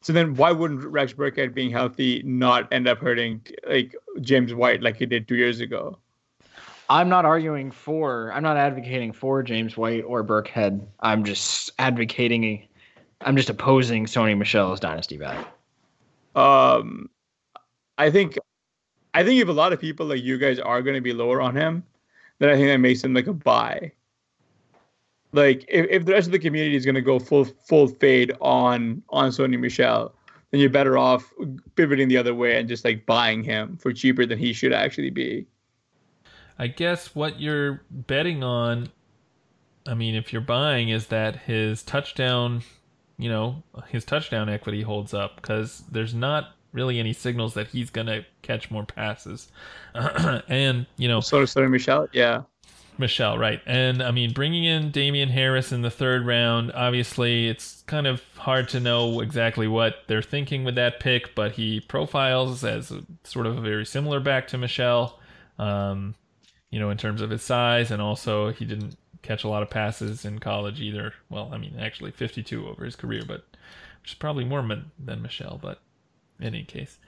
so 0.00 0.12
then 0.12 0.34
why 0.34 0.52
wouldn't 0.52 0.84
Rex 0.84 1.12
Burkhead 1.12 1.52
being 1.52 1.70
healthy 1.70 2.22
not 2.24 2.72
end 2.72 2.86
up 2.86 2.98
hurting 2.98 3.44
like 3.68 3.94
James 4.20 4.54
White 4.54 4.80
like 4.80 4.96
he 4.96 5.06
did 5.06 5.26
two 5.26 5.34
years 5.34 5.60
ago? 5.60 5.98
I'm 6.88 7.08
not 7.08 7.24
arguing 7.24 7.70
for. 7.70 8.32
I'm 8.32 8.42
not 8.42 8.56
advocating 8.56 9.12
for 9.12 9.42
James 9.42 9.76
White 9.76 10.04
or 10.04 10.22
Burkhead. 10.22 10.86
I'm 11.00 11.24
just 11.24 11.70
advocating. 11.78 12.66
I'm 13.22 13.36
just 13.36 13.50
opposing 13.50 14.06
Sony 14.06 14.36
Michel's 14.36 14.80
dynasty 14.80 15.16
value. 15.16 15.44
Um 16.34 17.10
I 17.98 18.10
think 18.10 18.38
I 19.14 19.24
think 19.24 19.40
if 19.40 19.48
a 19.48 19.52
lot 19.52 19.72
of 19.72 19.80
people 19.80 20.06
like 20.06 20.22
you 20.22 20.38
guys 20.38 20.58
are 20.58 20.82
gonna 20.82 21.00
be 21.00 21.12
lower 21.12 21.40
on 21.40 21.56
him, 21.56 21.82
then 22.38 22.50
I 22.50 22.54
think 22.54 22.68
that 22.68 22.78
makes 22.78 23.02
him 23.02 23.14
like 23.14 23.26
a 23.26 23.32
buy. 23.32 23.92
Like 25.32 25.64
if, 25.68 25.86
if 25.90 26.04
the 26.04 26.12
rest 26.12 26.26
of 26.26 26.32
the 26.32 26.38
community 26.38 26.76
is 26.76 26.86
gonna 26.86 27.00
go 27.00 27.18
full 27.18 27.44
full 27.44 27.88
fade 27.88 28.32
on 28.40 29.02
on 29.08 29.30
Sony 29.30 29.58
Michel, 29.58 30.14
then 30.50 30.60
you're 30.60 30.70
better 30.70 30.96
off 30.96 31.32
pivoting 31.74 32.08
the 32.08 32.16
other 32.16 32.34
way 32.34 32.58
and 32.58 32.68
just 32.68 32.84
like 32.84 33.06
buying 33.06 33.42
him 33.42 33.76
for 33.78 33.92
cheaper 33.92 34.24
than 34.24 34.38
he 34.38 34.52
should 34.52 34.72
actually 34.72 35.10
be. 35.10 35.46
I 36.58 36.68
guess 36.68 37.14
what 37.14 37.40
you're 37.40 37.82
betting 37.90 38.42
on, 38.42 38.90
I 39.86 39.94
mean, 39.94 40.14
if 40.14 40.32
you're 40.32 40.42
buying, 40.42 40.88
is 40.88 41.08
that 41.08 41.36
his 41.36 41.82
touchdown, 41.82 42.62
you 43.18 43.28
know, 43.28 43.62
his 43.88 44.04
touchdown 44.04 44.48
equity 44.48 44.82
holds 44.82 45.12
up 45.12 45.36
because 45.36 45.84
there's 45.90 46.14
not 46.14 46.54
really 46.72 46.98
any 46.98 47.12
signals 47.12 47.54
that 47.54 47.68
he's 47.68 47.90
going 47.90 48.06
to 48.06 48.24
catch 48.42 48.70
more 48.70 48.84
passes. 48.84 49.48
and, 49.94 50.86
you 50.96 51.08
know, 51.08 51.20
So 51.20 51.42
Sony 51.42 51.70
Michel, 51.70 52.08
yeah. 52.12 52.42
Michel, 52.98 53.36
right. 53.36 53.60
And 53.66 54.02
I 54.02 54.10
mean, 54.10 54.32
bringing 54.32 54.64
in 54.64 54.90
Damien 54.90 55.28
Harris 55.28 55.72
in 55.72 55.82
the 55.82 55.90
third 55.90 56.26
round, 56.26 56.72
obviously, 56.72 57.48
it's 57.48 57.82
kind 57.86 58.06
of 58.06 58.22
hard 58.36 58.68
to 58.70 58.80
know 58.80 59.20
exactly 59.20 59.68
what 59.68 59.96
they're 60.06 60.22
thinking 60.22 60.64
with 60.64 60.76
that 60.76 61.00
pick, 61.00 61.34
but 61.34 61.52
he 61.52 61.80
profiles 61.80 62.64
as 62.64 62.90
a, 62.90 63.02
sort 63.24 63.46
of 63.46 63.58
a 63.58 63.60
very 63.60 63.84
similar 63.84 64.20
back 64.20 64.48
to 64.48 64.58
Michel, 64.58 65.18
um, 65.58 66.14
you 66.76 66.80
know, 66.80 66.90
in 66.90 66.98
terms 66.98 67.22
of 67.22 67.30
his 67.30 67.42
size, 67.42 67.90
and 67.90 68.02
also 68.02 68.52
he 68.52 68.66
didn't 68.66 68.98
catch 69.22 69.44
a 69.44 69.48
lot 69.48 69.62
of 69.62 69.70
passes 69.70 70.26
in 70.26 70.38
college 70.40 70.78
either. 70.78 71.14
Well, 71.30 71.48
I 71.50 71.56
mean, 71.56 71.74
actually, 71.80 72.10
52 72.10 72.68
over 72.68 72.84
his 72.84 72.96
career, 72.96 73.22
but 73.26 73.46
which 74.02 74.10
is 74.10 74.14
probably 74.14 74.44
more 74.44 74.60
than 74.60 74.90
than 75.02 75.22
Michel, 75.22 75.58
but 75.62 75.80
in 76.38 76.48
any 76.48 76.64
case. 76.64 76.98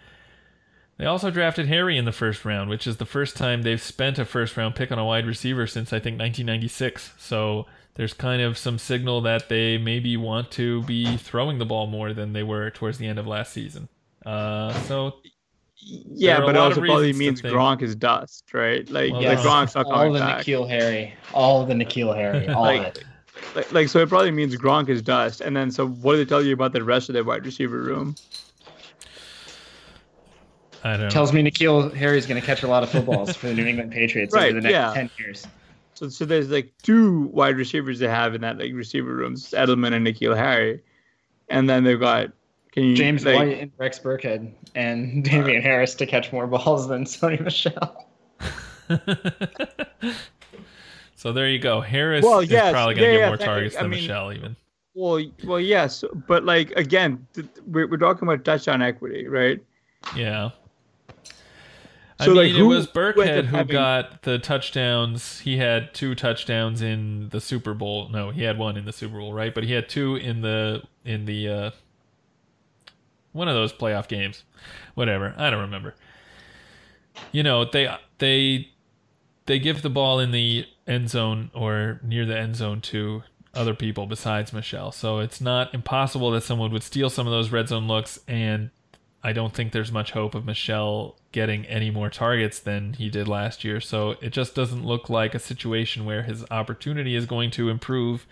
They 0.96 1.04
also 1.04 1.30
drafted 1.30 1.68
Harry 1.68 1.98
in 1.98 2.06
the 2.06 2.12
first 2.12 2.46
round, 2.46 2.70
which 2.70 2.86
is 2.86 2.96
the 2.96 3.04
first 3.04 3.36
time 3.36 3.60
they've 3.60 3.82
spent 3.82 4.18
a 4.18 4.24
first 4.24 4.56
round 4.56 4.74
pick 4.74 4.90
on 4.90 4.98
a 4.98 5.04
wide 5.04 5.26
receiver 5.26 5.66
since 5.66 5.92
I 5.92 6.00
think 6.00 6.18
1996. 6.18 7.12
So 7.18 7.66
there's 7.96 8.14
kind 8.14 8.40
of 8.40 8.56
some 8.56 8.78
signal 8.78 9.20
that 9.20 9.50
they 9.50 9.76
maybe 9.76 10.16
want 10.16 10.50
to 10.52 10.82
be 10.84 11.18
throwing 11.18 11.58
the 11.58 11.66
ball 11.66 11.88
more 11.88 12.14
than 12.14 12.32
they 12.32 12.42
were 12.42 12.70
towards 12.70 12.96
the 12.96 13.06
end 13.06 13.18
of 13.18 13.26
last 13.26 13.52
season. 13.52 13.90
Uh, 14.24 14.72
so 14.84 15.16
Yeah, 15.80 16.34
There 16.34 16.40
are 16.40 16.42
a 16.42 16.46
but 16.46 16.56
it 16.56 16.58
also 16.58 16.80
probably 16.82 17.12
means 17.12 17.40
think- 17.40 17.54
Gronk 17.54 17.82
is 17.82 17.94
dust, 17.94 18.44
right? 18.52 18.88
Like, 18.90 19.12
Well, 19.12 19.22
like 19.22 19.38
yeah. 19.38 19.44
Gronk's 19.44 19.74
not 19.74 19.86
all 19.86 20.12
the 20.12 20.18
back. 20.18 20.44
N'Keal 20.44 20.68
Harry, 20.68 21.14
all 21.32 21.64
the 21.64 21.74
N'Keal 21.74 22.14
Harry, 22.16 22.48
all 22.54 22.62
Like- 22.64 22.80
of 22.80 22.86
it. 22.96 23.04
Like, 23.54 23.72
like, 23.72 23.88
so 23.88 24.00
it 24.00 24.08
probably 24.08 24.32
means 24.32 24.54
Gronk 24.56 24.88
is 24.88 25.00
dust. 25.00 25.40
And 25.40 25.56
then, 25.56 25.70
so 25.70 25.86
what 25.86 26.12
do 26.14 26.18
they 26.18 26.24
tell 26.28 26.42
you 26.42 26.52
about 26.52 26.72
the 26.72 26.82
rest 26.82 27.08
of 27.08 27.12
their 27.12 27.22
wide 27.24 27.46
receiver 27.46 27.78
room? 27.80 28.16
I 30.84 30.92
don't 30.92 31.00
know. 31.02 31.10
Tells 31.10 31.32
me 31.32 31.42
N'Keal 31.42 31.94
Harry 31.94 32.18
is 32.18 32.26
going 32.26 32.40
to 32.40 32.46
catch 32.46 32.62
a 32.62 32.68
lot 32.68 32.82
of 32.82 32.90
footballs 32.90 33.36
for 33.36 33.48
the 33.48 33.54
New 33.54 33.64
England 33.66 33.92
Patriots 33.92 34.34
Right, 34.34 34.50
over 34.50 34.54
the 34.54 34.60
next 34.62 34.72
yeah. 34.72 34.92
ten 34.94 35.10
years. 35.18 35.46
So 35.94 36.08
so 36.08 36.24
there's 36.24 36.48
like 36.50 36.72
two 36.82 37.22
wide 37.32 37.56
receivers 37.56 37.98
they 37.98 38.08
have 38.08 38.34
in 38.34 38.40
that 38.42 38.58
like 38.58 38.72
receiver 38.72 39.12
rooms, 39.12 39.50
Edelman 39.50 39.92
and 39.92 40.06
N'Keal 40.06 40.36
Harry, 40.36 40.80
and 41.48 41.68
then 41.68 41.82
they've 41.84 41.98
got 41.98 42.26
can 42.26 42.32
you 42.76 42.94
James 42.94 43.24
like, 43.24 43.36
White 43.36 43.58
and 43.58 43.72
Rex 43.78 43.98
Burkhead 43.98 44.52
and 44.74 45.24
Damien 45.30 45.62
Harris 45.62 45.94
to 45.96 46.06
catch 46.06 46.32
more 46.32 46.46
balls 46.46 46.88
than 46.88 47.04
Sony 47.04 47.40
Michel. 47.40 48.06
so 51.16 51.32
there 51.32 51.48
you 51.48 51.58
go. 51.58 51.80
Harris 51.80 52.24
Well, 52.24 52.40
is 52.40 52.48
probably 52.48 52.94
going 52.94 52.96
to 52.96 53.02
yeah, 53.04 53.12
get 53.12 53.18
yeah, 53.20 53.26
more 53.28 53.36
targets 53.36 53.76
I 53.76 53.82
than 53.82 53.90
mean- 53.90 54.00
Michel, 54.02 54.32
even. 54.32 54.56
Well, 54.94 55.24
well, 55.44 55.60
yes, 55.60 56.02
but 56.26 56.44
like 56.44 56.72
again, 56.72 57.24
th- 57.32 57.46
we're 57.68 57.86
we're 57.86 57.98
talking 57.98 58.26
about 58.26 58.44
touchdown 58.44 58.82
equity, 58.82 59.28
right? 59.28 59.60
Yeah. 60.16 60.50
I 62.18 62.24
So, 62.24 62.30
mean, 62.32 62.36
like, 62.36 62.48
it 62.50 62.56
who- 62.56 62.66
was 62.66 62.88
Burkhead 62.88 63.44
who 63.44 63.56
having- 63.58 63.72
got 63.72 64.22
the 64.22 64.40
touchdowns. 64.40 65.38
He 65.40 65.58
had 65.58 65.94
two 65.94 66.16
touchdowns 66.16 66.82
in 66.82 67.28
the 67.28 67.40
Super 67.40 67.74
Bowl. 67.74 68.08
No, 68.08 68.30
he 68.30 68.42
had 68.42 68.58
one 68.58 68.76
in 68.76 68.86
the 68.86 68.92
Super 68.92 69.18
Bowl, 69.18 69.32
right? 69.32 69.54
But 69.54 69.62
he 69.64 69.72
had 69.72 69.88
two 69.88 70.16
in 70.16 70.40
the 70.40 70.82
in 71.04 71.26
the 71.26 71.48
uh, 71.48 71.70
one 73.32 73.48
of 73.48 73.54
those 73.54 73.72
playoff 73.72 74.08
games. 74.08 74.44
Whatever, 74.94 75.34
I 75.36 75.50
don't 75.50 75.60
remember. 75.60 75.94
You 77.32 77.42
know, 77.42 77.64
they 77.64 77.88
they 78.18 78.70
they 79.46 79.58
give 79.58 79.82
the 79.82 79.90
ball 79.90 80.20
in 80.20 80.30
the 80.30 80.66
end 80.86 81.10
zone 81.10 81.50
or 81.54 82.00
near 82.02 82.24
the 82.24 82.38
end 82.38 82.56
zone 82.56 82.80
to 82.80 83.22
other 83.54 83.74
people 83.74 84.06
besides 84.06 84.52
Michel. 84.52 84.92
So 84.92 85.18
it's 85.18 85.40
not 85.40 85.74
impossible 85.74 86.30
that 86.32 86.42
someone 86.42 86.70
would 86.72 86.82
steal 86.82 87.10
some 87.10 87.26
of 87.26 87.32
those 87.32 87.50
red 87.50 87.68
zone 87.68 87.88
looks 87.88 88.20
and 88.28 88.70
I 89.22 89.32
don't 89.32 89.52
think 89.52 89.72
there's 89.72 89.90
much 89.90 90.12
hope 90.12 90.34
of 90.34 90.44
Michel 90.44 91.16
getting 91.32 91.66
any 91.66 91.90
more 91.90 92.08
targets 92.08 92.60
than 92.60 92.92
he 92.92 93.10
did 93.10 93.26
last 93.26 93.64
year. 93.64 93.80
So 93.80 94.14
it 94.20 94.30
just 94.30 94.54
doesn't 94.54 94.84
look 94.84 95.10
like 95.10 95.34
a 95.34 95.40
situation 95.40 96.04
where 96.04 96.22
his 96.22 96.44
opportunity 96.50 97.16
is 97.16 97.26
going 97.26 97.50
to 97.52 97.68
improve 97.68 98.26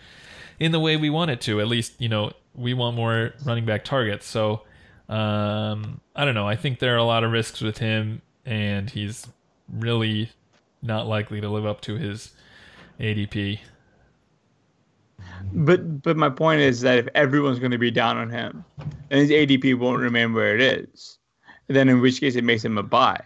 in 0.59 0.71
the 0.71 0.79
way 0.79 0.95
we 0.95 1.09
want 1.09 1.29
it 1.29 1.41
to. 1.41 1.59
At 1.59 1.67
least, 1.67 1.99
you 1.99 2.07
know, 2.07 2.31
we 2.55 2.73
want 2.73 2.95
more 2.95 3.33
running 3.43 3.65
back 3.65 3.83
targets. 3.83 4.25
So 4.25 4.61
um, 5.09 6.01
I 6.15 6.25
don't 6.25 6.35
know. 6.35 6.47
I 6.47 6.55
think 6.55 6.79
there 6.79 6.93
are 6.93 6.97
a 6.97 7.03
lot 7.03 7.23
of 7.23 7.31
risks 7.31 7.61
with 7.61 7.77
him, 7.77 8.21
and 8.45 8.89
he's 8.89 9.27
really 9.71 10.29
not 10.81 11.07
likely 11.07 11.41
to 11.41 11.49
live 11.49 11.65
up 11.65 11.81
to 11.81 11.95
his 11.95 12.31
ADP. 12.99 13.59
But 15.53 16.01
but 16.01 16.17
my 16.17 16.29
point 16.29 16.61
is 16.61 16.81
that 16.81 16.97
if 16.97 17.07
everyone's 17.15 17.59
going 17.59 17.71
to 17.71 17.77
be 17.77 17.91
down 17.91 18.17
on 18.17 18.29
him, 18.29 18.63
and 19.09 19.19
his 19.19 19.29
ADP 19.29 19.77
won't 19.77 20.01
remain 20.01 20.33
where 20.33 20.55
it 20.55 20.61
is, 20.61 21.17
then 21.67 21.89
in 21.89 22.01
which 22.01 22.19
case 22.19 22.35
it 22.35 22.43
makes 22.43 22.63
him 22.63 22.77
a 22.77 22.83
buy. 22.83 23.19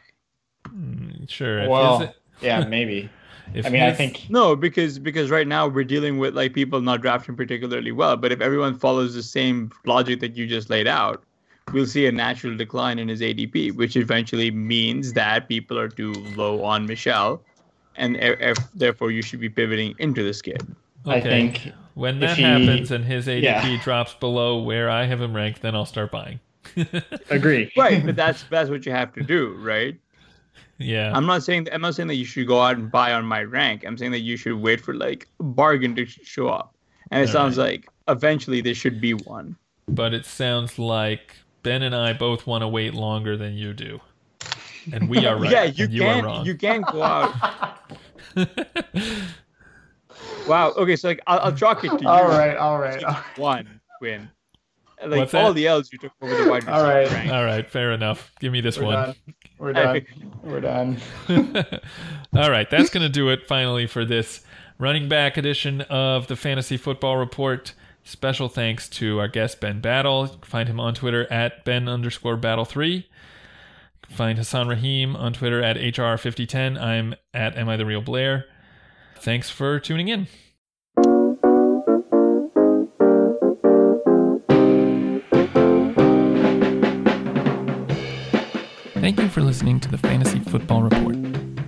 Sure. 1.27 1.67
Well, 1.67 1.99
his- 1.99 2.09
yeah, 2.41 2.63
maybe. 2.65 3.09
if 3.53 3.65
I 3.65 3.69
mean, 3.69 3.83
I 3.83 3.93
think 3.93 4.27
No, 4.29 4.55
because 4.55 4.99
because 4.99 5.29
right 5.29 5.47
now 5.47 5.67
we're 5.67 5.83
dealing 5.83 6.17
with 6.17 6.35
like 6.35 6.53
people 6.53 6.81
not 6.81 7.01
drafting 7.01 7.35
particularly 7.35 7.91
well. 7.91 8.17
But 8.17 8.31
if 8.31 8.41
everyone 8.41 8.77
follows 8.77 9.13
the 9.13 9.23
same 9.23 9.71
logic 9.85 10.19
that 10.21 10.35
you 10.35 10.47
just 10.47 10.69
laid 10.69 10.87
out, 10.87 11.23
we'll 11.73 11.85
see 11.85 12.05
a 12.05 12.11
natural 12.11 12.55
decline 12.57 12.99
in 12.99 13.07
his 13.07 13.21
ADP, 13.21 13.75
which 13.75 13.95
eventually 13.95 14.51
means 14.51 15.13
that 15.13 15.47
people 15.47 15.77
are 15.79 15.89
too 15.89 16.11
low 16.35 16.63
on 16.63 16.85
Michel, 16.85 17.41
and 17.95 18.15
e- 18.17 18.35
e- 18.49 18.53
therefore 18.75 19.11
you 19.11 19.21
should 19.21 19.39
be 19.39 19.49
pivoting 19.49 19.95
into 19.99 20.23
this 20.23 20.41
kid. 20.41 20.61
I 21.05 21.17
Okay. 21.17 21.29
think 21.29 21.71
When 21.95 22.19
that 22.19 22.37
he- 22.37 22.43
happens 22.43 22.91
and 22.91 23.03
his 23.05 23.27
ADP 23.27 23.41
yeah. 23.43 23.83
drops 23.83 24.13
below 24.15 24.61
where 24.61 24.89
I 24.89 25.05
have 25.05 25.21
him 25.21 25.33
ranked, 25.35 25.61
then 25.61 25.75
I'll 25.75 25.85
start 25.85 26.11
buying. 26.11 26.39
agree. 27.29 27.71
Right, 27.77 28.05
but 28.05 28.15
that's 28.15 28.43
that's 28.49 28.69
what 28.69 28.85
you 28.85 28.91
have 28.91 29.13
to 29.13 29.23
do, 29.23 29.55
right? 29.59 29.99
Yeah. 30.77 31.11
I'm 31.15 31.25
not 31.25 31.43
saying 31.43 31.67
I'm 31.71 31.81
not 31.81 31.95
saying 31.95 32.07
that 32.07 32.15
you 32.15 32.25
should 32.25 32.47
go 32.47 32.61
out 32.61 32.75
and 32.77 32.91
buy 32.91 33.13
on 33.13 33.25
my 33.25 33.43
rank. 33.43 33.83
I'm 33.85 33.97
saying 33.97 34.11
that 34.11 34.19
you 34.21 34.37
should 34.37 34.55
wait 34.55 34.79
for 34.81 34.93
like 34.93 35.27
a 35.39 35.43
bargain 35.43 35.95
to 35.95 36.05
show 36.05 36.47
up. 36.49 36.75
And 37.11 37.21
it 37.23 37.27
All 37.29 37.33
sounds 37.33 37.57
like 37.57 37.89
eventually 38.07 38.61
there 38.61 38.73
should 38.75 39.01
be 39.01 39.13
one. 39.13 39.55
but 39.87 40.13
it 40.13 40.25
sounds 40.25 40.79
like 40.79 41.35
Ben 41.63 41.83
and 41.83 41.95
I 41.95 42.13
both 42.13 42.47
want 42.47 42.61
to 42.61 42.67
wait 42.67 42.93
longer 42.93 43.37
than 43.37 43.53
you 43.53 43.73
do. 43.73 43.99
And 44.91 45.09
we 45.09 45.25
are 45.25 45.35
right. 45.39 45.51
yeah, 45.51 45.63
you 45.63 45.83
and 45.85 45.93
you 45.93 46.03
are 46.03 46.13
can 46.15 46.25
wrong. 46.25 46.45
you 46.45 46.55
can 46.55 46.81
go 46.81 47.03
out. 47.03 47.33
wow. 50.47 50.71
Okay, 50.77 50.95
so 50.95 51.09
like 51.09 51.21
I'll, 51.27 51.39
I'll 51.39 51.55
chalk 51.55 51.83
it 51.83 51.89
to 51.89 51.99
you. 52.01 52.07
All 52.07 52.27
right, 52.27 52.57
all 52.57 52.79
right. 52.79 53.03
One 53.37 53.79
win. 54.01 54.29
Like 55.03 55.17
What's 55.17 55.33
all 55.33 55.47
that? 55.47 55.53
the 55.55 55.65
L's 55.65 55.91
you 55.91 55.97
took 55.97 56.11
over 56.21 56.31
the 56.31 56.47
wide 56.47 56.57
receiver 56.63 56.75
All 56.77 56.83
right. 56.83 57.09
rank. 57.11 57.31
All 57.31 57.43
right, 57.43 57.67
fair 57.67 57.91
enough. 57.91 58.31
Give 58.39 58.53
me 58.53 58.61
this 58.61 58.77
We're 58.77 58.85
one. 58.85 58.93
done. 58.93 59.15
We're 59.57 59.73
done. 59.73 60.05
We're 60.43 60.59
done. 60.61 60.97
All 62.35 62.51
right, 62.51 62.69
that's 62.69 62.91
going 62.91 63.01
to 63.01 63.09
do 63.09 63.29
it 63.29 63.47
finally 63.47 63.87
for 63.87 64.05
this 64.05 64.41
running 64.77 65.09
back 65.09 65.37
edition 65.37 65.81
of 65.89 66.27
the 66.27 66.35
Fantasy 66.35 66.77
Football 66.77 67.17
Report. 67.17 67.73
Special 68.03 68.49
thanks 68.49 68.89
to 68.89 69.19
our 69.19 69.27
guest 69.27 69.59
Ben 69.61 69.79
Battle. 69.79 70.27
Find 70.43 70.67
him 70.67 70.79
on 70.79 70.93
Twitter 70.93 71.31
at 71.31 71.63
Ben 71.63 71.87
underscore 71.87 72.35
Battle 72.37 72.65
three. 72.65 73.07
Find 74.09 74.37
Hassan 74.37 74.67
Rahim 74.67 75.15
on 75.15 75.33
Twitter 75.33 75.61
at 75.63 75.77
HR5010. 75.77 76.81
I'm 76.81 77.15
at 77.33 77.57
Am 77.57 77.69
I 77.69 77.77
the 77.77 77.85
Real 77.85 78.01
Blair. 78.01 78.45
Thanks 79.17 79.49
for 79.49 79.79
tuning 79.79 80.09
in. 80.09 80.27
Thank 88.95 89.19
you 89.19 89.29
for 89.29 89.41
listening 89.41 89.79
to 89.79 89.89
the 89.89 89.97
Fantasy 89.97 90.39
Football 90.39 90.83
Report. 90.83 91.15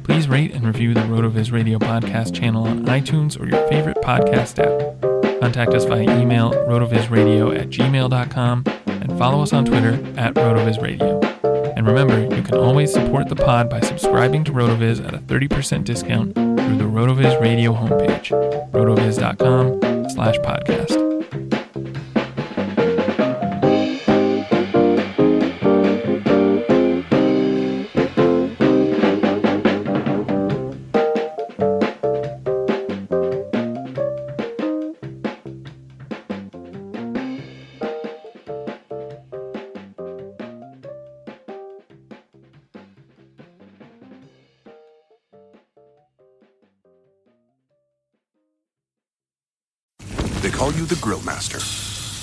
Please 0.03 0.27
rate 0.27 0.51
and 0.53 0.65
review 0.65 0.93
the 0.93 1.01
RotoViz 1.01 1.51
Radio 1.51 1.80
podcast 1.80 2.35
channel 2.35 2.68
on 2.68 2.85
iTunes 2.85 3.39
or 3.39 3.47
your 3.47 3.68
favorite 3.69 3.97
podcast 3.97 4.60
app. 4.60 5.02
Contact 5.43 5.73
us 5.73 5.83
via 5.83 6.03
email 6.21 6.51
rotovizradio 6.51 7.59
at 7.59 7.69
gmail.com 7.69 8.63
and 8.85 9.17
follow 9.19 9.43
us 9.43 9.51
on 9.51 9.65
Twitter 9.65 9.95
at 10.15 10.33
rotovizradio. 10.35 11.21
And 11.75 11.85
remember, 11.85 12.33
you 12.33 12.41
can 12.43 12.55
always 12.55 12.93
support 12.93 13.27
the 13.27 13.35
pod 13.35 13.69
by 13.69 13.81
subscribing 13.81 14.45
to 14.45 14.53
RotoViz 14.53 15.05
at 15.05 15.13
a 15.13 15.17
30% 15.17 15.83
discount 15.83 16.33
through 16.33 16.77
the 16.77 16.85
RotoViz 16.85 17.41
Radio 17.41 17.73
homepage, 17.73 18.29
rotoviz.com 18.71 20.09
slash 20.11 20.37
podcast. 20.37 21.02